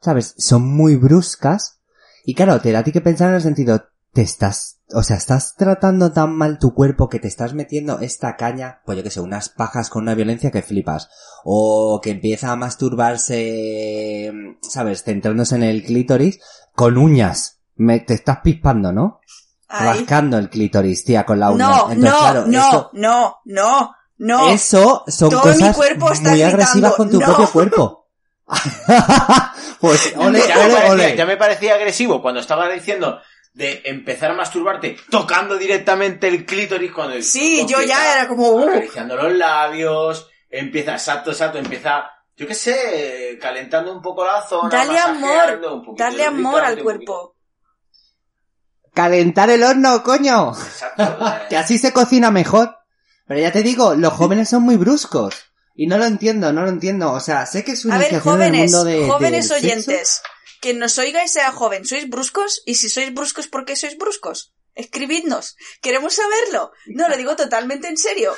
¿sabes? 0.00 0.34
Son 0.38 0.66
muy 0.68 0.94
bruscas. 0.94 1.80
Y 2.24 2.34
claro, 2.34 2.60
te 2.60 2.70
da 2.70 2.80
a 2.80 2.84
ti 2.84 2.92
que 2.92 3.00
pensar 3.00 3.30
en 3.30 3.34
el 3.34 3.42
sentido, 3.42 3.82
te 4.12 4.22
estás, 4.22 4.80
o 4.92 5.02
sea, 5.02 5.16
estás 5.16 5.56
tratando 5.56 6.12
tan 6.12 6.36
mal 6.36 6.58
tu 6.58 6.74
cuerpo 6.74 7.08
que 7.08 7.18
te 7.18 7.28
estás 7.28 7.54
metiendo 7.54 7.98
esta 8.00 8.36
caña, 8.36 8.82
pues 8.84 8.98
yo 8.98 9.02
que 9.02 9.10
sé, 9.10 9.20
unas 9.20 9.48
pajas 9.48 9.90
con 9.90 10.02
una 10.02 10.14
violencia 10.14 10.52
que 10.52 10.62
flipas. 10.62 11.08
O 11.44 12.00
que 12.00 12.10
empieza 12.10 12.52
a 12.52 12.56
masturbarse, 12.56 14.32
¿sabes? 14.60 15.02
Centrándose 15.02 15.56
en 15.56 15.64
el 15.64 15.82
clítoris 15.82 16.38
con 16.74 16.98
uñas. 16.98 17.58
Me, 17.74 17.98
te 18.00 18.14
estás 18.14 18.38
pispando, 18.44 18.92
¿no? 18.92 19.18
Ay. 19.72 19.86
Rascando 19.98 20.38
el 20.38 20.48
clítoris, 20.50 21.04
tía, 21.04 21.24
con 21.24 21.40
la 21.40 21.50
uña. 21.50 21.66
No, 21.68 21.74
Entonces, 21.90 21.98
no, 21.98 22.18
claro, 22.18 22.44
no, 22.46 22.68
eso- 22.68 22.90
no, 22.94 23.40
no, 23.46 23.94
no. 24.18 24.48
eso 24.50 25.04
son 25.08 25.30
Todo 25.30 25.44
mi 25.46 25.52
cosas 25.54 25.76
cuerpo 25.76 26.12
está 26.12 26.30
muy 26.30 26.42
agresivas 26.42 26.72
gritando, 26.92 26.96
con 26.96 27.10
tu 27.10 27.18
"No". 27.20 27.26
propio 27.26 27.50
cuerpo. 27.50 27.98
pues, 29.80 30.14
ole, 30.16 30.40
ya, 30.46 30.56
me 30.56 30.64
ole, 30.64 30.72
parecía, 30.74 30.90
ole. 30.92 31.16
ya 31.16 31.26
me 31.26 31.36
parecía 31.36 31.74
agresivo 31.74 32.20
cuando 32.22 32.40
estaba 32.40 32.68
diciendo 32.68 33.20
de 33.54 33.82
empezar 33.84 34.30
a 34.30 34.34
masturbarte 34.34 34.96
tocando 35.10 35.56
directamente 35.56 36.28
el 36.28 36.46
clítoris 36.46 36.90
cuando 36.92 37.14
el 37.14 37.22
Sí, 37.24 37.66
yo 37.68 37.82
ya 37.82 38.14
era 38.14 38.28
como, 38.28 38.48
uh. 38.50 38.68
acariciando 38.68 39.16
los 39.16 39.32
labios, 39.32 40.28
empieza 40.50 40.92
exacto, 40.92 41.30
exacto, 41.32 41.58
empieza 41.58 42.10
yo 42.36 42.46
qué 42.46 42.54
sé, 42.54 43.38
calentando 43.40 43.92
un 43.92 44.00
poco 44.00 44.24
la 44.24 44.42
zona, 44.48 44.70
Dale 44.70 44.98
amor, 44.98 45.84
un 45.88 45.96
darle 45.96 46.24
amor 46.24 46.64
al 46.64 46.78
cuerpo. 46.82 47.34
Calentar 48.94 49.50
el 49.50 49.62
horno, 49.62 50.02
coño. 50.02 50.52
Eh. 50.98 51.08
Que 51.48 51.56
así 51.56 51.78
se 51.78 51.92
cocina 51.92 52.30
mejor. 52.30 52.76
Pero 53.26 53.40
ya 53.40 53.50
te 53.50 53.62
digo, 53.62 53.94
los 53.94 54.12
jóvenes 54.12 54.50
son 54.50 54.62
muy 54.62 54.76
bruscos. 54.76 55.34
Y 55.74 55.86
no 55.86 55.96
lo 55.96 56.04
entiendo, 56.04 56.52
no 56.52 56.62
lo 56.62 56.68
entiendo. 56.68 57.12
O 57.12 57.20
sea, 57.20 57.46
sé 57.46 57.64
que 57.64 57.72
es 57.72 57.86
una 57.86 57.96
A 57.96 57.98
ver, 57.98 58.20
jóvenes, 58.20 58.70
mundo 58.70 58.84
de, 58.84 59.06
jóvenes 59.08 59.48
del 59.48 59.60
sexo. 59.60 59.66
oyentes, 59.66 60.22
que 60.60 60.74
nos 60.74 60.98
oigáis 60.98 61.32
sea 61.32 61.50
joven, 61.50 61.86
¿sois 61.86 62.10
bruscos? 62.10 62.62
Y 62.66 62.74
si 62.74 62.90
sois 62.90 63.14
bruscos, 63.14 63.48
¿por 63.48 63.64
qué 63.64 63.74
sois 63.74 63.96
bruscos? 63.96 64.52
Escribidnos, 64.74 65.56
queremos 65.80 66.14
saberlo. 66.14 66.72
No, 66.86 67.08
lo 67.08 67.16
digo 67.16 67.36
totalmente 67.36 67.88
en 67.88 67.96
serio. 67.96 68.34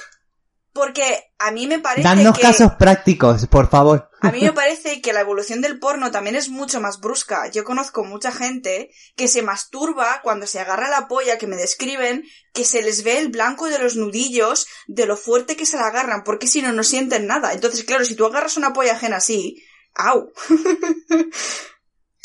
Porque 0.74 1.30
a 1.38 1.52
mí 1.52 1.68
me 1.68 1.78
parece 1.78 2.02
Dadnos 2.02 2.36
que... 2.36 2.42
casos 2.42 2.72
prácticos, 2.76 3.46
por 3.46 3.70
favor. 3.70 4.10
A 4.20 4.32
mí 4.32 4.40
me 4.40 4.52
parece 4.52 5.00
que 5.00 5.12
la 5.12 5.20
evolución 5.20 5.60
del 5.60 5.78
porno 5.78 6.10
también 6.10 6.34
es 6.34 6.48
mucho 6.48 6.80
más 6.80 6.98
brusca. 6.98 7.48
Yo 7.48 7.62
conozco 7.62 8.02
mucha 8.02 8.32
gente 8.32 8.90
que 9.14 9.28
se 9.28 9.42
masturba 9.42 10.20
cuando 10.24 10.48
se 10.48 10.58
agarra 10.58 10.88
la 10.88 11.06
polla, 11.06 11.38
que 11.38 11.46
me 11.46 11.54
describen, 11.54 12.24
que 12.52 12.64
se 12.64 12.82
les 12.82 13.04
ve 13.04 13.18
el 13.18 13.28
blanco 13.28 13.68
de 13.68 13.78
los 13.78 13.94
nudillos 13.94 14.66
de 14.88 15.06
lo 15.06 15.16
fuerte 15.16 15.54
que 15.54 15.64
se 15.64 15.76
la 15.76 15.86
agarran, 15.86 16.24
porque 16.24 16.48
si 16.48 16.60
no, 16.60 16.72
no 16.72 16.82
sienten 16.82 17.28
nada. 17.28 17.52
Entonces, 17.52 17.84
claro, 17.84 18.04
si 18.04 18.16
tú 18.16 18.26
agarras 18.26 18.56
una 18.56 18.72
polla 18.72 18.94
ajena 18.94 19.18
así, 19.18 19.62
¡au! 19.94 20.32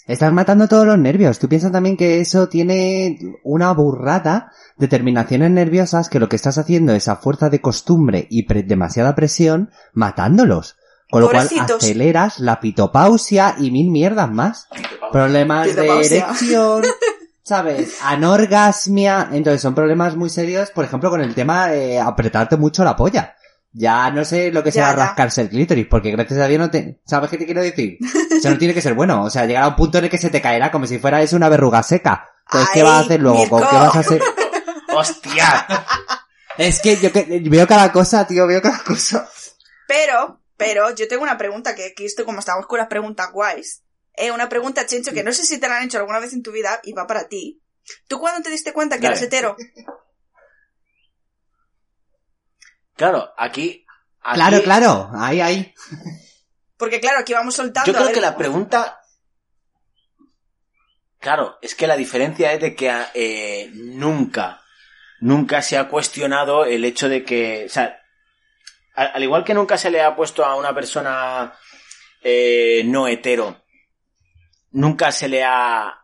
Estás 0.09 0.33
matando 0.33 0.67
todos 0.67 0.87
los 0.87 0.97
nervios. 0.97 1.37
Tú 1.37 1.47
piensas 1.47 1.71
también 1.71 1.95
que 1.95 2.19
eso 2.19 2.49
tiene 2.49 3.19
una 3.43 3.71
burrada 3.73 4.51
de 4.75 4.87
terminaciones 4.87 5.51
nerviosas 5.51 6.09
que 6.09 6.19
lo 6.19 6.27
que 6.27 6.35
estás 6.35 6.57
haciendo 6.57 6.93
es 6.93 7.07
a 7.07 7.17
fuerza 7.17 7.51
de 7.51 7.61
costumbre 7.61 8.25
y 8.27 8.47
pre- 8.47 8.63
demasiada 8.63 9.13
presión 9.13 9.69
matándolos. 9.93 10.77
Con 11.11 11.21
lo 11.21 11.27
cual 11.29 11.47
aceleras 11.85 12.39
la 12.39 12.59
pitopausia 12.59 13.53
y 13.59 13.69
mil 13.69 13.91
mierdas 13.91 14.31
más. 14.31 14.67
Problemas 15.11 15.67
de 15.75 15.85
erección, 16.31 16.81
¿sabes? 17.43 17.99
Anorgasmia. 18.03 19.29
Entonces 19.31 19.61
son 19.61 19.75
problemas 19.75 20.15
muy 20.15 20.31
serios, 20.31 20.71
por 20.71 20.85
ejemplo, 20.85 21.11
con 21.11 21.21
el 21.21 21.35
tema 21.35 21.67
de 21.67 21.99
apretarte 21.99 22.57
mucho 22.57 22.83
la 22.83 22.95
polla. 22.95 23.35
Ya 23.71 24.09
no 24.09 24.25
sé 24.25 24.51
lo 24.51 24.63
que 24.63 24.71
Ya, 24.71 24.73
sea 24.73 24.89
ya. 24.89 24.95
rascarse 24.95 25.41
el 25.41 25.49
clítoris, 25.49 25.85
porque 25.87 26.11
gracias 26.11 26.39
a 26.39 26.47
Dios 26.47 26.59
no 26.59 26.71
te... 26.71 26.99
¿Sabes 27.05 27.29
qué 27.29 27.37
te 27.37 27.45
quiero 27.45 27.61
decir? 27.61 27.97
Eso 28.31 28.49
no 28.49 28.57
tiene 28.57 28.73
que 28.73 28.81
ser 28.81 28.93
bueno. 28.95 29.23
O 29.23 29.29
sea, 29.29 29.45
llegará 29.45 29.67
un 29.67 29.75
punto 29.75 29.99
en 29.99 30.05
el 30.05 30.09
que 30.09 30.17
se 30.17 30.29
te 30.29 30.41
caerá 30.41 30.71
como 30.71 30.87
si 30.87 30.97
fuera 30.97 31.21
eso 31.21 31.35
una 31.35 31.49
verruga 31.49 31.83
seca. 31.83 32.29
Entonces, 32.47 32.69
¿qué 32.73 32.83
vas 32.83 32.93
a 32.93 32.99
hacer 32.99 33.19
luego? 33.19 33.47
¿Con 33.47 33.61
qué 33.61 33.75
vas 33.75 33.95
a 33.95 33.99
hacer? 33.99 34.21
¡Hostia! 34.95 35.67
Es 36.57 36.81
que 36.81 36.97
yo 36.97 37.11
que, 37.11 37.41
veo 37.45 37.67
cada 37.67 37.91
cosa, 37.91 38.25
tío, 38.27 38.47
veo 38.47 38.61
cada 38.61 38.79
cosa. 38.83 39.29
Pero, 39.87 40.41
pero, 40.57 40.93
yo 40.93 41.07
tengo 41.07 41.23
una 41.23 41.37
pregunta 41.37 41.73
que 41.75 41.85
aquí 41.91 42.05
estoy 42.05 42.25
como 42.25 42.39
estamos 42.39 42.65
con 42.67 42.79
las 42.79 42.87
preguntas 42.87 43.31
guays. 43.31 43.83
Eh, 44.15 44.31
una 44.31 44.49
pregunta, 44.49 44.85
Chencho, 44.85 45.13
que 45.13 45.23
no 45.23 45.31
sé 45.31 45.45
si 45.45 45.59
te 45.59 45.69
la 45.69 45.77
han 45.77 45.85
hecho 45.85 45.99
alguna 45.99 46.19
vez 46.19 46.33
en 46.33 46.43
tu 46.43 46.51
vida 46.51 46.81
y 46.83 46.91
va 46.93 47.07
para 47.07 47.27
ti. 47.29 47.61
¿Tú 48.07 48.19
cuándo 48.19 48.41
te 48.41 48.49
diste 48.49 48.73
cuenta 48.73 48.97
que 48.97 49.03
Dale. 49.03 49.15
eras 49.15 49.21
hetero? 49.25 49.55
Claro, 52.99 53.33
aquí, 53.37 53.85
aquí- 54.19 54.35
Claro, 54.41 54.61
claro, 54.61 55.09
ahí, 55.15 55.39
ahí. 55.39 55.73
Porque 56.75 56.99
claro, 56.99 57.19
aquí 57.19 57.31
vamos 57.33 57.55
soltando. 57.55 57.89
Yo 57.89 57.97
creo 57.97 58.11
que 58.13 58.19
la 58.19 58.35
pregunta. 58.35 58.99
Claro, 61.19 61.57
es 61.61 61.75
que 61.75 61.87
la 61.87 61.95
diferencia 61.95 62.51
es 62.51 62.59
de 62.59 62.75
que 62.75 62.91
eh, 63.13 63.69
nunca, 63.73 64.59
nunca 65.21 65.61
se 65.61 65.77
ha 65.77 65.87
cuestionado 65.87 66.65
el 66.65 66.83
hecho 66.83 67.07
de 67.07 67.23
que. 67.23 67.63
O 67.67 67.69
sea, 67.69 68.01
al, 68.95 69.11
al 69.13 69.23
igual 69.23 69.45
que 69.45 69.53
nunca 69.53 69.77
se 69.77 69.91
le 69.91 70.01
ha 70.01 70.13
puesto 70.13 70.43
a 70.45 70.55
una 70.57 70.75
persona 70.75 71.53
eh, 72.21 72.83
no 72.85 73.07
hetero, 73.07 73.63
nunca 74.71 75.13
se 75.13 75.29
le 75.29 75.43
ha 75.45 76.01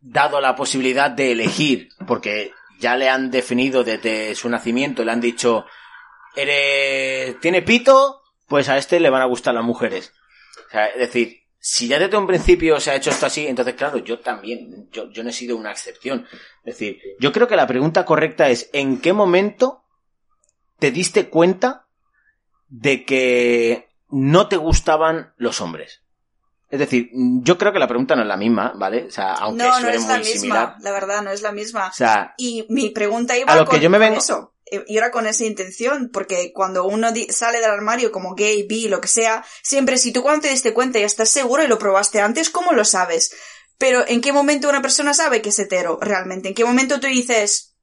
dado 0.00 0.40
la 0.40 0.56
posibilidad 0.56 1.08
de 1.08 1.30
elegir, 1.32 1.88
porque 2.06 2.52
ya 2.80 2.96
le 2.96 3.08
han 3.08 3.30
definido 3.30 3.84
desde 3.84 4.34
su 4.34 4.48
nacimiento, 4.48 5.04
le 5.04 5.12
han 5.12 5.20
dicho, 5.20 5.66
eres, 6.36 7.38
tiene 7.40 7.62
pito, 7.62 8.22
pues 8.48 8.68
a 8.68 8.76
este 8.78 9.00
le 9.00 9.10
van 9.10 9.22
a 9.22 9.26
gustar 9.26 9.54
las 9.54 9.64
mujeres. 9.64 10.12
O 10.68 10.70
sea, 10.70 10.86
es 10.86 10.98
decir, 10.98 11.38
si 11.58 11.86
ya 11.88 11.98
desde 11.98 12.16
un 12.16 12.26
principio 12.26 12.80
se 12.80 12.90
ha 12.90 12.96
hecho 12.96 13.10
esto 13.10 13.26
así, 13.26 13.46
entonces 13.46 13.74
claro, 13.74 13.98
yo 13.98 14.18
también, 14.20 14.88
yo, 14.90 15.10
yo 15.10 15.22
no 15.22 15.30
he 15.30 15.32
sido 15.32 15.56
una 15.56 15.70
excepción. 15.70 16.26
Es 16.64 16.74
decir, 16.78 17.00
yo 17.20 17.32
creo 17.32 17.46
que 17.48 17.56
la 17.56 17.66
pregunta 17.66 18.04
correcta 18.04 18.48
es, 18.48 18.68
¿en 18.72 19.00
qué 19.00 19.12
momento 19.12 19.84
te 20.78 20.90
diste 20.90 21.28
cuenta 21.28 21.86
de 22.68 23.04
que 23.04 23.88
no 24.08 24.48
te 24.48 24.56
gustaban 24.56 25.32
los 25.36 25.60
hombres? 25.60 26.00
Es 26.70 26.78
decir, 26.78 27.10
yo 27.12 27.58
creo 27.58 27.70
que 27.74 27.78
la 27.78 27.86
pregunta 27.86 28.16
no 28.16 28.22
es 28.22 28.28
la 28.28 28.38
misma, 28.38 28.72
¿vale? 28.74 29.04
O 29.04 29.10
sea, 29.10 29.34
aunque 29.34 29.62
no, 29.62 29.68
no 29.70 29.78
suene 29.80 29.96
es 29.96 30.02
la 30.06 30.14
muy 30.14 30.18
misma. 30.24 30.32
similar. 30.40 30.74
La 30.80 30.90
verdad, 30.90 31.22
no 31.22 31.30
es 31.30 31.42
la 31.42 31.52
misma. 31.52 31.88
O 31.88 31.92
sea, 31.92 32.34
Y 32.38 32.64
mi 32.70 32.88
pregunta 32.88 33.36
iba 33.36 33.52
A 33.52 33.56
lo 33.56 33.66
con, 33.66 33.76
que 33.76 33.82
yo 33.84 33.90
me 33.90 33.98
vengo- 33.98 34.16
eso. 34.16 34.54
Y 34.86 34.96
era 34.96 35.10
con 35.10 35.26
esa 35.26 35.44
intención, 35.44 36.10
porque 36.12 36.52
cuando 36.54 36.86
uno 36.86 37.08
sale 37.28 37.60
del 37.60 37.70
armario 37.70 38.10
como 38.10 38.34
gay, 38.34 38.66
bi, 38.66 38.88
lo 38.88 39.00
que 39.00 39.08
sea, 39.08 39.44
siempre 39.62 39.98
si 39.98 40.12
tú 40.12 40.22
cuando 40.22 40.42
te 40.42 40.48
diste 40.48 40.72
cuenta 40.72 40.98
y 40.98 41.02
estás 41.02 41.28
seguro 41.28 41.62
y 41.62 41.68
lo 41.68 41.78
probaste 41.78 42.20
antes, 42.20 42.48
¿cómo 42.48 42.72
lo 42.72 42.84
sabes? 42.84 43.34
Pero 43.78 44.04
¿en 44.06 44.20
qué 44.20 44.32
momento 44.32 44.68
una 44.68 44.80
persona 44.80 45.12
sabe 45.12 45.42
que 45.42 45.50
es 45.50 45.58
hetero 45.58 45.98
realmente? 46.00 46.48
¿En 46.48 46.54
qué 46.54 46.64
momento 46.64 47.00
tú 47.00 47.08
dices, 47.08 47.76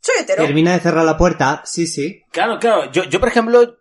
soy 0.00 0.16
hetero? 0.20 0.44
Termina 0.44 0.72
de 0.72 0.80
cerrar 0.80 1.04
la 1.04 1.16
puerta, 1.16 1.62
sí, 1.64 1.86
sí. 1.86 2.22
Claro, 2.30 2.58
claro. 2.58 2.90
Yo, 2.92 3.04
yo 3.04 3.18
por 3.18 3.28
ejemplo, 3.28 3.78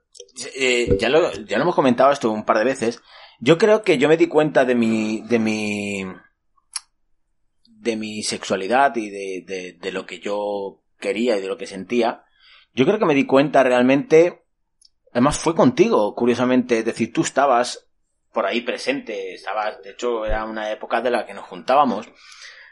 eh, 0.56 0.98
ya, 1.00 1.10
lo, 1.10 1.32
ya 1.34 1.58
lo 1.58 1.64
hemos 1.64 1.76
comentado 1.76 2.12
esto 2.12 2.32
un 2.32 2.46
par 2.46 2.58
de 2.58 2.66
veces. 2.66 3.02
Yo 3.40 3.58
creo 3.58 3.84
que 3.84 3.98
yo 3.98 4.08
me 4.08 4.18
di 4.18 4.28
cuenta 4.28 4.66
de 4.66 4.76
mi, 4.76 5.22
de 5.28 5.40
mi, 5.40 6.06
de 7.66 7.96
mi 7.96 8.24
sexualidad 8.24 8.96
y 8.96 9.10
de, 9.10 9.44
de, 9.46 9.74
de 9.74 9.92
lo 9.92 10.06
que 10.06 10.20
yo 10.20 10.81
quería 11.02 11.38
y 11.38 11.42
de 11.42 11.50
lo 11.50 11.58
que 11.58 11.68
sentía. 11.68 12.24
Yo 12.74 12.86
creo 12.86 12.98
que 12.98 13.06
me 13.06 13.14
di 13.14 13.26
cuenta 13.26 13.64
realmente, 13.64 14.46
además 15.12 15.38
fue 15.38 15.54
contigo, 15.56 16.16
curiosamente, 16.16 16.80
es 16.80 16.86
decir, 16.86 17.12
tú 17.12 17.22
estabas 17.24 17.90
por 18.32 18.46
ahí 18.46 18.62
presente, 18.62 19.34
estabas, 19.34 19.82
de 19.84 19.92
hecho 19.92 20.26
era 20.26 20.46
una 20.46 20.72
época 20.72 21.02
de 21.02 21.12
la 21.12 21.26
que 21.26 21.34
nos 21.34 21.46
juntábamos, 21.46 22.08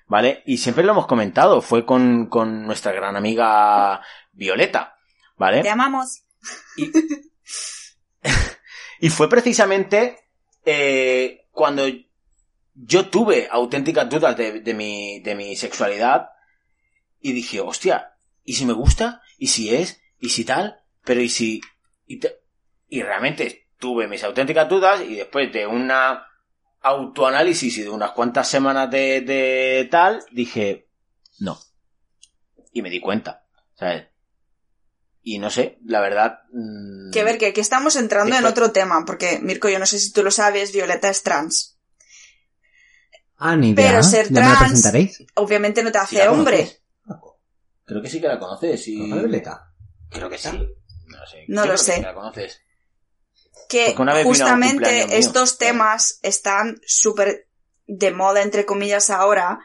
¿vale? 0.07 0.41
Y 0.45 0.59
siempre 0.59 0.85
lo 0.85 0.93
hemos 0.93 1.07
comentado, 1.07 1.61
fue 1.61 1.85
con, 1.85 2.27
con 2.27 2.65
nuestra 2.65 2.93
gran 2.93 3.17
amiga 3.17 4.01
Violeta, 4.31 4.95
¿vale? 5.35 5.61
Te 5.61 5.69
amamos. 5.69 6.23
Y, 6.77 6.89
y 9.01 9.09
fue 9.09 9.27
precisamente 9.27 10.17
eh, 10.63 11.47
cuando 11.51 11.83
yo 12.73 13.09
tuve 13.09 13.49
auténticas 13.51 14.09
dudas 14.09 14.37
de, 14.37 14.61
de 14.61 14.73
mi, 14.73 15.19
de 15.19 15.35
mi 15.35 15.57
sexualidad 15.57 16.29
y 17.19 17.33
dije, 17.33 17.59
hostia, 17.59 18.13
¿y 18.49 18.53
si 18.53 18.65
me 18.65 18.73
gusta? 18.73 19.21
¿Y 19.37 19.47
si 19.47 19.73
es? 19.75 20.01
¿Y 20.19 20.29
si 20.29 20.43
tal? 20.43 20.81
Pero 21.03 21.21
¿y 21.21 21.29
si...? 21.29 21.61
Y, 22.07 22.17
te- 22.19 22.39
y 22.87 23.03
realmente 23.03 23.67
tuve 23.77 24.07
mis 24.07 24.23
auténticas 24.23 24.67
dudas 24.67 25.01
y 25.01 25.15
después 25.15 25.51
de 25.53 25.67
una 25.67 26.25
autoanálisis 26.81 27.77
y 27.77 27.83
de 27.83 27.89
unas 27.89 28.11
cuantas 28.11 28.47
semanas 28.47 28.89
de, 28.89 29.21
de 29.21 29.87
tal, 29.91 30.23
dije, 30.31 30.87
no. 31.39 31.59
Y 32.73 32.81
me 32.81 32.89
di 32.89 32.99
cuenta, 32.99 33.45
¿sabes? 33.75 34.07
y 35.21 35.37
no 35.37 35.49
sé, 35.51 35.77
la 35.85 35.99
verdad... 36.01 36.39
mm, 36.51 37.11
Que 37.11 37.23
ver, 37.23 37.37
que 37.37 37.47
aquí 37.47 37.59
estamos 37.61 37.95
entrando 37.97 38.35
en 38.35 38.45
otro 38.45 38.71
tema, 38.71 39.03
porque 39.05 39.37
Mirko, 39.39 39.69
yo 39.69 39.77
no 39.77 39.85
sé 39.85 39.99
si 39.99 40.11
tú 40.11 40.23
lo 40.23 40.31
sabes, 40.31 40.71
Violeta 40.73 41.09
es 41.09 41.21
trans. 41.21 41.77
Ah, 43.37 43.55
ni 43.55 43.69
idea. 43.71 43.91
Pero 43.91 44.03
ser 44.03 44.25
¿Ya 44.31 44.41
me 44.41 44.47
la 44.47 44.57
trans- 44.57 44.69
presentaréis? 44.71 45.23
Obviamente 45.35 45.83
no 45.83 45.91
te 45.91 45.99
¿sí 45.99 46.17
hace 46.17 46.27
hombre. 46.29 46.78
Creo 47.89 48.01
que 48.01 48.09
sí 48.09 48.21
que 48.21 48.27
la 48.27 48.39
conoces, 48.39 48.81
sí. 48.83 48.97
¿Conoces 48.99 49.17
a 49.17 49.19
Violeta? 49.21 49.73
Creo 50.11 50.29
que 50.29 50.37
sí. 50.37 50.49
No 51.07 51.25
sé. 51.25 51.45
No 51.47 51.65
lo 51.65 51.71
que 51.71 51.77
sé. 51.79 51.95
sí 51.95 52.01
la 52.01 52.13
conoces. 52.13 52.61
Que 53.67 53.93
justamente 54.23 55.05
mío. 55.07 55.17
estos 55.17 55.57
temas 55.57 56.19
están 56.21 56.79
súper 56.85 57.47
de 57.87 58.11
moda, 58.11 58.41
entre 58.43 58.65
comillas, 58.65 59.09
ahora, 59.09 59.59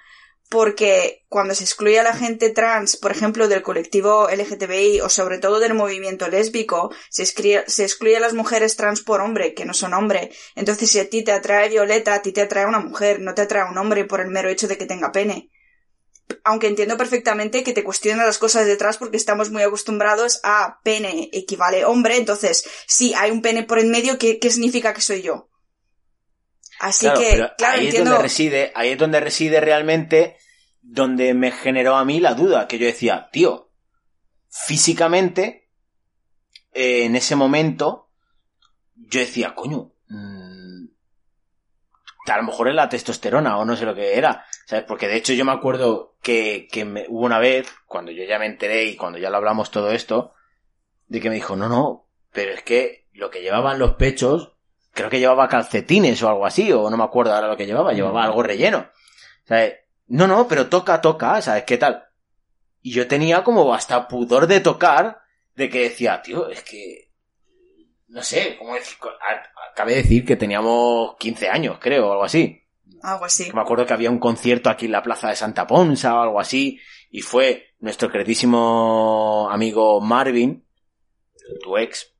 porque 0.51 1.25
cuando 1.29 1.55
se 1.55 1.65
excluye 1.65 1.99
a 2.01 2.03
la 2.03 2.15
gente 2.15 2.51
trans, 2.51 2.97
por 2.97 3.11
ejemplo, 3.11 3.49
del 3.49 3.63
colectivo 3.63 4.29
LGTBI 4.31 5.01
o 5.01 5.09
sobre 5.09 5.39
todo 5.39 5.59
del 5.59 5.75
movimiento 5.75 6.29
lésbico, 6.29 6.91
se, 7.11 7.23
excluye- 7.25 7.65
se 7.67 7.83
excluye 7.85 8.17
a 8.17 8.21
las 8.21 8.35
mujeres 8.35 8.77
trans 8.77 9.01
por 9.03 9.21
hombre, 9.21 9.53
que 9.55 9.65
no 9.65 9.75
son 9.75 9.95
hombre. 9.95 10.31
Entonces, 10.55 10.91
si 10.91 10.99
a 11.01 11.09
ti 11.11 11.23
te 11.25 11.33
atrae 11.33 11.69
Violeta, 11.69 12.15
a 12.15 12.23
ti 12.23 12.33
te 12.33 12.43
atrae 12.43 12.67
una 12.67 12.79
mujer, 12.81 13.21
no 13.21 13.35
te 13.35 13.43
atrae 13.43 13.69
un 13.71 13.77
hombre 13.79 14.05
por 14.05 14.21
el 14.21 14.29
mero 14.29 14.49
hecho 14.49 14.69
de 14.69 14.79
que 14.79 14.87
tenga 14.87 15.13
pene. 15.13 15.51
Aunque 16.43 16.69
entiendo 16.69 16.97
perfectamente 16.97 17.63
que 17.63 17.73
te 17.73 17.85
cuestionan 17.85 18.27
las 18.27 18.39
cosas 18.39 18.67
detrás 18.67 18.97
porque 18.99 19.17
estamos 19.17 19.51
muy 19.51 19.63
acostumbrados 19.63 20.41
a 20.43 20.81
pene 20.83 21.29
equivale 21.33 21.85
hombre, 21.85 22.17
entonces, 22.17 22.65
si 22.87 23.15
hay 23.15 23.31
un 23.31 23.43
pene 23.43 23.63
por 23.65 23.79
en 23.79 23.91
medio, 23.91 24.19
¿qué, 24.19 24.39
qué 24.39 24.51
significa 24.51 24.95
que 24.95 25.01
soy 25.01 25.23
yo? 25.23 25.49
Así 26.81 27.07
Claro, 27.07 27.21
que, 27.21 27.31
pero 27.31 27.51
claro, 27.57 27.75
ahí 27.75 27.81
es 27.81 27.85
entiendo. 27.87 28.11
donde 28.11 28.23
reside, 28.23 28.73
ahí 28.75 28.91
es 28.91 28.99
donde 28.99 29.21
reside 29.21 29.61
realmente 29.61 30.37
donde 30.83 31.33
me 31.35 31.51
generó 31.51 31.97
a 31.97 32.05
mí 32.05 32.21
la 32.21 32.35
duda, 32.35 32.69
que 32.69 32.79
yo 32.79 32.87
decía, 32.87 33.29
tío, 33.33 33.71
físicamente, 34.51 35.71
eh, 36.73 37.05
en 37.05 37.17
ese 37.17 37.37
momento, 37.37 38.11
yo 38.95 39.21
decía, 39.21 39.55
coño, 39.55 39.93
mm, 40.09 40.85
a 42.27 42.37
lo 42.39 42.43
mejor 42.43 42.69
es 42.69 42.75
la 42.75 42.89
testosterona 42.89 43.57
o 43.59 43.65
no 43.65 43.77
sé 43.77 43.85
lo 43.85 43.95
que 43.95 44.17
era, 44.19 44.45
¿sabes? 44.67 44.85
Porque 44.87 45.09
de 45.09 45.17
hecho 45.17 45.33
yo 45.33 45.45
me 45.45 45.53
acuerdo 45.53 46.17
que, 46.23 46.69
que 46.71 46.85
me- 46.85 47.07
hubo 47.09 47.25
una 47.25 47.39
vez, 47.39 47.73
cuando 47.87 48.13
yo 48.13 48.25
ya 48.25 48.39
me 48.39 48.47
enteré 48.47 48.85
y 48.85 48.97
cuando 48.97 49.19
ya 49.19 49.31
lo 49.31 49.37
hablamos 49.37 49.71
todo 49.71 49.91
esto, 49.93 50.35
de 51.07 51.21
que 51.21 51.29
me 51.29 51.37
dijo, 51.37 51.57
no, 51.57 51.69
no, 51.69 52.09
pero 52.33 52.53
es 52.53 52.63
que 52.63 53.09
lo 53.13 53.31
que 53.31 53.43
llevaban 53.43 53.79
los 53.79 53.95
pechos, 53.95 54.57
creo 54.93 55.11
que 55.11 55.21
llevaba 55.21 55.49
calcetines 55.49 56.23
o 56.23 56.29
algo 56.29 56.47
así, 56.47 56.73
o 56.73 56.89
no 56.91 56.97
me 56.97 57.05
acuerdo 57.05 57.35
ahora 57.35 57.49
lo 57.49 57.57
que 57.57 57.67
llevaba, 57.67 57.93
llevaba 57.93 58.25
algo 58.25 58.43
relleno. 58.43 58.89
¿Sabes? 59.47 59.75
No, 60.07 60.27
no, 60.27 60.49
pero 60.49 60.69
toca, 60.69 61.01
toca, 61.01 61.41
¿sabes 61.43 61.65
qué 61.65 61.79
tal? 61.79 62.05
Y 62.83 62.93
yo 62.93 63.07
tenía 63.09 63.43
como 63.45 63.73
hasta 63.75 64.09
pudor 64.09 64.47
de 64.47 64.61
tocar, 64.61 65.21
de 65.55 65.71
que 65.71 65.81
decía, 65.85 66.21
tío, 66.23 66.49
es 66.49 66.63
que, 66.63 67.11
no 68.09 68.23
sé, 68.23 68.57
¿cómo 68.59 68.75
decir? 68.75 68.97
Acabé 69.73 69.93
de 69.93 70.03
decir 70.03 70.25
que 70.25 70.37
teníamos 70.37 71.17
15 71.19 71.49
años, 71.49 71.79
creo, 71.81 72.09
o 72.09 72.13
algo 72.13 72.25
así. 72.25 72.64
Algo 73.05 73.27
así. 73.27 73.53
Me 73.53 73.61
acuerdo 73.61 73.85
que 73.85 73.93
había 73.93 74.11
un 74.11 74.19
concierto 74.19 74.71
aquí 74.71 74.87
en 74.87 74.93
la 74.93 75.03
plaza 75.03 75.29
de 75.29 75.37
Santa 75.37 75.67
Ponsa 75.67 76.15
o 76.15 76.23
algo 76.23 76.41
así, 76.41 76.81
y 77.11 77.21
fue 77.21 77.75
nuestro 77.79 78.11
queridísimo 78.11 79.47
amigo 79.51 80.01
Marvin, 80.01 80.67
tu 81.63 81.77
ex, 81.77 82.15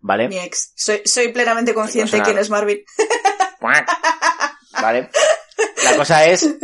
¿vale? 0.00 0.28
Mi 0.28 0.38
ex. 0.38 0.74
Soy, 0.76 1.00
soy 1.06 1.28
plenamente 1.28 1.72
consciente 1.72 2.10
sonar. 2.10 2.26
quién 2.26 2.38
es 2.38 2.50
Marvin. 2.50 2.84
¿Vale? 3.60 5.08
La 5.84 5.96
cosa 5.96 6.26
es 6.26 6.54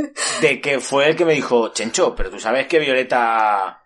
de 0.40 0.60
que 0.60 0.78
fue 0.78 1.08
el 1.08 1.16
que 1.16 1.24
me 1.24 1.32
dijo, 1.32 1.72
Chencho, 1.72 2.14
pero 2.14 2.30
tú 2.30 2.38
sabes 2.38 2.66
que 2.66 2.78
Violeta... 2.78 3.82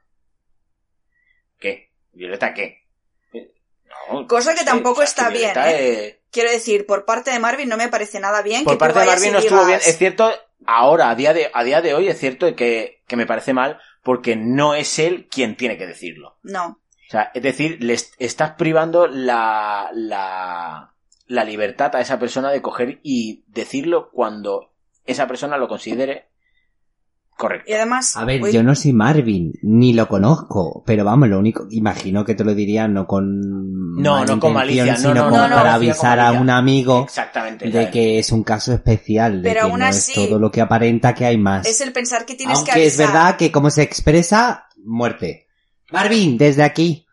¿Qué? 1.59 1.93
¿Violeta 2.13 2.53
qué? 2.55 2.89
No, 4.11 4.27
Cosa 4.27 4.55
que 4.55 4.65
tampoco 4.65 5.03
está 5.03 5.29
bien, 5.31 5.53
¿eh? 5.57 6.20
Quiero 6.31 6.51
decir, 6.51 6.87
por 6.87 7.05
parte 7.05 7.31
de 7.31 7.39
Marvin 7.39 7.69
no 7.69 7.77
me 7.77 7.89
parece 7.89 8.21
nada 8.21 8.43
bien 8.43 8.65
Por 8.65 8.75
que 8.75 8.79
parte 8.79 8.95
tú 8.95 9.01
de 9.01 9.07
Marvin 9.07 9.33
no 9.33 9.39
estuvo 9.41 9.67
bien. 9.67 9.81
Es 9.85 9.99
cierto, 9.99 10.33
ahora, 10.67 11.11
a 11.11 11.15
día 11.15 11.33
de, 11.35 11.51
a 11.53 11.65
día 11.65 11.81
de 11.83 11.95
hoy, 11.95 12.09
es 12.09 12.19
cierto 12.19 12.55
que, 12.55 13.03
que 13.07 13.17
me 13.17 13.27
parece 13.27 13.53
mal 13.53 13.79
porque 14.03 14.37
no 14.37 14.75
es 14.75 14.99
él 14.99 15.29
quien 15.31 15.57
tiene 15.57 15.77
que 15.77 15.87
decirlo. 15.87 16.39
No. 16.43 16.79
O 17.09 17.11
sea, 17.11 17.31
es 17.35 17.43
decir, 17.43 17.79
le 17.83 17.95
est- 17.95 18.15
estás 18.19 18.53
privando 18.53 19.07
la, 19.09 19.91
la, 19.93 20.95
la 21.27 21.45
libertad 21.45 21.95
a 21.97 22.01
esa 22.01 22.19
persona 22.19 22.51
de 22.51 22.63
coger 22.63 23.01
y 23.03 23.45
decirlo 23.49 24.11
cuando 24.13 24.73
esa 25.05 25.27
persona 25.27 25.57
lo 25.59 25.67
considere 25.69 26.30
correcto. 27.41 27.71
Y 27.71 27.75
además... 27.75 28.17
A 28.17 28.25
ver, 28.25 28.53
yo 28.53 28.63
no 28.63 28.75
soy 28.75 28.93
Marvin, 28.93 29.53
ni 29.63 29.95
lo 29.95 30.07
conozco, 30.07 30.83
pero 30.85 31.05
vamos, 31.05 31.29
lo 31.29 31.39
único, 31.39 31.67
imagino 31.71 32.25
que 32.25 32.35
te 32.35 32.45
lo 32.45 32.55
diría 32.55 32.87
no 32.87 33.07
con 33.07 33.95
No, 33.97 34.25
no 34.25 34.39
con 34.39 34.53
malicia, 34.53 34.93
no, 34.93 34.99
sino 34.99 35.15
no, 35.15 35.25
como 35.25 35.37
no, 35.39 35.49
no, 35.49 35.57
para 35.57 35.73
no, 35.73 35.79
con 35.79 35.85
avisar 35.89 36.21
a 36.21 36.33
un 36.33 36.51
amigo 36.51 37.05
Exactamente. 37.05 37.71
de 37.71 37.91
que 37.91 38.19
es 38.19 38.31
un 38.31 38.45
caso 38.45 38.73
especial, 38.75 39.43
de 39.43 39.49
Pero 39.49 39.63
que 39.63 39.71
aún 39.71 39.81
no 39.81 39.87
así, 39.87 40.13
es 40.13 40.29
todo 40.29 40.39
lo 40.39 40.51
que 40.51 40.61
aparenta 40.61 41.15
que 41.15 41.25
hay 41.25 41.39
más. 41.39 41.67
Es 41.67 41.81
el 41.81 41.93
pensar 41.93 42.27
que 42.27 42.35
tienes 42.35 42.59
que 42.59 42.73
Aunque 42.73 42.87
es 42.87 43.01
avisar. 43.01 43.15
verdad 43.15 43.37
que 43.37 43.51
como 43.51 43.71
se 43.71 43.83
expresa, 43.83 44.67
muerte. 44.85 45.47
Marvin, 45.91 46.37
desde 46.37 46.63
aquí. 46.63 47.07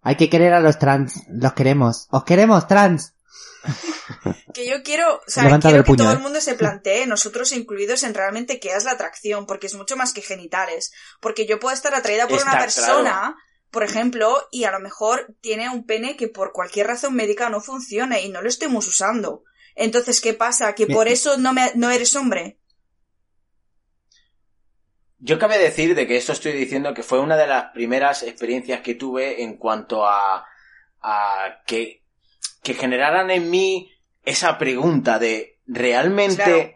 Hay 0.00 0.16
que 0.16 0.28
querer 0.28 0.54
a 0.54 0.60
los 0.60 0.78
trans. 0.78 1.22
Los 1.28 1.52
queremos. 1.52 2.06
Os 2.10 2.24
queremos, 2.24 2.66
trans. 2.66 3.14
Que 4.52 4.66
yo 4.66 4.82
quiero, 4.82 5.16
o 5.16 5.22
sea, 5.26 5.44
quiero 5.60 5.78
que 5.78 5.82
puño, 5.84 6.04
todo 6.04 6.10
¿eh? 6.10 6.16
el 6.16 6.20
mundo 6.20 6.40
se 6.40 6.54
plantee, 6.54 7.06
nosotros 7.06 7.52
incluidos, 7.52 8.02
en 8.02 8.14
realmente 8.14 8.60
qué 8.60 8.70
es 8.70 8.84
la 8.84 8.92
atracción, 8.92 9.46
porque 9.46 9.66
es 9.66 9.74
mucho 9.74 9.96
más 9.96 10.12
que 10.12 10.20
genitales. 10.20 10.92
Porque 11.20 11.46
yo 11.46 11.58
puedo 11.58 11.74
estar 11.74 11.94
atraída 11.94 12.28
por 12.28 12.42
una 12.42 12.58
persona, 12.58 13.02
claro. 13.02 13.36
por 13.70 13.82
ejemplo, 13.82 14.48
y 14.50 14.64
a 14.64 14.70
lo 14.70 14.80
mejor 14.80 15.34
tiene 15.40 15.70
un 15.70 15.86
pene 15.86 16.16
que 16.16 16.28
por 16.28 16.52
cualquier 16.52 16.88
razón 16.88 17.14
médica 17.14 17.48
no 17.48 17.60
funciona 17.60 18.20
y 18.20 18.28
no 18.28 18.42
lo 18.42 18.48
estemos 18.48 18.86
usando. 18.86 19.44
Entonces, 19.74 20.20
¿qué 20.20 20.34
pasa? 20.34 20.74
¿Que 20.74 20.86
por 20.86 21.08
eso 21.08 21.38
no, 21.38 21.54
me, 21.54 21.72
no 21.74 21.90
eres 21.90 22.14
hombre? 22.14 22.58
Yo 25.18 25.38
cabe 25.38 25.56
decir 25.56 25.94
de 25.94 26.06
que 26.06 26.16
esto 26.16 26.32
estoy 26.32 26.52
diciendo 26.52 26.92
que 26.92 27.04
fue 27.04 27.20
una 27.20 27.36
de 27.36 27.46
las 27.46 27.70
primeras 27.72 28.22
experiencias 28.22 28.80
que 28.82 28.96
tuve 28.96 29.42
en 29.42 29.56
cuanto 29.56 30.04
a, 30.04 30.44
a 31.00 31.62
que, 31.64 32.01
que 32.62 32.74
generaran 32.74 33.30
en 33.30 33.50
mí 33.50 33.90
esa 34.24 34.58
pregunta 34.58 35.18
de 35.18 35.58
¿realmente 35.66 36.42
Claro. 36.42 36.72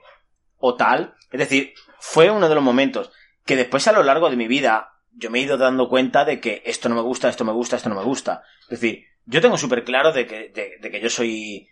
o 0.58 0.74
tal? 0.74 1.14
Es 1.30 1.40
decir, 1.40 1.74
fue 2.00 2.30
uno 2.30 2.48
de 2.48 2.54
los 2.54 2.64
momentos 2.64 3.10
que 3.44 3.56
después 3.56 3.86
a 3.86 3.92
lo 3.92 4.02
largo 4.02 4.30
de 4.30 4.36
mi 4.36 4.48
vida 4.48 4.92
yo 5.12 5.30
me 5.30 5.38
he 5.38 5.42
ido 5.42 5.56
dando 5.56 5.88
cuenta 5.88 6.24
de 6.24 6.40
que 6.40 6.62
esto 6.66 6.88
no 6.88 6.94
me 6.94 7.00
gusta, 7.00 7.28
esto 7.28 7.44
me 7.44 7.52
gusta, 7.52 7.76
esto 7.76 7.88
no 7.88 7.94
me 7.94 8.04
gusta. 8.04 8.42
Es 8.62 8.80
decir, 8.80 9.04
yo 9.24 9.40
tengo 9.40 9.56
súper 9.56 9.84
claro 9.84 10.12
de 10.12 10.26
que, 10.26 10.48
de, 10.50 10.76
de 10.80 10.90
que 10.90 11.00
yo 11.00 11.08
soy 11.08 11.68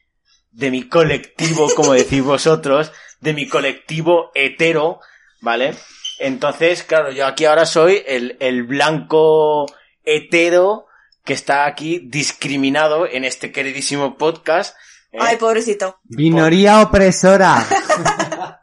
de 0.50 0.70
mi 0.70 0.88
colectivo, 0.88 1.68
como 1.76 1.92
decís 1.92 2.22
vosotros, 2.22 2.92
de 3.20 3.34
mi 3.34 3.48
colectivo 3.48 4.30
hetero, 4.34 5.00
¿vale? 5.40 5.74
Entonces, 6.18 6.84
claro, 6.84 7.10
yo 7.10 7.26
aquí 7.26 7.44
ahora 7.44 7.66
soy 7.66 8.02
el, 8.06 8.36
el 8.40 8.62
blanco 8.62 9.66
hetero 10.04 10.86
que 11.24 11.32
está 11.32 11.64
aquí 11.66 12.00
discriminado 12.04 13.06
en 13.08 13.24
este 13.24 13.50
queridísimo 13.50 14.16
podcast. 14.18 14.76
¿eh? 15.12 15.18
Ay, 15.20 15.36
pobrecito. 15.36 15.98
Minoría 16.04 16.80
opresora. 16.82 17.64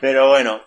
Pero 0.00 0.28
bueno, 0.28 0.60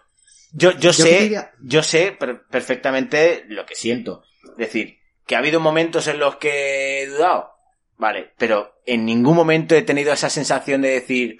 yo, 0.51 0.71
yo, 0.71 0.77
Yo 0.79 0.93
sé, 0.93 1.09
quería- 1.17 1.51
yo 1.61 1.83
sé 1.83 2.11
per- 2.11 2.45
perfectamente 2.47 3.45
lo 3.47 3.65
que 3.65 3.75
siento. 3.75 4.23
Es 4.51 4.57
decir, 4.57 4.97
que 5.25 5.35
ha 5.35 5.39
habido 5.39 5.59
momentos 5.59 6.07
en 6.07 6.19
los 6.19 6.37
que 6.37 7.03
he 7.03 7.07
dudado. 7.07 7.51
Vale, 7.97 8.33
pero 8.37 8.79
en 8.85 9.03
ningún 9.05 9.35
momento 9.35 9.75
he 9.75 9.81
tenido 9.81 10.13
esa 10.13 10.29
sensación 10.29 10.81
de 10.81 10.89
decir, 10.91 11.37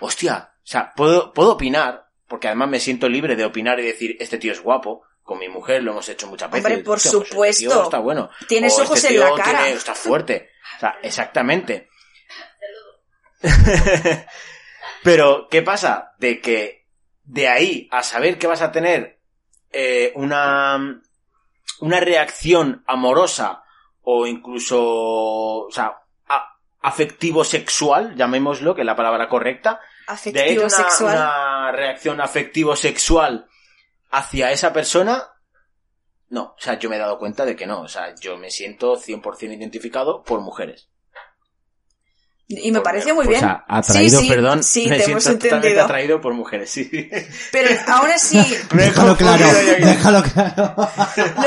hostia, 0.00 0.50
o 0.56 0.66
sea, 0.66 0.92
puedo, 0.96 1.32
puedo 1.32 1.52
opinar, 1.52 2.06
porque 2.26 2.48
además 2.48 2.68
me 2.68 2.80
siento 2.80 3.08
libre 3.08 3.36
de 3.36 3.44
opinar 3.44 3.78
y 3.78 3.84
decir, 3.86 4.16
este 4.18 4.36
tío 4.38 4.50
es 4.50 4.60
guapo, 4.60 5.02
con 5.30 5.38
mi 5.38 5.48
mujer 5.48 5.80
lo 5.84 5.92
hemos 5.92 6.08
hecho 6.08 6.26
muchas 6.26 6.50
veces. 6.50 6.66
Hombre, 6.66 6.82
por 6.82 6.96
Hostia, 6.96 7.12
pues 7.12 7.20
este 7.22 7.28
supuesto. 7.30 7.70
tío 7.70 7.82
está 7.84 7.98
bueno. 8.00 8.30
Tienes 8.48 8.76
O 8.76 8.82
ojos 8.82 8.96
este 9.04 9.14
en 9.14 9.20
la 9.20 9.30
cara. 9.36 9.60
tiene- 9.60 9.70
está 9.74 9.94
fuerte. 9.94 10.50
O 10.76 10.80
sea, 10.80 10.98
exactamente. 11.04 11.88
Pero, 15.04 15.46
¿qué 15.48 15.62
pasa? 15.62 16.14
De 16.18 16.40
que 16.40 16.88
de 17.22 17.46
ahí 17.46 17.88
a 17.92 18.02
saber 18.02 18.38
que 18.38 18.48
vas 18.48 18.60
a 18.60 18.72
tener 18.72 19.20
eh, 19.70 20.10
una, 20.16 21.00
una 21.80 22.00
reacción 22.00 22.82
amorosa 22.88 23.62
o 24.02 24.26
incluso, 24.26 24.82
o 24.82 25.70
sea, 25.70 25.96
a- 26.26 26.56
afectivo-sexual, 26.80 28.16
llamémoslo, 28.16 28.74
que 28.74 28.80
es 28.82 28.86
la 28.86 28.96
palabra 28.96 29.28
correcta, 29.28 29.78
de 30.24 30.40
ahí 30.40 30.56
Afectivo 30.56 30.60
una, 30.62 30.70
sexual. 30.70 31.16
una 31.16 31.70
reacción 31.72 32.20
afectivo-sexual 32.20 33.46
hacia 34.10 34.52
esa 34.52 34.72
persona, 34.72 35.28
no, 36.28 36.42
o 36.42 36.56
sea, 36.58 36.78
yo 36.78 36.88
me 36.90 36.96
he 36.96 36.98
dado 37.00 37.18
cuenta 37.18 37.44
de 37.44 37.56
que 37.56 37.66
no, 37.66 37.80
o 37.82 37.88
sea, 37.88 38.14
yo 38.20 38.36
me 38.36 38.50
siento 38.50 38.96
100% 38.96 39.54
identificado 39.56 40.22
por 40.22 40.40
mujeres. 40.40 40.88
Y 42.52 42.72
me 42.72 42.78
Por 42.80 42.84
pareció 42.84 43.14
muy 43.14 43.26
mujeres. 43.26 43.42
bien. 43.42 43.52
O 43.52 43.58
sea, 43.58 43.64
atraído, 43.68 44.18
sí, 44.18 44.24
sí, 44.26 44.32
perdón. 44.32 44.62
Sí, 44.64 44.86
me 44.88 44.96
te 44.98 45.04
siento 45.04 45.10
hemos 45.12 45.22
totalmente 45.24 45.56
entendido. 45.68 45.84
atraído 45.84 46.20
por 46.20 46.34
mujeres, 46.34 46.68
sí. 46.68 46.90
Pero 47.52 47.68
aún 47.86 48.10
así, 48.10 48.38
Me 48.74 48.82
he 48.82 48.86
Déjalo 48.86 49.16
claro, 49.16 49.46
déjalo 49.78 50.22
claro. 50.24 50.74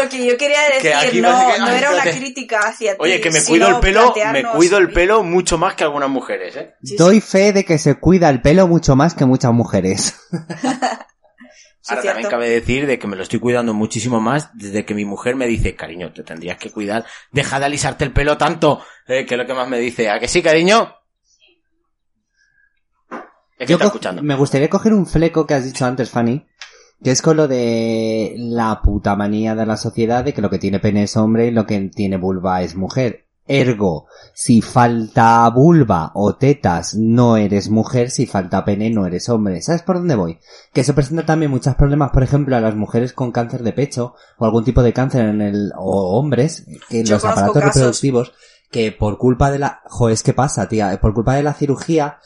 lo 0.02 0.10
que 0.10 0.26
yo 0.26 0.38
quería 0.38 0.60
Que 0.82 0.94
aquí 0.94 1.06
decir 1.08 1.22
no, 1.24 1.30
parece 1.34 1.54
que- 1.56 1.60
no 1.60 1.66
ay, 1.66 1.78
era 1.78 1.92
una 1.92 2.04
crítica 2.04 2.60
hacia 2.70 2.94
ti. 2.94 2.98
Oye, 3.02 3.20
que 3.20 3.32
me 3.32 3.44
cuido 3.44 3.68
el 3.68 3.80
pelo, 3.82 4.14
me 4.32 4.44
cuido 4.46 4.78
el 4.78 4.94
pelo 4.94 5.24
mucho 5.24 5.58
más 5.58 5.76
que 5.76 5.84
algunas 5.84 6.10
mujeres, 6.10 6.56
¿eh? 6.56 6.74
Sí, 6.82 6.88
sí. 6.92 6.96
Doy 6.96 7.20
fe 7.20 7.52
de 7.52 7.66
que 7.66 7.78
se 7.80 8.00
cuida 8.00 8.30
el 8.30 8.42
pelo 8.42 8.66
mucho 8.70 8.96
más 8.96 9.14
que 9.14 9.26
muchas 9.26 9.52
mujeres. 9.52 10.16
Sí, 11.86 11.90
Ahora 11.92 12.02
cierto. 12.02 12.14
también 12.22 12.32
cabe 12.32 12.50
decir 12.50 12.88
de 12.88 12.98
que 12.98 13.08
me 13.08 13.18
lo 13.18 13.24
estoy 13.24 13.40
cuidando 13.42 13.74
muchísimo 13.74 14.22
más 14.22 14.50
desde 14.58 14.86
que 14.86 14.94
mi 14.96 15.04
mujer 15.04 15.36
me 15.36 15.48
dice, 15.48 15.76
cariño, 15.76 16.14
te 16.14 16.24
tendrías 16.24 16.58
que 16.58 16.72
cuidar, 16.72 17.04
deja 17.34 17.60
de 17.60 17.66
alisarte 17.66 18.06
el 18.06 18.14
pelo 18.14 18.38
tanto, 18.38 18.82
eh, 19.06 19.26
que 19.26 19.34
es 19.36 19.38
lo 19.38 19.46
que 19.46 19.54
más 19.54 19.68
me 19.68 19.80
dice, 19.80 20.10
¿a 20.10 20.18
que 20.18 20.30
sí, 20.30 20.42
cariño? 20.42 20.96
Es 23.58 23.68
que 23.68 23.68
Yo 23.68 23.76
está 23.76 23.84
co- 23.86 23.88
escuchando. 23.88 24.24
Me 24.24 24.36
gustaría 24.36 24.70
coger 24.70 24.94
un 24.94 25.06
fleco 25.06 25.46
que 25.46 25.56
has 25.56 25.66
dicho 25.66 25.86
antes, 25.86 26.10
Fanny, 26.10 26.46
que 27.04 27.12
es 27.12 27.22
con 27.22 27.36
lo 27.38 27.48
de 27.50 28.34
la 28.38 28.82
puta 28.82 29.16
manía 29.18 29.54
de 29.54 29.66
la 29.66 29.76
sociedad 29.78 30.24
de 30.24 30.34
que 30.34 30.42
lo 30.42 30.50
que 30.50 30.60
tiene 30.60 30.80
pene 30.80 31.04
es 31.04 31.18
hombre 31.18 31.48
y 31.48 31.52
lo 31.52 31.66
que 31.66 31.78
tiene 31.94 32.16
vulva 32.18 32.62
es 32.62 32.76
mujer. 32.76 33.28
Ergo, 33.46 34.08
si 34.34 34.62
falta 34.62 35.50
vulva 35.50 36.12
o 36.16 36.36
tetas, 36.36 36.96
no 36.96 37.36
eres 37.36 37.70
mujer, 37.70 38.10
si 38.10 38.26
falta 38.26 38.64
pene, 38.64 38.90
no 38.90 39.06
eres 39.06 39.28
hombre. 39.28 39.62
¿Sabes 39.62 39.82
por 39.82 39.98
dónde 39.98 40.16
voy? 40.16 40.40
Que 40.72 40.82
eso 40.82 40.96
presenta 40.96 41.26
también 41.26 41.52
muchos 41.52 41.76
problemas, 41.76 42.12
por 42.12 42.24
ejemplo, 42.24 42.56
a 42.56 42.62
las 42.62 42.76
mujeres 42.76 43.12
con 43.12 43.32
cáncer 43.32 43.64
de 43.64 43.74
pecho 43.74 44.16
o 44.38 44.46
algún 44.46 44.64
tipo 44.64 44.82
de 44.82 44.94
cáncer 44.94 45.26
en 45.28 45.42
el, 45.42 45.72
o 45.78 46.18
hombres, 46.18 46.66
que 46.90 47.02
en 47.02 47.06
Yo 47.06 47.16
los 47.16 47.26
aparatos 47.26 47.62
casos. 47.62 47.76
reproductivos, 47.76 48.34
que 48.72 48.94
por 48.94 49.18
culpa 49.18 49.52
de 49.52 49.60
la, 49.60 49.82
jo, 49.86 50.08
es 50.08 50.24
que 50.24 50.34
pasa, 50.34 50.70
tía, 50.70 50.98
por 51.02 51.14
culpa 51.14 51.36
de 51.36 51.44
la 51.44 51.54
cirugía, 51.54 52.20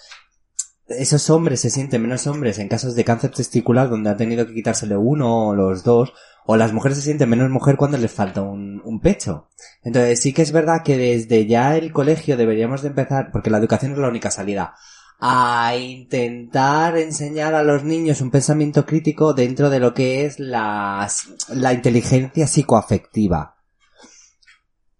esos 0.87 1.29
hombres 1.29 1.59
se 1.61 1.69
sienten 1.69 2.01
menos 2.01 2.27
hombres 2.27 2.59
en 2.59 2.69
casos 2.69 2.95
de 2.95 3.03
cáncer 3.03 3.31
testicular 3.31 3.89
donde 3.89 4.09
han 4.09 4.17
tenido 4.17 4.47
que 4.47 4.53
quitársele 4.53 4.95
uno 4.95 5.49
o 5.49 5.55
los 5.55 5.83
dos, 5.83 6.13
o 6.49 6.55
las 6.55 6.71
mujeres 6.71 6.97
se 6.97 7.03
sienten 7.03 7.29
menos 7.29 7.49
mujer 7.49 7.75
cuando 7.75 7.97
les 7.97 8.09
falta 8.09 8.41
un, 8.41 8.99
pecho. 9.03 9.49
Entonces 9.83 10.21
sí 10.21 10.31
que 10.31 10.41
es 10.41 10.53
verdad 10.53 10.81
que 10.83 10.97
desde 10.97 11.45
ya 11.45 11.75
el 11.75 11.91
colegio 11.91 12.37
deberíamos 12.37 12.81
de 12.81 12.87
empezar, 12.87 13.31
porque 13.33 13.49
la 13.49 13.57
educación 13.57 13.91
es 13.91 13.97
la 13.97 14.07
única 14.07 14.31
salida, 14.31 14.73
a 15.19 15.75
intentar 15.75 16.97
enseñar 16.97 17.53
a 17.53 17.63
los 17.63 17.83
niños 17.83 18.21
un 18.21 18.31
pensamiento 18.31 18.85
crítico 18.85 19.33
dentro 19.33 19.69
de 19.69 19.81
lo 19.81 19.93
que 19.93 20.23
es 20.25 20.39
la, 20.39 21.05
la 21.49 21.73
inteligencia 21.73 22.47
psicoafectiva. 22.47 23.57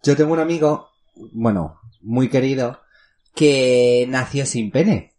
Yo 0.03 0.17
tengo 0.17 0.33
un 0.33 0.39
amigo, 0.39 0.89
bueno, 1.31 1.79
muy 2.01 2.27
querido, 2.27 2.81
que 3.33 4.05
nació 4.09 4.45
sin 4.45 4.69
pene. 4.69 5.13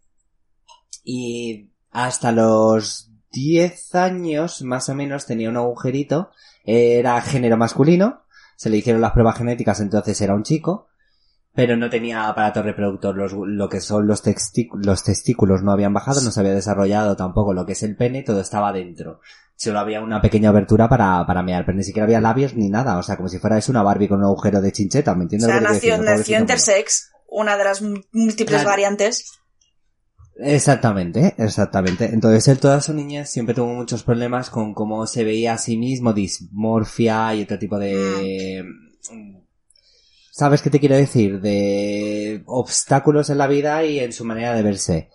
Y 1.03 1.71
hasta 1.89 2.31
los 2.31 3.08
10 3.31 3.95
años, 3.95 4.61
más 4.63 4.89
o 4.89 4.95
menos, 4.95 5.25
tenía 5.25 5.49
un 5.49 5.57
agujerito. 5.57 6.31
Era 6.65 7.21
género 7.21 7.57
masculino. 7.57 8.23
Se 8.55 8.69
le 8.69 8.77
hicieron 8.77 9.01
las 9.01 9.11
pruebas 9.13 9.37
genéticas, 9.37 9.79
entonces 9.79 10.19
era 10.21 10.33
un 10.35 10.43
chico. 10.43 10.87
Pero 11.55 11.75
no 11.77 11.89
tenía 11.89 12.27
aparato 12.27 12.61
reproductor. 12.61 13.15
Los, 13.15 13.33
lo 13.33 13.69
que 13.69 13.81
son 13.81 14.05
los, 14.07 14.21
testículos 14.21 15.63
no 15.63 15.71
habían 15.71 15.93
bajado, 15.93 16.21
no 16.21 16.31
se 16.31 16.39
había 16.39 16.53
desarrollado 16.53 17.15
tampoco 17.15 17.53
lo 17.53 17.65
que 17.65 17.71
es 17.73 17.83
el 17.83 17.95
pene, 17.95 18.23
todo 18.23 18.41
estaba 18.41 18.71
dentro. 18.71 19.19
Solo 19.55 19.79
había 19.79 20.01
una 20.01 20.21
pequeña 20.21 20.49
abertura 20.49 20.87
para, 20.87 21.25
para 21.25 21.43
mear, 21.43 21.65
pero 21.65 21.77
ni 21.77 21.83
siquiera 21.83 22.05
había 22.05 22.21
labios 22.21 22.53
ni 22.55 22.69
nada. 22.69 22.97
O 22.97 23.03
sea, 23.03 23.17
como 23.17 23.27
si 23.29 23.39
fuera 23.39 23.57
eso 23.57 23.71
una 23.71 23.83
Barbie 23.83 24.07
con 24.07 24.19
un 24.19 24.25
agujero 24.25 24.61
de 24.61 24.71
chincheta, 24.71 25.15
¿me 25.15 25.21
O 25.21 25.23
entiendes? 25.23 25.47
sea, 25.49 25.59
que 25.59 25.65
te 25.65 26.07
nació, 26.07 26.39
intersex, 26.39 27.11
una 27.27 27.57
de 27.57 27.63
las 27.63 27.81
múltiples 27.81 28.61
Claro. 28.61 28.69
variantes. 28.69 29.38
Exactamente, 30.41 31.35
exactamente. 31.37 32.05
Entonces 32.05 32.47
él 32.47 32.59
toda 32.59 32.79
su 32.79 32.93
niñez 32.93 33.29
siempre 33.29 33.53
tuvo 33.53 33.73
muchos 33.73 34.03
problemas 34.03 34.49
con 34.49 34.73
cómo 34.73 35.05
se 35.05 35.25
veía 35.25 35.53
a 35.53 35.57
sí 35.57 35.75
mismo, 35.75 36.13
dismorfia 36.13 37.35
y 37.35 37.43
otro 37.43 37.59
tipo 37.59 37.77
de... 37.77 38.63
¿Sabes 40.31 40.61
qué 40.61 40.69
te 40.69 40.79
quiero 40.79 40.95
decir? 40.95 41.41
De 41.41 42.41
obstáculos 42.45 43.29
en 43.29 43.37
la 43.37 43.47
vida 43.47 43.83
y 43.83 43.99
en 43.99 44.13
su 44.13 44.23
manera 44.23 44.53
de 44.53 44.63
verse. 44.63 45.09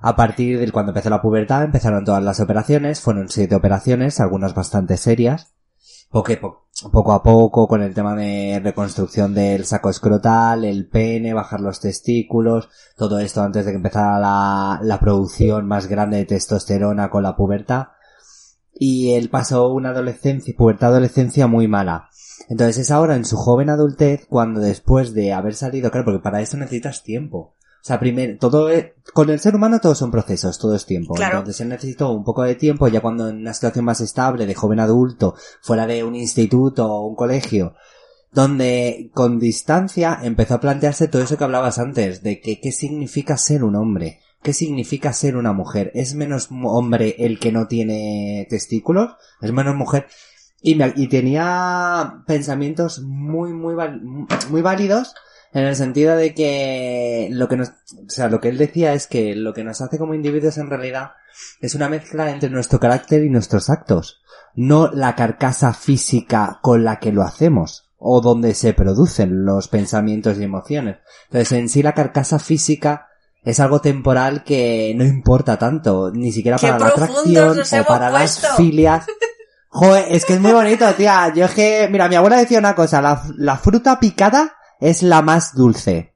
A 0.00 0.16
partir 0.16 0.58
de 0.58 0.72
cuando 0.72 0.92
empezó 0.92 1.10
la 1.10 1.20
pubertad 1.20 1.64
empezaron 1.64 2.06
todas 2.06 2.24
las 2.24 2.40
operaciones, 2.40 3.02
fueron 3.02 3.28
siete 3.28 3.54
operaciones, 3.54 4.18
algunas 4.18 4.54
bastante 4.54 4.96
serias. 4.96 5.52
Poco, 6.14 6.32
po- 6.40 6.90
poco 6.92 7.12
a 7.12 7.24
poco 7.24 7.66
con 7.66 7.82
el 7.82 7.92
tema 7.92 8.14
de 8.14 8.60
reconstrucción 8.62 9.34
del 9.34 9.64
saco 9.64 9.90
escrotal, 9.90 10.64
el 10.64 10.88
pene, 10.88 11.34
bajar 11.34 11.60
los 11.60 11.80
testículos, 11.80 12.68
todo 12.96 13.18
esto 13.18 13.42
antes 13.42 13.64
de 13.64 13.72
que 13.72 13.78
empezara 13.78 14.20
la, 14.20 14.78
la 14.80 15.00
producción 15.00 15.66
más 15.66 15.88
grande 15.88 16.18
de 16.18 16.26
testosterona 16.26 17.10
con 17.10 17.24
la 17.24 17.34
pubertad. 17.34 17.88
Y 18.72 19.14
él 19.14 19.28
pasó 19.28 19.72
una 19.72 19.90
adolescencia, 19.90 20.54
pubertad 20.56 20.90
adolescencia 20.90 21.48
muy 21.48 21.66
mala. 21.66 22.10
Entonces 22.48 22.78
es 22.78 22.90
ahora 22.92 23.16
en 23.16 23.24
su 23.24 23.36
joven 23.36 23.68
adultez 23.68 24.24
cuando 24.28 24.60
después 24.60 25.14
de 25.14 25.32
haber 25.32 25.54
salido, 25.56 25.90
claro, 25.90 26.04
porque 26.04 26.22
para 26.22 26.40
eso 26.42 26.56
necesitas 26.56 27.02
tiempo. 27.02 27.54
O 27.84 27.86
sea, 27.86 28.00
primero, 28.00 28.38
todo 28.38 28.70
es- 28.70 28.92
con 29.12 29.28
el 29.28 29.38
ser 29.40 29.54
humano 29.54 29.78
todos 29.78 29.98
son 29.98 30.10
procesos, 30.10 30.58
todo 30.58 30.74
es 30.74 30.86
tiempo. 30.86 31.12
Claro. 31.12 31.40
Entonces 31.40 31.60
él 31.60 31.68
necesitó 31.68 32.12
un 32.12 32.24
poco 32.24 32.42
de 32.42 32.54
tiempo 32.54 32.88
ya 32.88 33.02
cuando 33.02 33.28
en 33.28 33.36
una 33.36 33.52
situación 33.52 33.84
más 33.84 34.00
estable 34.00 34.46
de 34.46 34.54
joven 34.54 34.80
adulto, 34.80 35.34
fuera 35.60 35.86
de 35.86 36.02
un 36.02 36.16
instituto 36.16 36.86
o 36.90 37.06
un 37.06 37.14
colegio, 37.14 37.74
donde 38.32 39.10
con 39.12 39.38
distancia 39.38 40.18
empezó 40.22 40.54
a 40.54 40.60
plantearse 40.60 41.08
todo 41.08 41.22
eso 41.22 41.36
que 41.36 41.44
hablabas 41.44 41.78
antes, 41.78 42.22
de 42.22 42.40
que 42.40 42.58
qué 42.58 42.72
significa 42.72 43.36
ser 43.36 43.62
un 43.62 43.76
hombre, 43.76 44.20
qué 44.42 44.54
significa 44.54 45.12
ser 45.12 45.36
una 45.36 45.52
mujer. 45.52 45.90
¿Es 45.94 46.14
menos 46.14 46.48
hombre 46.50 47.14
el 47.18 47.38
que 47.38 47.52
no 47.52 47.66
tiene 47.68 48.46
testículos? 48.48 49.12
¿Es 49.42 49.52
menos 49.52 49.76
mujer? 49.76 50.06
Y, 50.62 50.74
me- 50.76 50.94
y 50.96 51.08
tenía 51.08 52.22
pensamientos 52.26 53.00
muy, 53.02 53.52
muy, 53.52 53.74
muy 54.48 54.62
válidos 54.62 55.14
en 55.54 55.64
el 55.64 55.76
sentido 55.76 56.16
de 56.16 56.34
que 56.34 57.28
lo 57.30 57.48
que 57.48 57.56
nos, 57.56 57.68
o 57.68 58.08
sea, 58.08 58.28
lo 58.28 58.40
que 58.40 58.48
él 58.48 58.58
decía 58.58 58.92
es 58.92 59.06
que 59.06 59.36
lo 59.36 59.54
que 59.54 59.62
nos 59.62 59.80
hace 59.80 59.98
como 59.98 60.12
individuos 60.12 60.58
en 60.58 60.68
realidad 60.68 61.12
es 61.60 61.76
una 61.76 61.88
mezcla 61.88 62.30
entre 62.30 62.50
nuestro 62.50 62.80
carácter 62.80 63.22
y 63.24 63.30
nuestros 63.30 63.70
actos, 63.70 64.20
no 64.56 64.90
la 64.90 65.14
carcasa 65.14 65.72
física 65.72 66.58
con 66.60 66.82
la 66.82 66.98
que 66.98 67.12
lo 67.12 67.22
hacemos 67.22 67.92
o 67.98 68.20
donde 68.20 68.52
se 68.54 68.74
producen 68.74 69.44
los 69.44 69.68
pensamientos 69.68 70.38
y 70.38 70.42
emociones. 70.42 70.98
Entonces, 71.26 71.52
en 71.52 71.68
sí 71.68 71.82
la 71.82 71.94
carcasa 71.94 72.40
física 72.40 73.08
es 73.44 73.60
algo 73.60 73.80
temporal 73.80 74.42
que 74.42 74.92
no 74.96 75.04
importa 75.04 75.56
tanto, 75.56 76.10
ni 76.12 76.32
siquiera 76.32 76.58
¡Qué 76.58 76.66
para 76.66 76.78
la 76.80 76.86
atracción 76.88 77.60
o 77.60 77.84
para 77.86 78.10
las 78.10 78.44
filias. 78.56 79.06
Joder, 79.68 80.06
es 80.08 80.24
que 80.24 80.34
es 80.34 80.40
muy 80.40 80.52
bonito, 80.52 80.86
tía. 80.94 81.32
Yo 81.34 81.46
es 81.46 81.52
que, 81.52 81.88
mira, 81.90 82.08
mi 82.08 82.16
abuela 82.16 82.36
decía 82.36 82.58
una 82.58 82.74
cosa, 82.74 83.00
la, 83.00 83.22
la 83.36 83.56
fruta 83.56 83.98
picada 83.98 84.54
es 84.80 85.02
la 85.02 85.22
más 85.22 85.54
dulce. 85.54 86.14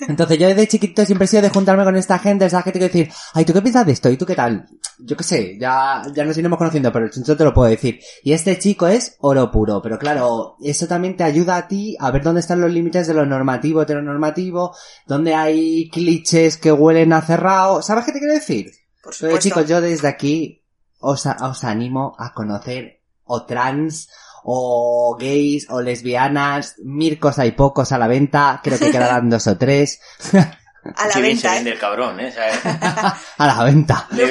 Entonces 0.00 0.38
yo 0.38 0.48
desde 0.48 0.68
chiquito 0.68 1.04
siempre 1.04 1.24
he 1.24 1.28
sido 1.28 1.42
de 1.42 1.48
juntarme 1.48 1.84
con 1.84 1.96
esta 1.96 2.18
gente, 2.18 2.44
esa 2.44 2.62
gente 2.62 2.78
que 2.78 2.86
decir, 2.86 3.10
ay, 3.32 3.44
¿tú 3.44 3.52
qué 3.52 3.62
piensas 3.62 3.86
de 3.86 3.92
esto? 3.92 4.10
¿Y 4.10 4.16
tú 4.16 4.26
qué 4.26 4.34
tal? 4.34 4.66
Yo 4.98 5.16
qué 5.16 5.24
sé, 5.24 5.58
ya, 5.58 6.02
ya 6.14 6.24
nos 6.24 6.36
iremos 6.36 6.58
conociendo, 6.58 6.92
pero 6.92 7.06
el 7.06 7.10
te 7.10 7.44
lo 7.44 7.54
puedo 7.54 7.70
decir. 7.70 8.00
Y 8.22 8.32
este 8.32 8.58
chico 8.58 8.86
es 8.86 9.16
oro 9.20 9.50
puro, 9.50 9.80
pero 9.82 9.98
claro, 9.98 10.56
eso 10.60 10.86
también 10.86 11.16
te 11.16 11.24
ayuda 11.24 11.56
a 11.56 11.68
ti 11.68 11.96
a 11.98 12.10
ver 12.10 12.22
dónde 12.22 12.40
están 12.40 12.60
los 12.60 12.70
límites 12.70 13.06
de 13.06 13.14
lo 13.14 13.24
normativo, 13.24 13.82
heteronormativo, 13.82 14.76
dónde 15.06 15.34
hay 15.34 15.88
clichés 15.90 16.58
que 16.58 16.72
huelen 16.72 17.12
a 17.12 17.22
cerrado. 17.22 17.80
¿Sabes 17.82 18.04
qué 18.04 18.12
te 18.12 18.18
quiero 18.18 18.34
decir? 18.34 18.66
Por 19.02 19.14
Pero 19.18 19.30
supuesto. 19.30 19.40
chicos, 19.40 19.66
yo 19.66 19.80
desde 19.80 20.08
aquí 20.08 20.62
os, 20.98 21.26
os 21.26 21.64
animo 21.64 22.14
a 22.18 22.34
conocer 22.34 23.02
o 23.24 23.44
trans, 23.44 24.08
o 24.48 25.16
gays, 25.18 25.68
o 25.70 25.80
lesbianas, 25.80 26.76
mircos 26.84 27.40
hay 27.40 27.50
pocos 27.50 27.90
a 27.90 27.98
la 27.98 28.06
venta, 28.06 28.60
creo 28.62 28.78
que 28.78 28.92
quedarán 28.92 29.28
dos 29.30 29.48
o 29.48 29.58
tres, 29.58 30.00
a 30.32 31.08
la 31.08 31.14
Qué 31.14 31.20
bien 31.20 31.36
se 31.36 31.48
venta, 31.48 31.54
vende 31.54 31.70
¿eh? 31.70 31.72
el 31.72 31.78
cabrón, 31.80 32.20
¿eh? 32.20 32.30
Sea, 32.30 33.18
a 33.38 33.46
la 33.46 33.64
venta. 33.64 34.06
le, 34.12 34.26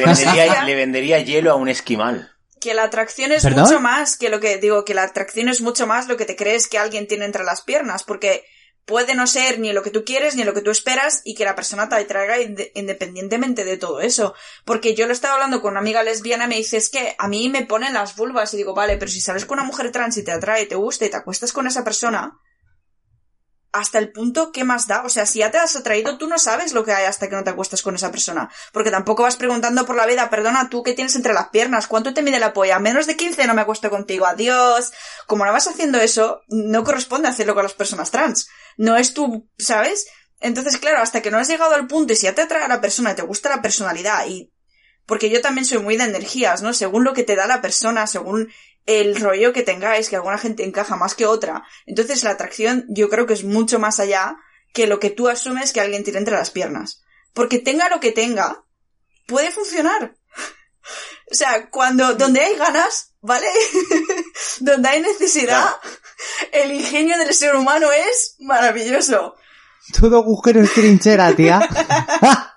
vendería, 0.73 1.17
le 1.17 1.25
hielo 1.25 1.51
a 1.51 1.55
un 1.55 1.67
esquimal. 1.67 2.31
Que 2.61 2.73
la 2.73 2.83
atracción 2.83 3.33
es 3.33 3.43
¿Perdón? 3.43 3.65
mucho 3.65 3.81
más 3.81 4.17
que 4.17 4.29
lo 4.29 4.39
que 4.39 4.57
digo, 4.57 4.85
que 4.85 4.93
la 4.93 5.03
atracción 5.03 5.49
es 5.49 5.59
mucho 5.59 5.85
más 5.85 6.07
lo 6.07 6.15
que 6.15 6.23
te 6.23 6.37
crees 6.37 6.69
que 6.69 6.77
alguien 6.77 7.07
tiene 7.07 7.25
entre 7.25 7.43
las 7.43 7.61
piernas, 7.61 8.03
porque 8.03 8.45
puede 8.85 9.15
no 9.15 9.27
ser 9.27 9.59
ni 9.59 9.73
lo 9.73 9.83
que 9.83 9.89
tú 9.89 10.05
quieres 10.05 10.35
ni 10.35 10.43
lo 10.43 10.53
que 10.53 10.61
tú 10.61 10.71
esperas 10.71 11.21
y 11.23 11.35
que 11.35 11.43
la 11.45 11.55
persona 11.55 11.89
te 11.89 11.95
atraiga 11.95 12.39
inde- 12.39 12.71
independientemente 12.75 13.65
de 13.65 13.77
todo 13.77 13.99
eso. 13.99 14.33
Porque 14.63 14.93
yo 14.95 15.07
lo 15.07 15.13
estaba 15.13 15.33
hablando 15.35 15.61
con 15.61 15.71
una 15.71 15.79
amiga 15.79 16.03
lesbiana 16.03 16.45
y 16.45 16.47
me 16.47 16.57
dice, 16.57 16.77
es 16.77 16.89
que 16.89 17.15
a 17.17 17.27
mí 17.27 17.49
me 17.49 17.65
ponen 17.65 17.93
las 17.93 18.15
vulvas 18.15 18.53
y 18.53 18.57
digo, 18.57 18.73
vale, 18.73 18.97
pero 18.97 19.11
si 19.11 19.21
sales 19.21 19.45
con 19.45 19.59
una 19.59 19.67
mujer 19.67 19.91
trans 19.91 20.17
y 20.17 20.23
te 20.23 20.31
atrae, 20.31 20.65
te 20.67 20.75
gusta 20.75 21.05
y 21.05 21.09
te 21.09 21.17
acuestas 21.17 21.51
con 21.51 21.67
esa 21.67 21.83
persona, 21.83 22.39
hasta 23.75 23.99
el 23.99 24.11
punto 24.11 24.51
que 24.51 24.63
más 24.63 24.87
da. 24.87 25.03
O 25.03 25.09
sea, 25.09 25.25
si 25.25 25.39
ya 25.39 25.51
te 25.51 25.57
has 25.57 25.75
atraído, 25.75 26.17
tú 26.17 26.27
no 26.27 26.39
sabes 26.39 26.73
lo 26.73 26.83
que 26.83 26.93
hay 26.93 27.05
hasta 27.05 27.29
que 27.29 27.35
no 27.35 27.43
te 27.43 27.49
acuestas 27.49 27.81
con 27.81 27.95
esa 27.95 28.11
persona. 28.11 28.49
Porque 28.71 28.91
tampoco 28.91 29.23
vas 29.23 29.35
preguntando 29.35 29.85
por 29.85 29.95
la 29.95 30.05
vida, 30.05 30.29
perdona, 30.29 30.69
tú 30.69 30.81
qué 30.83 30.93
tienes 30.93 31.15
entre 31.15 31.33
las 31.33 31.49
piernas, 31.49 31.87
cuánto 31.87 32.13
te 32.13 32.21
mide 32.21 32.39
la 32.39 32.53
polla, 32.53 32.79
menos 32.79 33.05
de 33.05 33.15
15 33.15 33.45
no 33.47 33.53
me 33.53 33.61
acuesto 33.61 33.89
contigo, 33.89 34.25
adiós. 34.25 34.91
Como 35.27 35.45
no 35.45 35.51
vas 35.51 35.67
haciendo 35.67 35.99
eso, 35.99 36.41
no 36.47 36.83
corresponde 36.83 37.27
hacerlo 37.27 37.53
con 37.53 37.63
las 37.63 37.73
personas 37.73 38.11
trans. 38.11 38.47
No 38.77 38.95
es 38.95 39.13
tu, 39.13 39.49
¿sabes? 39.57 40.07
Entonces, 40.39 40.77
claro, 40.77 41.01
hasta 41.01 41.21
que 41.21 41.31
no 41.31 41.37
has 41.37 41.47
llegado 41.47 41.75
al 41.75 41.87
punto 41.87 42.13
y 42.13 42.15
si 42.15 42.23
ya 42.23 42.35
te 42.35 42.43
atrae 42.43 42.63
a 42.63 42.67
la 42.67 42.81
persona, 42.81 43.15
te 43.15 43.23
gusta 43.23 43.49
la 43.49 43.61
personalidad 43.61 44.25
y... 44.27 44.51
Porque 45.05 45.29
yo 45.29 45.39
también 45.39 45.65
soy 45.65 45.77
muy 45.77 45.97
de 45.97 46.05
energías, 46.05 46.63
¿no? 46.63 46.73
Según 46.73 47.03
lo 47.03 47.13
que 47.13 47.23
te 47.23 47.35
da 47.35 47.45
la 47.45 47.61
persona, 47.61 48.07
según 48.07 48.49
el 48.85 49.15
rollo 49.15 49.53
que 49.53 49.63
tengáis, 49.63 50.09
que 50.09 50.15
alguna 50.15 50.37
gente 50.37 50.63
encaja 50.63 50.95
más 50.95 51.15
que 51.15 51.25
otra. 51.25 51.63
Entonces 51.85 52.23
la 52.23 52.31
atracción 52.31 52.85
yo 52.89 53.09
creo 53.09 53.25
que 53.25 53.33
es 53.33 53.43
mucho 53.43 53.79
más 53.79 53.99
allá 53.99 54.37
que 54.73 54.87
lo 54.87 54.99
que 54.99 55.09
tú 55.09 55.27
asumes 55.27 55.73
que 55.73 55.81
alguien 55.81 56.03
tiene 56.03 56.19
entre 56.19 56.35
las 56.35 56.51
piernas. 56.51 57.03
Porque 57.33 57.59
tenga 57.59 57.89
lo 57.89 57.99
que 57.99 58.11
tenga, 58.11 58.63
puede 59.27 59.51
funcionar. 59.51 60.15
O 61.31 61.33
sea, 61.33 61.71
cuando, 61.71 62.13
donde 62.13 62.39
hay 62.39 62.55
ganas, 62.55 63.15
¿vale? 63.19 63.47
donde 64.59 64.87
hay 64.87 65.01
necesidad, 65.01 65.67
el 66.51 66.71
ingenio 66.71 67.17
del 67.17 67.33
ser 67.33 67.55
humano 67.55 67.91
es 67.91 68.35
maravilloso. 68.37 69.35
Todo 69.99 70.19
agujero 70.19 70.61
es 70.61 70.71
trinchera, 70.71 71.35
tía. 71.35 71.67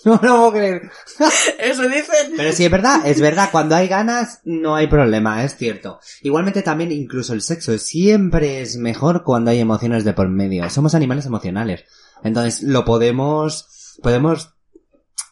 no 0.04 0.12
lo 0.14 0.20
puedo 0.20 0.52
creer. 0.52 0.90
Eso 1.58 1.82
dicen. 1.82 2.32
Pero 2.36 2.52
sí, 2.52 2.64
es 2.64 2.70
verdad, 2.70 3.00
es 3.04 3.20
verdad, 3.20 3.50
cuando 3.52 3.76
hay 3.76 3.88
ganas 3.88 4.40
no 4.44 4.74
hay 4.74 4.86
problema, 4.86 5.44
es 5.44 5.56
cierto. 5.56 6.00
Igualmente 6.22 6.62
también 6.62 6.92
incluso 6.92 7.32
el 7.32 7.42
sexo 7.42 7.76
siempre 7.78 8.60
es 8.60 8.76
mejor 8.76 9.22
cuando 9.24 9.50
hay 9.50 9.60
emociones 9.60 10.04
de 10.04 10.12
por 10.12 10.28
medio. 10.28 10.68
Somos 10.70 10.94
animales 10.94 11.26
emocionales. 11.26 11.84
Entonces 12.22 12.62
lo 12.62 12.84
podemos, 12.84 13.96
podemos 14.02 14.54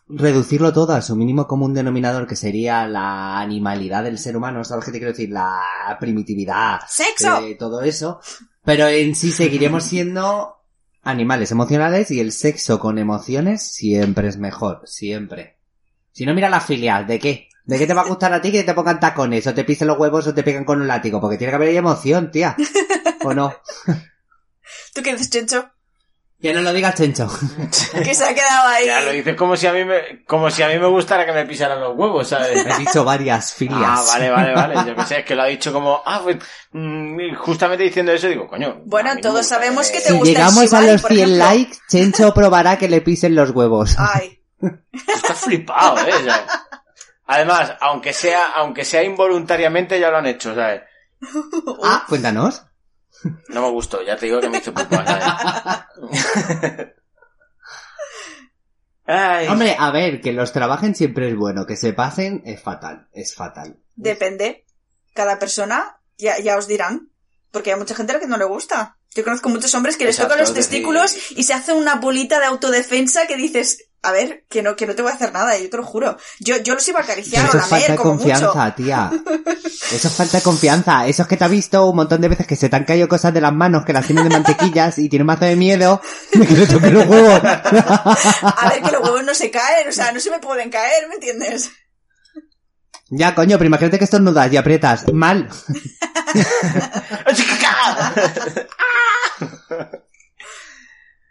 reducirlo 0.09 0.73
todo 0.73 0.95
a 0.95 1.03
su 1.03 1.15
mínimo 1.17 1.47
común 1.47 1.75
denominador 1.75 2.27
que 2.27 2.37
sería 2.37 2.87
la 2.87 3.39
animalidad 3.39 4.05
del 4.05 4.19
ser 4.19 4.37
humano, 4.37 4.65
¿sabes 4.65 4.87
qué 4.87 4.93
te 4.93 4.99
quiero 4.99 5.13
decir? 5.13 5.31
La 5.31 5.61
primitividad 6.01 6.81
¡Sexo! 6.89 7.43
de 7.43 7.55
todo 7.57 7.83
eso. 7.83 8.21
Pero 8.65 8.87
en 8.87 9.15
sí 9.15 9.31
seguiremos 9.33 9.85
siendo 9.85 10.58
animales 11.09 11.51
emocionales 11.51 12.11
y 12.11 12.21
el 12.21 12.33
sexo 12.33 12.79
con 12.79 12.99
emociones 12.99 13.63
siempre 13.63 14.29
es 14.29 14.37
mejor, 14.37 14.83
siempre. 14.85 15.57
Si 16.13 16.27
no, 16.27 16.35
mira 16.35 16.51
la 16.51 16.61
filial, 16.61 17.07
¿de 17.07 17.19
qué? 17.19 17.49
¿De 17.65 17.79
qué 17.79 17.87
te 17.87 17.95
va 17.95 18.03
a 18.03 18.09
gustar 18.09 18.33
a 18.33 18.41
ti 18.41 18.53
que 18.53 18.63
te 18.63 18.75
pongan 18.75 19.01
tacones 19.01 19.47
o 19.47 19.55
te 19.55 19.65
pisen 19.65 19.89
los 19.89 19.99
huevos 19.99 20.27
o 20.27 20.35
te 20.35 20.43
pegan 20.43 20.65
con 20.65 20.81
un 20.81 20.87
látigo? 20.87 21.21
Porque 21.21 21.39
tiene 21.39 21.51
que 21.51 21.57
haber 21.57 21.75
emoción, 21.75 22.31
tía. 22.31 22.57
¿O 23.25 23.35
no? 23.35 23.55
¿Tú 24.95 25.03
qué 25.03 25.13
dices, 25.13 25.31
Chencho? 25.31 25.71
Que 26.41 26.53
no 26.53 26.61
lo 26.61 26.73
digas, 26.73 26.95
Chencho. 26.95 27.27
Que 28.05 28.15
se 28.15 28.25
ha 28.25 28.33
quedado 28.33 28.69
ahí. 28.69 28.87
Ya 28.87 29.01
lo 29.01 29.11
dices 29.11 29.35
como 29.35 29.57
si 29.57 29.67
a 29.67 29.73
mí 29.73 29.85
me, 29.85 30.25
como 30.25 30.51
si 30.53 30.63
a 30.63 30.69
mí 30.69 30.79
me 30.79 30.87
gustara 30.87 31.27
que 31.27 31.33
me 31.33 31.45
pisaran 31.45 31.81
los 31.81 31.97
huevos, 31.97 32.29
¿sabes? 32.29 32.65
He 32.65 32.79
dicho 32.79 33.05
varias 33.05 33.53
filias. 33.55 33.81
Ah, 33.83 34.05
vale, 34.07 34.31
vale, 34.31 34.55
vale. 34.55 34.75
Yo 34.87 34.95
que 34.95 35.05
sé, 35.05 35.19
es 35.21 35.25
que 35.25 35.35
lo 35.35 35.43
ha 35.43 35.47
dicho 35.47 35.73
como, 35.73 36.01
ah, 36.07 36.21
pues, 36.23 36.37
mm, 36.73 37.35
justamente 37.39 37.83
diciendo 37.83 38.13
eso 38.13 38.29
digo, 38.29 38.47
coño. 38.47 38.83
Bueno, 38.85 39.17
todos 39.21 39.47
sabemos 39.47 39.91
que 39.91 39.99
te 40.01 40.09
Si 40.11 40.13
gusta 40.13 40.29
el 40.29 40.35
llegamos 40.37 40.59
a 40.59 40.65
Shibari, 40.67 40.87
los 40.87 41.03
por 41.03 41.11
100 41.13 41.21
ejemplo. 41.25 41.45
likes, 41.45 41.79
Chencho 41.89 42.33
probará 42.35 42.79
que 42.79 42.89
le 42.89 43.01
pisen 43.01 43.35
los 43.35 43.51
huevos. 43.51 43.97
Ay. 43.99 44.41
Estás 44.93 45.41
flipado, 45.41 45.99
¿eh? 46.07 46.13
¿sabes? 46.25 46.43
Además, 47.27 47.73
aunque 47.81 48.13
sea, 48.13 48.53
aunque 48.55 48.85
sea 48.85 49.03
involuntariamente, 49.03 49.99
ya 49.99 50.11
lo 50.11 50.19
han 50.19 50.27
hecho, 50.27 50.55
¿sabes? 50.55 50.83
Ah, 51.83 52.05
cuéntanos. 52.09 52.63
No 53.49 53.63
me 53.63 53.71
gustó, 53.71 54.03
ya 54.03 54.17
te 54.17 54.27
digo 54.27 54.41
que 54.41 54.49
me 54.49 54.59
hizo 54.59 54.73
pupa. 54.73 55.89
Ay, 59.07 59.49
Hombre, 59.49 59.75
a 59.79 59.91
ver, 59.91 60.21
que 60.21 60.33
los 60.33 60.53
trabajen 60.53 60.95
siempre 60.95 61.29
es 61.31 61.37
bueno, 61.37 61.67
que 61.67 61.77
se 61.77 61.93
pasen 61.95 62.43
es 62.45 62.61
fatal, 62.63 63.09
es 63.13 63.35
fatal. 63.35 63.79
Depende. 63.97 64.67
Cada 65.15 65.39
persona 65.39 66.01
ya, 66.19 66.39
ya 66.39 66.57
os 66.59 66.67
dirán. 66.69 67.11
Porque 67.51 67.73
hay 67.73 67.79
mucha 67.79 67.95
gente 67.95 68.13
a 68.13 68.17
la 68.17 68.21
que 68.21 68.27
no 68.27 68.37
le 68.37 68.45
gusta. 68.45 68.99
Yo 69.15 69.25
conozco 69.25 69.49
muchos 69.49 69.75
hombres 69.75 69.97
que 69.97 70.05
les 70.05 70.17
Exacto, 70.17 70.35
tocan 70.35 70.41
los 70.43 70.51
decir- 70.55 70.69
testículos 70.71 71.17
y 71.31 71.45
se 71.45 71.55
hace 71.55 71.73
una 71.73 71.95
bolita 71.95 72.39
de 72.39 72.45
autodefensa 72.47 73.27
que 73.27 73.37
dices, 73.39 73.88
a 74.03 74.13
ver, 74.13 74.45
que 74.49 74.63
no, 74.63 74.77
que 74.77 74.87
no 74.87 74.95
te 74.95 75.03
voy 75.03 75.11
a 75.11 75.15
hacer 75.15 75.33
nada, 75.33 75.59
yo 75.59 75.69
te 75.69 75.77
lo 75.77 75.83
juro. 75.85 76.17
Yo, 76.39 76.57
yo 76.59 76.75
los 76.75 76.87
iba 76.89 77.01
a 77.01 77.03
Pero 77.03 77.13
acariciar 77.13 77.45
o 77.45 77.49
eso 77.49 77.59
es 77.59 77.65
falta 77.65 77.77
lamer 77.77 77.91
de 77.91 77.97
como 77.97 78.11
confianza, 78.13 78.65
mucho. 78.65 78.75
tía. 78.77 79.11
Eso 79.93 80.09
es 80.09 80.15
falta 80.15 80.37
de 80.39 80.43
confianza. 80.43 81.07
Eso 81.07 81.23
es 81.23 81.29
que 81.29 81.37
te 81.37 81.45
ha 81.45 81.49
visto 81.49 81.85
un 81.87 81.97
montón 81.97 82.21
de 82.21 82.29
veces 82.29 82.47
que 82.47 82.55
se 82.57 82.69
te 82.69 82.77
han 82.77 82.85
caído 82.85 83.09
cosas 83.09 83.35
de 83.35 83.41
las 83.41 83.53
manos, 83.53 83.85
que 83.85 83.93
las 83.93 84.07
tienen 84.07 84.25
de 84.25 84.31
mantequillas 84.31 84.99
y 84.99 85.09
tiene 85.09 85.25
mazo 85.25 85.47
de 85.47 85.57
miedo 85.57 86.01
de 86.33 86.47
que 86.47 86.55
le 86.55 86.67
toquen 86.67 86.95
los 86.95 87.07
huevos. 87.07 87.41
A 87.45 88.69
ver, 88.71 88.83
que 88.83 88.93
los 88.93 89.03
huevos 89.03 89.25
no 89.25 89.35
se 89.35 89.51
caen, 89.51 89.89
o 89.89 89.93
sea, 89.93 90.13
no 90.13 90.21
se 90.21 90.31
me 90.31 90.39
pueden 90.39 90.71
caer, 90.71 91.09
¿me 91.09 91.15
entiendes? 91.15 91.71
ya, 93.11 93.35
coño, 93.35 93.59
pero 93.59 93.69
imagínate 93.69 93.99
que 93.99 94.05
estornudas 94.05 94.53
y 94.53 94.57
aprietas. 94.57 95.13
Mal. 95.13 95.49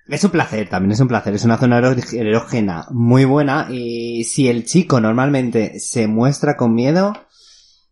Es 0.10 0.24
un 0.24 0.32
placer, 0.32 0.70
también 0.70 0.92
es 0.92 1.00
un 1.00 1.08
placer. 1.08 1.34
Es 1.36 1.44
una 1.46 1.58
zona 1.58 1.80
erógena 1.80 2.88
muy 2.92 3.26
buena 3.26 3.68
y 3.70 4.24
si 4.24 4.48
el 4.48 4.66
chico 4.66 5.02
normalmente 5.02 5.80
se 5.80 6.08
muestra 6.08 6.56
con 6.56 6.74
miedo, 6.74 7.14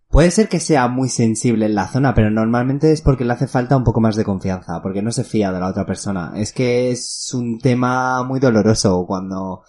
puede 0.07 0.31
ser 0.31 0.47
que 0.47 0.61
sea 0.61 0.87
muy 0.87 1.09
sensible 1.09 1.65
en 1.65 1.75
la 1.75 1.87
zona, 1.87 2.13
pero 2.13 2.31
normalmente 2.31 2.91
es 2.93 3.01
porque 3.01 3.25
le 3.25 3.33
hace 3.33 3.47
falta 3.47 3.75
un 3.75 3.83
poco 3.83 3.99
más 3.99 4.15
de 4.15 4.23
confianza, 4.23 4.81
porque 4.81 5.01
no 5.01 5.11
se 5.11 5.25
fía 5.25 5.51
de 5.51 5.59
la 5.59 5.67
otra 5.67 5.85
persona. 5.85 6.31
Es 6.35 6.53
que 6.53 6.91
es 6.91 7.31
un 7.33 7.59
tema 7.59 8.23
muy 8.23 8.39
doloroso 8.39 9.05
cuando... 9.05 9.63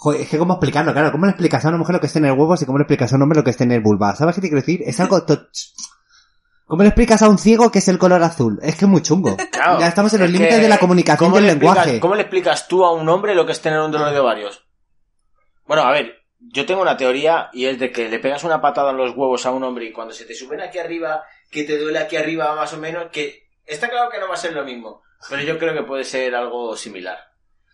Joder, 0.00 0.20
es 0.20 0.28
que 0.28 0.38
cómo 0.38 0.54
explicarlo, 0.54 0.92
claro, 0.92 1.10
¿cómo 1.10 1.24
le 1.26 1.32
explicas 1.32 1.64
a 1.64 1.68
una 1.70 1.78
mujer 1.78 1.94
lo 1.94 2.00
que 2.00 2.06
esté 2.06 2.20
en 2.20 2.26
el 2.26 2.38
huevo 2.38 2.54
y 2.54 2.64
cómo 2.64 2.78
le 2.78 2.82
explicas 2.82 3.12
a 3.12 3.16
un 3.16 3.22
hombre 3.22 3.38
lo 3.38 3.42
que 3.42 3.50
esté 3.50 3.64
en 3.64 3.72
el 3.72 3.80
vulva? 3.80 4.14
¿Sabes 4.14 4.36
qué 4.36 4.40
te 4.40 4.48
quiero 4.48 4.60
decir? 4.60 4.82
Es 4.86 5.00
algo... 5.00 5.24
to- 5.24 5.48
¿Cómo 6.68 6.82
le 6.82 6.90
explicas 6.90 7.22
a 7.22 7.28
un 7.28 7.38
ciego 7.38 7.72
que 7.72 7.80
es 7.80 7.88
el 7.88 7.98
color 7.98 8.22
azul? 8.22 8.58
Es 8.62 8.76
que 8.76 8.84
es 8.84 8.88
muy 8.90 9.02
chungo. 9.02 9.36
Claro, 9.50 9.80
ya 9.80 9.88
estamos 9.88 10.12
en 10.14 10.20
los 10.20 10.28
es 10.28 10.32
límites 10.32 10.54
que, 10.56 10.62
de 10.62 10.68
la 10.68 10.78
comunicación 10.78 11.30
¿cómo 11.30 11.38
y 11.40 11.42
del 11.42 11.46
le 11.48 11.52
explicas- 11.54 11.74
lenguaje. 11.86 12.00
¿Cómo 12.00 12.14
le 12.14 12.20
explicas 12.22 12.68
tú 12.68 12.84
a 12.84 12.92
un 12.92 13.08
hombre 13.08 13.34
lo 13.34 13.44
que 13.44 13.50
es 13.52 13.60
tener 13.60 13.80
un 13.80 13.90
dolor 13.90 14.12
de 14.12 14.20
ovarios? 14.20 14.64
Bueno, 15.66 15.82
a 15.82 15.90
ver, 15.90 16.14
yo 16.38 16.64
tengo 16.66 16.80
una 16.82 16.96
teoría 16.96 17.48
y 17.52 17.64
es 17.66 17.78
de 17.80 17.90
que 17.90 18.08
le 18.08 18.20
pegas 18.20 18.44
una 18.44 18.60
patada 18.60 18.92
en 18.92 18.98
los 18.98 19.16
huevos 19.16 19.44
a 19.46 19.50
un 19.50 19.64
hombre 19.64 19.86
y 19.86 19.92
cuando 19.92 20.14
se 20.14 20.26
te 20.26 20.34
suben 20.34 20.60
aquí 20.60 20.78
arriba, 20.78 21.24
que 21.50 21.64
te 21.64 21.76
duele 21.76 21.98
aquí 21.98 22.16
arriba 22.16 22.54
más 22.54 22.72
o 22.74 22.76
menos, 22.76 23.06
que 23.10 23.48
está 23.66 23.88
claro 23.88 24.10
que 24.10 24.20
no 24.20 24.28
va 24.28 24.34
a 24.34 24.38
ser 24.38 24.52
lo 24.52 24.64
mismo, 24.64 25.02
pero 25.28 25.42
yo 25.42 25.58
creo 25.58 25.74
que 25.74 25.82
puede 25.82 26.04
ser 26.04 26.34
algo 26.36 26.76
similar. 26.76 27.18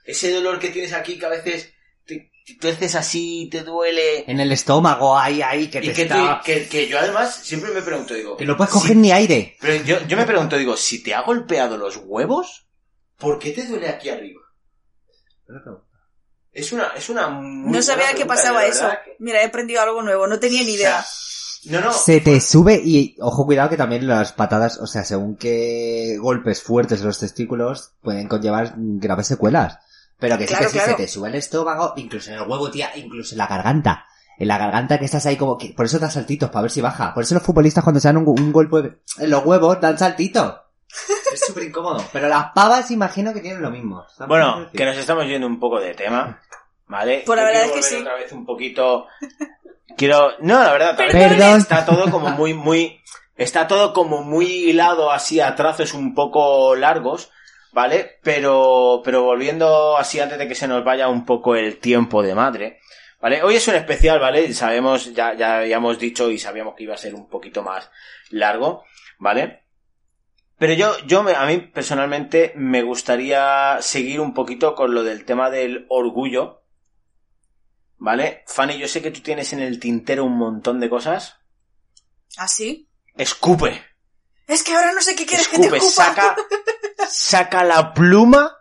Ese 0.06 0.32
dolor 0.32 0.58
que 0.58 0.70
tienes 0.70 0.94
aquí 0.94 1.18
que 1.18 1.26
a 1.26 1.30
veces 1.30 1.73
te 2.44 2.54
tuerces 2.56 2.94
así, 2.94 3.48
te 3.50 3.62
duele... 3.62 4.30
En 4.30 4.38
el 4.38 4.52
estómago, 4.52 5.16
ahí, 5.16 5.40
ahí, 5.40 5.68
que 5.68 5.80
te 5.80 5.86
Y 5.86 5.92
que, 5.92 6.02
está... 6.02 6.42
que, 6.44 6.68
que 6.68 6.86
yo 6.88 6.98
además 6.98 7.34
siempre 7.42 7.72
me 7.72 7.80
pregunto, 7.82 8.12
digo... 8.14 8.36
Que 8.36 8.44
no 8.44 8.56
puedes 8.56 8.72
si- 8.72 8.78
coger 8.80 8.96
ni 8.96 9.12
aire. 9.12 9.56
Pero 9.60 9.82
yo, 9.84 10.06
yo 10.06 10.16
me 10.16 10.26
pregunto, 10.26 10.56
digo, 10.58 10.76
si 10.76 11.02
te 11.02 11.14
ha 11.14 11.22
golpeado 11.22 11.78
los 11.78 11.96
huevos, 12.04 12.66
¿por 13.18 13.38
qué 13.38 13.52
te 13.52 13.66
duele 13.66 13.88
aquí 13.88 14.10
arriba? 14.10 14.42
Es 16.52 16.72
una, 16.72 16.88
es 16.96 17.08
una 17.08 17.28
muy 17.28 17.72
No 17.72 17.82
sabía 17.82 18.12
que 18.14 18.26
pasaba 18.26 18.64
eso. 18.66 18.88
que- 19.04 19.16
Mira, 19.18 19.42
he 19.42 19.46
aprendido 19.46 19.80
algo 19.82 20.02
nuevo, 20.02 20.26
no 20.26 20.38
tenía 20.38 20.62
ni 20.62 20.72
idea. 20.74 21.04
No, 21.64 21.80
no. 21.80 21.92
Se 21.94 22.20
te 22.20 22.40
sube 22.42 22.80
y, 22.84 23.16
ojo, 23.20 23.46
cuidado 23.46 23.70
que 23.70 23.76
también 23.78 24.06
las 24.06 24.32
patadas, 24.34 24.78
o 24.78 24.86
sea, 24.86 25.02
según 25.02 25.36
qué 25.36 26.18
golpes 26.20 26.62
fuertes 26.62 27.00
en 27.00 27.06
los 27.06 27.18
testículos, 27.18 27.92
pueden 28.02 28.28
conllevar 28.28 28.74
graves 28.76 29.26
secuelas. 29.28 29.78
Pero 30.24 30.38
que 30.38 30.46
sí 30.46 30.54
Claro, 30.54 30.64
que 30.64 30.70
sí, 30.70 30.78
claro. 30.78 30.90
se 30.92 30.96
te 30.96 31.08
sube 31.08 31.28
el 31.28 31.34
estómago, 31.34 31.92
incluso 31.96 32.30
en 32.30 32.36
el 32.38 32.48
huevo, 32.48 32.70
tía, 32.70 32.90
incluso 32.94 33.34
en 33.34 33.38
la 33.38 33.46
garganta. 33.46 34.06
En 34.38 34.48
la 34.48 34.56
garganta 34.56 34.98
que 34.98 35.04
estás 35.04 35.26
ahí 35.26 35.36
como 35.36 35.58
que, 35.58 35.74
por 35.76 35.84
eso 35.84 35.98
das 35.98 36.14
saltitos, 36.14 36.48
para 36.48 36.62
ver 36.62 36.70
si 36.70 36.80
baja. 36.80 37.12
Por 37.12 37.22
eso 37.22 37.34
los 37.34 37.42
futbolistas 37.42 37.84
cuando 37.84 38.00
se 38.00 38.08
dan 38.08 38.16
un, 38.16 38.26
un 38.26 38.50
golpe 38.52 39.00
en 39.18 39.30
los 39.30 39.44
huevos, 39.44 39.80
dan 39.82 39.98
saltitos. 39.98 40.54
Es 41.34 41.40
súper 41.46 41.64
incómodo. 41.64 42.02
Pero 42.12 42.28
las 42.28 42.52
pavas 42.54 42.90
imagino 42.90 43.34
que 43.34 43.40
tienen 43.40 43.60
lo 43.60 43.70
mismo. 43.70 44.02
¿Sabes 44.08 44.18
qué 44.18 44.26
Bueno, 44.26 44.70
que 44.72 44.84
nos 44.86 44.96
estamos 44.96 45.26
yendo 45.26 45.46
un 45.46 45.60
poco 45.60 45.78
de 45.78 45.92
tema, 45.92 46.40
¿vale? 46.86 47.22
Pues 47.26 47.36
la 47.36 47.44
verdad 47.44 47.64
quiero 47.64 47.78
es 47.80 47.86
que 47.86 47.94
sí. 47.96 48.00
Otra 48.00 48.14
vez 48.14 48.32
un 48.32 48.46
poquito... 48.46 49.06
Quiero... 49.96 50.32
No, 50.40 50.62
la 50.62 50.72
verdad, 50.72 50.96
Perdón. 50.96 51.58
Está 51.58 51.84
todo 51.84 52.10
como 52.10 52.30
muy, 52.30 52.54
muy... 52.54 53.00
Está 53.36 53.66
todo 53.66 53.92
como 53.92 54.22
muy 54.22 54.46
hilado 54.46 55.10
así 55.10 55.40
a 55.40 55.54
trazos 55.54 55.92
un 55.92 56.14
poco 56.14 56.76
largos, 56.76 57.30
¿vale? 57.74 58.18
Pero, 58.22 59.02
pero 59.04 59.22
volviendo 59.24 59.96
así 59.98 60.20
antes 60.20 60.38
de 60.38 60.48
que 60.48 60.54
se 60.54 60.68
nos 60.68 60.82
vaya 60.84 61.08
un 61.08 61.26
poco 61.26 61.56
el 61.56 61.78
tiempo 61.78 62.22
de 62.22 62.34
madre, 62.34 62.80
¿vale? 63.20 63.42
Hoy 63.42 63.56
es 63.56 63.68
un 63.68 63.74
especial, 63.74 64.18
¿vale? 64.20 64.52
Sabemos, 64.54 65.12
ya, 65.12 65.34
ya 65.34 65.58
habíamos 65.58 65.98
dicho 65.98 66.30
y 66.30 66.38
sabíamos 66.38 66.74
que 66.76 66.84
iba 66.84 66.94
a 66.94 66.98
ser 66.98 67.14
un 67.14 67.28
poquito 67.28 67.62
más 67.62 67.90
largo, 68.30 68.84
¿vale? 69.18 69.64
Pero 70.56 70.72
yo, 70.74 70.96
yo 71.06 71.22
me- 71.24 71.34
a 71.34 71.44
mí 71.46 71.58
personalmente 71.58 72.52
me 72.54 72.82
gustaría 72.82 73.78
seguir 73.80 74.20
un 74.20 74.32
poquito 74.32 74.74
con 74.76 74.94
lo 74.94 75.02
del 75.02 75.24
tema 75.24 75.50
del 75.50 75.84
orgullo, 75.88 76.62
¿vale? 77.98 78.44
Fanny, 78.46 78.78
yo 78.78 78.86
sé 78.88 79.02
que 79.02 79.10
tú 79.10 79.20
tienes 79.20 79.52
en 79.52 79.60
el 79.60 79.80
tintero 79.80 80.24
un 80.24 80.36
montón 80.38 80.78
de 80.80 80.88
cosas. 80.88 81.38
¿Así? 82.36 82.88
Escupe. 83.16 83.82
Es 84.46 84.62
que 84.62 84.74
ahora 84.74 84.92
no 84.92 85.00
sé 85.00 85.16
qué 85.16 85.24
quieres 85.24 85.48
que 85.48 85.58
te 85.58 85.66
escupa. 85.66 85.90
saca, 85.90 86.36
saca 87.08 87.64
la 87.64 87.94
pluma 87.94 88.52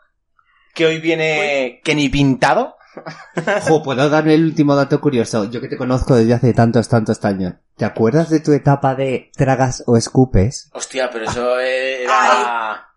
que 0.73 0.85
hoy 0.85 0.99
viene 0.99 1.81
que 1.83 1.95
ni 1.95 2.09
pintado. 2.09 2.75
Jo, 3.67 3.81
puedo 3.81 4.07
darle 4.07 4.35
el 4.35 4.45
último 4.45 4.75
dato 4.75 5.01
curioso. 5.01 5.49
Yo 5.49 5.59
que 5.59 5.67
te 5.67 5.77
conozco 5.77 6.15
desde 6.15 6.35
hace 6.35 6.53
tantos, 6.53 6.87
tantos 6.87 7.25
años. 7.25 7.55
¿Te 7.75 7.85
acuerdas 7.85 8.29
de 8.29 8.39
tu 8.39 8.51
etapa 8.51 8.93
de 8.93 9.31
tragas 9.35 9.83
o 9.87 9.97
escupes? 9.97 10.69
Hostia, 10.73 11.09
pero 11.11 11.25
eso 11.25 11.59
era... 11.59 12.92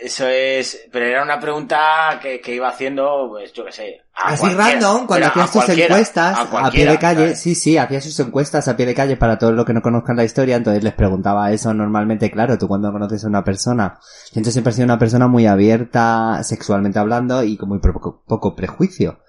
Eso 0.00 0.26
es, 0.26 0.88
pero 0.90 1.04
era 1.04 1.22
una 1.22 1.38
pregunta 1.38 2.18
que, 2.22 2.40
que 2.40 2.54
iba 2.54 2.68
haciendo, 2.68 3.28
pues 3.28 3.52
yo 3.52 3.66
qué 3.66 3.72
sé. 3.72 4.00
Así 4.14 4.48
random, 4.48 5.06
cuando 5.06 5.14
Pero 5.14 5.26
a 5.26 5.28
hacías 5.28 5.52
tus 5.52 5.64
cualquiera, 5.64 5.94
encuestas 5.94 6.38
a, 6.38 6.70
pie 6.70 6.86
de 6.86 6.98
calle, 6.98 7.20
¿sabes? 7.20 7.40
sí, 7.40 7.54
sí, 7.54 7.76
hacías 7.76 8.04
sus 8.04 8.18
encuestas 8.20 8.66
a 8.68 8.76
pie 8.76 8.86
de 8.86 8.94
calle 8.94 9.16
para 9.16 9.38
todos 9.38 9.54
los 9.54 9.64
que 9.64 9.74
no 9.74 9.82
conozcan 9.82 10.16
la 10.16 10.24
historia, 10.24 10.56
entonces 10.56 10.82
les 10.82 10.94
preguntaba 10.94 11.52
eso 11.52 11.74
normalmente, 11.74 12.30
claro, 12.30 12.56
tú 12.56 12.66
cuando 12.66 12.92
conoces 12.92 13.24
a 13.24 13.28
una 13.28 13.44
persona, 13.44 13.98
yo 14.32 14.50
siempre 14.50 14.72
he 14.72 14.74
sido 14.74 14.86
una 14.86 14.98
persona 14.98 15.28
muy 15.28 15.46
abierta 15.46 16.42
sexualmente 16.44 16.98
hablando 16.98 17.42
y 17.42 17.56
con 17.56 17.68
muy 17.68 17.78
poco, 17.78 18.22
poco 18.26 18.54
prejuicio. 18.54 19.20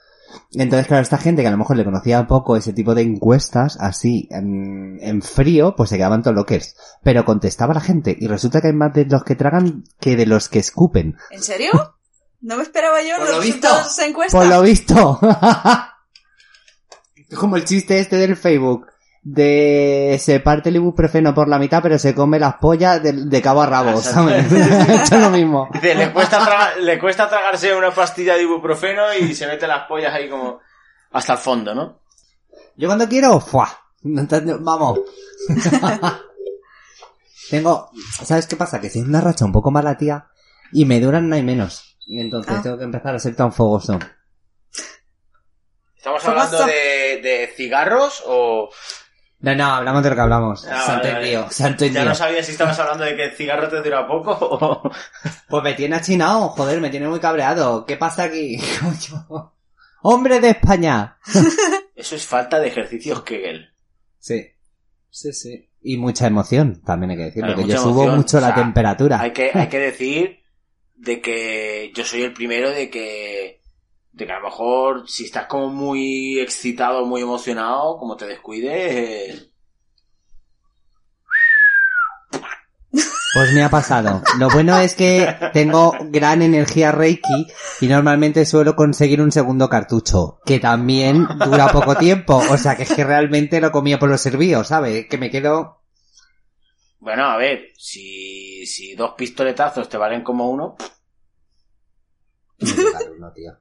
Entonces, 0.53 0.87
claro, 0.87 1.03
esta 1.03 1.17
gente 1.17 1.41
que 1.41 1.47
a 1.47 1.51
lo 1.51 1.57
mejor 1.57 1.77
le 1.77 1.85
conocía 1.85 2.25
poco 2.27 2.55
ese 2.55 2.73
tipo 2.73 2.95
de 2.95 3.01
encuestas, 3.03 3.77
así, 3.79 4.27
en, 4.31 4.97
en 5.01 5.21
frío, 5.21 5.75
pues 5.75 5.89
se 5.89 5.97
quedaban 5.97 6.23
todos 6.23 6.35
loques. 6.35 6.75
Pero 7.03 7.25
contestaba 7.25 7.73
la 7.73 7.81
gente, 7.81 8.15
y 8.19 8.27
resulta 8.27 8.61
que 8.61 8.67
hay 8.67 8.73
más 8.73 8.93
de 8.93 9.05
los 9.05 9.23
que 9.23 9.35
tragan 9.35 9.83
que 9.99 10.15
de 10.15 10.25
los 10.25 10.49
que 10.49 10.59
escupen. 10.59 11.17
¿En 11.31 11.41
serio? 11.41 11.71
No 12.41 12.57
me 12.57 12.63
esperaba 12.63 13.01
yo 13.01 13.17
Por 13.17 13.27
los 13.27 13.35
lo 13.35 13.41
visto. 13.41 13.67
resultados 13.67 13.85
de 13.85 13.91
esa 13.91 14.05
encuesta. 14.07 14.37
Por 14.37 14.47
lo 14.47 14.61
visto. 14.61 15.19
Como 17.39 17.55
el 17.55 17.65
chiste 17.65 17.99
este 17.99 18.17
del 18.17 18.35
Facebook. 18.35 18.87
De 19.23 20.17
se 20.19 20.39
parte 20.39 20.69
el 20.69 20.77
ibuprofeno 20.77 21.33
por 21.35 21.47
la 21.47 21.59
mitad, 21.59 21.81
pero 21.83 21.99
se 21.99 22.15
come 22.15 22.39
las 22.39 22.55
pollas 22.55 23.03
de, 23.03 23.13
de 23.13 23.41
cabo 23.41 23.61
a 23.61 23.67
rabo. 23.67 24.01
¿sabes? 24.01 24.45
Hecho 24.51 25.17
lo 25.19 25.29
mismo. 25.29 25.69
Dice, 25.73 25.93
le 25.93 26.11
cuesta, 26.11 26.39
traga- 26.43 26.75
le 26.77 26.97
cuesta 26.99 27.29
tragarse 27.29 27.75
una 27.75 27.91
pastilla 27.93 28.35
de 28.35 28.41
ibuprofeno 28.43 29.13
y 29.13 29.35
se 29.35 29.45
mete 29.45 29.67
las 29.67 29.87
pollas 29.87 30.13
ahí 30.13 30.27
como 30.27 30.59
hasta 31.11 31.33
el 31.33 31.39
fondo, 31.39 31.75
¿no? 31.75 31.99
Yo 32.77 32.87
cuando 32.87 33.07
quiero, 33.07 33.39
¡fua! 33.39 33.69
Vamos. 34.01 34.99
Tengo, 37.49 37.89
¿sabes 38.23 38.47
qué 38.47 38.55
pasa? 38.55 38.79
Que 38.79 38.89
si 38.89 38.99
es 38.99 39.05
una 39.05 39.21
racha 39.21 39.45
un 39.45 39.51
poco 39.51 39.71
mala, 39.71 39.97
tía, 39.97 40.27
y 40.71 40.85
me 40.85 40.99
duran 40.99 41.27
no 41.29 41.35
hay 41.35 41.43
menos. 41.43 41.97
Y 42.07 42.19
entonces 42.19 42.53
Ah. 42.57 42.61
tengo 42.63 42.77
que 42.77 42.85
empezar 42.85 43.13
a 43.13 43.19
ser 43.19 43.35
tan 43.35 43.51
fogoso. 43.51 43.99
¿Estamos 45.95 46.23
¿Cómo 46.23 46.31
hablando 46.39 46.65
de, 46.65 47.19
de 47.21 47.51
cigarros 47.55 48.23
o...? 48.25 48.69
No, 49.41 49.55
no, 49.55 49.65
hablamos 49.65 50.03
de 50.03 50.09
lo 50.09 50.15
que 50.15 50.21
hablamos. 50.21 50.67
Ah, 50.67 50.83
se 50.85 50.91
ha 50.91 50.97
vale, 50.97 51.13
vale. 51.13 51.37
ha 51.37 51.67
entendido. 51.67 52.03
Ya 52.03 52.09
no 52.09 52.15
sabía 52.15 52.43
si 52.43 52.51
estabas 52.51 52.77
hablando 52.79 53.03
de 53.03 53.15
que 53.15 53.25
el 53.25 53.31
cigarro 53.31 53.67
te 53.69 53.81
dura 53.81 54.07
poco 54.07 54.37
o... 54.39 54.91
Pues 55.49 55.63
me 55.63 55.73
tiene 55.73 55.95
achinado, 55.95 56.49
joder, 56.49 56.79
me 56.79 56.91
tiene 56.91 57.07
muy 57.07 57.19
cabreado. 57.19 57.85
¿Qué 57.85 57.97
pasa 57.97 58.23
aquí? 58.23 58.59
Coño. 58.79 59.53
¡Hombre 60.03 60.39
de 60.39 60.49
España! 60.51 61.17
Eso 61.95 62.15
es 62.15 62.25
falta 62.25 62.59
de 62.59 62.67
ejercicios 62.67 63.23
Kegel. 63.23 63.71
Sí. 64.19 64.47
Sí, 65.09 65.33
sí. 65.33 65.69
Y 65.81 65.97
mucha 65.97 66.27
emoción, 66.27 66.81
también 66.81 67.11
hay 67.11 67.17
que 67.17 67.23
decirlo, 67.23 67.53
Claro, 67.53 67.67
que 67.67 67.73
yo 67.73 67.81
subo 67.81 68.07
mucho 68.07 68.37
o 68.37 68.41
la 68.41 68.53
temperatura. 68.53 69.19
Hay 69.19 69.31
que, 69.31 69.51
hay 69.53 69.67
que 69.67 69.79
decir 69.91 70.39
de 70.95 71.19
que 71.19 71.91
yo 71.95 72.05
soy 72.05 72.23
el 72.23 72.33
primero 72.33 72.69
de 72.69 72.89
que... 72.91 73.60
De 74.13 74.25
que 74.25 74.31
a 74.31 74.39
lo 74.39 74.45
mejor 74.45 75.09
si 75.09 75.25
estás 75.25 75.45
como 75.47 75.69
muy 75.69 76.39
excitado, 76.39 77.05
muy 77.05 77.21
emocionado, 77.21 77.97
como 77.97 78.17
te 78.17 78.27
descuides... 78.27 79.35
eh, 79.35 79.51
Pues 83.33 83.53
me 83.53 83.63
ha 83.63 83.69
pasado. 83.69 84.21
Lo 84.39 84.49
bueno 84.49 84.77
es 84.77 84.93
que 84.93 85.33
tengo 85.53 85.93
gran 86.09 86.41
energía 86.41 86.91
Reiki 86.91 87.47
y 87.79 87.87
normalmente 87.87 88.45
suelo 88.45 88.75
conseguir 88.75 89.21
un 89.21 89.31
segundo 89.31 89.69
cartucho, 89.69 90.39
que 90.45 90.59
también 90.59 91.25
dura 91.45 91.69
poco 91.69 91.95
tiempo. 91.95 92.35
O 92.35 92.57
sea 92.57 92.75
que 92.75 92.83
es 92.83 92.91
que 92.93 93.05
realmente 93.05 93.61
lo 93.61 93.71
comía 93.71 93.99
por 93.99 94.09
los 94.09 94.19
servíos, 94.19 94.67
¿sabes? 94.67 95.07
Que 95.07 95.17
me 95.17 95.29
quedo... 95.29 95.81
Bueno, 96.99 97.23
a 97.23 97.37
ver, 97.37 97.69
si, 97.77 98.65
si 98.65 98.95
dos 98.95 99.13
pistoletazos 99.17 99.87
te 99.87 99.97
valen 99.97 100.23
como 100.23 100.49
uno, 100.49 100.75
No, 103.17 103.31
tío. 103.31 103.57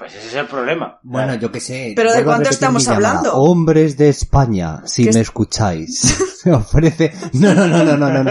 Pues 0.00 0.14
ese 0.16 0.26
es 0.28 0.34
el 0.34 0.46
problema. 0.46 0.98
Bueno, 1.04 1.34
yo 1.36 1.52
qué 1.52 1.60
sé. 1.60 1.92
¿Pero 1.94 2.12
de 2.12 2.24
cuánto 2.24 2.50
estamos 2.50 2.88
hablando? 2.88 3.34
Hombres 3.36 3.96
de 3.96 4.08
España, 4.08 4.80
si 4.86 5.04
¿Qué 5.04 5.12
me 5.12 5.20
es- 5.20 5.28
escucháis. 5.28 6.00
Se 6.42 6.50
ofrece... 6.52 7.12
No, 7.34 7.54
no, 7.54 7.66
no, 7.68 7.84
no, 7.84 7.96
no, 7.96 8.24
no. 8.24 8.30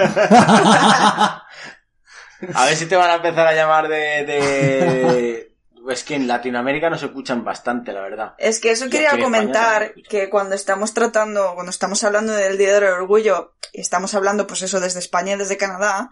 A 2.53 2.65
ver 2.65 2.75
si 2.75 2.85
te 2.87 2.95
van 2.95 3.11
a 3.11 3.15
empezar 3.15 3.45
a 3.47 3.53
llamar 3.53 3.87
de... 3.87 4.25
de... 4.25 5.55
Es 5.89 6.03
que 6.03 6.15
en 6.15 6.27
Latinoamérica 6.27 6.89
nos 6.89 7.01
escuchan 7.01 7.43
bastante, 7.43 7.93
la 7.93 8.01
verdad. 8.01 8.33
Es 8.37 8.59
que 8.59 8.71
eso 8.71 8.85
Y 8.85 8.89
quería 8.89 9.17
comentar, 9.19 9.93
que 10.07 10.29
cuando 10.29 10.53
estamos 10.55 10.93
tratando, 10.93 11.53
cuando 11.55 11.71
estamos 11.71 12.03
hablando 12.03 12.33
del 12.33 12.57
Día 12.59 12.73
del 12.75 12.83
Orgullo, 12.83 13.53
y 13.73 13.81
estamos 13.81 14.13
hablando 14.13 14.45
pues 14.45 14.61
eso 14.61 14.79
desde 14.79 14.99
España 14.99 15.33
y 15.33 15.37
desde 15.37 15.57
Canadá, 15.57 16.09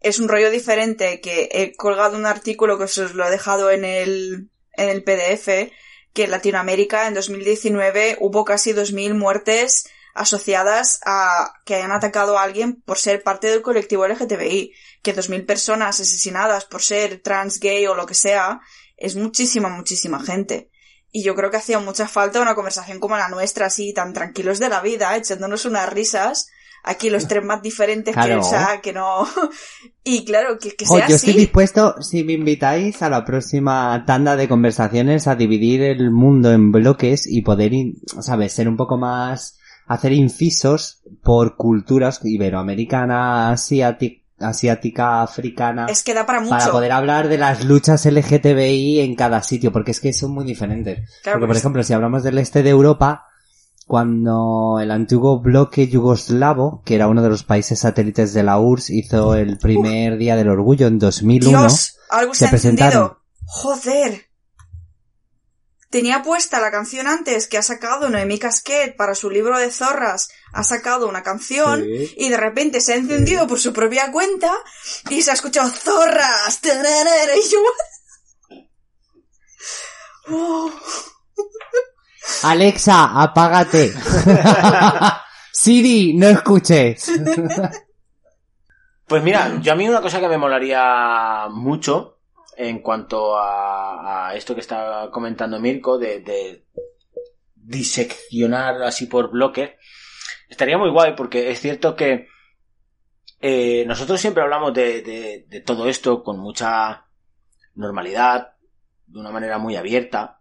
es 0.00 0.18
un 0.18 0.28
rollo 0.28 0.50
diferente 0.50 1.20
que 1.20 1.48
he 1.52 1.74
colgado 1.76 2.16
un 2.16 2.26
artículo 2.26 2.78
que 2.78 2.84
os 2.84 2.96
lo 3.14 3.26
he 3.26 3.30
dejado 3.30 3.70
en 3.70 3.84
el, 3.84 4.50
en 4.72 4.88
el 4.88 5.04
PDF, 5.04 5.72
que 6.12 6.24
en 6.24 6.30
Latinoamérica 6.30 7.06
en 7.06 7.14
2019 7.14 8.16
hubo 8.20 8.44
casi 8.44 8.72
2.000 8.72 9.14
muertes 9.14 9.84
asociadas 10.14 11.00
a 11.04 11.54
que 11.64 11.76
hayan 11.76 11.92
atacado 11.92 12.38
a 12.38 12.42
alguien 12.42 12.82
por 12.82 12.98
ser 12.98 13.22
parte 13.22 13.48
del 13.48 13.62
colectivo 13.62 14.06
LGTBI, 14.06 14.72
que 15.02 15.14
2.000 15.14 15.46
personas 15.46 16.00
asesinadas 16.00 16.64
por 16.64 16.82
ser 16.82 17.20
trans, 17.22 17.60
gay 17.60 17.86
o 17.86 17.94
lo 17.94 18.06
que 18.06 18.14
sea, 18.14 18.60
es 18.96 19.16
muchísima, 19.16 19.68
muchísima 19.68 20.20
gente. 20.20 20.70
Y 21.12 21.22
yo 21.22 21.34
creo 21.34 21.50
que 21.50 21.56
hacía 21.56 21.78
mucha 21.78 22.06
falta 22.06 22.40
una 22.40 22.54
conversación 22.54 23.00
como 23.00 23.16
la 23.16 23.28
nuestra, 23.28 23.66
así 23.66 23.92
tan 23.92 24.12
tranquilos 24.12 24.58
de 24.58 24.68
la 24.68 24.80
vida, 24.80 25.16
echándonos 25.16 25.64
unas 25.64 25.88
risas. 25.88 26.50
Aquí 26.82 27.10
los 27.10 27.28
tres 27.28 27.44
más 27.44 27.62
diferentes 27.62 28.14
que, 28.14 28.20
Claro. 28.20 28.40
o 28.40 28.42
sea, 28.44 28.80
que 28.82 28.92
no. 28.92 29.26
Y 30.04 30.24
claro, 30.24 30.58
que, 30.58 30.74
que 30.74 30.86
sea 30.86 31.06
yo 31.06 31.16
estoy 31.16 31.34
dispuesto, 31.34 32.00
si 32.00 32.24
me 32.24 32.32
invitáis 32.32 33.02
a 33.02 33.10
la 33.10 33.24
próxima 33.24 34.02
tanda 34.06 34.34
de 34.36 34.48
conversaciones, 34.48 35.26
a 35.26 35.36
dividir 35.36 35.82
el 35.82 36.10
mundo 36.10 36.50
en 36.52 36.72
bloques 36.72 37.26
y 37.26 37.42
poder, 37.42 37.72
¿sabes? 38.20 38.54
Ser 38.54 38.66
un 38.68 38.78
poco 38.78 38.96
más, 38.96 39.58
hacer 39.86 40.12
incisos 40.12 41.02
por 41.22 41.56
culturas 41.56 42.20
iberoamericana, 42.70 43.50
asiática, 43.52 44.20
asiática, 44.38 45.22
africana, 45.22 45.86
Es 45.90 46.02
que 46.02 46.14
da 46.14 46.24
para 46.24 46.40
mucho. 46.40 46.50
para 46.50 46.70
poder 46.70 46.92
hablar 46.92 47.28
de 47.28 47.36
las 47.38 47.64
luchas 47.64 48.06
LGTBI 48.06 49.00
en 49.00 49.14
cada 49.14 49.42
sitio, 49.42 49.70
porque 49.70 49.90
es 49.90 50.00
que 50.00 50.12
son 50.14 50.32
muy 50.32 50.44
diferentes. 50.46 51.20
Claro, 51.22 51.38
porque, 51.40 51.48
por 51.48 51.56
ejemplo, 51.58 51.82
si 51.82 51.92
hablamos 51.92 52.22
del 52.22 52.38
este 52.38 52.62
de 52.62 52.70
Europa, 52.70 53.26
cuando 53.90 54.78
el 54.80 54.92
antiguo 54.92 55.40
bloque 55.40 55.88
yugoslavo, 55.88 56.80
que 56.86 56.94
era 56.94 57.08
uno 57.08 57.24
de 57.24 57.28
los 57.28 57.42
países 57.42 57.80
satélites 57.80 58.32
de 58.32 58.44
la 58.44 58.60
URSS, 58.60 58.90
hizo 58.90 59.34
el 59.34 59.58
primer 59.58 60.16
Día 60.16 60.36
del 60.36 60.48
Orgullo 60.48 60.86
en 60.86 61.00
2001, 61.00 61.58
Dios, 61.58 61.98
algo 62.08 62.32
se, 62.32 62.38
se 62.38 62.46
ha 62.46 62.50
presentaron. 62.50 63.02
encendido. 63.02 63.20
Joder. 63.46 64.26
Tenía 65.90 66.22
puesta 66.22 66.60
la 66.60 66.70
canción 66.70 67.08
antes 67.08 67.48
que 67.48 67.58
ha 67.58 67.64
sacado 67.64 68.08
Noemí 68.08 68.38
Casquet 68.38 68.94
para 68.96 69.16
su 69.16 69.28
libro 69.28 69.58
de 69.58 69.72
zorras. 69.72 70.28
Ha 70.52 70.62
sacado 70.62 71.08
una 71.08 71.24
canción 71.24 71.82
Sí. 71.82 72.14
y 72.16 72.28
de 72.28 72.36
repente 72.36 72.80
se 72.80 72.92
ha 72.92 72.96
encendido 72.96 73.48
por 73.48 73.58
su 73.58 73.72
propia 73.72 74.12
cuenta 74.12 74.52
y 75.10 75.20
se 75.22 75.32
ha 75.32 75.34
escuchado 75.34 75.68
zorras. 75.68 76.60
Y 76.62 77.50
yo... 77.50 77.58
Oh. 80.28 80.70
Alexa, 82.42 83.20
apágate. 83.22 83.92
Siri, 85.52 86.14
no 86.14 86.28
escuches. 86.28 87.10
Pues 89.06 89.22
mira, 89.22 89.58
yo 89.60 89.72
a 89.72 89.76
mí 89.76 89.88
una 89.88 90.00
cosa 90.00 90.20
que 90.20 90.28
me 90.28 90.38
molaría 90.38 91.48
mucho 91.50 92.18
en 92.56 92.80
cuanto 92.80 93.36
a, 93.36 94.28
a 94.28 94.34
esto 94.36 94.54
que 94.54 94.60
está 94.60 95.08
comentando 95.10 95.58
Mirko, 95.58 95.98
de, 95.98 96.20
de 96.20 96.66
diseccionar 97.54 98.82
así 98.82 99.06
por 99.06 99.30
bloques, 99.30 99.72
estaría 100.48 100.78
muy 100.78 100.90
guay 100.90 101.14
porque 101.16 101.50
es 101.50 101.60
cierto 101.60 101.96
que 101.96 102.28
eh, 103.40 103.84
nosotros 103.86 104.20
siempre 104.20 104.42
hablamos 104.42 104.74
de, 104.74 105.02
de- 105.02 105.46
de 105.48 105.60
todo 105.62 105.88
esto 105.88 106.22
con 106.22 106.38
mucha 106.38 107.06
normalidad, 107.74 108.52
de 109.06 109.18
una 109.18 109.30
manera 109.30 109.58
muy 109.58 109.76
abierta, 109.76 110.39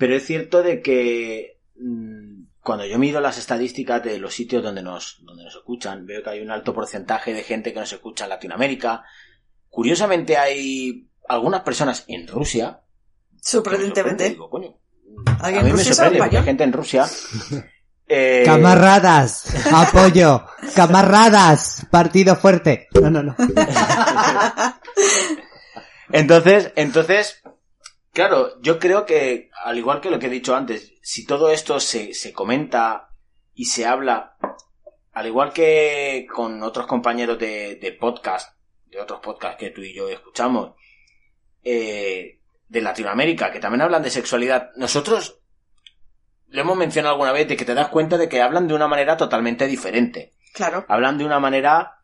pero 0.00 0.16
es 0.16 0.24
cierto 0.24 0.62
de 0.62 0.80
que 0.80 1.60
mm, 1.78 2.44
cuando 2.62 2.86
yo 2.86 2.98
mido 2.98 3.20
las 3.20 3.36
estadísticas 3.36 4.02
de 4.02 4.18
los 4.18 4.32
sitios 4.32 4.62
donde 4.62 4.82
nos, 4.82 5.18
donde 5.26 5.44
nos 5.44 5.54
escuchan, 5.54 6.06
veo 6.06 6.22
que 6.22 6.30
hay 6.30 6.40
un 6.40 6.50
alto 6.50 6.72
porcentaje 6.72 7.34
de 7.34 7.42
gente 7.42 7.74
que 7.74 7.80
nos 7.80 7.92
escucha 7.92 8.24
en 8.24 8.30
Latinoamérica. 8.30 9.04
Curiosamente 9.68 10.38
hay 10.38 11.06
algunas 11.28 11.60
personas 11.60 12.06
en 12.08 12.26
Rusia. 12.26 12.80
Sorprendentemente. 13.42 14.30
digo, 14.30 14.48
coño, 14.48 14.74
¿Alguien 15.40 15.60
a 15.60 15.64
mí 15.64 15.70
en 15.70 15.76
me 15.76 15.82
Rusia 15.82 15.92
sorprende 15.92 15.94
sabe 15.94 16.18
porque 16.18 16.38
hay 16.38 16.44
gente 16.44 16.64
en 16.64 16.72
Rusia. 16.72 17.06
eh, 18.08 18.42
Camaradas, 18.46 19.54
apoyo. 19.70 20.46
Camaradas, 20.74 21.86
partido 21.90 22.36
fuerte. 22.36 22.88
No, 22.98 23.10
no, 23.10 23.22
no. 23.22 23.36
Entonces, 26.12 26.72
entonces, 26.74 27.40
claro, 28.12 28.60
yo 28.60 28.78
creo 28.78 29.06
que, 29.06 29.50
al 29.64 29.78
igual 29.78 30.00
que 30.00 30.10
lo 30.10 30.18
que 30.18 30.26
he 30.26 30.30
dicho 30.30 30.54
antes, 30.54 30.94
si 31.02 31.26
todo 31.26 31.50
esto 31.50 31.80
se, 31.80 32.14
se 32.14 32.32
comenta 32.32 33.10
y 33.54 33.66
se 33.66 33.86
habla, 33.86 34.36
al 35.12 35.26
igual 35.26 35.52
que 35.52 36.26
con 36.32 36.62
otros 36.62 36.86
compañeros 36.86 37.38
de, 37.38 37.76
de 37.76 37.92
podcast, 37.92 38.56
de 38.86 39.00
otros 39.00 39.20
podcasts 39.20 39.58
que 39.58 39.70
tú 39.70 39.82
y 39.82 39.94
yo 39.94 40.08
escuchamos, 40.08 40.74
eh, 41.62 42.40
de 42.68 42.80
Latinoamérica, 42.80 43.50
que 43.50 43.60
también 43.60 43.82
hablan 43.82 44.02
de 44.02 44.10
sexualidad, 44.10 44.70
nosotros 44.76 45.40
lo 46.46 46.60
hemos 46.60 46.76
mencionado 46.76 47.14
alguna 47.14 47.32
vez 47.32 47.48
de 47.48 47.56
que 47.56 47.64
te 47.64 47.74
das 47.74 47.88
cuenta 47.88 48.16
de 48.16 48.28
que 48.28 48.42
hablan 48.42 48.68
de 48.68 48.74
una 48.74 48.88
manera 48.88 49.16
totalmente 49.16 49.66
diferente. 49.66 50.32
Claro. 50.52 50.84
Hablan 50.88 51.18
de 51.18 51.24
una 51.24 51.38
manera 51.38 52.00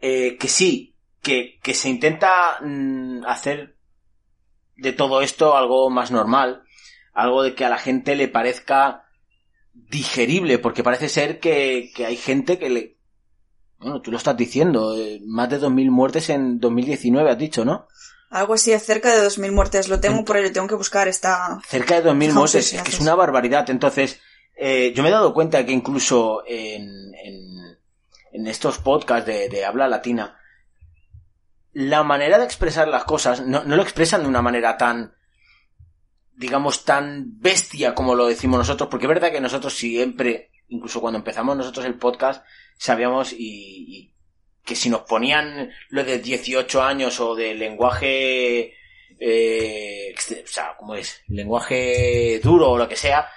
eh, 0.00 0.36
que 0.38 0.48
sí, 0.48 0.96
que, 1.20 1.58
que 1.62 1.74
se 1.74 1.88
intenta 1.88 2.58
mm, 2.60 3.24
hacer 3.26 3.76
de 4.82 4.92
todo 4.92 5.22
esto 5.22 5.56
algo 5.56 5.88
más 5.88 6.10
normal, 6.10 6.64
algo 7.14 7.42
de 7.42 7.54
que 7.54 7.64
a 7.64 7.70
la 7.70 7.78
gente 7.78 8.16
le 8.16 8.28
parezca 8.28 9.04
digerible, 9.72 10.58
porque 10.58 10.82
parece 10.82 11.08
ser 11.08 11.40
que, 11.40 11.90
que 11.94 12.04
hay 12.04 12.16
gente 12.16 12.58
que 12.58 12.68
le... 12.68 12.98
Bueno, 13.78 14.00
tú 14.02 14.10
lo 14.10 14.16
estás 14.16 14.36
diciendo, 14.36 14.96
eh, 14.96 15.20
más 15.24 15.48
de 15.50 15.60
2.000 15.60 15.90
muertes 15.90 16.30
en 16.30 16.60
2019, 16.60 17.30
has 17.30 17.38
dicho, 17.38 17.64
¿no? 17.64 17.88
Algo 18.30 18.54
así, 18.54 18.76
cerca 18.78 19.14
de 19.14 19.26
2.000 19.26 19.52
muertes. 19.52 19.88
Lo 19.88 20.00
tengo 20.00 20.24
por 20.24 20.36
ahí, 20.36 20.44
lo 20.44 20.52
tengo 20.52 20.68
que 20.68 20.74
buscar. 20.74 21.08
Está... 21.08 21.60
Cerca 21.66 22.00
de 22.00 22.10
2.000 22.10 22.18
Fijamos 22.18 22.34
muertes, 22.52 22.74
es 22.74 22.82
que 22.82 22.90
es 22.90 23.00
una 23.00 23.14
barbaridad. 23.14 23.68
Entonces, 23.70 24.20
eh, 24.56 24.92
yo 24.94 25.02
me 25.02 25.08
he 25.08 25.12
dado 25.12 25.34
cuenta 25.34 25.64
que 25.66 25.72
incluso 25.72 26.42
en, 26.46 27.14
en, 27.14 27.78
en 28.32 28.46
estos 28.46 28.78
podcasts 28.78 29.26
de, 29.26 29.48
de 29.48 29.64
habla 29.64 29.88
latina, 29.88 30.38
la 31.72 32.02
manera 32.02 32.38
de 32.38 32.44
expresar 32.44 32.88
las 32.88 33.04
cosas 33.04 33.40
no, 33.40 33.64
no 33.64 33.76
lo 33.76 33.82
expresan 33.82 34.22
de 34.22 34.28
una 34.28 34.42
manera 34.42 34.76
tan, 34.76 35.14
digamos, 36.34 36.84
tan 36.84 37.40
bestia 37.40 37.94
como 37.94 38.14
lo 38.14 38.26
decimos 38.26 38.58
nosotros, 38.58 38.88
porque 38.90 39.06
es 39.06 39.10
verdad 39.10 39.32
que 39.32 39.40
nosotros 39.40 39.74
siempre, 39.74 40.50
incluso 40.68 41.00
cuando 41.00 41.18
empezamos 41.18 41.56
nosotros 41.56 41.86
el 41.86 41.98
podcast, 41.98 42.44
sabíamos 42.76 43.32
y, 43.32 43.38
y 43.38 44.14
que 44.64 44.76
si 44.76 44.90
nos 44.90 45.02
ponían 45.02 45.70
lo 45.88 46.04
de 46.04 46.18
18 46.18 46.82
años 46.82 47.18
o 47.20 47.34
de 47.34 47.54
lenguaje, 47.54 48.74
eh, 49.18 50.14
o 50.14 50.46
sea, 50.46 50.74
¿cómo 50.78 50.94
es? 50.94 51.22
Lenguaje 51.28 52.40
duro 52.42 52.70
o 52.70 52.78
lo 52.78 52.88
que 52.88 52.96
sea, 52.96 53.28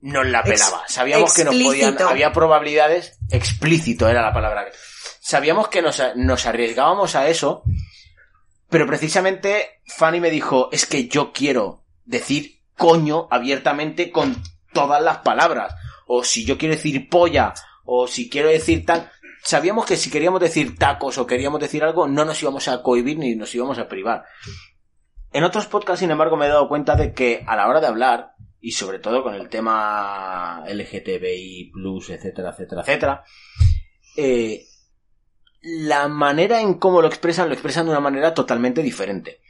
nos 0.00 0.26
la 0.26 0.42
pelaba. 0.42 0.84
Sabíamos 0.86 1.34
que 1.34 1.44
nos 1.44 1.54
podían, 1.54 2.00
había 2.02 2.32
probabilidades, 2.32 3.18
explícito 3.30 4.08
era 4.08 4.22
la 4.22 4.32
palabra. 4.32 4.66
Sabíamos 5.26 5.68
que 5.68 5.80
nos, 5.80 6.00
arriesgábamos 6.46 7.16
a 7.16 7.28
eso, 7.28 7.62
pero 8.68 8.86
precisamente 8.86 9.80
Fanny 9.86 10.20
me 10.20 10.28
dijo, 10.28 10.68
es 10.70 10.84
que 10.84 11.08
yo 11.08 11.32
quiero 11.32 11.82
decir 12.04 12.60
coño 12.76 13.26
abiertamente 13.30 14.10
con 14.10 14.36
todas 14.74 15.02
las 15.02 15.18
palabras. 15.18 15.74
O 16.06 16.24
si 16.24 16.44
yo 16.44 16.58
quiero 16.58 16.74
decir 16.74 17.08
polla, 17.08 17.54
o 17.86 18.06
si 18.06 18.28
quiero 18.28 18.50
decir 18.50 18.84
tal. 18.84 19.10
Sabíamos 19.42 19.86
que 19.86 19.96
si 19.96 20.10
queríamos 20.10 20.42
decir 20.42 20.76
tacos 20.76 21.16
o 21.16 21.26
queríamos 21.26 21.58
decir 21.58 21.82
algo, 21.82 22.06
no 22.06 22.26
nos 22.26 22.42
íbamos 22.42 22.68
a 22.68 22.82
cohibir 22.82 23.16
ni 23.16 23.34
nos 23.34 23.54
íbamos 23.54 23.78
a 23.78 23.88
privar. 23.88 24.26
En 25.32 25.42
otros 25.42 25.64
podcasts, 25.64 26.00
sin 26.00 26.10
embargo, 26.10 26.36
me 26.36 26.44
he 26.44 26.50
dado 26.50 26.68
cuenta 26.68 26.96
de 26.96 27.14
que 27.14 27.42
a 27.46 27.56
la 27.56 27.66
hora 27.66 27.80
de 27.80 27.86
hablar, 27.86 28.34
y 28.60 28.72
sobre 28.72 28.98
todo 28.98 29.22
con 29.22 29.34
el 29.34 29.48
tema 29.48 30.64
LGTBI, 30.68 31.72
etcétera, 32.10 32.50
etcétera, 32.50 32.82
etcétera, 32.82 33.24
eh, 34.18 34.66
la 35.64 36.08
manera 36.08 36.60
en 36.60 36.74
cómo 36.74 37.00
lo 37.00 37.08
expresan, 37.08 37.48
lo 37.48 37.54
expresan 37.54 37.86
de 37.86 37.92
una 37.92 38.00
manera 38.00 38.34
totalmente 38.34 38.82
diferente. 38.82 39.40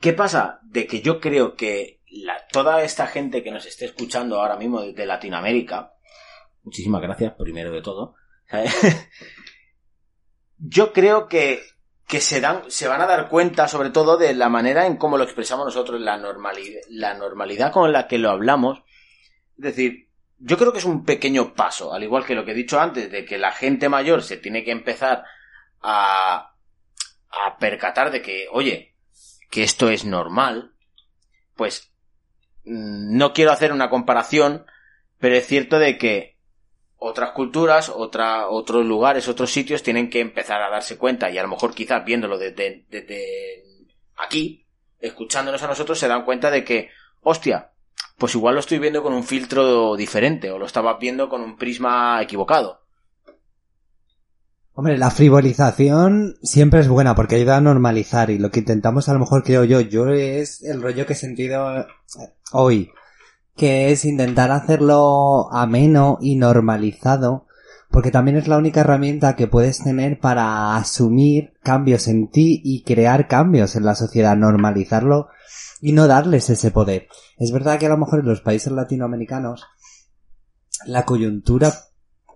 ¿Qué 0.00 0.12
pasa? 0.12 0.58
De 0.64 0.86
que 0.86 1.00
yo 1.00 1.20
creo 1.20 1.54
que 1.54 2.02
toda 2.52 2.82
esta 2.82 3.06
gente 3.06 3.42
que 3.42 3.52
nos 3.52 3.64
esté 3.64 3.86
escuchando 3.86 4.40
ahora 4.40 4.56
mismo 4.56 4.80
de, 4.80 4.92
de 4.92 5.06
Latinoamérica, 5.06 5.94
muchísimas 6.62 7.00
gracias, 7.00 7.34
primero 7.34 7.70
de 7.70 7.80
todo, 7.82 8.16
yo 10.58 10.92
creo 10.92 11.28
que, 11.28 11.62
que 12.06 12.20
se, 12.20 12.40
dan, 12.40 12.70
se 12.70 12.88
van 12.88 13.00
a 13.00 13.06
dar 13.06 13.28
cuenta 13.28 13.68
sobre 13.68 13.90
todo 13.90 14.16
de 14.16 14.34
la 14.34 14.48
manera 14.48 14.86
en 14.86 14.96
cómo 14.96 15.16
lo 15.16 15.24
expresamos 15.24 15.64
nosotros, 15.64 16.00
la 16.00 16.16
la 16.88 17.14
normalidad 17.14 17.72
con 17.72 17.92
la 17.92 18.08
que 18.08 18.18
lo 18.18 18.30
hablamos. 18.30 18.82
Es 19.56 19.64
decir, 19.64 20.08
yo 20.38 20.58
creo 20.58 20.72
que 20.72 20.78
es 20.78 20.84
un 20.84 21.04
pequeño 21.04 21.54
paso, 21.54 21.92
al 21.94 22.02
igual 22.02 22.24
que 22.24 22.34
lo 22.34 22.44
que 22.44 22.52
he 22.52 22.54
dicho 22.54 22.80
antes, 22.80 23.10
de 23.10 23.24
que 23.24 23.38
la 23.38 23.52
gente 23.52 23.88
mayor 23.88 24.22
se 24.22 24.36
tiene 24.36 24.64
que 24.64 24.72
empezar 24.72 25.24
a, 25.80 26.54
a 27.30 27.58
percatar 27.58 28.10
de 28.10 28.22
que, 28.22 28.46
oye, 28.52 28.94
que 29.50 29.62
esto 29.62 29.88
es 29.88 30.04
normal, 30.04 30.74
pues 31.54 31.92
mm, 32.64 33.16
no 33.16 33.32
quiero 33.32 33.52
hacer 33.52 33.72
una 33.72 33.90
comparación, 33.90 34.66
pero 35.18 35.36
es 35.36 35.46
cierto 35.46 35.78
de 35.78 35.98
que 35.98 36.34
otras 36.96 37.32
culturas, 37.32 37.90
otra, 37.90 38.48
otros 38.48 38.84
lugares, 38.84 39.28
otros 39.28 39.52
sitios 39.52 39.82
tienen 39.82 40.08
que 40.08 40.20
empezar 40.20 40.62
a 40.62 40.70
darse 40.70 40.96
cuenta 40.96 41.30
y 41.30 41.36
a 41.36 41.42
lo 41.42 41.48
mejor 41.48 41.74
quizás 41.74 42.04
viéndolo 42.04 42.38
desde, 42.38 42.86
desde 42.88 43.62
aquí, 44.16 44.66
escuchándonos 45.00 45.62
a 45.62 45.66
nosotros, 45.66 45.98
se 45.98 46.08
dan 46.08 46.24
cuenta 46.24 46.50
de 46.50 46.64
que, 46.64 46.90
hostia, 47.20 47.73
pues 48.18 48.34
igual 48.34 48.54
lo 48.54 48.60
estoy 48.60 48.78
viendo 48.78 49.02
con 49.02 49.12
un 49.12 49.24
filtro 49.24 49.96
diferente 49.96 50.50
o 50.50 50.58
lo 50.58 50.66
estaba 50.66 50.98
viendo 50.98 51.28
con 51.28 51.42
un 51.42 51.56
prisma 51.56 52.20
equivocado. 52.22 52.80
Hombre, 54.76 54.98
la 54.98 55.10
frivolización 55.10 56.36
siempre 56.42 56.80
es 56.80 56.88
buena 56.88 57.14
porque 57.14 57.36
ayuda 57.36 57.58
a 57.58 57.60
normalizar 57.60 58.30
y 58.30 58.38
lo 58.38 58.50
que 58.50 58.60
intentamos 58.60 59.08
a 59.08 59.12
lo 59.12 59.20
mejor 59.20 59.44
creo 59.44 59.62
yo, 59.62 59.80
yo 59.80 60.08
es 60.08 60.62
el 60.62 60.82
rollo 60.82 61.06
que 61.06 61.12
he 61.12 61.16
sentido 61.16 61.78
eh, 61.78 61.86
hoy, 62.50 62.90
que 63.54 63.92
es 63.92 64.04
intentar 64.04 64.50
hacerlo 64.50 65.48
ameno 65.52 66.18
y 66.20 66.34
normalizado 66.34 67.46
porque 67.94 68.10
también 68.10 68.36
es 68.36 68.48
la 68.48 68.58
única 68.58 68.80
herramienta 68.80 69.36
que 69.36 69.46
puedes 69.46 69.78
tener 69.78 70.18
para 70.18 70.74
asumir 70.74 71.52
cambios 71.62 72.08
en 72.08 72.28
ti 72.28 72.60
y 72.64 72.82
crear 72.82 73.28
cambios 73.28 73.76
en 73.76 73.84
la 73.84 73.94
sociedad, 73.94 74.36
normalizarlo 74.36 75.28
y 75.84 75.92
no 75.92 76.06
darles 76.06 76.48
ese 76.48 76.70
poder. 76.70 77.08
Es 77.36 77.52
verdad 77.52 77.78
que 77.78 77.84
a 77.84 77.90
lo 77.90 77.98
mejor 77.98 78.20
en 78.20 78.26
los 78.26 78.40
países 78.40 78.72
latinoamericanos 78.72 79.66
la 80.86 81.04
coyuntura 81.04 81.74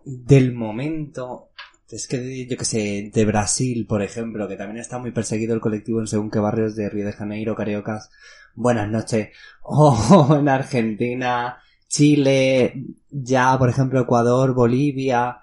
del 0.05 0.53
momento 0.53 1.49
es 1.89 2.07
que 2.07 2.47
yo 2.47 2.59
que 2.59 2.67
sé, 2.67 3.11
de 3.11 3.25
Brasil, 3.25 3.87
por 3.87 4.03
ejemplo, 4.03 4.47
que 4.49 4.57
también 4.57 4.81
está 4.81 4.99
muy 4.99 5.13
perseguido 5.13 5.55
el 5.55 5.63
colectivo 5.63 5.99
en 5.99 6.09
según 6.09 6.31
qué 6.31 6.39
barrios 6.41 6.77
de 6.77 6.91
Río 6.91 7.07
de 7.07 7.15
Janeiro, 7.15 7.57
Cariocas, 7.57 8.11
buenas 8.55 8.91
noches, 8.91 9.31
o 9.63 10.37
en 10.39 10.51
Argentina, 10.51 11.57
Chile, 11.89 12.85
ya 13.09 13.57
por 13.59 13.71
ejemplo 13.71 13.99
Ecuador, 13.99 14.53
Bolivia 14.53 15.39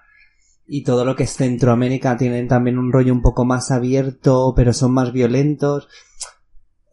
y 0.68 0.84
todo 0.84 1.04
lo 1.04 1.16
que 1.16 1.24
es 1.24 1.34
Centroamérica 1.34 2.16
tienen 2.16 2.46
también 2.46 2.78
un 2.78 2.92
rollo 2.92 3.12
un 3.12 3.22
poco 3.22 3.44
más 3.44 3.72
abierto, 3.72 4.52
pero 4.54 4.72
son 4.72 4.92
más 4.92 5.12
violentos. 5.12 5.88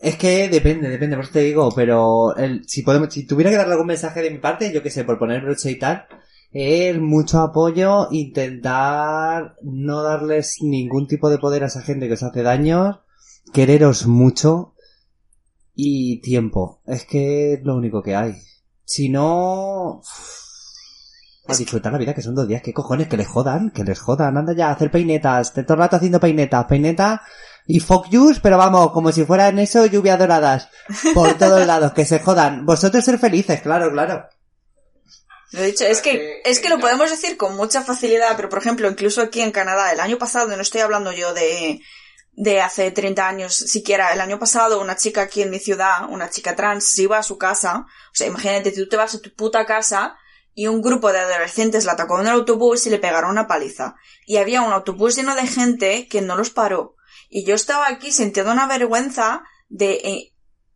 Es 0.03 0.17
que 0.17 0.49
depende, 0.49 0.89
depende, 0.89 1.15
por 1.15 1.23
eso 1.23 1.31
te 1.31 1.39
digo, 1.39 1.69
pero 1.73 2.35
el, 2.35 2.67
si 2.67 2.81
podemos, 2.81 3.13
si 3.13 3.25
tuviera 3.25 3.49
que 3.49 3.55
darle 3.55 3.71
algún 3.71 3.87
mensaje 3.87 4.21
de 4.21 4.31
mi 4.31 4.37
parte, 4.37 4.73
yo 4.73 4.83
que 4.83 4.89
sé, 4.89 5.05
por 5.05 5.17
poner 5.17 5.41
broche 5.41 5.71
y 5.71 5.79
tal, 5.79 6.07
es 6.51 6.99
mucho 6.99 7.39
apoyo, 7.39 8.09
intentar 8.11 9.55
no 9.61 10.03
darles 10.03 10.57
ningún 10.59 11.07
tipo 11.07 11.29
de 11.29 11.37
poder 11.37 11.63
a 11.63 11.67
esa 11.67 11.83
gente 11.83 12.09
que 12.09 12.15
os 12.15 12.23
hace 12.23 12.43
daño, 12.43 13.05
quereros 13.53 14.05
mucho 14.05 14.73
y 15.73 16.19
tiempo. 16.19 16.81
Es 16.85 17.05
que 17.05 17.53
es 17.53 17.63
lo 17.63 17.77
único 17.77 18.03
que 18.03 18.17
hay. 18.17 18.33
Si 18.83 19.07
no... 19.07 20.01
A 21.47 21.55
disfrutar 21.55 21.93
la 21.93 21.97
vida, 21.97 22.13
que 22.13 22.21
son 22.21 22.35
dos 22.35 22.47
días. 22.47 22.61
¿Qué 22.61 22.73
cojones? 22.73 23.07
Que 23.07 23.17
les 23.17 23.27
jodan, 23.27 23.71
que 23.71 23.85
les 23.85 23.99
jodan. 23.99 24.37
Anda 24.37 24.53
ya 24.53 24.67
a 24.67 24.73
hacer 24.73 24.91
peinetas. 24.91 25.53
Te 25.53 25.63
todo 25.63 25.75
el 25.75 25.79
rato 25.79 25.97
haciendo 25.97 26.19
peinetas. 26.19 26.65
Peineta 26.65 27.21
y 27.65 27.79
fuck 27.79 28.09
yous, 28.09 28.39
pero 28.39 28.57
vamos, 28.57 28.91
como 28.91 29.11
si 29.11 29.25
fueran 29.25 29.59
eso, 29.59 29.85
lluvias 29.85 30.19
doradas. 30.19 30.69
Por 31.13 31.33
todos 31.37 31.65
lados, 31.65 31.93
que 31.93 32.05
se 32.05 32.19
jodan. 32.19 32.65
Vosotros 32.65 33.03
ser 33.03 33.19
felices, 33.19 33.61
claro, 33.61 33.91
claro. 33.91 34.27
Lo 35.51 35.59
he 35.59 35.67
dicho, 35.67 35.85
es 35.85 36.01
que, 36.01 36.41
es 36.43 36.59
que 36.59 36.69
lo 36.69 36.79
podemos 36.79 37.11
decir 37.11 37.37
con 37.37 37.55
mucha 37.55 37.83
facilidad, 37.83 38.35
pero 38.35 38.49
por 38.49 38.59
ejemplo, 38.59 38.89
incluso 38.89 39.21
aquí 39.21 39.41
en 39.41 39.51
Canadá, 39.51 39.91
el 39.91 39.99
año 39.99 40.17
pasado, 40.17 40.55
no 40.55 40.61
estoy 40.61 40.81
hablando 40.81 41.11
yo 41.11 41.33
de, 41.33 41.79
de 42.31 42.61
hace 42.61 42.89
30 42.89 43.27
años 43.27 43.53
siquiera, 43.53 44.11
el 44.13 44.21
año 44.21 44.39
pasado 44.39 44.81
una 44.81 44.95
chica 44.95 45.21
aquí 45.21 45.43
en 45.43 45.51
mi 45.51 45.59
ciudad, 45.59 46.09
una 46.09 46.31
chica 46.31 46.55
trans, 46.55 46.85
se 46.85 47.03
iba 47.03 47.19
a 47.19 47.23
su 47.23 47.37
casa, 47.37 47.85
o 47.85 48.15
sea, 48.15 48.25
imagínate, 48.25 48.71
tú 48.71 48.89
te 48.89 48.97
vas 48.97 49.13
a 49.13 49.21
tu 49.21 49.31
puta 49.35 49.65
casa 49.67 50.15
y 50.55 50.67
un 50.67 50.81
grupo 50.81 51.11
de 51.11 51.19
adolescentes 51.19 51.85
la 51.85 51.93
atacó 51.93 52.19
en 52.19 52.27
el 52.27 52.33
autobús 52.33 52.85
y 52.87 52.89
le 52.89 52.99
pegaron 52.99 53.31
una 53.31 53.47
paliza. 53.47 53.95
Y 54.25 54.37
había 54.37 54.61
un 54.61 54.71
autobús 54.71 55.15
lleno 55.15 55.35
de 55.35 55.47
gente 55.47 56.07
que 56.07 56.21
no 56.21 56.35
los 56.35 56.49
paró. 56.49 56.95
Y 57.35 57.45
yo 57.45 57.55
estaba 57.55 57.87
aquí 57.87 58.11
sintiendo 58.11 58.51
una 58.51 58.67
vergüenza 58.67 59.41
de, 59.67 59.93
eh, 59.93 60.33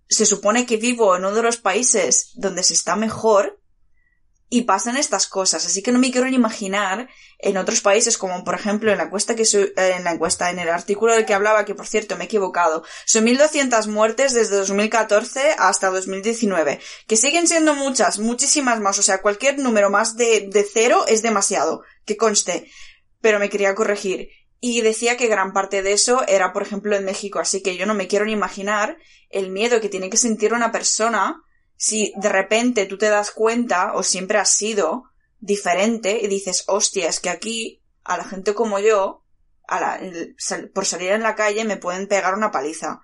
se 0.10 0.26
supone 0.26 0.66
que 0.66 0.78
vivo 0.78 1.16
en 1.16 1.24
uno 1.24 1.36
de 1.36 1.44
los 1.44 1.58
países 1.58 2.32
donde 2.34 2.64
se 2.64 2.74
está 2.74 2.96
mejor, 2.96 3.62
y 4.50 4.62
pasan 4.62 4.96
estas 4.96 5.28
cosas, 5.28 5.66
así 5.66 5.84
que 5.84 5.92
no 5.92 6.00
me 6.00 6.10
quiero 6.10 6.26
ni 6.28 6.36
imaginar 6.36 7.10
en 7.38 7.58
otros 7.58 7.82
países 7.82 8.18
como 8.18 8.46
por 8.46 8.56
ejemplo 8.56 8.92
en 8.92 8.98
la 8.98 9.04
encuesta 9.04 9.36
que 9.36 9.44
eh, 9.44 9.74
en 9.76 10.06
la 10.06 10.14
encuesta 10.14 10.50
en 10.50 10.58
el 10.58 10.70
artículo 10.70 11.14
del 11.14 11.26
que 11.26 11.34
hablaba 11.34 11.66
que 11.66 11.76
por 11.76 11.86
cierto 11.86 12.16
me 12.16 12.24
he 12.24 12.26
equivocado, 12.28 12.84
son 13.06 13.26
1200 13.26 13.88
muertes 13.88 14.34
desde 14.34 14.56
2014 14.56 15.56
hasta 15.60 15.90
2019, 15.90 16.80
que 17.08 17.18
siguen 17.18 17.48
siendo 17.48 17.76
muchas, 17.76 18.20
muchísimas 18.20 18.80
más, 18.80 18.98
o 18.98 19.04
sea, 19.04 19.22
cualquier 19.22 19.60
número 19.60 19.90
más 19.90 20.16
de, 20.16 20.48
de 20.50 20.64
cero 20.64 21.04
es 21.08 21.22
demasiado, 21.22 21.84
que 22.06 22.18
conste, 22.18 22.72
pero 23.22 23.40
me 23.40 23.50
quería 23.50 23.76
corregir. 23.76 24.30
Y 24.60 24.82
decía 24.82 25.18
que 25.18 25.28
gran 25.28 25.54
parte 25.54 25.84
de 25.84 25.94
eso 25.94 26.24
era, 26.28 26.52
por 26.52 26.64
ejemplo, 26.64 26.96
en 26.96 27.06
México, 27.06 27.40
así 27.40 27.62
que 27.62 27.78
yo 27.78 27.86
no 27.86 27.94
me 27.94 28.08
quiero 28.08 28.26
ni 28.26 28.32
imaginar 28.32 28.98
el 29.30 29.52
miedo 29.52 29.80
que 29.80 29.90
tiene 29.90 30.10
que 30.10 30.18
sentir 30.18 30.54
una 30.54 30.72
persona 30.72 31.44
si 31.76 32.12
de 32.18 32.30
repente 32.30 32.88
tú 32.88 32.98
te 32.98 33.10
das 33.10 33.30
cuenta, 33.30 33.94
o 33.94 34.02
siempre 34.02 34.40
has 34.40 34.50
sido, 34.50 35.04
diferente, 35.40 36.20
y 36.20 36.28
dices, 36.28 36.64
hostia, 36.68 37.08
es 37.08 37.20
que 37.20 37.30
aquí, 37.30 37.84
a 38.04 38.18
la 38.18 38.24
gente 38.24 38.56
como 38.56 38.80
yo, 38.80 39.24
a 39.68 39.80
la- 39.80 40.02
por 40.74 40.86
salir 40.86 41.12
en 41.12 41.22
la 41.22 41.36
calle 41.36 41.64
me 41.66 41.78
pueden 41.78 42.08
pegar 42.08 42.34
una 42.34 42.50
paliza. 42.50 43.02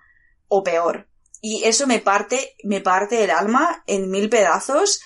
O 0.48 0.64
peor. 0.64 1.08
Y 1.40 1.62
eso 1.64 1.86
me 1.86 2.00
parte, 2.00 2.56
me 2.64 2.80
parte 2.80 3.22
el 3.22 3.30
alma 3.30 3.84
en 3.86 4.10
mil 4.10 4.28
pedazos, 4.28 5.02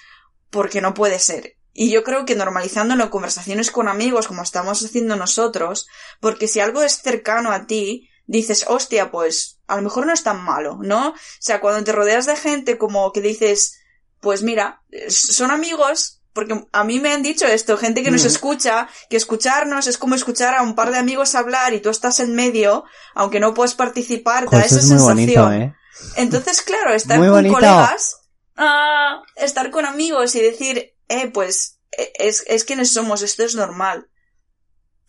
porque 0.51 0.81
no 0.81 0.95
puede 0.95 1.19
ser. 1.19 1.58
Y 1.81 1.93
yo 1.93 2.03
creo 2.03 2.25
que 2.25 2.35
normalizándolo 2.35 3.05
en 3.05 3.09
conversaciones 3.09 3.71
con 3.71 3.87
amigos, 3.87 4.27
como 4.27 4.43
estamos 4.43 4.85
haciendo 4.85 5.15
nosotros, 5.15 5.87
porque 6.19 6.49
si 6.49 6.59
algo 6.59 6.83
es 6.83 7.01
cercano 7.01 7.53
a 7.53 7.69
ti, 7.69 8.11
dices, 8.27 8.65
hostia, 8.67 9.13
pues 9.13 9.61
a 9.69 9.77
lo 9.77 9.83
mejor 9.83 10.05
no 10.05 10.13
es 10.13 10.25
tan 10.25 10.43
malo, 10.43 10.81
¿no? 10.83 11.11
O 11.11 11.15
sea, 11.39 11.61
cuando 11.61 11.85
te 11.85 11.93
rodeas 11.93 12.27
de 12.27 12.35
gente 12.35 12.79
como 12.79 13.13
que 13.13 13.21
dices, 13.21 13.79
pues 14.21 14.43
mira, 14.43 14.83
son 15.09 15.53
amigos, 15.53 16.21
porque 16.33 16.67
a 16.73 16.83
mí 16.83 16.99
me 16.99 17.13
han 17.13 17.23
dicho 17.23 17.47
esto, 17.47 17.79
gente 17.79 18.03
que 18.03 18.11
nos 18.11 18.25
escucha, 18.25 18.89
que 19.09 19.17
escucharnos 19.17 19.87
es 19.87 19.99
como 19.99 20.17
escuchar 20.17 20.57
a 20.57 20.63
un 20.63 20.75
par 20.75 20.91
de 20.91 20.99
amigos 20.99 21.37
hablar 21.37 21.75
y 21.75 21.81
tú 21.81 21.91
estás 21.91 22.19
en 22.19 22.35
medio, 22.35 22.87
aunque 23.15 23.39
no 23.39 23.55
puedes 23.55 23.75
participar, 23.75 24.51
da 24.51 24.63
esa 24.63 24.81
es 24.81 24.89
sensación. 24.89 25.15
bonito, 25.15 25.53
¿eh? 25.53 25.77
Entonces, 26.17 26.61
claro, 26.63 26.93
estar 26.93 27.21
Muy 27.21 27.29
con 27.29 27.37
bonito. 27.37 27.55
colegas, 27.55 28.17
ah, 28.57 29.23
estar 29.37 29.71
con 29.71 29.87
amigos 29.87 30.35
y 30.35 30.41
decir, 30.41 30.98
eh, 31.09 31.29
pues, 31.31 31.79
eh, 31.97 32.13
es, 32.19 32.45
es 32.47 32.65
quienes 32.65 32.93
somos, 32.93 33.23
esto 33.23 33.45
es 33.45 33.55
normal. 33.55 34.09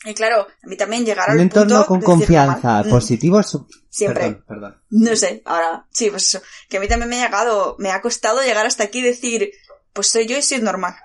Y 0.05 0.13
claro, 0.13 0.47
a 0.63 0.67
mí 0.67 0.77
también 0.77 1.05
llegar 1.05 1.29
al 1.29 1.35
Un 1.35 1.41
entorno 1.41 1.75
punto 1.75 1.87
con 1.87 1.99
de 1.99 2.05
confianza, 2.05 2.53
normal, 2.67 2.85
mm, 2.85 2.89
positivo. 2.89 3.43
su- 3.43 3.67
Siempre. 3.89 4.21
Perdón, 4.23 4.45
perdón. 4.47 4.83
No 4.91 5.15
sé, 5.15 5.41
ahora, 5.45 5.87
sí, 5.91 6.09
pues 6.09 6.23
eso. 6.27 6.41
Que 6.69 6.77
a 6.77 6.79
mí 6.79 6.87
también 6.87 7.09
me 7.09 7.21
ha 7.21 7.25
llegado, 7.25 7.75
me 7.79 7.91
ha 7.91 8.01
costado 8.01 8.41
llegar 8.41 8.65
hasta 8.65 8.85
aquí 8.85 8.99
y 8.99 9.03
decir, 9.03 9.51
pues 9.91 10.07
soy 10.07 10.25
yo 10.25 10.37
y 10.37 10.41
soy 10.41 10.59
normal. 10.61 10.95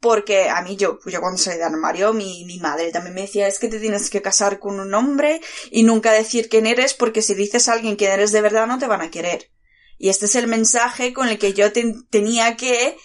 Porque 0.00 0.48
a 0.48 0.62
mí 0.62 0.76
yo, 0.76 0.98
yo 1.04 1.20
cuando 1.20 1.36
salí 1.38 1.58
del 1.58 1.66
armario, 1.66 2.14
mi, 2.14 2.44
mi 2.46 2.58
madre 2.58 2.90
también 2.90 3.14
me 3.14 3.20
decía, 3.22 3.46
es 3.46 3.58
que 3.58 3.68
te 3.68 3.78
tienes 3.78 4.08
que 4.08 4.22
casar 4.22 4.58
con 4.58 4.80
un 4.80 4.94
hombre 4.94 5.42
y 5.70 5.82
nunca 5.82 6.10
decir 6.12 6.48
quién 6.48 6.66
eres 6.66 6.94
porque 6.94 7.20
si 7.20 7.34
dices 7.34 7.68
a 7.68 7.74
alguien 7.74 7.96
quién 7.96 8.10
eres 8.12 8.32
de 8.32 8.40
verdad 8.40 8.66
no 8.66 8.78
te 8.78 8.86
van 8.86 9.02
a 9.02 9.10
querer. 9.10 9.50
Y 9.98 10.08
este 10.08 10.24
es 10.24 10.34
el 10.36 10.46
mensaje 10.46 11.12
con 11.12 11.28
el 11.28 11.38
que 11.38 11.52
yo 11.52 11.70
ten- 11.72 12.06
tenía 12.08 12.56
que 12.56 12.96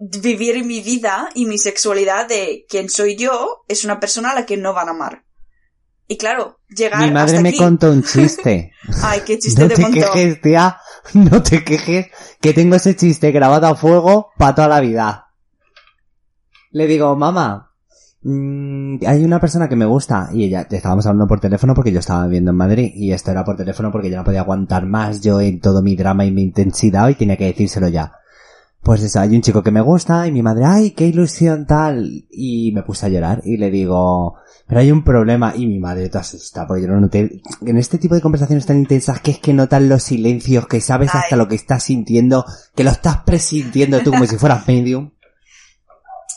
vivir 0.00 0.64
mi 0.64 0.80
vida 0.80 1.28
y 1.34 1.44
mi 1.46 1.58
sexualidad 1.58 2.26
de 2.26 2.64
quién 2.68 2.88
soy 2.88 3.16
yo 3.16 3.64
es 3.68 3.84
una 3.84 4.00
persona 4.00 4.30
a 4.30 4.34
la 4.34 4.46
que 4.46 4.56
no 4.56 4.72
van 4.72 4.88
a 4.88 4.92
amar. 4.92 5.24
Y 6.08 6.16
claro, 6.16 6.58
llegar 6.68 7.06
Mi 7.06 7.12
madre 7.12 7.36
hasta 7.36 7.42
me 7.42 7.50
aquí. 7.50 7.58
contó 7.58 7.92
un 7.92 8.02
chiste. 8.04 8.72
Ay, 9.02 9.20
qué 9.24 9.38
chiste 9.38 9.62
no 9.62 9.68
te 9.68 9.74
te 9.76 9.82
contó. 9.82 10.12
quejes, 10.12 10.40
tía. 10.40 10.78
No 11.14 11.42
te 11.42 11.62
quejes. 11.62 12.08
Que 12.40 12.52
tengo 12.52 12.76
ese 12.76 12.96
chiste 12.96 13.30
grabado 13.30 13.66
a 13.68 13.76
fuego 13.76 14.30
para 14.36 14.54
toda 14.54 14.68
la 14.68 14.80
vida. 14.80 15.28
Le 16.72 16.86
digo, 16.86 17.14
mamá, 17.16 17.72
mm, 18.22 18.98
hay 19.06 19.24
una 19.24 19.38
persona 19.40 19.68
que 19.68 19.76
me 19.76 19.86
gusta. 19.86 20.30
Y 20.32 20.44
ella, 20.44 20.66
te 20.66 20.76
estábamos 20.76 21.06
hablando 21.06 21.28
por 21.28 21.40
teléfono 21.40 21.74
porque 21.74 21.92
yo 21.92 22.00
estaba 22.00 22.24
viviendo 22.24 22.50
en 22.50 22.56
Madrid. 22.56 22.90
Y 22.94 23.12
esto 23.12 23.30
era 23.30 23.44
por 23.44 23.56
teléfono 23.56 23.92
porque 23.92 24.10
yo 24.10 24.16
no 24.16 24.24
podía 24.24 24.40
aguantar 24.40 24.86
más 24.86 25.20
yo 25.20 25.40
en 25.40 25.60
todo 25.60 25.80
mi 25.82 25.94
drama 25.94 26.24
y 26.24 26.32
mi 26.32 26.42
intensidad 26.42 27.08
y 27.08 27.14
tenía 27.14 27.36
que 27.36 27.46
decírselo 27.46 27.88
ya. 27.88 28.12
Pues 28.82 29.02
eso, 29.02 29.20
hay 29.20 29.36
un 29.36 29.42
chico 29.42 29.62
que 29.62 29.70
me 29.70 29.82
gusta 29.82 30.26
y 30.26 30.32
mi 30.32 30.42
madre, 30.42 30.64
ay, 30.66 30.90
qué 30.92 31.06
ilusión 31.06 31.66
tal. 31.66 32.24
Y 32.30 32.72
me 32.72 32.82
puse 32.82 33.06
a 33.06 33.08
llorar 33.10 33.42
y 33.44 33.58
le 33.58 33.70
digo, 33.70 34.36
pero 34.66 34.80
hay 34.80 34.90
un 34.90 35.04
problema. 35.04 35.52
Y 35.54 35.66
mi 35.66 35.78
madre 35.78 36.08
te 36.08 36.16
asusta 36.18 36.66
porque 36.66 36.82
yo 36.82 36.88
no 36.88 36.98
noté. 37.00 37.42
En 37.66 37.76
este 37.76 37.98
tipo 37.98 38.14
de 38.14 38.22
conversaciones 38.22 38.64
tan 38.64 38.78
intensas 38.78 39.20
que 39.20 39.32
es 39.32 39.38
que 39.38 39.52
notan 39.52 39.88
los 39.88 40.02
silencios, 40.02 40.66
que 40.66 40.80
sabes 40.80 41.14
hasta 41.14 41.34
Ay. 41.34 41.38
lo 41.38 41.46
que 41.46 41.56
estás 41.56 41.84
sintiendo, 41.84 42.44
que 42.74 42.84
lo 42.84 42.90
estás 42.90 43.18
presintiendo 43.24 44.00
tú 44.00 44.12
como 44.12 44.26
si 44.26 44.36
fueras 44.38 44.66
medium. 44.66 45.10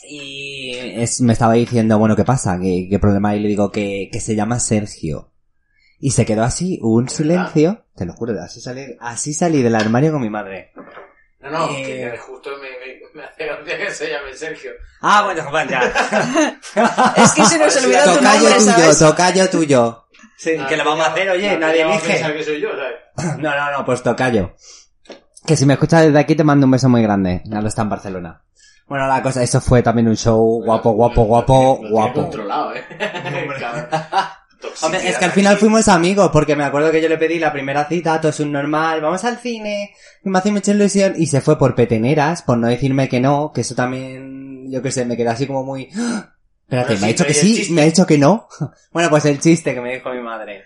Y 0.09 0.71
es- 0.75 1.21
me 1.21 1.33
estaba 1.33 1.53
diciendo, 1.53 1.97
bueno, 1.97 2.15
¿qué 2.17 2.25
pasa? 2.25 2.59
¿Qué, 2.59 2.87
qué 2.89 2.99
problema 2.99 3.29
hay? 3.29 3.39
Y 3.39 3.43
le 3.43 3.49
digo 3.49 3.71
que, 3.71 4.09
que 4.11 4.19
se 4.19 4.35
llama 4.35 4.59
Sergio. 4.59 5.31
Y 5.99 6.11
se 6.11 6.25
quedó 6.25 6.43
así, 6.43 6.77
hubo 6.81 6.97
un 6.97 7.07
silencio, 7.07 7.85
te 7.95 8.05
lo 8.05 8.11
juro, 8.13 8.33
así 8.41 8.59
salí, 8.59 8.81
así 8.99 9.33
salí 9.33 9.61
del 9.61 9.75
armario 9.75 10.11
con 10.11 10.21
mi 10.21 10.29
madre. 10.29 10.71
No, 11.43 11.49
no, 11.51 11.69
Eh. 11.71 12.09
que 12.11 12.17
justo 12.17 12.49
me, 12.57 12.69
me, 12.69 12.99
me 13.13 13.23
hace 13.27 13.45
gracia 13.45 13.77
que 13.77 13.91
se 13.91 14.09
llame 14.09 14.33
Sergio. 14.33 14.71
Ah, 15.01 15.23
bueno, 15.25 15.43
Juan, 15.49 15.67
ya. 15.67 15.81
Es 17.17 17.31
que 17.33 17.45
se 17.45 17.59
nos 17.59 17.75
olvidó 17.83 18.03
tu 18.05 18.13
tocayo 18.15 18.49
nombre, 18.49 18.53
tuyo, 18.59 18.71
¿sabes? 18.73 18.99
tocayo 18.99 19.49
tuyo. 19.49 20.05
Sí, 20.37 20.51
Ah, 20.59 20.65
que 20.67 20.77
le 20.77 20.83
vamos 20.83 21.05
a 21.05 21.11
hacer, 21.11 21.29
oye, 21.29 21.53
no, 21.53 21.59
nadie 21.59 21.81
elige. 21.81 22.33
que 22.33 22.43
soy 22.43 22.61
yo, 22.61 22.69
¿sabes? 22.71 23.37
No, 23.39 23.55
no, 23.55 23.71
no, 23.71 23.85
pues 23.85 24.01
tocayo. 24.01 24.53
Que 25.45 25.55
si 25.57 25.65
me 25.65 25.73
escuchas 25.73 26.05
desde 26.05 26.19
aquí 26.19 26.35
te 26.35 26.43
mando 26.45 26.65
un 26.65 26.71
beso 26.71 26.87
muy 26.87 27.01
grande. 27.03 27.41
Ya 27.45 27.59
lo 27.59 27.67
está 27.67 27.81
en 27.81 27.89
Barcelona. 27.89 28.41
Bueno, 28.87 29.07
la 29.07 29.21
cosa, 29.21 29.43
eso 29.43 29.59
fue 29.61 29.81
también 29.81 30.07
un 30.07 30.15
show 30.17 30.61
guapo, 30.63 30.91
guapo, 30.91 31.23
guapo, 31.23 31.53
Lo 31.73 31.77
tiene 31.79 31.89
guapo. 31.91 32.21
controlado, 32.21 32.73
¿eh? 32.75 32.83
Hombre, 34.81 35.07
es 35.07 35.17
que 35.17 35.25
al 35.25 35.31
final 35.31 35.57
fuimos 35.57 35.87
amigos, 35.87 36.29
porque 36.31 36.55
me 36.55 36.63
acuerdo 36.63 36.91
que 36.91 37.01
yo 37.01 37.09
le 37.09 37.17
pedí 37.17 37.39
la 37.39 37.51
primera 37.51 37.85
cita, 37.85 38.19
todo 38.19 38.29
es 38.29 38.39
un 38.39 38.51
normal, 38.51 39.01
vamos 39.01 39.23
al 39.23 39.37
cine, 39.37 39.93
me 40.23 40.37
hace 40.37 40.51
mucha 40.51 40.71
ilusión, 40.71 41.13
y 41.15 41.27
se 41.27 41.41
fue 41.41 41.57
por 41.57 41.75
peteneras, 41.75 42.41
por 42.41 42.57
no 42.57 42.67
decirme 42.67 43.09
que 43.09 43.19
no, 43.19 43.51
que 43.53 43.61
eso 43.61 43.75
también, 43.75 44.71
yo 44.71 44.81
qué 44.81 44.91
sé, 44.91 45.05
me 45.05 45.17
quedé 45.17 45.29
así 45.29 45.47
como 45.47 45.63
muy... 45.63 45.89
¡Ah! 45.95 46.29
Espérate, 46.63 46.93
Bueno, 46.93 47.01
me 47.01 47.07
ha 47.07 47.09
dicho 47.09 47.25
que 47.25 47.33
pero 47.33 47.45
¿y 47.45 47.57
el 47.57 47.65
sí, 47.65 47.73
me 47.73 47.81
ha 47.81 47.85
dicho 47.85 48.05
que 48.05 48.17
no. 48.17 48.47
Bueno, 48.91 49.09
pues 49.09 49.25
el 49.25 49.39
chiste 49.39 49.73
que 49.73 49.81
me 49.81 49.95
dijo 49.95 50.09
mi 50.11 50.21
madre. 50.21 50.63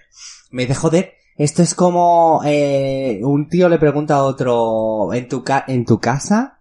Me 0.51 0.61
dice, 0.61 0.75
joder, 0.75 1.13
esto 1.35 1.63
es 1.63 1.75
como 1.75 2.41
eh, 2.45 3.19
un 3.23 3.49
tío 3.49 3.67
le 3.67 3.77
pregunta 3.77 4.15
a 4.15 4.23
otro, 4.23 5.13
en 5.13 5.27
tu, 5.27 5.43
ca 5.43 5.65
en 5.67 5.85
tu 5.85 5.99
casa, 5.99 6.59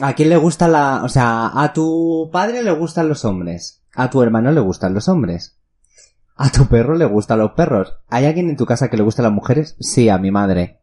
¿a 0.00 0.14
quién 0.14 0.28
le 0.28 0.36
gusta 0.36 0.68
la... 0.68 1.02
O 1.04 1.08
sea, 1.08 1.50
a 1.54 1.72
tu 1.72 2.30
padre 2.32 2.62
le 2.62 2.70
gustan 2.72 3.08
los 3.08 3.24
hombres, 3.24 3.82
a 3.94 4.08
tu 4.08 4.22
hermano 4.22 4.52
le 4.52 4.60
gustan 4.60 4.94
los 4.94 5.08
hombres. 5.08 5.58
¿A 6.36 6.50
tu 6.50 6.66
perro 6.66 6.96
le 6.96 7.04
gustan 7.04 7.38
los 7.38 7.52
perros? 7.52 7.94
¿Hay 8.08 8.26
alguien 8.26 8.50
en 8.50 8.56
tu 8.56 8.66
casa 8.66 8.88
que 8.88 8.96
le 8.96 9.04
gustan 9.04 9.24
las 9.24 9.32
mujeres? 9.32 9.76
Sí, 9.78 10.08
a 10.08 10.18
mi 10.18 10.30
madre. 10.30 10.80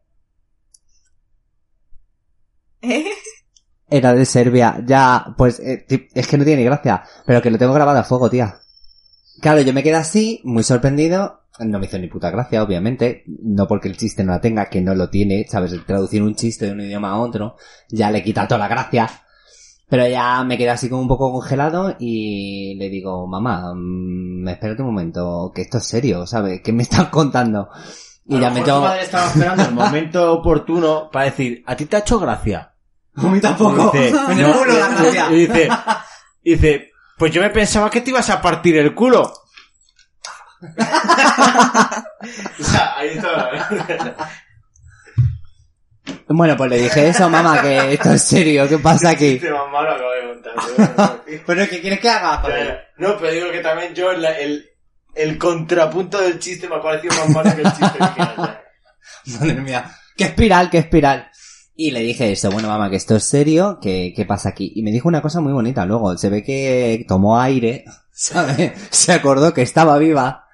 ¿Eh? 2.80 3.04
Era 3.90 4.14
de 4.14 4.24
Serbia. 4.24 4.82
Ya, 4.86 5.34
pues, 5.36 5.60
eh, 5.60 5.84
es 6.14 6.26
que 6.26 6.38
no 6.38 6.44
tiene 6.44 6.62
ni 6.62 6.64
gracia. 6.64 7.04
Pero 7.26 7.42
que 7.42 7.50
lo 7.50 7.58
tengo 7.58 7.74
grabado 7.74 7.98
a 7.98 8.04
fuego, 8.04 8.30
tía. 8.30 8.60
Claro, 9.42 9.60
yo 9.60 9.74
me 9.74 9.82
quedé 9.82 9.96
así, 9.96 10.40
muy 10.44 10.62
sorprendido. 10.62 11.42
No 11.58 11.78
me 11.78 11.84
hizo 11.84 11.98
ni 11.98 12.08
puta 12.08 12.30
gracia, 12.30 12.62
obviamente. 12.62 13.24
No 13.26 13.68
porque 13.68 13.88
el 13.88 13.98
chiste 13.98 14.24
no 14.24 14.32
la 14.32 14.40
tenga, 14.40 14.70
que 14.70 14.80
no 14.80 14.94
lo 14.94 15.10
tiene. 15.10 15.46
Sabes, 15.48 15.72
El 15.72 15.84
traducir 15.84 16.22
un 16.22 16.34
chiste 16.34 16.64
de 16.64 16.72
un 16.72 16.80
idioma 16.80 17.10
a 17.10 17.18
otro, 17.18 17.56
ya 17.90 18.10
le 18.10 18.22
quita 18.22 18.48
toda 18.48 18.60
la 18.60 18.68
gracia. 18.68 19.10
Pero 19.92 20.08
ya 20.08 20.42
me 20.42 20.56
quedé 20.56 20.70
así 20.70 20.88
como 20.88 21.02
un 21.02 21.08
poco 21.08 21.30
congelado 21.30 21.94
y 21.98 22.76
le 22.78 22.88
digo, 22.88 23.26
mamá, 23.26 23.74
mm, 23.74 24.48
espérate 24.48 24.80
un 24.80 24.88
momento, 24.88 25.52
que 25.54 25.60
esto 25.60 25.76
es 25.76 25.86
serio, 25.86 26.26
¿sabes? 26.26 26.62
¿Qué 26.64 26.72
me 26.72 26.82
estás 26.84 27.08
contando? 27.08 27.68
Y 28.24 28.38
A 28.38 28.40
ya 28.40 28.48
lo 28.48 28.54
me 28.54 28.60
mejor 28.60 28.64
tu 28.64 28.70
tengo... 28.70 28.80
madre 28.80 29.02
estaba 29.02 29.26
esperando 29.26 29.62
el 29.64 29.74
momento 29.74 30.32
oportuno 30.40 31.10
para 31.12 31.26
decir, 31.26 31.62
¿a 31.66 31.76
ti 31.76 31.84
te 31.84 31.96
ha 31.96 31.98
hecho 31.98 32.18
gracia? 32.18 32.72
A 33.16 33.22
mí 33.24 33.38
tampoco. 33.38 33.92
Y 33.94 33.98
dice, 33.98 34.12
"No". 34.42 34.52
culo 34.54 34.72
la 34.78 34.88
gracia. 34.88 35.30
Y 35.30 35.34
dice, 35.46 35.68
y 36.42 36.52
dice, 36.54 36.90
pues 37.18 37.30
yo 37.30 37.42
me 37.42 37.50
pensaba 37.50 37.90
que 37.90 38.00
te 38.00 38.08
ibas 38.08 38.30
a 38.30 38.40
partir 38.40 38.78
el 38.78 38.94
culo. 38.94 39.30
o 40.62 42.64
sea, 42.64 42.96
ahí 42.96 43.08
está. 43.08 43.50
Bueno, 46.28 46.56
pues 46.56 46.70
le 46.70 46.78
dije 46.78 47.08
eso, 47.08 47.28
mamá, 47.28 47.60
que 47.62 47.92
esto 47.94 48.12
es 48.12 48.22
serio, 48.22 48.68
¿qué 48.68 48.78
pasa 48.78 49.10
aquí? 49.10 49.34
Este 49.34 49.50
más 49.50 49.70
malo 49.70 49.90
acabo 49.90 50.10
de 50.10 50.32
contar. 50.32 51.20
tío. 51.26 51.42
Pero 51.46 51.66
¿qué 51.70 51.80
quieres 51.80 52.00
que 52.00 52.08
haga? 52.08 52.42
No, 52.98 53.16
pero 53.18 53.32
digo 53.32 53.50
que 53.52 53.60
también 53.60 53.94
yo 53.94 54.12
la- 54.12 54.38
el, 54.38 54.64
el 55.14 55.38
contrapunto 55.38 56.20
del 56.20 56.38
chiste 56.38 56.68
me 56.68 56.76
ha 56.76 56.82
parecido 56.82 57.14
más 57.16 57.28
malo 57.30 57.54
que 57.56 57.62
el 57.62 57.68
chiste 57.72 57.98
original. 58.00 58.36
ya. 58.36 58.62
Madre 59.40 59.54
mía. 59.60 59.90
Qué 60.16 60.24
espiral, 60.24 60.70
qué 60.70 60.78
espiral. 60.78 61.28
Y 61.74 61.90
le 61.90 62.00
dije 62.00 62.30
eso, 62.32 62.50
bueno 62.50 62.68
mamá, 62.68 62.90
que 62.90 62.96
esto 62.96 63.16
es 63.16 63.24
serio, 63.24 63.78
que 63.80 64.12
qué 64.14 64.24
pasa 64.24 64.50
aquí. 64.50 64.72
Y 64.76 64.82
me 64.82 64.90
dijo 64.92 65.08
una 65.08 65.22
cosa 65.22 65.40
muy 65.40 65.52
bonita 65.52 65.84
luego. 65.86 66.16
Se 66.18 66.28
ve 66.30 66.42
que 66.42 67.04
tomó 67.08 67.40
aire, 67.40 67.84
¿sabes? 68.12 68.72
Se 68.90 69.12
acordó 69.12 69.52
que 69.54 69.62
estaba 69.62 69.98
viva. 69.98 70.46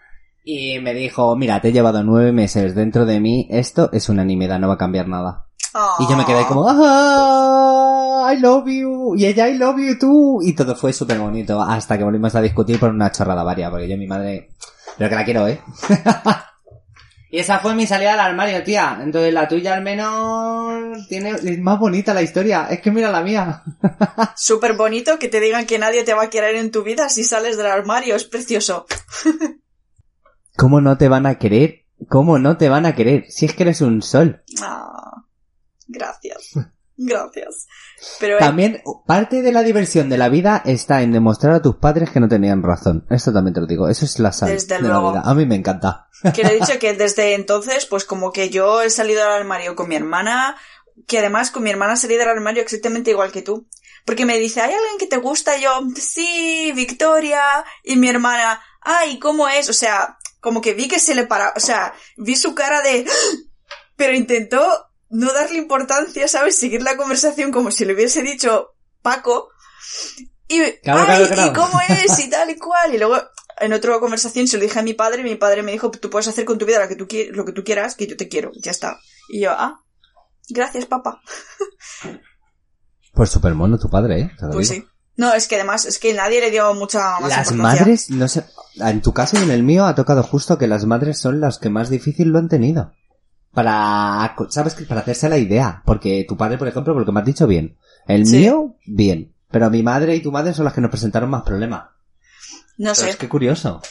Y 0.45 0.79
me 0.79 0.95
dijo, 0.95 1.37
mira, 1.37 1.61
te 1.61 1.69
he 1.69 1.73
llevado 1.73 2.03
nueve 2.03 2.33
meses 2.33 2.75
dentro 2.75 3.05
de 3.05 3.21
mí, 3.21 3.47
esto 3.51 3.91
es 3.93 4.09
una 4.09 4.25
nimiedad, 4.25 4.59
no 4.59 4.69
va 4.69 4.75
a 4.75 4.79
cambiar 4.79 5.07
nada. 5.07 5.45
Y 5.99 6.09
yo 6.09 6.17
me 6.17 6.25
quedé 6.25 6.47
como, 6.47 6.67
ah, 6.69 8.33
I 8.33 8.39
love 8.41 8.67
you, 8.67 9.15
y 9.17 9.27
ella 9.27 9.49
I 9.49 9.57
love 9.57 9.79
you 9.79 9.99
too. 9.99 10.39
Y 10.43 10.55
todo 10.55 10.75
fue 10.77 10.93
súper 10.93 11.19
bonito, 11.19 11.61
hasta 11.61 11.99
que 11.99 12.05
volvimos 12.05 12.35
a 12.35 12.41
discutir 12.41 12.79
por 12.79 12.91
una 12.91 13.11
chorrada 13.13 13.43
varia, 13.43 13.71
porque 13.71 13.89
yo 13.89 13.97
mi 13.97 14.07
madre, 14.07 14.51
pero 14.97 15.11
que 15.11 15.17
la 15.17 15.25
quiero, 15.25 15.49
¿eh? 15.49 15.61
y 17.31 17.39
esa 17.39 17.59
fue 17.59 17.75
mi 17.75 17.87
salida 17.87 18.15
al 18.15 18.21
armario, 18.21 18.63
tía. 18.63 18.99
Entonces 19.01 19.33
la 19.33 19.47
tuya 19.47 19.75
al 19.75 19.83
menos 19.83 21.07
tiene, 21.09 21.31
es 21.31 21.59
más 21.59 21.79
bonita 21.79 22.15
la 22.15 22.23
historia. 22.23 22.67
Es 22.71 22.81
que 22.81 22.91
mira 22.91 23.11
la 23.11 23.23
mía. 23.23 23.63
Súper 24.37 24.75
bonito 24.75 25.19
que 25.19 25.29
te 25.29 25.41
digan 25.41 25.67
que 25.67 25.79
nadie 25.79 26.05
te 26.05 26.15
va 26.15 26.25
a 26.25 26.31
querer 26.31 26.57
en 26.57 26.71
tu 26.71 26.83
vida 26.83 27.09
si 27.09 27.25
sales 27.25 27.57
del 27.57 27.67
armario, 27.67 28.17
es 28.17 28.25
precioso. 28.25 28.87
¿Cómo 30.57 30.81
no 30.81 30.99
te 30.99 31.09
van 31.09 31.27
a 31.27 31.37
querer? 31.37 31.85
¿Cómo 32.09 32.39
no 32.39 32.57
te 32.57 32.69
van 32.69 32.87
a 32.87 32.95
querer? 32.95 33.27
Si 33.29 33.47
es 33.47 33.55
que 33.55 33.65
eres 33.65 33.81
un 33.81 34.03
sol. 34.03 34.43
Ah, 34.61 35.18
gracias. 35.89 36.55
Gracias. 37.01 37.69
Pero 38.19 38.39
También, 38.39 38.83
parte 39.07 39.41
de 39.41 39.53
la 39.53 39.63
diversión 39.63 40.09
de 40.09 40.19
la 40.19 40.29
vida 40.29 40.63
está 40.67 41.01
en 41.03 41.13
demostrar 41.13 41.55
a 41.55 41.63
tus 41.63 41.77
padres 41.77 42.11
que 42.11 42.19
no 42.19 42.29
tenían 42.29 42.63
razón. 42.65 43.07
Esto 43.09 43.33
también 43.33 43.55
te 43.55 43.61
lo 43.61 43.67
digo. 43.69 43.89
Eso 43.89 44.05
es 44.05 44.19
la 44.19 44.33
sal 44.33 44.51
Desde 44.51 44.77
de 44.77 44.83
luego. 44.83 45.13
la 45.13 45.21
vida. 45.21 45.31
A 45.31 45.35
mí 45.35 45.47
me 45.47 45.55
encanta. 45.55 46.09
que 46.35 46.43
le 46.43 46.57
he 46.57 46.61
dicho 46.61 46.77
que 46.81 46.95
desde 46.95 47.35
entonces, 47.35 47.87
pues 47.87 48.05
como 48.05 48.33
que 48.33 48.51
yo 48.51 48.83
he 48.83 48.91
salido 48.91 49.23
del 49.23 49.33
armario 49.33 49.77
con 49.77 49.89
mi 49.89 49.95
hermana, 49.95 50.57
que 51.07 51.21
además 51.21 51.53
con 51.53 51.63
mi 51.63 51.71
hermana 51.71 51.95
salí 51.95 52.17
del 52.17 52.29
armario 52.29 52.63
exactamente 52.63 53.13
igual 53.13 53.31
que 53.31 53.43
tú. 53.43 53.69
Porque 54.05 54.27
me 54.27 54.37
dice, 54.37 54.61
¿hay 54.61 54.73
alguien 54.73 54.99
que 54.99 55.07
te 55.07 55.19
gusta? 55.19 55.57
Y 55.57 55.63
yo, 55.63 55.71
sí, 55.97 56.73
Victoria. 56.75 57.41
Y 57.85 57.95
mi 57.95 58.09
hermana, 58.09 58.61
ay, 58.81 59.21
¿cómo 59.21 59.49
es? 59.49 59.69
O 59.69 59.73
sea, 59.73 60.19
como 60.41 60.61
que 60.61 60.75
vi 60.75 60.89
que 60.89 60.99
se 60.99 61.15
le 61.15 61.27
para, 61.27 61.53
o 61.57 61.61
sea, 61.61 61.95
vi 62.17 62.35
su 62.35 62.57
cara 62.57 62.83
de, 62.83 63.07
pero 63.97 64.15
intentó 64.15 64.88
no 65.11 65.33
darle 65.33 65.59
importancia, 65.59 66.29
¿sabes? 66.29 66.57
Seguir 66.59 66.83
la 66.83 66.97
conversación 66.97 67.51
como 67.53 67.71
si 67.71 67.85
le 67.85 67.95
hubiese 67.95 68.23
dicho 68.23 68.75
Paco. 69.03 69.49
Y, 70.49 70.61
Claro, 70.83 71.01
ay, 71.01 71.07
claro, 71.07 71.27
claro. 71.35 71.51
¿y 71.51 71.55
cómo 71.55 71.81
es? 71.89 72.19
Y 72.19 72.31
tal 72.31 72.51
y 72.51 72.57
cual. 72.59 72.95
Y 72.95 72.99
luego, 72.99 73.17
en 73.61 73.73
otra 73.73 73.99
conversación 74.01 74.47
se 74.49 74.57
lo 74.57 74.63
dije 74.63 74.79
a 74.79 74.83
mi 74.83 74.95
padre 74.95 75.21
y 75.21 75.25
mi 75.25 75.35
padre 75.37 75.63
me 75.63 75.73
dijo, 75.73 75.91
tú 75.91 76.09
puedes 76.11 76.29
hacer 76.29 76.45
con 76.45 76.59
tu 76.59 76.67
vida 76.67 76.81
lo 76.81 76.89
que 76.89 76.97
tú, 76.97 77.07
qui- 77.07 77.31
lo 77.31 77.45
que 77.45 77.53
tú 77.53 77.65
quieras, 77.65 77.95
que 77.95 78.07
yo 78.07 78.17
te 78.17 78.29
quiero. 78.29 78.51
Ya 78.63 78.71
está. 78.71 78.99
Y 79.31 79.41
yo, 79.43 79.51
ah, 79.53 79.81
gracias, 80.49 80.87
papá. 80.87 81.21
Pues 83.13 83.31
súper 83.31 83.55
mono 83.55 83.79
tu 83.79 83.89
padre, 83.91 84.21
¿eh? 84.21 84.31
Pues 84.53 84.69
digo. 84.71 84.83
sí. 84.83 84.89
No, 85.17 85.35
es 85.35 85.49
que 85.49 85.57
además, 85.57 85.85
es 85.85 85.99
que 85.99 86.15
nadie 86.15 86.41
le 86.41 86.53
dio 86.53 86.73
mucha 86.75 87.19
más 87.19 87.31
Las 87.31 87.53
madres, 87.53 88.09
no 88.11 88.29
sé, 88.29 88.45
en 88.77 89.03
tu 89.03 89.13
caso 89.13 89.37
y 89.37 89.43
en 89.43 89.51
el 89.51 89.65
mío 89.65 89.85
ha 89.87 89.97
tocado 89.97 90.23
justo 90.23 90.59
que 90.59 90.69
las 90.69 90.85
madres 90.87 91.19
son 91.19 91.41
las 91.41 91.59
que 91.59 91.71
más 91.71 91.91
difícil 91.91 92.29
lo 92.29 92.39
han 92.39 92.49
tenido. 92.49 92.93
Para, 93.59 94.37
sabes 94.51 94.75
que 94.75 94.85
para 94.85 95.01
hacerse 95.01 95.29
la 95.29 95.37
idea, 95.37 95.83
porque 95.85 96.25
tu 96.29 96.37
padre, 96.37 96.59
por 96.59 96.69
ejemplo, 96.69 96.95
porque 96.95 97.11
me 97.11 97.19
has 97.19 97.27
dicho 97.27 97.49
bien. 97.49 97.77
El 98.07 98.25
Sí. 98.25 98.37
mío, 98.39 98.77
bien. 98.87 99.35
Pero 99.51 99.69
mi 99.69 99.83
madre 99.83 100.15
y 100.15 100.21
tu 100.23 100.31
madre 100.31 100.55
son 100.55 100.65
las 100.65 100.75
que 100.75 100.81
nos 100.81 100.93
presentaron 100.93 101.29
más 101.29 101.43
problemas. 101.43 101.89
No 102.77 102.93
Pero 102.93 102.95
sé. 102.95 103.11
es 103.11 103.17
que 103.17 103.29
curioso. 103.29 103.83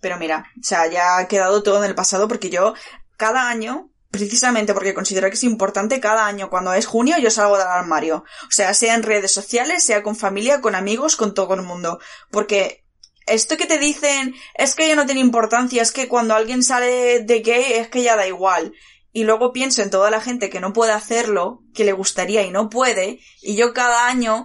Pero 0.00 0.18
mira, 0.18 0.46
o 0.58 0.62
sea, 0.64 0.90
ya 0.90 1.18
ha 1.18 1.28
quedado 1.28 1.62
todo 1.62 1.78
en 1.84 1.88
el 1.88 1.94
pasado 1.94 2.26
porque 2.26 2.50
yo 2.50 2.74
cada 3.16 3.48
año, 3.48 3.90
precisamente 4.10 4.74
porque 4.74 4.92
considero 4.92 5.28
que 5.28 5.34
es 5.34 5.44
importante, 5.44 6.00
cada 6.00 6.26
año 6.26 6.50
cuando 6.50 6.72
es 6.74 6.86
junio 6.86 7.16
yo 7.20 7.30
salgo 7.30 7.58
del 7.58 7.68
armario. 7.68 8.24
O 8.42 8.50
sea, 8.50 8.74
sea 8.74 8.96
en 8.96 9.04
redes 9.04 9.30
sociales, 9.32 9.84
sea 9.84 10.02
con 10.02 10.16
familia, 10.16 10.60
con 10.60 10.74
amigos, 10.74 11.14
con 11.14 11.32
todo 11.32 11.54
el 11.54 11.62
mundo. 11.62 12.00
Porque 12.32 12.82
esto 13.26 13.56
que 13.56 13.66
te 13.66 13.78
dicen 13.78 14.34
es 14.56 14.74
que 14.74 14.88
ya 14.88 14.96
no 14.96 15.06
tiene 15.06 15.20
importancia, 15.20 15.82
es 15.82 15.92
que 15.92 16.08
cuando 16.08 16.34
alguien 16.34 16.64
sale 16.64 17.20
de 17.20 17.40
gay 17.40 17.72
es 17.74 17.86
que 17.88 18.02
ya 18.02 18.16
da 18.16 18.26
igual. 18.26 18.72
Y 19.16 19.24
luego 19.24 19.50
pienso 19.50 19.80
en 19.80 19.88
toda 19.88 20.10
la 20.10 20.20
gente 20.20 20.50
que 20.50 20.60
no 20.60 20.74
puede 20.74 20.92
hacerlo, 20.92 21.62
que 21.72 21.86
le 21.86 21.92
gustaría 21.92 22.42
y 22.42 22.50
no 22.50 22.68
puede, 22.68 23.18
y 23.40 23.56
yo 23.56 23.72
cada 23.72 24.08
año 24.08 24.44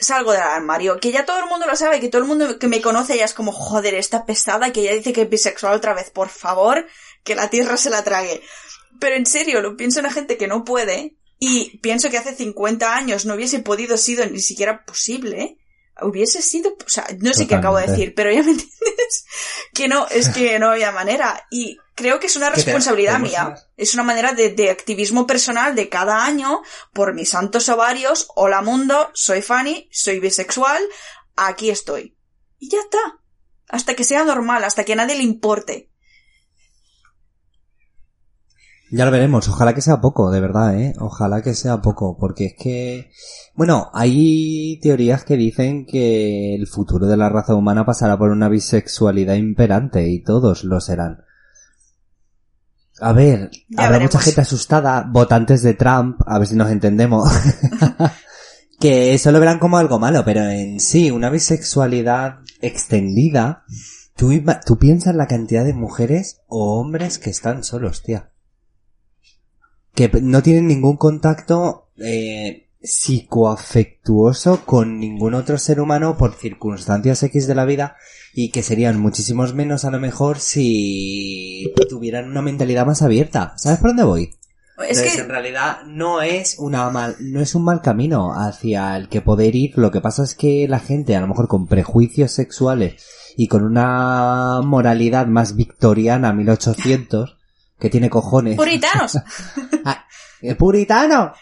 salgo 0.00 0.32
del 0.32 0.40
armario, 0.40 0.98
que 0.98 1.12
ya 1.12 1.24
todo 1.24 1.38
el 1.38 1.46
mundo 1.46 1.68
lo 1.68 1.76
sabe, 1.76 2.00
que 2.00 2.08
todo 2.08 2.20
el 2.20 2.26
mundo 2.26 2.58
que 2.58 2.66
me 2.66 2.82
conoce 2.82 3.16
ya 3.16 3.24
es 3.24 3.32
como, 3.32 3.52
joder, 3.52 3.94
esta 3.94 4.26
pesada 4.26 4.72
que 4.72 4.82
ya 4.82 4.92
dice 4.92 5.12
que 5.12 5.22
es 5.22 5.30
bisexual 5.30 5.74
otra 5.74 5.94
vez, 5.94 6.10
por 6.10 6.30
favor, 6.30 6.84
que 7.22 7.36
la 7.36 7.48
tierra 7.48 7.76
se 7.76 7.90
la 7.90 8.02
trague. 8.02 8.42
Pero 8.98 9.14
en 9.14 9.24
serio, 9.24 9.60
lo 9.60 9.76
pienso 9.76 10.00
en 10.00 10.06
la 10.06 10.12
gente 10.12 10.36
que 10.36 10.48
no 10.48 10.64
puede, 10.64 11.16
y 11.38 11.78
pienso 11.78 12.10
que 12.10 12.18
hace 12.18 12.34
50 12.34 12.96
años 12.96 13.24
no 13.24 13.34
hubiese 13.34 13.60
podido 13.60 13.96
sido 13.96 14.26
ni 14.26 14.40
siquiera 14.40 14.84
posible, 14.84 15.58
hubiese 16.00 16.42
sido, 16.42 16.72
o 16.72 16.88
sea, 16.88 17.06
no 17.20 17.32
sé 17.34 17.46
qué 17.46 17.54
acabo 17.54 17.76
de 17.76 17.86
decir, 17.86 18.14
pero 18.16 18.32
ya 18.32 18.42
me 18.42 18.50
entiendes, 18.58 19.26
que 19.72 19.86
no, 19.86 20.08
es 20.08 20.28
que 20.30 20.58
no 20.58 20.72
había 20.72 20.90
manera, 20.90 21.46
y 21.52 21.78
creo 21.94 22.20
que 22.20 22.26
es 22.26 22.36
una 22.36 22.50
te- 22.50 22.56
responsabilidad 22.56 23.18
mía, 23.20 23.54
es 23.76 23.94
una 23.94 24.02
manera 24.02 24.32
de, 24.32 24.50
de 24.50 24.70
activismo 24.70 25.26
personal 25.26 25.74
de 25.74 25.88
cada 25.88 26.24
año 26.24 26.62
por 26.92 27.14
mis 27.14 27.30
santos 27.30 27.68
ovarios. 27.68 28.28
Hola 28.34 28.62
mundo, 28.62 29.10
soy 29.14 29.42
Fanny, 29.42 29.88
soy 29.92 30.20
bisexual, 30.20 30.82
aquí 31.36 31.70
estoy. 31.70 32.16
Y 32.58 32.70
ya 32.70 32.78
está. 32.78 32.98
Hasta 33.68 33.94
que 33.94 34.04
sea 34.04 34.24
normal, 34.24 34.64
hasta 34.64 34.84
que 34.84 34.92
a 34.92 34.96
nadie 34.96 35.16
le 35.16 35.22
importe. 35.22 35.88
Ya 38.94 39.06
lo 39.06 39.10
veremos, 39.10 39.48
ojalá 39.48 39.74
que 39.74 39.80
sea 39.80 40.02
poco, 40.02 40.30
de 40.30 40.40
verdad, 40.40 40.78
¿eh? 40.78 40.92
Ojalá 41.00 41.40
que 41.40 41.54
sea 41.54 41.80
poco, 41.80 42.18
porque 42.20 42.44
es 42.44 42.54
que... 42.58 43.10
Bueno, 43.54 43.90
hay 43.94 44.78
teorías 44.82 45.24
que 45.24 45.38
dicen 45.38 45.86
que 45.86 46.54
el 46.54 46.66
futuro 46.66 47.06
de 47.06 47.16
la 47.16 47.30
raza 47.30 47.54
humana 47.54 47.86
pasará 47.86 48.18
por 48.18 48.28
una 48.28 48.50
bisexualidad 48.50 49.36
imperante 49.36 50.10
y 50.10 50.22
todos 50.22 50.64
lo 50.64 50.78
serán. 50.82 51.24
A 53.02 53.12
ver, 53.12 53.50
Ya 53.68 53.84
habrá 53.84 53.98
veremos. 53.98 54.14
mucha 54.14 54.24
gente 54.24 54.40
asustada, 54.40 55.06
votantes 55.08 55.62
de 55.62 55.74
Trump, 55.74 56.20
a 56.26 56.38
ver 56.38 56.48
si 56.48 56.54
nos 56.54 56.70
entendemos, 56.70 57.28
que 58.80 59.14
eso 59.14 59.32
lo 59.32 59.40
verán 59.40 59.58
como 59.58 59.76
algo 59.78 59.98
malo, 59.98 60.24
pero 60.24 60.48
en 60.48 60.80
sí, 60.80 61.10
una 61.10 61.30
bisexualidad 61.30 62.38
extendida, 62.60 63.64
tú, 64.16 64.30
tú 64.64 64.78
piensas 64.78 65.14
la 65.14 65.26
cantidad 65.26 65.64
de 65.64 65.74
mujeres 65.74 66.40
o 66.46 66.78
hombres 66.80 67.18
que 67.18 67.30
están 67.30 67.64
solos, 67.64 68.02
tía 68.02 68.32
que 69.94 70.10
no 70.22 70.42
tienen 70.42 70.68
ningún 70.68 70.96
contacto 70.96 71.90
eh, 71.98 72.70
psicoafectuoso 72.82 74.64
con 74.64 74.98
ningún 74.98 75.34
otro 75.34 75.58
ser 75.58 75.80
humano 75.80 76.16
por 76.16 76.34
circunstancias 76.34 77.22
X 77.22 77.46
de 77.46 77.54
la 77.54 77.64
vida 77.64 77.96
y 78.34 78.50
que 78.50 78.62
serían 78.62 78.98
muchísimos 78.98 79.54
menos 79.54 79.84
a 79.84 79.90
lo 79.90 80.00
mejor 80.00 80.38
si 80.38 81.72
tuvieran 81.88 82.30
una 82.30 82.42
mentalidad 82.42 82.86
más 82.86 83.02
abierta. 83.02 83.54
¿Sabes 83.56 83.78
por 83.78 83.90
dónde 83.90 84.04
voy? 84.04 84.34
Es 84.78 84.98
Entonces, 84.98 85.14
que, 85.16 85.20
en 85.20 85.28
realidad 85.28 85.82
no 85.86 86.22
es 86.22 86.56
una 86.58 86.88
mal, 86.90 87.16
no 87.20 87.40
es 87.40 87.54
un 87.54 87.64
mal 87.64 87.82
camino 87.82 88.32
hacia 88.34 88.96
el 88.96 89.08
que 89.08 89.20
poder 89.20 89.54
ir. 89.54 89.72
Lo 89.76 89.90
que 89.90 90.00
pasa 90.00 90.24
es 90.24 90.34
que 90.34 90.66
la 90.66 90.80
gente, 90.80 91.14
a 91.14 91.20
lo 91.20 91.28
mejor 91.28 91.46
con 91.46 91.66
prejuicios 91.66 92.32
sexuales 92.32 92.94
y 93.36 93.48
con 93.48 93.64
una 93.64 94.60
moralidad 94.62 95.26
más 95.26 95.56
victoriana 95.56 96.32
1800, 96.32 97.38
que 97.78 97.90
tiene 97.90 98.10
cojones. 98.10 98.56
puritanos. 98.56 99.18
Ah, 99.84 100.06
¡El 100.40 100.56
puritano! 100.56 101.32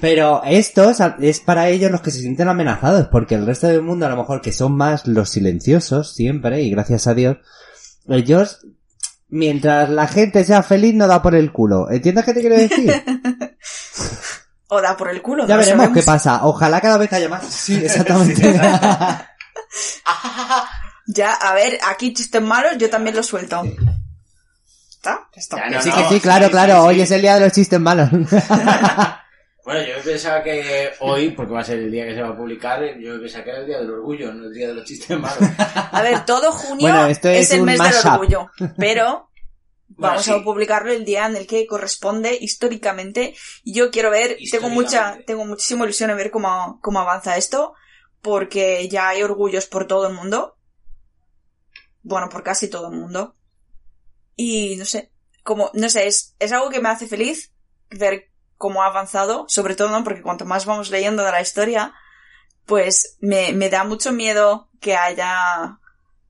Pero 0.00 0.42
estos 0.44 0.98
es 1.20 1.40
para 1.40 1.68
ellos 1.68 1.90
los 1.90 2.00
que 2.02 2.10
se 2.10 2.20
sienten 2.20 2.48
amenazados, 2.48 3.08
porque 3.08 3.36
el 3.36 3.46
resto 3.46 3.68
del 3.68 3.82
mundo, 3.82 4.06
a 4.06 4.10
lo 4.10 4.16
mejor 4.16 4.40
que 4.40 4.52
son 4.52 4.76
más 4.76 5.06
los 5.06 5.30
silenciosos, 5.30 6.14
siempre, 6.14 6.62
y 6.62 6.70
gracias 6.70 7.06
a 7.06 7.14
Dios, 7.14 7.38
ellos, 8.08 8.66
mientras 9.28 9.88
la 9.90 10.06
gente 10.06 10.44
sea 10.44 10.62
feliz, 10.62 10.94
no 10.94 11.06
da 11.06 11.22
por 11.22 11.34
el 11.34 11.52
culo. 11.52 11.90
¿Entiendes 11.90 12.24
qué 12.24 12.34
te 12.34 12.40
quiero 12.40 12.56
decir? 12.56 12.92
O 14.68 14.80
da 14.80 14.96
por 14.96 15.08
el 15.08 15.22
culo. 15.22 15.46
ya 15.46 15.54
no 15.54 15.60
veremos 15.60 15.90
qué 15.90 16.02
pasa. 16.02 16.40
Ojalá 16.46 16.80
cada 16.80 16.98
vez 16.98 17.12
haya 17.12 17.28
más. 17.28 17.44
Sí, 17.46 17.76
exactamente. 17.84 18.58
Ya, 21.06 21.32
a 21.34 21.54
ver, 21.54 21.78
aquí 21.88 22.12
chistes 22.12 22.42
malos, 22.42 22.72
yo 22.78 22.88
también 22.90 23.14
los 23.14 23.26
suelto. 23.26 23.62
¿Está? 24.90 25.28
Ya 25.34 25.40
está. 25.40 25.56
Ya, 25.58 25.64
Que 25.68 25.74
no, 25.76 25.82
sí, 25.82 25.90
no, 25.90 25.96
que 25.96 26.14
sí, 26.14 26.20
claro, 26.20 26.46
sí, 26.46 26.50
claro. 26.50 26.72
sí, 26.74 26.78
Hoy 26.88 26.94
sí. 26.96 27.00
es 27.02 27.10
el 27.10 27.20
día 27.22 27.34
de 27.34 27.40
los 27.40 27.52
chistes 27.52 27.78
malos. 27.78 28.08
Bueno, 29.64 29.80
yo 29.86 30.02
pensaba 30.04 30.42
que 30.42 30.90
hoy, 31.00 31.30
porque 31.30 31.52
va 31.54 31.60
a 31.60 31.64
ser 31.64 31.78
el 31.78 31.90
día 31.90 32.04
que 32.06 32.14
se 32.14 32.20
va 32.22 32.28
a 32.28 32.36
publicar, 32.36 32.98
yo 32.98 33.18
pensaba 33.20 33.44
que 33.44 33.50
era 33.50 33.60
el 33.60 33.66
día 33.66 33.78
del 33.78 33.90
orgullo, 33.90 34.32
no 34.32 34.46
el 34.46 34.52
día 34.52 34.68
de 34.68 34.74
los 34.74 34.84
chistes 34.84 35.18
malos. 35.18 35.38
A 35.58 36.02
ver, 36.02 36.24
todo 36.26 36.52
junio 36.52 36.88
Bueno, 36.88 37.06
esto 37.06 37.30
es, 37.30 37.46
es 37.46 37.52
el 37.52 37.62
mes 37.62 37.78
del 37.78 38.12
orgullo, 38.12 38.50
pero 38.76 39.30
Bueno, 39.96 40.12
vamos 40.12 40.24
sí. 40.24 40.32
a 40.32 40.42
publicarlo 40.42 40.92
el 40.92 41.04
día 41.04 41.26
en 41.26 41.36
el 41.36 41.46
que 41.46 41.66
corresponde 41.66 42.36
históricamente. 42.40 43.34
Y 43.62 43.74
Yo 43.74 43.90
quiero 43.90 44.10
ver, 44.10 44.36
tengo 44.50 44.68
mucha, 44.68 45.18
tengo 45.26 45.44
muchísima 45.44 45.84
ilusión 45.84 46.10
en 46.10 46.16
ver 46.16 46.30
cómo, 46.30 46.80
cómo 46.82 47.00
avanza 47.00 47.36
esto, 47.36 47.74
porque 48.20 48.88
ya 48.88 49.08
hay 49.08 49.22
orgullos 49.22 49.66
por 49.66 49.86
todo 49.86 50.08
el 50.08 50.14
mundo. 50.14 50.56
Bueno, 52.02 52.28
por 52.28 52.42
casi 52.42 52.68
todo 52.68 52.90
el 52.90 52.98
mundo. 52.98 53.36
Y 54.36 54.76
no 54.76 54.84
sé, 54.84 55.12
como, 55.42 55.70
no 55.74 55.88
sé, 55.88 56.06
es, 56.06 56.34
es 56.38 56.52
algo 56.52 56.70
que 56.70 56.80
me 56.80 56.88
hace 56.88 57.06
feliz 57.06 57.52
ver 57.90 58.30
cómo 58.56 58.82
ha 58.82 58.86
avanzado, 58.86 59.46
sobre 59.48 59.74
todo, 59.74 59.90
¿no? 59.90 60.04
Porque 60.04 60.22
cuanto 60.22 60.44
más 60.44 60.66
vamos 60.66 60.90
leyendo 60.90 61.24
de 61.24 61.32
la 61.32 61.40
historia, 61.40 61.94
pues 62.66 63.16
me, 63.20 63.52
me 63.52 63.70
da 63.70 63.84
mucho 63.84 64.12
miedo 64.12 64.68
que 64.80 64.96
haya 64.96 65.78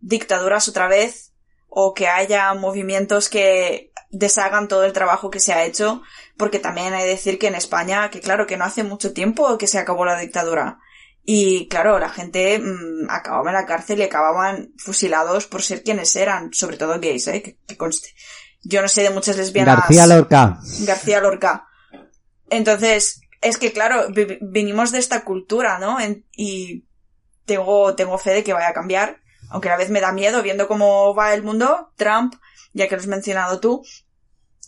dictaduras 0.01 0.69
otra 0.69 0.87
vez 0.89 1.33
o 1.69 1.95
que 1.95 2.09
haya 2.09 2.53
movimientos 2.55 3.29
que 3.29 3.93
deshagan 4.11 4.69
todo 4.69 4.85
el 4.85 4.93
trabajo 4.93 5.31
que 5.31 5.41
se 5.41 5.53
ha 5.53 5.65
hecho, 5.65 6.03
porque 6.37 6.61
también 6.61 6.95
hay 6.95 7.03
que 7.03 7.11
decir 7.11 7.39
que 7.39 7.49
en 7.49 7.57
España, 7.57 8.11
que 8.11 8.21
claro, 8.21 8.47
que 8.47 8.57
no 8.57 8.65
hace 8.65 8.85
mucho 8.85 9.13
tiempo 9.13 9.59
que 9.59 9.67
se 9.67 9.79
acabó 9.79 10.05
la 10.05 10.19
dictadura. 10.19 10.79
Y 11.25 11.69
claro, 11.69 11.99
la 11.99 12.11
gente 12.11 12.59
mm, 12.59 13.09
acababa 13.09 13.51
en 13.51 13.55
la 13.55 13.67
cárcel 13.67 13.99
y 13.99 14.03
acababan 14.03 14.73
fusilados 14.77 15.47
por 15.47 15.63
ser 15.63 15.83
quienes 15.83 16.15
eran, 16.17 16.53
sobre 16.53 16.77
todo 16.77 17.01
gays, 17.01 17.27
¿eh? 17.29 17.43
Que, 17.43 17.57
que 17.67 17.77
conste. 17.77 18.11
Yo 18.63 18.83
no 18.83 18.89
sé 18.89 19.03
de 19.03 19.11
muchas 19.11 19.37
lesbianas. 19.37 19.77
García 19.77 20.07
Lorca. 20.07 20.59
García 20.81 21.21
Lorca. 21.21 21.69
Entonces, 22.51 23.21
es 23.41 23.59
que 23.59 23.73
claro, 23.73 24.07
vinimos 24.41 24.91
de 24.93 24.99
esta 24.99 25.25
cultura, 25.25 25.79
¿no? 25.79 26.01
En- 26.01 26.25
y 26.33 26.85
tengo, 27.45 27.95
tengo 27.95 28.19
fe 28.19 28.33
de 28.33 28.45
que 28.45 28.53
vaya 28.53 28.69
a 28.69 28.75
cambiar, 28.75 29.21
aunque 29.51 29.69
a 29.69 29.73
la 29.73 29.77
vez 29.79 29.91
me 29.91 30.01
da 30.01 30.13
miedo 30.13 30.43
viendo 30.43 30.67
cómo 30.69 31.15
va 31.15 31.35
el 31.35 31.43
mundo. 31.43 31.93
Trump 31.97 32.35
ya 32.73 32.89
que 32.89 32.97
lo 32.97 33.01
has 33.01 33.07
mencionado 33.07 33.61
tú, 33.61 33.83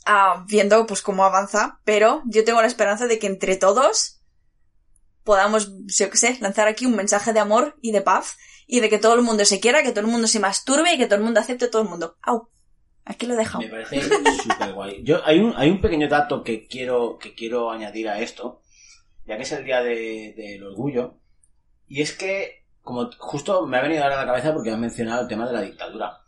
ah, 0.04 0.44
viendo 0.46 0.86
pues 0.86 1.02
cómo 1.02 1.24
avanza, 1.24 1.80
pero 1.84 2.22
yo 2.26 2.44
tengo 2.44 2.60
la 2.60 2.68
esperanza 2.68 3.06
de 3.06 3.18
que 3.18 3.26
entre 3.26 3.56
todos 3.56 4.20
podamos, 5.24 5.72
yo 5.86 6.08
qué 6.08 6.16
sé, 6.16 6.38
lanzar 6.40 6.68
aquí 6.68 6.86
un 6.86 6.94
mensaje 6.94 7.32
de 7.32 7.40
amor 7.40 7.76
y 7.82 7.90
de 7.90 8.00
paz 8.00 8.36
y 8.68 8.78
de 8.80 8.88
que 8.88 8.98
todo 8.98 9.14
el 9.14 9.22
mundo 9.22 9.44
se 9.44 9.58
quiera, 9.58 9.82
que 9.82 9.90
todo 9.90 10.04
el 10.04 10.10
mundo 10.10 10.28
se 10.28 10.38
masturbe 10.38 10.92
y 10.94 10.98
que 10.98 11.06
todo 11.06 11.16
el 11.16 11.24
mundo 11.24 11.40
acepte 11.40 11.64
a 11.64 11.70
todo 11.70 11.82
el 11.82 11.88
mundo. 11.88 12.16
Au. 12.22 12.48
Aquí 13.08 13.24
lo 13.26 13.34
he 13.34 13.36
dejado. 13.36 13.60
Me 13.62 13.68
parece 13.68 14.00
súper 14.42 14.72
guay. 14.74 15.02
Yo, 15.04 15.24
hay 15.24 15.38
un, 15.38 15.54
hay 15.56 15.70
un 15.70 15.80
pequeño 15.80 16.08
dato 16.08 16.42
que 16.42 16.66
quiero, 16.66 17.18
que 17.18 17.34
quiero 17.34 17.70
añadir 17.70 18.08
a 18.08 18.20
esto, 18.20 18.60
ya 19.24 19.36
que 19.36 19.44
es 19.44 19.52
el 19.52 19.64
día 19.64 19.82
de- 19.82 20.34
del 20.36 20.62
orgullo, 20.64 21.14
y 21.88 22.02
es 22.02 22.12
que, 22.12 22.64
como 22.82 23.10
justo 23.18 23.64
me 23.66 23.78
ha 23.78 23.82
venido 23.82 24.02
ahora 24.02 24.16
a 24.20 24.24
la 24.24 24.32
cabeza 24.32 24.52
porque 24.52 24.70
has 24.70 24.78
mencionado 24.78 25.22
el 25.22 25.28
tema 25.28 25.46
de 25.46 25.52
la 25.52 25.62
dictadura, 25.62 26.18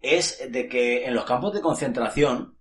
es 0.00 0.50
de 0.50 0.68
que 0.68 1.06
en 1.06 1.14
los 1.14 1.24
campos 1.24 1.54
de 1.54 1.60
concentración, 1.60 2.58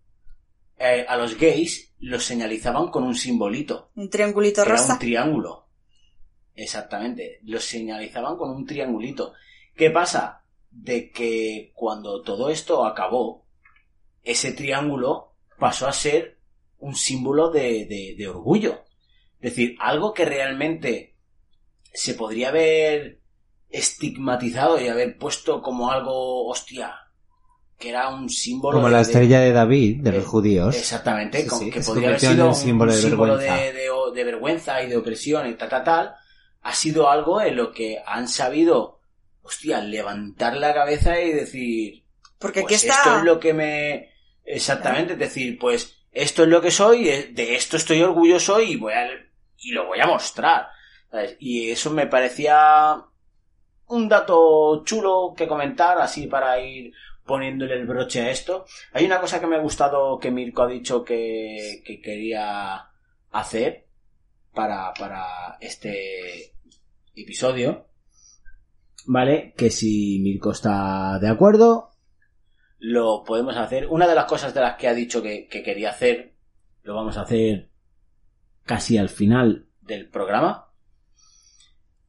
eh, 0.77 1.05
a 1.07 1.17
los 1.17 1.37
gays 1.37 1.93
los 1.99 2.23
señalizaban 2.23 2.89
con 2.91 3.03
un 3.03 3.15
simbolito. 3.15 3.91
Un 3.95 4.09
triangulito 4.09 4.61
era 4.61 4.71
rosa. 4.71 4.93
un 4.93 4.99
triángulo. 4.99 5.67
Exactamente. 6.55 7.39
Los 7.43 7.63
señalizaban 7.65 8.37
con 8.37 8.51
un 8.51 8.65
triangulito. 8.65 9.33
¿Qué 9.75 9.89
pasa? 9.89 10.42
De 10.75 11.11
que 11.11 11.71
cuando 11.75 12.21
todo 12.23 12.49
esto 12.49 12.83
acabó, 12.85 13.45
ese 14.23 14.53
triángulo 14.53 15.35
pasó 15.59 15.87
a 15.87 15.93
ser 15.93 16.39
un 16.79 16.95
símbolo 16.95 17.49
de, 17.51 17.85
de- 17.85 18.15
de 18.17 18.27
orgullo. 18.27 18.81
Es 19.39 19.51
decir, 19.51 19.75
algo 19.79 20.13
que 20.13 20.25
realmente 20.25 21.15
se 21.93 22.15
podría 22.15 22.49
haber 22.49 23.19
estigmatizado 23.69 24.79
y 24.79 24.87
haber 24.87 25.17
puesto 25.17 25.61
como 25.61 25.91
algo, 25.91 26.47
hostia, 26.47 26.95
que 27.77 27.89
era 27.89 28.09
un 28.09 28.29
símbolo 28.29 28.77
Como 28.77 28.87
de- 28.87 28.93
la 28.93 29.01
estrella 29.01 29.39
de 29.41 29.51
David, 29.51 30.01
de 30.01 30.11
los 30.13 30.23
eh, 30.23 30.27
judíos. 30.27 30.75
Exactamente, 30.75 31.41
Sí, 31.43 31.47
con- 31.47 31.59
sí, 31.59 31.69
que 31.71 31.81
podría 31.81 32.07
haber 32.09 32.19
sido 32.19 32.53
símbolo 32.53 32.91
un 32.91 32.95
de 32.97 33.01
símbolo 33.09 33.37
vergüenza. 33.37 33.61
de, 33.63 33.73
de- 33.73 33.89
de 34.15 34.23
vergüenza 34.23 34.83
y 34.83 34.89
de 34.89 34.97
opresión 34.97 35.47
y 35.49 35.53
tal, 35.55 35.69
tal, 35.69 35.83
tal, 35.83 36.15
ha 36.61 36.73
sido 36.73 37.09
algo 37.09 37.41
en 37.41 37.55
lo 37.57 37.71
que 37.71 38.01
han 38.05 38.27
sabido, 38.27 38.99
hostia, 39.43 39.79
levantar 39.81 40.55
la 40.55 40.73
cabeza 40.73 41.19
y 41.19 41.31
decir, 41.31 42.03
Porque 42.39 42.61
aquí 42.61 42.69
pues 42.69 42.83
está... 42.83 42.97
esto 42.97 43.17
es 43.17 43.23
lo 43.23 43.39
que 43.39 43.53
me... 43.53 44.09
Exactamente, 44.45 45.13
es 45.13 45.19
decir, 45.19 45.57
pues 45.59 46.03
esto 46.11 46.43
es 46.43 46.49
lo 46.49 46.61
que 46.61 46.71
soy, 46.71 47.07
eh, 47.09 47.29
de 47.31 47.55
esto 47.55 47.77
estoy 47.77 48.01
orgulloso 48.01 48.59
y 48.59 48.75
voy 48.75 48.93
a... 48.93 49.07
y 49.57 49.71
lo 49.71 49.87
voy 49.87 49.99
a 49.99 50.07
mostrar. 50.07 50.67
¿sabes? 51.11 51.35
Y 51.39 51.69
eso 51.69 51.91
me 51.91 52.07
parecía 52.07 53.03
un 53.87 54.09
dato 54.09 54.83
chulo 54.83 55.33
que 55.35 55.47
comentar, 55.47 55.99
así 55.99 56.27
para 56.27 56.59
ir 56.59 56.93
poniéndole 57.25 57.75
el 57.75 57.85
broche 57.85 58.21
a 58.21 58.31
esto. 58.31 58.65
Hay 58.91 59.05
una 59.05 59.19
cosa 59.19 59.39
que 59.39 59.47
me 59.47 59.55
ha 59.55 59.59
gustado 59.59 60.19
que 60.19 60.31
Mirko 60.31 60.63
ha 60.63 60.67
dicho 60.67 61.03
que, 61.03 61.81
que 61.85 62.01
quería 62.01 62.89
hacer 63.31 63.85
para, 64.53 64.93
para 64.93 65.57
este 65.59 66.53
episodio. 67.15 67.87
¿Vale? 69.05 69.53
Que 69.57 69.69
si 69.69 70.19
Mirko 70.19 70.51
está 70.51 71.19
de 71.19 71.27
acuerdo, 71.27 71.91
lo 72.79 73.23
podemos 73.23 73.55
hacer. 73.57 73.87
Una 73.87 74.07
de 74.07 74.15
las 74.15 74.25
cosas 74.25 74.53
de 74.53 74.61
las 74.61 74.75
que 74.75 74.87
ha 74.87 74.93
dicho 74.93 75.21
que, 75.21 75.47
que 75.47 75.63
quería 75.63 75.91
hacer, 75.91 76.35
lo 76.83 76.95
vamos 76.95 77.17
a 77.17 77.21
hacer 77.21 77.69
casi 78.63 78.97
al 78.97 79.09
final 79.09 79.67
del 79.81 80.09
programa. 80.09 80.67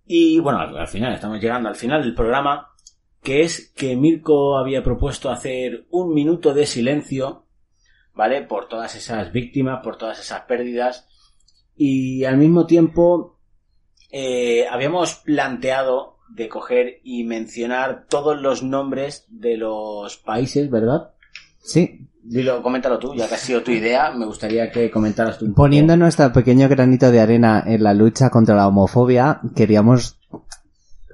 Y 0.05 0.39
bueno, 0.41 0.59
al, 0.59 0.77
al 0.77 0.89
final, 0.89 1.15
estamos 1.15 1.41
llegando 1.41 1.69
al 1.69 1.77
final 1.77 2.03
del 2.03 2.15
programa, 2.15 2.73
que 3.23 3.43
es 3.43 3.73
que 3.75 3.97
Mirko 3.97 4.59
había 4.59 4.83
propuesto 4.83 5.31
hacer 5.31 5.87
un 5.91 6.13
minuto 6.13 6.53
de 6.53 6.67
silencio, 6.67 7.47
¿vale? 8.13 8.43
Por 8.43 8.69
todas 8.69 8.95
esas 8.95 9.33
víctimas, 9.33 9.81
por 9.83 9.97
todas 9.97 10.21
esas 10.21 10.43
pérdidas. 10.43 11.09
Y 11.77 12.25
al 12.25 12.37
mismo 12.37 12.67
tiempo, 12.67 13.41
eh, 14.11 14.67
habíamos 14.69 15.15
planteado 15.17 16.14
de 16.35 16.49
coger 16.49 17.01
y 17.05 17.25
mencionar 17.25 18.07
todos 18.09 18.41
los 18.41 18.63
nombres 18.63 19.25
de 19.29 19.57
los 19.57 20.17
países, 20.19 20.71
¿verdad? 20.71 21.11
Sí, 21.63 22.09
Dilo, 22.25 22.63
coméntalo 22.63 22.99
tú, 22.99 23.15
ya 23.15 23.29
que 23.29 23.35
ha 23.35 23.39
sido 23.39 23.63
tu 23.63 23.71
idea, 23.71 24.11
me 24.11 24.25
gustaría 24.25 24.71
que 24.71 24.91
comentaras 24.91 25.39
tú. 25.39 25.53
Poniendo 25.53 25.95
nuestro 25.97 26.33
pequeño 26.33 26.71
granito 26.71 27.11
de 27.11 27.21
arena 27.21 27.63
en 27.67 27.83
la 27.83 27.93
lucha 27.93 28.31
contra 28.31 28.55
la 28.55 28.67
homofobia, 28.67 29.41
queríamos 29.55 30.19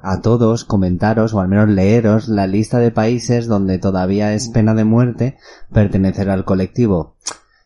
a 0.03 0.21
todos 0.21 0.65
comentaros 0.65 1.35
o 1.35 1.41
al 1.41 1.49
menos 1.49 1.69
leeros 1.69 2.29
la 2.29 2.47
lista 2.47 2.79
de 2.79 2.93
países 2.93 3.49
donde 3.49 3.79
todavía 3.79 4.35
es 4.35 4.49
pena 4.51 4.73
de 4.75 4.85
muerte 4.85 5.37
pertenecer 5.73 6.31
al 6.31 6.45
colectivo. 6.45 7.17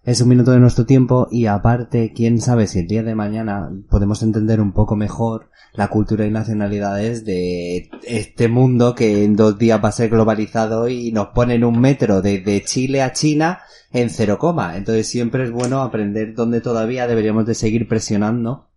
Es 0.04 0.20
un 0.20 0.28
minuto 0.28 0.50
de 0.50 0.58
nuestro 0.58 0.84
tiempo 0.84 1.28
y 1.30 1.46
aparte, 1.46 2.12
quién 2.14 2.38
sabe 2.38 2.66
si 2.66 2.80
el 2.80 2.86
día 2.86 3.02
de 3.02 3.14
mañana 3.14 3.70
podemos 3.88 4.22
entender 4.22 4.60
un 4.60 4.74
poco 4.74 4.96
mejor 4.96 5.48
la 5.72 5.88
cultura 5.88 6.26
y 6.26 6.30
nacionalidades 6.30 7.24
de 7.24 7.90
este 8.02 8.48
mundo 8.48 8.94
que 8.94 9.24
en 9.24 9.34
dos 9.34 9.56
días 9.56 9.82
va 9.82 9.88
a 9.88 9.92
ser 9.92 10.10
globalizado 10.10 10.88
y 10.88 11.10
nos 11.10 11.28
ponen 11.28 11.64
un 11.64 11.80
metro 11.80 12.20
desde 12.20 12.62
Chile 12.62 13.00
a 13.00 13.14
China 13.14 13.62
en 13.92 14.10
cero 14.10 14.36
coma. 14.38 14.76
Entonces 14.76 15.08
siempre 15.08 15.44
es 15.44 15.50
bueno 15.50 15.80
aprender 15.80 16.34
dónde 16.34 16.60
todavía 16.60 17.06
deberíamos 17.06 17.46
de 17.46 17.54
seguir 17.54 17.88
presionando 17.88 18.68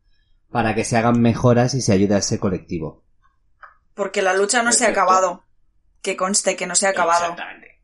para 0.50 0.76
que 0.76 0.86
se 0.86 0.96
hagan 0.96 1.20
mejoras 1.20 1.74
y 1.74 1.82
se 1.82 1.92
ayude 1.92 2.16
a 2.16 2.20
ese 2.20 2.40
colectivo. 2.40 3.04
Porque 3.94 4.22
la 4.22 4.34
lucha 4.34 4.64
no 4.64 4.72
se 4.72 4.86
ha 4.86 4.90
acabado. 4.90 5.44
Que 6.02 6.16
conste 6.16 6.56
que 6.56 6.68
no 6.68 6.76
se 6.76 6.88
ha 6.88 6.92
acabado. 6.92 7.32
Exactamente. 7.32 7.77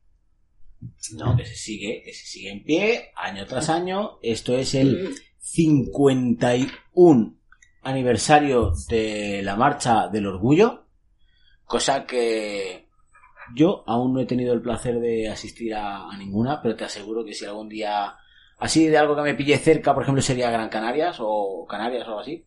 No, 1.13 1.35
que 1.37 1.45
se 1.45 1.55
sigue, 1.55 2.01
que 2.03 2.13
se 2.13 2.25
sigue 2.25 2.51
en 2.51 2.63
pie, 2.63 3.11
año 3.15 3.45
tras 3.45 3.69
año. 3.69 4.19
Esto 4.21 4.55
es 4.55 4.73
el 4.75 5.15
51 5.39 7.35
aniversario 7.83 8.71
de 8.87 9.41
la 9.43 9.55
Marcha 9.55 10.07
del 10.07 10.27
Orgullo, 10.27 10.85
cosa 11.65 12.05
que 12.05 12.87
yo 13.55 13.83
aún 13.87 14.13
no 14.13 14.21
he 14.21 14.25
tenido 14.25 14.53
el 14.53 14.61
placer 14.61 14.99
de 14.99 15.29
asistir 15.29 15.75
a, 15.75 16.09
a 16.09 16.17
ninguna, 16.17 16.61
pero 16.61 16.75
te 16.75 16.85
aseguro 16.85 17.25
que 17.25 17.33
si 17.33 17.45
algún 17.45 17.67
día, 17.69 18.15
así 18.57 18.87
de 18.87 18.97
algo 18.97 19.15
que 19.15 19.21
me 19.21 19.33
pille 19.35 19.57
cerca, 19.57 19.93
por 19.93 20.03
ejemplo, 20.03 20.21
sería 20.21 20.49
Gran 20.49 20.69
Canarias 20.69 21.17
o 21.19 21.65
Canarias 21.69 22.03
o 22.07 22.09
algo 22.09 22.19
así. 22.21 22.45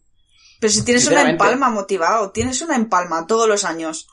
Pero 0.58 0.72
si 0.72 0.84
tienes 0.84 1.06
una 1.08 1.28
empalma 1.28 1.68
motivado, 1.68 2.30
tienes 2.32 2.62
una 2.62 2.76
empalma 2.76 3.26
todos 3.26 3.46
los 3.46 3.64
años. 3.64 4.08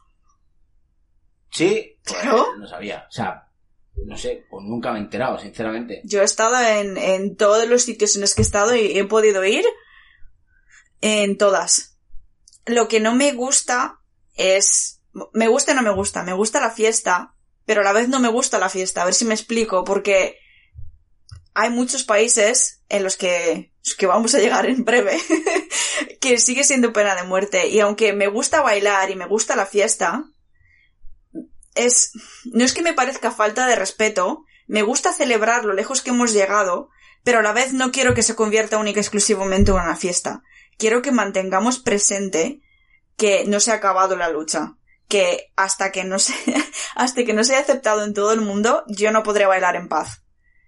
Sí, 1.49 1.97
pues, 2.03 2.19
Claro. 2.21 2.47
no 2.57 2.67
sabía. 2.67 3.05
O 3.07 3.11
sea, 3.11 3.47
no 3.95 4.17
sé, 4.17 4.45
pues 4.49 4.65
nunca 4.65 4.91
me 4.91 4.99
he 4.99 5.01
enterado, 5.01 5.39
sinceramente. 5.39 6.01
Yo 6.03 6.21
he 6.21 6.25
estado 6.25 6.59
en, 6.59 6.97
en 6.97 7.35
todos 7.35 7.67
los 7.67 7.83
sitios 7.83 8.15
en 8.15 8.21
los 8.21 8.33
que 8.33 8.41
he 8.41 8.45
estado 8.45 8.75
y 8.75 8.97
he 8.97 9.05
podido 9.05 9.45
ir 9.45 9.65
en 11.01 11.37
todas. 11.37 11.97
Lo 12.65 12.87
que 12.87 12.99
no 12.99 13.13
me 13.15 13.33
gusta 13.33 13.99
es... 14.35 15.01
Me 15.33 15.47
gusta 15.47 15.73
y 15.73 15.75
no 15.75 15.83
me 15.83 15.93
gusta. 15.93 16.23
Me 16.23 16.33
gusta 16.33 16.59
la 16.59 16.71
fiesta, 16.71 17.35
pero 17.65 17.81
a 17.81 17.83
la 17.83 17.93
vez 17.93 18.09
no 18.09 18.19
me 18.19 18.29
gusta 18.29 18.57
la 18.57 18.69
fiesta. 18.69 19.01
A 19.01 19.05
ver 19.05 19.13
si 19.13 19.25
me 19.25 19.35
explico, 19.35 19.83
porque 19.83 20.37
hay 21.53 21.69
muchos 21.69 22.03
países 22.03 22.81
en 22.89 23.03
los 23.03 23.15
que, 23.15 23.71
que 23.97 24.05
vamos 24.07 24.33
a 24.33 24.39
llegar 24.39 24.65
en 24.65 24.83
breve, 24.83 25.19
que 26.19 26.39
sigue 26.39 26.63
siendo 26.63 26.93
pena 26.93 27.15
de 27.15 27.23
muerte. 27.23 27.67
Y 27.67 27.79
aunque 27.79 28.13
me 28.13 28.27
gusta 28.27 28.61
bailar 28.61 29.11
y 29.11 29.15
me 29.15 29.27
gusta 29.27 29.55
la 29.55 29.67
fiesta, 29.67 30.25
es, 31.75 32.11
no 32.45 32.63
es 32.63 32.73
que 32.73 32.81
me 32.81 32.93
parezca 32.93 33.31
falta 33.31 33.67
de 33.67 33.75
respeto, 33.75 34.45
me 34.67 34.81
gusta 34.81 35.13
celebrar 35.13 35.65
lo 35.65 35.73
lejos 35.73 36.01
que 36.01 36.11
hemos 36.11 36.33
llegado, 36.33 36.89
pero 37.23 37.39
a 37.39 37.41
la 37.41 37.53
vez 37.53 37.73
no 37.73 37.91
quiero 37.91 38.13
que 38.13 38.23
se 38.23 38.35
convierta 38.35 38.77
única 38.77 38.99
y 38.99 39.01
exclusivamente 39.01 39.71
en 39.71 39.77
una 39.77 39.95
fiesta. 39.95 40.43
Quiero 40.77 41.01
que 41.01 41.11
mantengamos 41.11 41.79
presente 41.79 42.61
que 43.15 43.45
no 43.45 43.59
se 43.59 43.71
ha 43.71 43.75
acabado 43.75 44.15
la 44.15 44.29
lucha. 44.29 44.75
Que 45.07 45.51
hasta 45.55 45.91
que 45.91 46.03
no 46.03 46.17
se, 46.19 46.33
hasta 46.95 47.23
que 47.23 47.33
no 47.33 47.43
se 47.43 47.53
haya 47.53 47.63
aceptado 47.63 48.03
en 48.03 48.13
todo 48.13 48.33
el 48.33 48.41
mundo, 48.41 48.83
yo 48.87 49.11
no 49.11 49.23
podré 49.23 49.45
bailar 49.45 49.75
en 49.75 49.89
paz. 49.89 50.23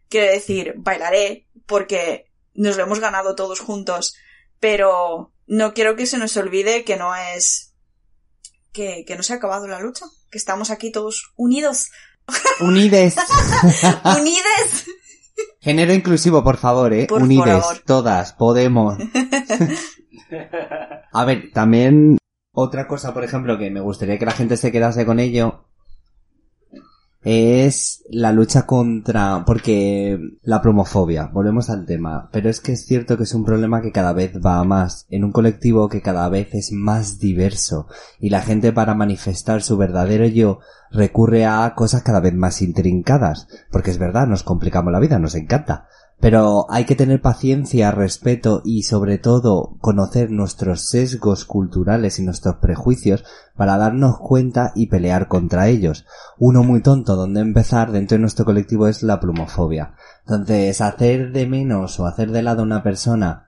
Quiero 0.10 0.32
decir, 0.32 0.74
bailaré 0.78 1.48
porque 1.66 2.32
nos 2.54 2.78
lo 2.78 2.84
hemos 2.84 3.00
ganado 3.00 3.36
todos 3.36 3.60
juntos, 3.60 4.16
pero 4.60 5.34
no 5.48 5.74
quiero 5.74 5.96
que 5.96 6.06
se 6.06 6.18
nos 6.18 6.38
olvide 6.38 6.84
que 6.84 6.96
no 6.96 7.16
es, 7.16 7.74
que 8.72 9.06
no 9.16 9.24
se 9.24 9.34
ha 9.34 9.38
acabado 9.38 9.68
la 9.68 9.80
lucha, 9.80 10.06
que 10.36 10.40
estamos 10.40 10.70
aquí 10.70 10.92
todos 10.92 11.32
unidos. 11.38 11.92
Unides. 12.60 13.16
¡Unides! 14.20 14.86
Género 15.62 15.94
inclusivo, 15.94 16.44
por 16.44 16.58
favor, 16.58 16.94
eh. 16.94 17.08
Por 17.08 17.24
Unides. 17.24 17.62
favor. 17.62 17.78
Todas. 17.86 18.34
Podemos. 18.34 18.98
A 21.14 21.24
ver, 21.24 21.52
también 21.54 22.18
otra 22.54 22.86
cosa, 22.86 23.14
por 23.14 23.24
ejemplo, 23.24 23.58
que 23.58 23.72
me 23.72 23.80
gustaría 23.80 24.20
que 24.20 24.26
la 24.26 24.34
gente 24.34 24.58
se 24.58 24.74
quedase 24.74 25.06
con 25.06 25.22
ello 25.22 25.70
es 27.26 28.04
la 28.08 28.32
lucha 28.32 28.68
contra, 28.68 29.44
porque 29.46 30.20
la 30.44 30.62
promofobia, 30.62 31.26
volvemos 31.34 31.72
al 31.72 31.86
tema, 31.86 32.30
pero 32.32 32.50
es 32.50 32.62
que 32.62 32.72
es 32.72 32.86
cierto 32.86 33.18
que 33.18 33.24
es 33.24 33.34
un 33.34 33.44
problema 33.44 33.82
que 33.82 33.92
cada 33.92 34.14
vez 34.14 34.34
va 34.38 34.64
más, 34.64 35.08
en 35.10 35.24
un 35.24 35.32
colectivo 35.32 35.90
que 35.90 36.04
cada 36.04 36.30
vez 36.30 36.54
es 36.54 36.72
más 36.72 37.20
diverso, 37.20 37.88
y 38.20 38.30
la 38.30 38.42
gente 38.42 38.72
para 38.72 38.94
manifestar 38.94 39.64
su 39.64 39.76
verdadero 39.76 40.28
yo 40.28 40.60
recurre 40.92 41.46
a 41.46 41.74
cosas 41.76 42.04
cada 42.04 42.20
vez 42.20 42.34
más 42.34 42.62
intrincadas. 42.62 43.48
Porque 43.72 43.92
es 43.92 43.98
verdad, 43.98 44.28
nos 44.28 44.44
complicamos 44.44 44.92
la 44.92 45.00
vida, 45.00 45.20
nos 45.20 45.36
encanta. 45.36 45.88
Pero 46.20 46.66
hay 46.70 46.86
que 46.86 46.96
tener 46.96 47.22
paciencia, 47.22 47.92
respeto 47.92 48.62
y 48.64 48.84
sobre 48.84 49.18
todo 49.18 49.78
conocer 49.82 50.32
nuestros 50.32 50.90
sesgos 50.90 51.46
culturales 51.46 52.20
y 52.20 52.24
nuestros 52.24 52.56
prejuicios 52.56 53.26
para 53.56 53.78
darnos 53.78 54.18
cuenta 54.18 54.72
y 54.76 54.88
pelear 54.88 55.28
contra 55.28 55.68
ellos. 55.68 56.06
Uno 56.40 56.64
muy 56.64 56.82
tonto 56.82 57.16
donde 57.16 57.42
empezar 57.42 57.92
dentro 57.92 58.16
de 58.16 58.22
nuestro 58.22 58.46
colectivo 58.46 58.88
es 58.88 59.04
la 59.04 59.20
plumofobia. 59.20 59.94
Entonces, 60.26 60.82
hacer 60.82 61.32
de 61.32 61.48
menos 61.48 62.00
o 62.00 62.08
hacer 62.08 62.32
de 62.32 62.42
lado 62.42 62.62
a 62.62 62.66
una 62.66 62.82
persona 62.82 63.46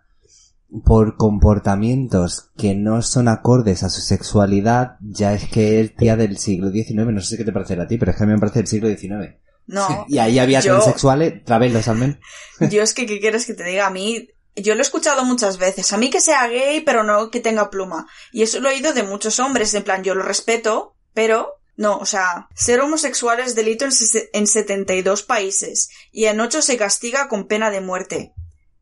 por 0.83 1.15
comportamientos 1.15 2.51
que 2.57 2.75
no 2.75 3.01
son 3.01 3.29
acordes 3.29 3.83
a 3.83 3.89
su 3.89 4.01
sexualidad, 4.01 4.97
ya 5.01 5.33
es 5.33 5.47
que 5.47 5.79
es 5.79 5.95
tía 5.95 6.17
del 6.17 6.37
siglo 6.37 6.69
XIX, 6.69 7.13
no 7.13 7.21
sé 7.21 7.37
qué 7.37 7.45
te 7.45 7.53
parecerá 7.53 7.83
a 7.83 7.87
ti, 7.87 7.97
pero 7.97 8.11
es 8.11 8.17
que 8.17 8.23
a 8.23 8.27
mí 8.27 8.33
me 8.33 8.39
parece 8.39 8.59
del 8.59 8.67
siglo 8.67 8.89
XIX. 8.89 9.35
No. 9.67 10.05
Y 10.07 10.17
ahí 10.17 10.39
había 10.39 10.61
yo- 10.61 10.73
transexuales, 10.73 11.43
travelos 11.43 11.87
menos. 11.89 12.17
Yo 12.71 12.81
es 12.81 12.93
que, 12.93 13.05
¿qué 13.05 13.19
quieres 13.19 13.45
que 13.45 13.53
te 13.53 13.63
diga? 13.65 13.87
A 13.87 13.89
mí, 13.91 14.29
yo 14.55 14.73
lo 14.73 14.79
he 14.79 14.81
escuchado 14.81 15.23
muchas 15.25 15.57
veces. 15.59 15.93
A 15.93 15.97
mí 15.97 16.09
que 16.09 16.21
sea 16.21 16.47
gay, 16.47 16.81
pero 16.81 17.03
no 17.03 17.29
que 17.29 17.41
tenga 17.41 17.69
pluma. 17.69 18.07
Y 18.31 18.41
eso 18.43 18.59
lo 18.59 18.69
he 18.69 18.73
oído 18.75 18.93
de 18.93 19.03
muchos 19.03 19.39
hombres. 19.39 19.73
En 19.75 19.83
plan, 19.83 20.03
yo 20.03 20.15
lo 20.15 20.23
respeto, 20.23 20.95
pero 21.13 21.53
no, 21.75 21.97
o 21.97 22.05
sea, 22.05 22.47
ser 22.55 22.79
homosexual 22.81 23.39
es 23.39 23.53
delito 23.55 23.85
en, 23.85 23.91
en 24.33 24.47
72 24.47 25.21
países. 25.23 25.89
Y 26.11 26.25
en 26.25 26.39
8 26.39 26.61
se 26.63 26.77
castiga 26.77 27.27
con 27.27 27.47
pena 27.47 27.69
de 27.69 27.81
muerte. 27.81 28.33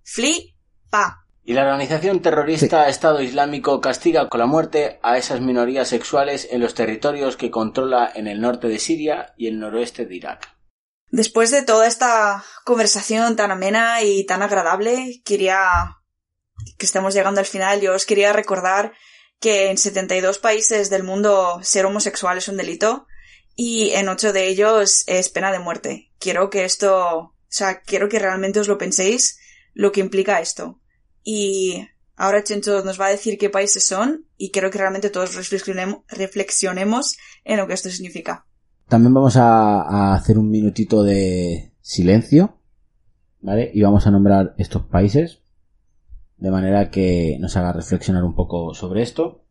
Flipa. 0.03 1.25
Y 1.43 1.53
la 1.53 1.61
organización 1.63 2.21
terrorista 2.21 2.87
Estado 2.87 3.21
Islámico 3.21 3.81
castiga 3.81 4.29
con 4.29 4.39
la 4.39 4.45
muerte 4.47 4.99
a 5.03 5.17
esas 5.17 5.41
minorías 5.41 5.87
sexuales 5.89 6.47
en 6.51 6.61
los 6.61 6.73
territorios 6.73 7.37
que 7.37 7.51
controla 7.51 8.11
en 8.15 8.27
el 8.27 8.41
norte 8.41 8.67
de 8.67 8.79
Siria 8.79 9.33
y 9.37 9.47
el 9.47 9.59
noroeste 9.59 10.05
de 10.05 10.15
Irak. 10.15 10.54
Después 11.15 11.49
de 11.49 11.61
toda 11.61 11.87
esta 11.87 12.43
conversación 12.65 13.37
tan 13.37 13.49
amena 13.49 14.03
y 14.03 14.25
tan 14.25 14.41
agradable, 14.41 15.21
quería 15.23 15.95
que 16.77 16.85
estamos 16.85 17.13
llegando 17.13 17.39
al 17.39 17.45
final, 17.45 17.79
yo 17.79 17.93
os 17.93 18.05
quería 18.05 18.33
recordar 18.33 18.91
que 19.39 19.69
en 19.69 19.77
72 19.77 20.39
países 20.39 20.89
del 20.89 21.03
mundo 21.03 21.61
ser 21.63 21.85
homosexual 21.85 22.37
es 22.37 22.49
un 22.49 22.57
delito 22.57 23.07
y 23.55 23.91
en 23.91 24.09
8 24.09 24.33
de 24.33 24.49
ellos 24.49 25.05
es 25.07 25.29
pena 25.29 25.53
de 25.53 25.59
muerte. 25.59 26.11
Quiero 26.19 26.49
que 26.49 26.65
esto, 26.65 27.17
o 27.17 27.35
sea, 27.47 27.79
quiero 27.79 28.09
que 28.09 28.19
realmente 28.19 28.59
os 28.59 28.67
lo 28.67 28.77
penséis 28.77 29.39
lo 29.73 29.93
que 29.93 30.01
implica 30.01 30.41
esto. 30.41 30.81
Y 31.23 31.87
ahora 32.17 32.43
Chencho 32.43 32.83
nos 32.83 32.99
va 32.99 33.05
a 33.05 33.11
decir 33.11 33.37
qué 33.37 33.49
países 33.49 33.85
son 33.85 34.27
y 34.35 34.51
quiero 34.51 34.69
que 34.69 34.79
realmente 34.79 35.09
todos 35.09 35.33
reflexionemos, 35.33 37.17
en 37.45 37.55
lo 37.55 37.67
que 37.67 37.73
esto 37.73 37.89
significa. 37.89 38.45
También 38.87 39.13
vamos 39.13 39.35
a, 39.35 40.13
hacer 40.13 40.37
un 40.37 40.49
minutito 40.49 41.03
de 41.03 41.73
silencio, 41.81 42.57
¿vale? 43.41 43.71
Y 43.73 43.81
vamos 43.81 44.05
a 44.05 44.11
nombrar 44.11 44.53
estos 44.57 44.83
países, 44.83 45.41
de 46.37 46.51
manera 46.51 46.91
que 46.91 47.37
nos 47.39 47.57
haga 47.57 47.73
reflexionar 47.73 48.23
un 48.23 48.35
poco 48.35 48.73
sobre 48.73 49.01
esto. 49.01 49.41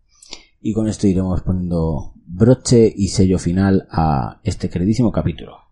Y 0.60 0.72
con 0.72 0.88
esto 0.88 1.06
iremos 1.06 1.42
poniendo 1.42 2.14
broche 2.26 2.92
y 2.94 3.08
sello 3.08 3.38
final 3.38 3.86
a 3.90 4.40
este 4.44 4.70
queridísimo 4.70 5.10
capítulo. 5.12 5.63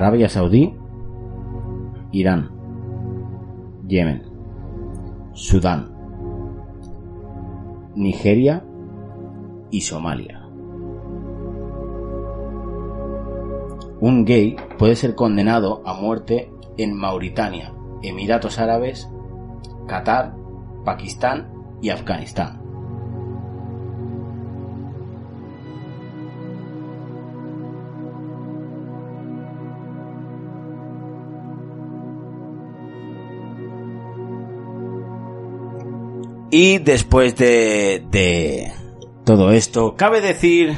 Arabia 0.00 0.30
Saudí, 0.30 0.74
Irán, 2.10 2.50
Yemen, 3.86 4.22
Sudán, 5.34 5.94
Nigeria 7.94 8.64
y 9.70 9.82
Somalia. 9.82 10.48
Un 14.00 14.24
gay 14.24 14.56
puede 14.78 14.96
ser 14.96 15.14
condenado 15.14 15.82
a 15.84 15.92
muerte 15.92 16.50
en 16.78 16.96
Mauritania, 16.96 17.74
Emiratos 18.02 18.58
Árabes, 18.58 19.06
Qatar, 19.86 20.34
Pakistán 20.82 21.52
y 21.82 21.90
Afganistán. 21.90 22.59
Y 36.50 36.78
después 36.78 37.36
de, 37.36 38.04
de 38.10 38.72
todo 39.24 39.52
esto, 39.52 39.94
cabe 39.96 40.20
decir 40.20 40.76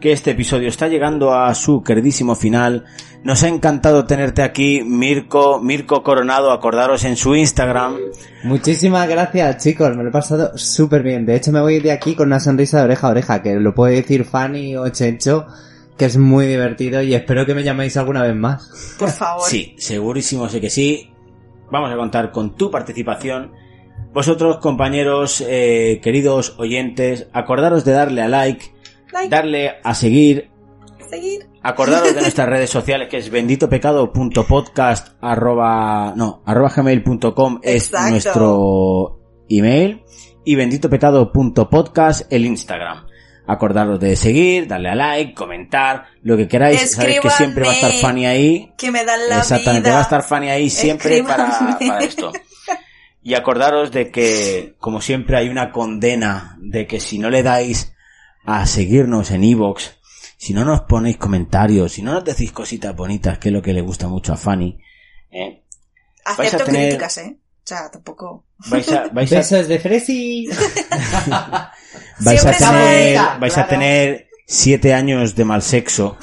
que 0.00 0.12
este 0.12 0.32
episodio 0.32 0.68
está 0.68 0.88
llegando 0.88 1.34
a 1.34 1.54
su 1.54 1.82
queridísimo 1.82 2.34
final. 2.34 2.84
Nos 3.22 3.42
ha 3.42 3.48
encantado 3.48 4.04
tenerte 4.04 4.42
aquí, 4.42 4.82
Mirko, 4.84 5.60
Mirko 5.60 6.02
Coronado, 6.02 6.52
acordaros 6.52 7.04
en 7.04 7.16
su 7.16 7.34
Instagram. 7.34 7.96
Muchísimas 8.44 9.08
gracias, 9.08 9.62
chicos. 9.62 9.96
Me 9.96 10.02
lo 10.02 10.10
he 10.10 10.12
pasado 10.12 10.56
súper 10.56 11.02
bien. 11.02 11.26
De 11.26 11.34
hecho, 11.36 11.50
me 11.50 11.60
voy 11.60 11.80
de 11.80 11.92
aquí 11.92 12.14
con 12.14 12.28
una 12.28 12.40
sonrisa 12.40 12.78
de 12.78 12.84
oreja 12.84 13.08
a 13.08 13.10
oreja, 13.10 13.42
que 13.42 13.54
lo 13.54 13.74
puede 13.74 13.96
decir 13.96 14.24
Fanny 14.24 14.76
o 14.76 14.88
Chencho, 14.90 15.46
que 15.96 16.04
es 16.04 16.18
muy 16.18 16.46
divertido 16.46 17.02
y 17.02 17.14
espero 17.14 17.46
que 17.46 17.54
me 17.54 17.64
llaméis 17.64 17.96
alguna 17.96 18.22
vez 18.22 18.36
más. 18.36 18.96
Por 18.98 19.10
favor. 19.10 19.48
Sí, 19.48 19.74
segurísimo 19.78 20.48
sé 20.48 20.60
que 20.60 20.70
sí. 20.70 21.10
Vamos 21.70 21.90
a 21.90 21.96
contar 21.96 22.30
con 22.30 22.54
tu 22.54 22.70
participación. 22.70 23.50
Vosotros, 24.16 24.56
compañeros, 24.60 25.44
eh, 25.46 26.00
queridos 26.02 26.54
oyentes, 26.56 27.26
acordaros 27.34 27.84
de 27.84 27.92
darle 27.92 28.22
a 28.22 28.28
like, 28.28 28.72
Like, 29.12 29.28
darle 29.28 29.74
a 29.84 29.92
seguir, 29.94 30.48
seguir. 31.10 31.46
acordaros 31.62 32.14
de 32.14 32.20
nuestras 32.22 32.48
redes 32.48 32.70
sociales 32.70 33.08
que 33.10 33.18
es 33.18 33.28
benditopecado.podcast 33.28 35.08
arroba, 35.20 36.14
no, 36.16 36.42
arroba 36.46 36.72
gmail.com 36.74 37.60
es 37.62 37.92
nuestro 37.92 39.20
email 39.50 40.02
y 40.46 40.54
benditopecado.podcast 40.54 42.32
el 42.32 42.46
Instagram. 42.46 43.04
Acordaros 43.46 44.00
de 44.00 44.16
seguir, 44.16 44.66
darle 44.66 44.88
a 44.88 44.94
like, 44.94 45.34
comentar, 45.34 46.06
lo 46.22 46.38
que 46.38 46.48
queráis. 46.48 46.90
Sabéis 46.92 47.20
que 47.20 47.28
siempre 47.28 47.66
va 47.66 47.70
a 47.70 47.74
estar. 47.74 47.92
Fanny 47.92 48.24
ahí. 48.24 48.72
Que 48.78 48.90
me 48.90 49.04
dan 49.04 49.20
la 49.28 49.40
Exactamente, 49.40 49.90
vida. 49.90 49.92
va 49.92 49.98
a 49.98 50.02
estar 50.04 50.22
Fanny 50.22 50.48
ahí 50.48 50.70
siempre 50.70 51.22
para, 51.22 51.78
para 51.86 51.98
esto. 52.02 52.32
Y 53.26 53.34
acordaros 53.34 53.90
de 53.90 54.12
que, 54.12 54.76
como 54.78 55.00
siempre, 55.00 55.36
hay 55.36 55.48
una 55.48 55.72
condena 55.72 56.56
de 56.60 56.86
que 56.86 57.00
si 57.00 57.18
no 57.18 57.28
le 57.28 57.42
dais 57.42 57.92
a 58.44 58.64
seguirnos 58.66 59.32
en 59.32 59.42
Evox, 59.42 59.96
si 60.36 60.54
no 60.54 60.64
nos 60.64 60.82
ponéis 60.82 61.16
comentarios, 61.16 61.90
si 61.94 62.02
no 62.02 62.12
nos 62.14 62.24
decís 62.24 62.52
cositas 62.52 62.94
bonitas, 62.94 63.38
que 63.38 63.48
es 63.48 63.52
lo 63.52 63.60
que 63.62 63.72
le 63.72 63.80
gusta 63.80 64.06
mucho 64.06 64.32
a 64.32 64.36
Fanny, 64.36 64.78
¿eh? 65.32 65.60
vais 66.24 66.38
a 66.38 66.56
Acepto 66.56 66.66
tener- 66.66 66.82
críticas, 66.90 67.18
¿eh? 67.18 67.36
O 67.36 67.66
sea, 67.68 67.90
tampoco... 67.90 68.44
vais 68.68 68.88
a, 68.92 69.08
vais 69.08 69.32
a, 69.32 69.36
Besos 69.38 69.66
de 69.66 69.78
Fresi. 69.80 70.48
vais 72.20 72.46
a 72.46 72.52
tener, 72.52 73.18
vais 73.40 73.58
a 73.58 73.66
tener 73.66 74.28
siete 74.46 74.94
años 74.94 75.34
de 75.34 75.44
mal 75.44 75.62
sexo, 75.62 76.16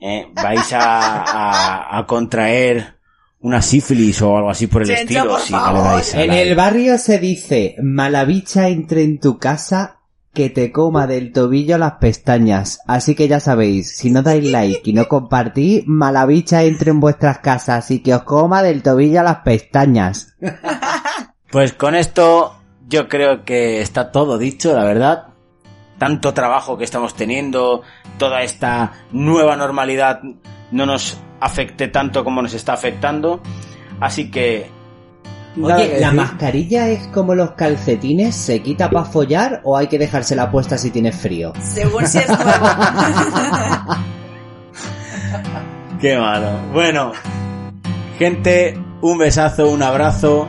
¿eh? 0.00 0.26
vais 0.34 0.72
a, 0.72 1.22
a, 1.22 1.98
a 1.98 2.06
contraer 2.08 2.97
una 3.40 3.62
sífilis 3.62 4.20
o 4.22 4.36
algo 4.36 4.50
así 4.50 4.66
por 4.66 4.82
el 4.82 4.88
Chencho, 4.88 5.02
estilo 5.02 5.30
por 5.30 5.40
si 5.40 5.52
no 5.52 5.58
le 5.58 5.64
favor. 5.64 5.84
dais 5.84 6.14
a 6.14 6.22
En 6.22 6.32
el 6.32 6.54
barrio 6.54 6.98
se 6.98 7.18
dice, 7.18 7.76
mala 7.82 8.24
bicha 8.24 8.68
entre 8.68 9.04
en 9.04 9.20
tu 9.20 9.38
casa, 9.38 10.00
que 10.34 10.50
te 10.50 10.70
coma 10.72 11.06
del 11.06 11.32
tobillo 11.32 11.78
las 11.78 11.94
pestañas. 11.94 12.80
Así 12.86 13.14
que 13.14 13.28
ya 13.28 13.40
sabéis, 13.40 13.96
si 13.96 14.10
no 14.10 14.22
dais 14.22 14.44
like 14.44 14.88
y 14.88 14.92
no 14.92 15.08
compartís, 15.08 15.84
mala 15.86 16.26
bicha 16.26 16.62
entre 16.64 16.90
en 16.90 17.00
vuestras 17.00 17.38
casas 17.38 17.90
y 17.90 18.00
que 18.00 18.14
os 18.14 18.22
coma 18.22 18.62
del 18.62 18.82
tobillo 18.82 19.22
las 19.22 19.38
pestañas. 19.38 20.36
Pues 21.50 21.72
con 21.72 21.94
esto 21.94 22.58
yo 22.88 23.08
creo 23.08 23.44
que 23.44 23.80
está 23.80 24.12
todo 24.12 24.36
dicho, 24.36 24.74
la 24.74 24.84
verdad. 24.84 25.28
Tanto 25.96 26.34
trabajo 26.34 26.76
que 26.76 26.84
estamos 26.84 27.14
teniendo, 27.14 27.80
toda 28.18 28.42
esta 28.42 28.92
nueva 29.12 29.56
normalidad 29.56 30.20
no 30.70 30.86
nos 30.86 31.18
afecte 31.40 31.88
tanto 31.88 32.24
como 32.24 32.42
nos 32.42 32.54
está 32.54 32.74
afectando. 32.74 33.40
Así 34.00 34.30
que... 34.30 34.70
Oye, 35.60 35.98
¿la 35.98 36.12
mascarilla 36.12 36.88
es 36.88 37.08
como 37.08 37.34
los 37.34 37.52
calcetines? 37.52 38.36
¿Se 38.36 38.62
quita 38.62 38.88
para 38.90 39.04
follar 39.04 39.60
o 39.64 39.76
hay 39.76 39.88
que 39.88 39.98
dejársela 39.98 40.50
puesta 40.50 40.78
si 40.78 40.90
tienes 40.90 41.16
frío? 41.16 41.52
Según 41.60 42.06
si 42.06 42.18
es 42.18 42.28
nuevo. 42.28 42.44
Qué 46.00 46.16
malo. 46.16 46.50
Bueno, 46.72 47.12
gente, 48.18 48.78
un 49.00 49.18
besazo, 49.18 49.68
un 49.68 49.82
abrazo. 49.82 50.48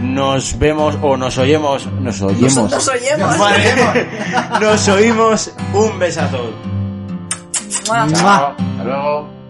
Nos 0.00 0.58
vemos 0.58 0.98
o 1.02 1.16
nos 1.16 1.38
oyemos. 1.38 1.86
Nos 1.86 2.22
oyemos. 2.22 2.70
Nos 2.70 2.88
oyemos. 2.88 3.38
Vale. 3.38 4.08
Nos 4.60 4.88
oímos. 4.88 5.52
Un 5.74 5.98
besazo. 5.98 6.71
Mua. 7.86 8.06
Chao. 8.12 8.54
Hasta 8.58 8.84
luego. 8.84 9.41